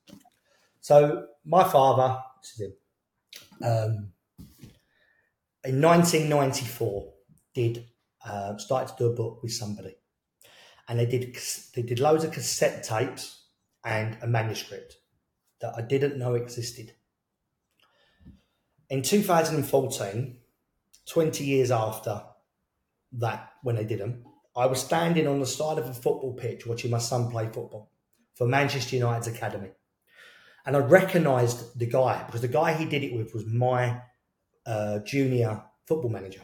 So 0.81 1.25
my 1.45 1.63
father, 1.63 2.19
this 2.41 2.51
is 2.51 2.61
him, 2.61 2.73
um, 3.61 4.11
in 5.63 5.81
1994, 5.81 7.13
did 7.53 7.85
uh, 8.27 8.57
started 8.57 8.89
to 8.89 9.03
do 9.03 9.11
a 9.11 9.15
book 9.15 9.41
with 9.41 9.53
somebody, 9.53 9.95
and 10.87 10.99
they 10.99 11.05
did 11.05 11.37
they 11.75 11.81
did 11.81 11.99
loads 11.99 12.23
of 12.23 12.31
cassette 12.31 12.83
tapes 12.83 13.45
and 13.83 14.17
a 14.21 14.27
manuscript 14.27 14.97
that 15.61 15.73
I 15.77 15.81
didn't 15.81 16.17
know 16.17 16.35
existed. 16.35 16.93
In 18.89 19.01
2014, 19.01 20.37
20 21.07 21.43
years 21.43 21.71
after 21.71 22.23
that, 23.13 23.53
when 23.63 23.75
they 23.75 23.83
did 23.83 23.99
them, 23.99 24.23
I 24.55 24.65
was 24.65 24.81
standing 24.81 25.27
on 25.27 25.39
the 25.39 25.45
side 25.45 25.77
of 25.77 25.87
a 25.87 25.93
football 25.93 26.33
pitch 26.33 26.65
watching 26.65 26.91
my 26.91 26.97
son 26.97 27.29
play 27.29 27.45
football 27.45 27.91
for 28.33 28.47
Manchester 28.47 28.95
United's 28.95 29.27
academy. 29.27 29.69
And 30.65 30.75
I 30.75 30.79
recognised 30.79 31.79
the 31.79 31.85
guy 31.85 32.23
because 32.25 32.41
the 32.41 32.47
guy 32.47 32.73
he 32.73 32.85
did 32.85 33.03
it 33.03 33.15
with 33.15 33.33
was 33.33 33.45
my 33.45 34.01
uh, 34.65 34.99
junior 34.99 35.63
football 35.85 36.09
manager. 36.09 36.41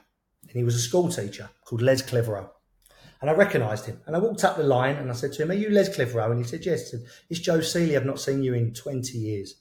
And 0.53 0.59
he 0.59 0.63
was 0.63 0.75
a 0.75 0.79
school 0.79 1.09
teacher 1.09 1.49
called 1.65 1.81
Les 1.81 2.03
Cleverow. 2.03 2.47
And 3.21 3.29
I 3.29 3.33
recognised 3.33 3.87
him. 3.87 4.01
And 4.05 4.15
I 4.15 4.19
walked 4.19 4.43
up 4.43 4.55
the 4.55 4.63
line 4.63 4.97
and 4.97 5.09
I 5.09 5.13
said 5.13 5.33
to 5.33 5.41
him, 5.41 5.49
Are 5.49 5.55
you 5.55 5.71
Les 5.71 5.89
Cleverow? 5.89 6.29
And 6.29 6.37
he 6.37 6.43
said, 6.47 6.63
Yes. 6.63 6.93
It's 7.29 7.39
Joe 7.39 7.57
Sealey. 7.57 7.95
I've 7.95 8.05
not 8.05 8.19
seen 8.19 8.43
you 8.43 8.53
in 8.53 8.73
20 8.73 9.17
years. 9.17 9.55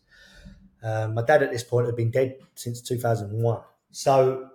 Um, 0.83 1.15
my 1.15 1.23
dad 1.23 1.43
at 1.43 1.51
this 1.51 1.65
point 1.65 1.87
had 1.87 1.97
been 1.97 2.11
dead 2.11 2.37
since 2.55 2.83
2001. 2.83 3.61
So 3.91 4.51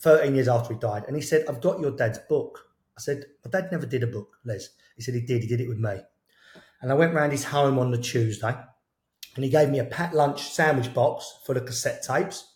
13 0.00 0.34
years 0.34 0.48
after 0.48 0.74
he 0.74 0.80
died. 0.80 1.04
And 1.06 1.14
he 1.14 1.22
said, 1.22 1.46
I've 1.48 1.60
got 1.60 1.78
your 1.78 1.92
dad's 1.92 2.18
book. 2.18 2.66
I 2.96 3.00
said, 3.00 3.26
My 3.44 3.50
dad 3.50 3.70
never 3.70 3.86
did 3.86 4.02
a 4.02 4.08
book, 4.08 4.38
Les. 4.44 4.68
He 4.96 5.02
said, 5.02 5.14
He 5.14 5.20
did. 5.20 5.42
He 5.42 5.48
did 5.48 5.60
it 5.60 5.68
with 5.68 5.78
me. 5.78 5.98
And 6.80 6.90
I 6.90 6.94
went 6.94 7.14
round 7.14 7.30
his 7.30 7.44
home 7.44 7.78
on 7.78 7.92
the 7.92 7.98
Tuesday 7.98 8.56
and 9.34 9.44
he 9.44 9.50
gave 9.50 9.70
me 9.70 9.78
a 9.78 9.84
packed 9.84 10.14
lunch 10.14 10.50
sandwich 10.50 10.92
box 10.92 11.38
full 11.44 11.56
of 11.56 11.64
cassette 11.64 12.02
tapes 12.02 12.51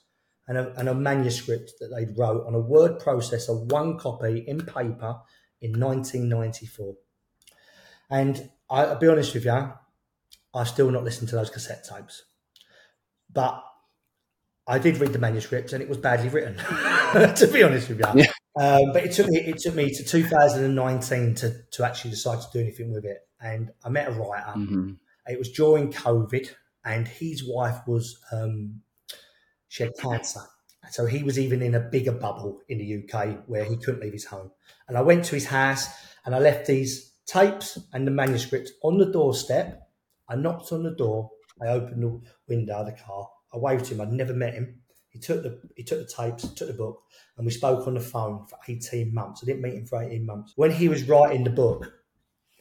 and 0.49 0.59
a, 0.59 0.73
and 0.79 0.89
a 0.89 0.95
manuscript 0.95 1.73
that 1.81 1.89
they'd 1.89 2.17
wrote 2.17 2.47
on 2.47 2.55
a 2.55 2.61
word 2.61 3.01
processor, 3.01 3.71
one 3.71 3.99
copy 3.99 4.45
in 4.47 4.61
paper 4.61 5.17
in 5.61 5.79
1994. 5.79 6.95
And 8.11 8.51
I, 8.71 8.85
I'll 8.85 8.99
be 8.99 9.09
honest 9.09 9.35
with 9.35 9.45
you, 9.45 9.73
I've 10.55 10.69
still 10.69 10.91
not 10.91 11.05
listened 11.05 11.29
to 11.31 11.37
those 11.37 11.51
cassette 11.51 11.85
tapes. 11.85 12.25
But 13.33 13.63
I 14.67 14.79
did 14.79 14.99
read 14.99 15.13
the 15.13 15.19
manuscript 15.19 15.73
and 15.73 15.83
it 15.83 15.89
was 15.89 15.99
badly 15.99 16.29
written, 16.29 16.57
to 17.35 17.51
be 17.53 17.63
honest 17.63 17.89
with 17.89 17.99
you. 18.01 18.23
Yeah. 18.23 18.31
Um, 18.59 18.93
but 18.93 19.05
it 19.05 19.13
took 19.13 19.29
me 19.29 19.39
it 19.39 19.59
took 19.59 19.75
me 19.75 19.91
to 19.93 20.03
2019 20.03 21.35
to, 21.35 21.55
to 21.73 21.85
actually 21.85 22.13
decide 22.13 22.41
to 22.41 22.47
do 22.53 22.61
anything 22.61 22.91
with 22.91 23.05
it. 23.05 23.19
And 23.41 23.71
I 23.85 23.91
met 23.91 24.09
a 24.09 24.13
writer. 24.13 24.53
hmm 24.53 24.93
It 25.27 25.39
was 25.39 25.51
during 25.53 25.93
COVID, 25.93 26.49
and 26.85 27.07
his 27.07 27.45
wife 27.47 27.81
was 27.87 28.19
um, 28.33 28.81
she 29.69 29.85
had 29.85 29.97
cancer. 29.99 30.41
So 30.91 31.07
he 31.07 31.23
was 31.23 31.39
even 31.39 31.63
in 31.63 31.75
a 31.75 31.81
bigger 31.81 32.13
bubble 32.13 32.61
in 32.69 32.79
the 32.79 33.03
UK 33.03 33.45
where 33.47 33.65
he 33.65 33.77
couldn't 33.77 34.01
leave 34.01 34.13
his 34.13 34.25
home. 34.25 34.53
And 34.89 34.97
I 34.97 35.03
went 35.03 35.25
to 35.27 35.35
his 35.35 35.47
house 35.47 35.89
and 36.25 36.35
I 36.35 36.39
left 36.39 36.67
these 36.67 37.13
tapes 37.27 37.79
and 37.93 38.07
the 38.07 38.13
manuscript 38.13 38.71
on 38.83 38.99
the 38.99 39.11
doorstep. 39.11 39.83
I 40.29 40.37
knocked 40.37 40.73
on 40.73 40.85
the 40.85 40.95
door. 40.95 41.31
I 41.61 41.69
opened 41.69 42.03
the 42.03 42.21
window 42.49 42.75
of 42.75 42.87
the 42.87 42.93
car. 42.93 43.29
I 43.53 43.59
waved 43.59 43.87
to 43.87 43.95
him. 43.95 44.01
I'd 44.01 44.13
never 44.13 44.35
met 44.35 44.55
him. 44.55 44.81
He 45.09 45.19
took 45.19 45.43
the 45.43 45.61
he 45.75 45.83
took 45.83 45.99
the 45.99 46.13
tapes, 46.15 46.47
took 46.53 46.69
the 46.69 46.75
book, 46.75 47.03
and 47.37 47.47
we 47.47 47.51
spoke 47.51 47.87
on 47.87 47.95
the 47.95 48.01
phone 48.01 48.47
for 48.47 48.59
eighteen 48.69 49.15
months. 49.15 49.41
I 49.43 49.47
didn't 49.47 49.63
meet 49.63 49.75
him 49.75 49.87
for 49.87 50.03
eighteen 50.03 50.27
months. 50.27 50.53
When 50.57 50.71
he 50.71 50.91
was 50.91 51.09
writing 51.09 51.43
the 51.43 51.51
book, 51.51 51.91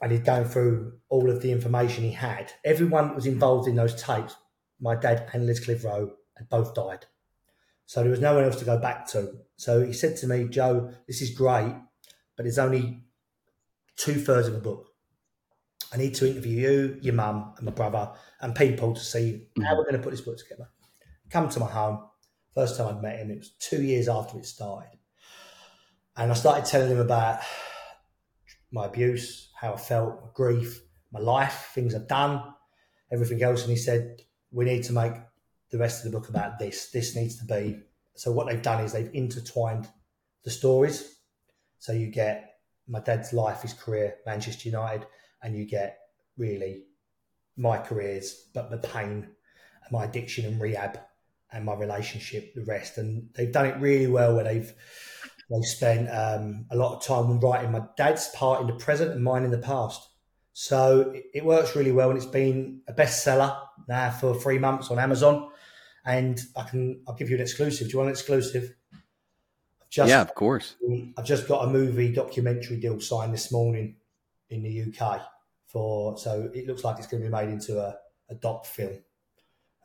and 0.01 0.11
he'd 0.11 0.25
gone 0.25 0.45
through 0.45 0.93
all 1.09 1.29
of 1.29 1.41
the 1.41 1.51
information 1.51 2.03
he 2.03 2.11
had. 2.11 2.53
Everyone 2.63 3.07
that 3.07 3.15
was 3.15 3.25
involved 3.25 3.67
in 3.67 3.75
those 3.75 4.01
tapes, 4.01 4.35
my 4.79 4.95
dad 4.95 5.29
and 5.33 5.45
Liz 5.45 5.59
Clitheroe, 5.59 6.11
both 6.43 6.73
died. 6.73 7.05
So 7.85 8.01
there 8.01 8.11
was 8.11 8.19
no 8.19 8.35
one 8.35 8.43
else 8.43 8.57
to 8.57 8.65
go 8.65 8.77
back 8.77 9.07
to. 9.09 9.33
So 9.57 9.85
he 9.85 9.93
said 9.93 10.17
to 10.17 10.27
me, 10.27 10.47
Joe, 10.49 10.91
this 11.07 11.21
is 11.21 11.35
great, 11.35 11.75
but 12.35 12.45
it's 12.45 12.57
only 12.57 13.03
two 13.95 14.15
thirds 14.15 14.47
of 14.47 14.55
a 14.55 14.59
book. 14.59 14.87
I 15.93 15.97
need 15.97 16.15
to 16.15 16.27
interview 16.27 16.59
you, 16.59 16.97
your 17.01 17.13
mum, 17.13 17.53
and 17.57 17.65
my 17.65 17.71
brother, 17.71 18.11
and 18.41 18.55
people 18.55 18.93
to 18.93 18.99
see 18.99 19.47
how 19.63 19.77
we're 19.77 19.83
going 19.83 19.95
to 19.95 20.01
put 20.01 20.11
this 20.11 20.21
book 20.21 20.37
together. 20.37 20.69
Come 21.29 21.47
to 21.49 21.59
my 21.59 21.67
home. 21.67 21.99
First 22.53 22.77
time 22.77 22.87
I'd 22.87 23.01
met 23.01 23.19
him, 23.19 23.31
it 23.31 23.39
was 23.39 23.51
two 23.59 23.81
years 23.81 24.07
after 24.07 24.37
it 24.37 24.45
started. 24.45 24.97
And 26.17 26.31
I 26.31 26.33
started 26.33 26.65
telling 26.65 26.89
him 26.89 26.99
about 26.99 27.41
my 28.71 28.85
abuse, 28.85 29.51
how 29.59 29.73
I 29.73 29.77
felt, 29.77 30.21
my 30.21 30.29
grief, 30.33 30.81
my 31.11 31.19
life, 31.19 31.71
things 31.73 31.93
I've 31.93 32.07
done, 32.07 32.41
everything 33.11 33.43
else. 33.43 33.61
And 33.61 33.71
he 33.71 33.77
said, 33.77 34.21
We 34.51 34.65
need 34.65 34.83
to 34.83 34.93
make 34.93 35.13
the 35.75 35.81
rest 35.81 36.05
of 36.05 36.11
the 36.11 36.17
book 36.17 36.29
about 36.29 36.57
this. 36.57 36.89
This 36.91 37.15
needs 37.15 37.35
to 37.37 37.45
be. 37.45 37.81
So, 38.13 38.31
what 38.31 38.47
they've 38.47 38.61
done 38.61 38.83
is 38.83 38.93
they've 38.93 39.13
intertwined 39.13 39.89
the 40.43 40.49
stories. 40.49 41.17
So, 41.79 41.91
you 41.91 42.07
get 42.07 42.59
my 42.87 43.01
dad's 43.01 43.33
life, 43.33 43.61
his 43.61 43.73
career, 43.73 44.15
Manchester 44.25 44.69
United, 44.69 45.05
and 45.43 45.55
you 45.57 45.65
get 45.65 45.97
really 46.37 46.83
my 47.57 47.77
careers, 47.77 48.47
but 48.53 48.71
the 48.71 48.77
pain, 48.77 49.27
my 49.91 50.05
addiction 50.05 50.45
and 50.45 50.61
rehab, 50.61 50.99
and 51.51 51.65
my 51.65 51.73
relationship, 51.73 52.53
the 52.53 52.63
rest. 52.63 52.97
And 52.97 53.29
they've 53.35 53.51
done 53.51 53.65
it 53.65 53.77
really 53.79 54.07
well 54.07 54.35
where 54.35 54.45
they've 54.45 54.73
They've 55.49 55.63
spent 55.63 56.09
um, 56.09 56.65
a 56.71 56.75
lot 56.75 56.95
of 56.95 57.03
time 57.03 57.39
writing 57.39 57.71
my 57.71 57.83
dad's 57.97 58.29
part 58.29 58.61
in 58.61 58.67
the 58.67 58.73
present 58.73 59.11
and 59.11 59.23
mine 59.23 59.43
in 59.43 59.51
the 59.51 59.59
past. 59.59 60.01
So 60.53 61.11
it, 61.13 61.25
it 61.35 61.45
works 61.45 61.75
really 61.75 61.91
well, 61.91 62.09
and 62.09 62.17
it's 62.17 62.25
been 62.25 62.81
a 62.87 62.93
bestseller 62.93 63.55
now 63.87 64.09
for 64.09 64.33
three 64.33 64.57
months 64.57 64.89
on 64.89 64.97
Amazon. 64.97 65.51
And 66.05 66.39
I 66.55 66.63
can 66.63 67.01
I'll 67.07 67.15
give 67.15 67.29
you 67.29 67.35
an 67.35 67.41
exclusive. 67.41 67.87
Do 67.87 67.93
you 67.93 67.97
want 67.99 68.09
an 68.09 68.13
exclusive? 68.13 68.75
I've 69.81 69.89
just, 69.89 70.09
yeah, 70.09 70.21
of 70.21 70.35
course. 70.35 70.75
I've 71.17 71.25
just 71.25 71.47
got 71.47 71.65
a 71.67 71.69
movie 71.71 72.11
documentary 72.13 72.77
deal 72.77 72.99
signed 72.99 73.33
this 73.33 73.51
morning 73.51 73.95
in 74.49 74.61
the 74.63 74.83
UK 74.83 75.21
for. 75.67 76.17
So 76.17 76.49
it 76.53 76.67
looks 76.67 76.83
like 76.83 76.97
it's 76.99 77.07
going 77.07 77.23
to 77.23 77.29
be 77.29 77.31
made 77.33 77.49
into 77.49 77.79
a, 77.79 77.97
a 78.29 78.35
doc 78.35 78.65
film. 78.65 78.99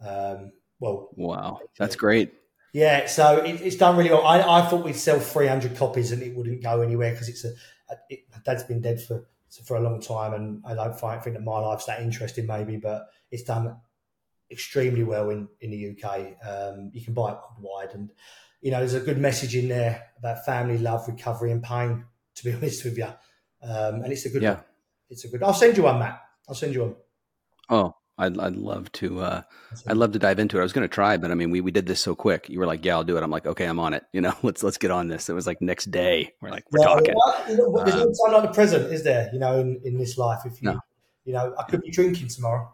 Um, 0.06 0.52
well, 0.78 1.10
Wow, 1.14 1.60
that's 1.78 1.97
great. 1.97 2.32
yeah, 2.72 3.06
so 3.06 3.38
it, 3.38 3.60
it's 3.60 3.76
done 3.76 3.97
really 3.97 4.10
well. 4.10 4.26
I, 4.26 4.40
I 4.60 4.66
thought 4.66 4.84
we'd 4.84 4.97
sell 4.97 5.20
300 5.20 5.76
copies 5.76 6.10
and 6.12 6.22
it 6.22 6.34
wouldn't 6.34 6.62
go 6.62 6.80
anywhere 6.80 7.12
because 7.12 7.28
it's 7.28 7.44
a, 7.44 7.51
a 7.90 7.97
it, 8.09 8.20
my 8.30 8.38
dad's 8.44 8.64
been 8.64 8.80
dead 8.80 9.01
for 9.02 9.26
for 9.64 9.76
a 9.76 9.80
long 9.80 10.01
time 10.01 10.32
and 10.32 10.62
I 10.64 10.74
don't 10.74 10.98
find, 10.98 11.20
think 11.22 11.34
that 11.36 11.42
my 11.42 11.59
life's 11.59 11.84
that 11.86 12.01
interesting 12.01 12.47
maybe, 12.47 12.76
but 12.76 13.09
it's 13.30 13.42
done 13.42 13.76
extremely 14.51 15.02
well 15.02 15.31
in, 15.31 15.48
in 15.60 15.70
the 15.70 15.90
UK. 15.90 16.36
Um, 16.47 16.90
you 16.93 17.02
can 17.02 17.14
buy 17.14 17.32
it 17.32 17.39
worldwide, 17.60 17.94
and 17.94 18.10
you 18.60 18.70
know 18.70 18.78
there's 18.78 18.94
a 18.94 19.01
good 19.01 19.18
message 19.18 19.56
in 19.56 19.68
there 19.68 20.09
about 20.18 20.44
family, 20.44 20.78
love, 20.78 21.06
recovery, 21.09 21.52
and 21.52 21.62
pain. 21.62 22.05
To 22.36 22.44
be 22.44 22.52
honest 22.56 22.85
with 22.85 22.98
you, 22.98 23.09
um, 23.62 24.02
and 24.02 24.12
it's 24.12 24.27
a 24.27 24.31
good 24.31 24.43
yeah. 24.43 24.55
one. 24.55 24.64
It's 25.10 25.24
a 25.24 25.28
good. 25.28 25.43
I'll 25.43 25.55
send 25.55 25.77
you 25.77 25.85
one, 25.85 25.98
Matt. 25.98 26.20
I'll 26.48 26.55
send 26.55 26.74
you 26.74 26.82
one. 26.82 26.97
Oh, 27.68 27.94
I'd, 28.20 28.39
I'd 28.39 28.56
love 28.56 28.93
to. 28.93 29.20
Uh, 29.20 29.43
I'd 29.86 29.97
love 29.97 30.12
to 30.12 30.18
dive 30.18 30.39
into 30.39 30.59
it. 30.59 30.60
I 30.60 30.62
was 30.62 30.74
going 30.74 30.86
to 30.86 30.93
try, 30.93 31.16
but 31.16 31.31
I 31.31 31.35
mean, 31.35 31.51
we, 31.51 31.62
we 31.62 31.70
did 31.70 31.86
this 31.86 32.01
so 32.01 32.14
quick. 32.14 32.48
You 32.51 32.59
were 32.59 32.66
like, 32.66 32.85
"Yeah, 32.85 32.94
I'll 32.94 33.05
do 33.05 33.16
it." 33.16 33.22
I'm 33.22 33.31
like, 33.31 33.47
"Okay, 33.47 33.64
I'm 33.64 33.78
on 33.78 33.94
it." 33.94 34.05
You 34.12 34.20
know, 34.20 34.35
let's 34.43 34.62
let's 34.62 34.77
get 34.77 34.90
on 34.90 35.09
this. 35.09 35.28
It 35.28 35.32
was 35.32 35.47
like 35.47 35.62
next 35.62 35.90
day. 35.90 36.35
We're 36.43 36.51
like, 36.51 36.64
we're 36.70 36.81
yeah, 36.81 36.86
talking. 36.86 37.14
Well, 37.16 37.85
there's 37.85 37.97
no 37.97 38.02
um, 38.02 38.12
time 38.12 38.32
like 38.35 38.43
the 38.43 38.55
present, 38.55 38.93
is 38.93 39.05
there? 39.05 39.31
You 39.32 39.39
know, 39.39 39.59
in, 39.59 39.81
in 39.85 39.98
this 39.98 40.18
life, 40.18 40.40
if 40.44 40.60
you, 40.60 40.70
no. 40.70 40.81
you 41.24 41.32
know, 41.32 41.55
I 41.59 41.62
could 41.64 41.81
be 41.81 41.90
drinking 41.90 42.28
tomorrow. 42.28 42.70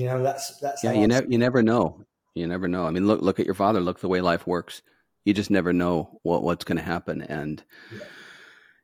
You 0.00 0.06
know, 0.06 0.22
that's 0.22 0.56
that's. 0.60 0.82
Yeah, 0.82 0.92
you 0.92 1.06
never 1.06 1.26
you 1.28 1.36
never 1.36 1.62
know. 1.62 2.06
You 2.34 2.46
never 2.46 2.68
know. 2.68 2.86
I 2.86 2.90
mean, 2.90 3.06
look 3.06 3.20
look 3.20 3.38
at 3.38 3.44
your 3.44 3.54
father. 3.54 3.80
Look 3.80 4.00
the 4.00 4.08
way 4.08 4.22
life 4.22 4.46
works. 4.46 4.80
You 5.26 5.34
just 5.34 5.50
never 5.50 5.74
know 5.74 6.20
what 6.22 6.42
what's 6.42 6.64
going 6.64 6.78
to 6.78 6.82
happen, 6.82 7.20
and 7.20 7.62
yeah. 7.92 8.04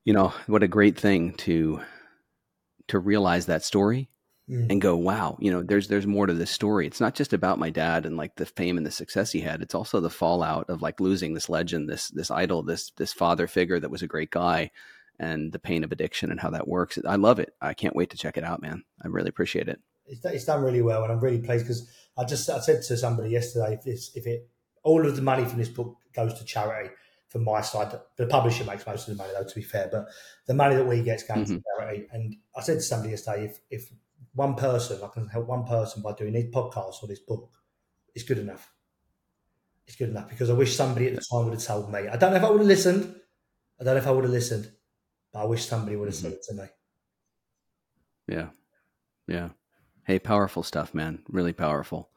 you 0.05 0.13
know 0.13 0.35
what 0.47 0.63
a 0.63 0.69
great 0.69 0.99
thing 0.99 1.33
to 1.39 1.81
to 2.89 2.99
realize 2.99 3.47
that 3.47 3.65
story 3.65 4.11
mm. 4.47 4.71
and 4.71 4.83
go, 4.83 4.95
wow, 4.95 5.39
you 5.41 5.51
know, 5.51 5.63
there's 5.63 5.89
there's 5.89 6.07
more 6.07 6.27
to 6.27 6.35
this 6.35 6.51
story. 6.51 6.87
It's 6.87 7.01
not 7.01 7.15
just 7.15 7.33
about 7.33 7.59
my 7.59 7.71
dad 7.71 8.05
and 8.05 8.19
like 8.19 8.37
the 8.37 8.45
fame 8.45 8.77
and 8.77 8.85
the 8.87 8.91
success 8.91 9.33
he 9.33 9.41
had. 9.41 9.63
It's 9.63 9.75
also 9.75 10.01
the 10.01 10.11
fallout 10.11 10.69
of 10.69 10.83
like 10.83 11.01
losing 11.01 11.33
this 11.33 11.49
legend, 11.49 11.89
this 11.89 12.09
this 12.09 12.31
idol, 12.31 12.63
this 12.63 12.91
this 12.99 13.15
father 13.15 13.47
figure 13.47 13.81
that 13.81 13.91
was 13.91 14.03
a 14.03 14.07
great 14.07 14.31
guy, 14.31 14.71
and 15.19 15.51
the 15.51 15.59
pain 15.59 15.83
of 15.83 15.93
addiction 15.93 16.31
and 16.31 16.41
how 16.41 16.51
that 16.51 16.69
works. 16.69 16.99
I 17.07 17.17
love 17.17 17.39
it. 17.39 17.55
I 17.63 17.73
can't 17.73 17.97
wait 17.97 18.11
to 18.11 18.19
check 18.19 18.37
it 18.37 18.45
out, 18.45 18.61
man. 18.61 18.85
I 19.03 19.09
really 19.09 19.31
appreciate 19.31 19.71
it. 19.71 19.81
It's, 20.09 20.25
it's 20.25 20.45
done 20.45 20.63
really 20.63 20.83
well, 20.83 21.03
and 21.03 21.13
I'm 21.13 21.21
really 21.21 21.41
pleased 21.41 21.65
because 21.65 21.91
I 22.17 22.25
just 22.25 22.49
I 22.49 22.61
said 22.61 22.83
to 22.83 22.97
somebody 22.97 23.31
yesterday, 23.31 23.75
if 23.75 23.83
this 23.83 24.13
if 24.15 24.27
it 24.27 24.49
all 24.83 25.07
of 25.07 25.17
the 25.17 25.23
money 25.23 25.45
from 25.45 25.59
this 25.59 25.69
book 25.69 25.97
goes 26.15 26.35
to 26.35 26.45
charity 26.45 26.91
from 27.29 27.45
my 27.45 27.61
side. 27.61 27.99
The 28.17 28.27
publisher 28.27 28.65
makes 28.65 28.87
most 28.87 29.09
of 29.09 29.17
the 29.17 29.23
money, 29.23 29.35
though, 29.37 29.47
to 29.47 29.55
be 29.55 29.63
fair, 29.63 29.89
but 29.91 30.07
the 30.47 30.55
money 30.55 30.77
that 30.77 30.87
we 30.87 31.03
get 31.03 31.27
goes 31.27 31.37
mm-hmm. 31.37 31.57
to 31.57 31.63
charity. 31.79 32.07
And 32.13 32.37
I 32.57 32.63
said 32.63 32.75
to 32.75 32.83
somebody 32.83 33.11
yesterday, 33.11 33.47
if 33.47 33.61
if 33.71 33.93
one 34.35 34.55
person, 34.55 35.01
I 35.03 35.09
can 35.09 35.29
help 35.29 35.47
one 35.47 35.65
person 35.65 36.03
by 36.03 36.13
doing 36.13 36.33
these 36.33 36.53
podcasts 36.53 37.03
or 37.03 37.09
this 37.09 37.21
book, 37.21 37.51
it's 38.15 38.25
good 38.25 38.39
enough. 38.39 38.73
It's 39.87 39.97
good 39.97 40.11
enough 40.11 40.29
because 40.29 40.51
I 40.51 40.55
wish 40.55 40.77
somebody 40.77 41.09
at 41.09 41.15
the 41.15 41.25
time 41.31 41.45
would 41.45 41.55
have 41.55 41.63
told 41.65 41.93
me. 41.93 42.09
I 42.09 42.17
don't 42.17 42.33
know 42.33 42.39
if 42.39 42.45
I 42.45 42.51
would 42.51 42.61
have 42.61 42.67
listened. 42.67 43.15
I 43.81 43.85
don't 43.85 43.95
know 43.95 44.01
if 44.01 44.07
I 44.07 44.11
would 44.11 44.25
have 44.25 44.33
listened, 44.33 44.71
but 45.33 45.41
I 45.41 45.45
wish 45.45 45.67
somebody 45.67 45.97
would 45.97 46.09
have 46.09 46.15
mm-hmm. 46.15 46.29
said 46.29 46.33
it 46.33 46.43
to 46.45 46.55
me. 46.55 46.65
Yeah. 48.29 48.49
Yeah. 49.29 49.49
Hey, 50.07 50.21
powerful 50.21 50.63
stuff, 50.63 50.95
man. 50.95 51.25
Really 51.29 51.53
powerful. 51.53 52.11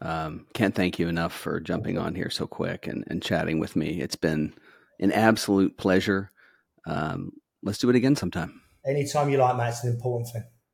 Um, 0.00 0.46
can't 0.54 0.76
thank 0.76 1.00
you 1.00 1.08
enough 1.08 1.32
for 1.32 1.58
jumping 1.58 1.98
on 1.98 2.14
here 2.14 2.30
so 2.30 2.46
quick 2.46 2.86
and, 2.86 3.02
and 3.08 3.20
chatting 3.20 3.58
with 3.58 3.74
me. 3.74 4.00
It's 4.00 4.14
been 4.14 4.54
an 5.00 5.10
absolute 5.10 5.76
pleasure. 5.76 6.30
Um, 6.86 7.32
let's 7.64 7.78
do 7.78 7.90
it 7.90 7.96
again 7.96 8.14
sometime. 8.14 8.60
Anytime 8.86 9.28
you 9.28 9.38
like, 9.38 9.56
Matt, 9.56 9.70
it's 9.70 9.82
an 9.82 9.92
important 9.92 10.28
thing. 10.32 10.44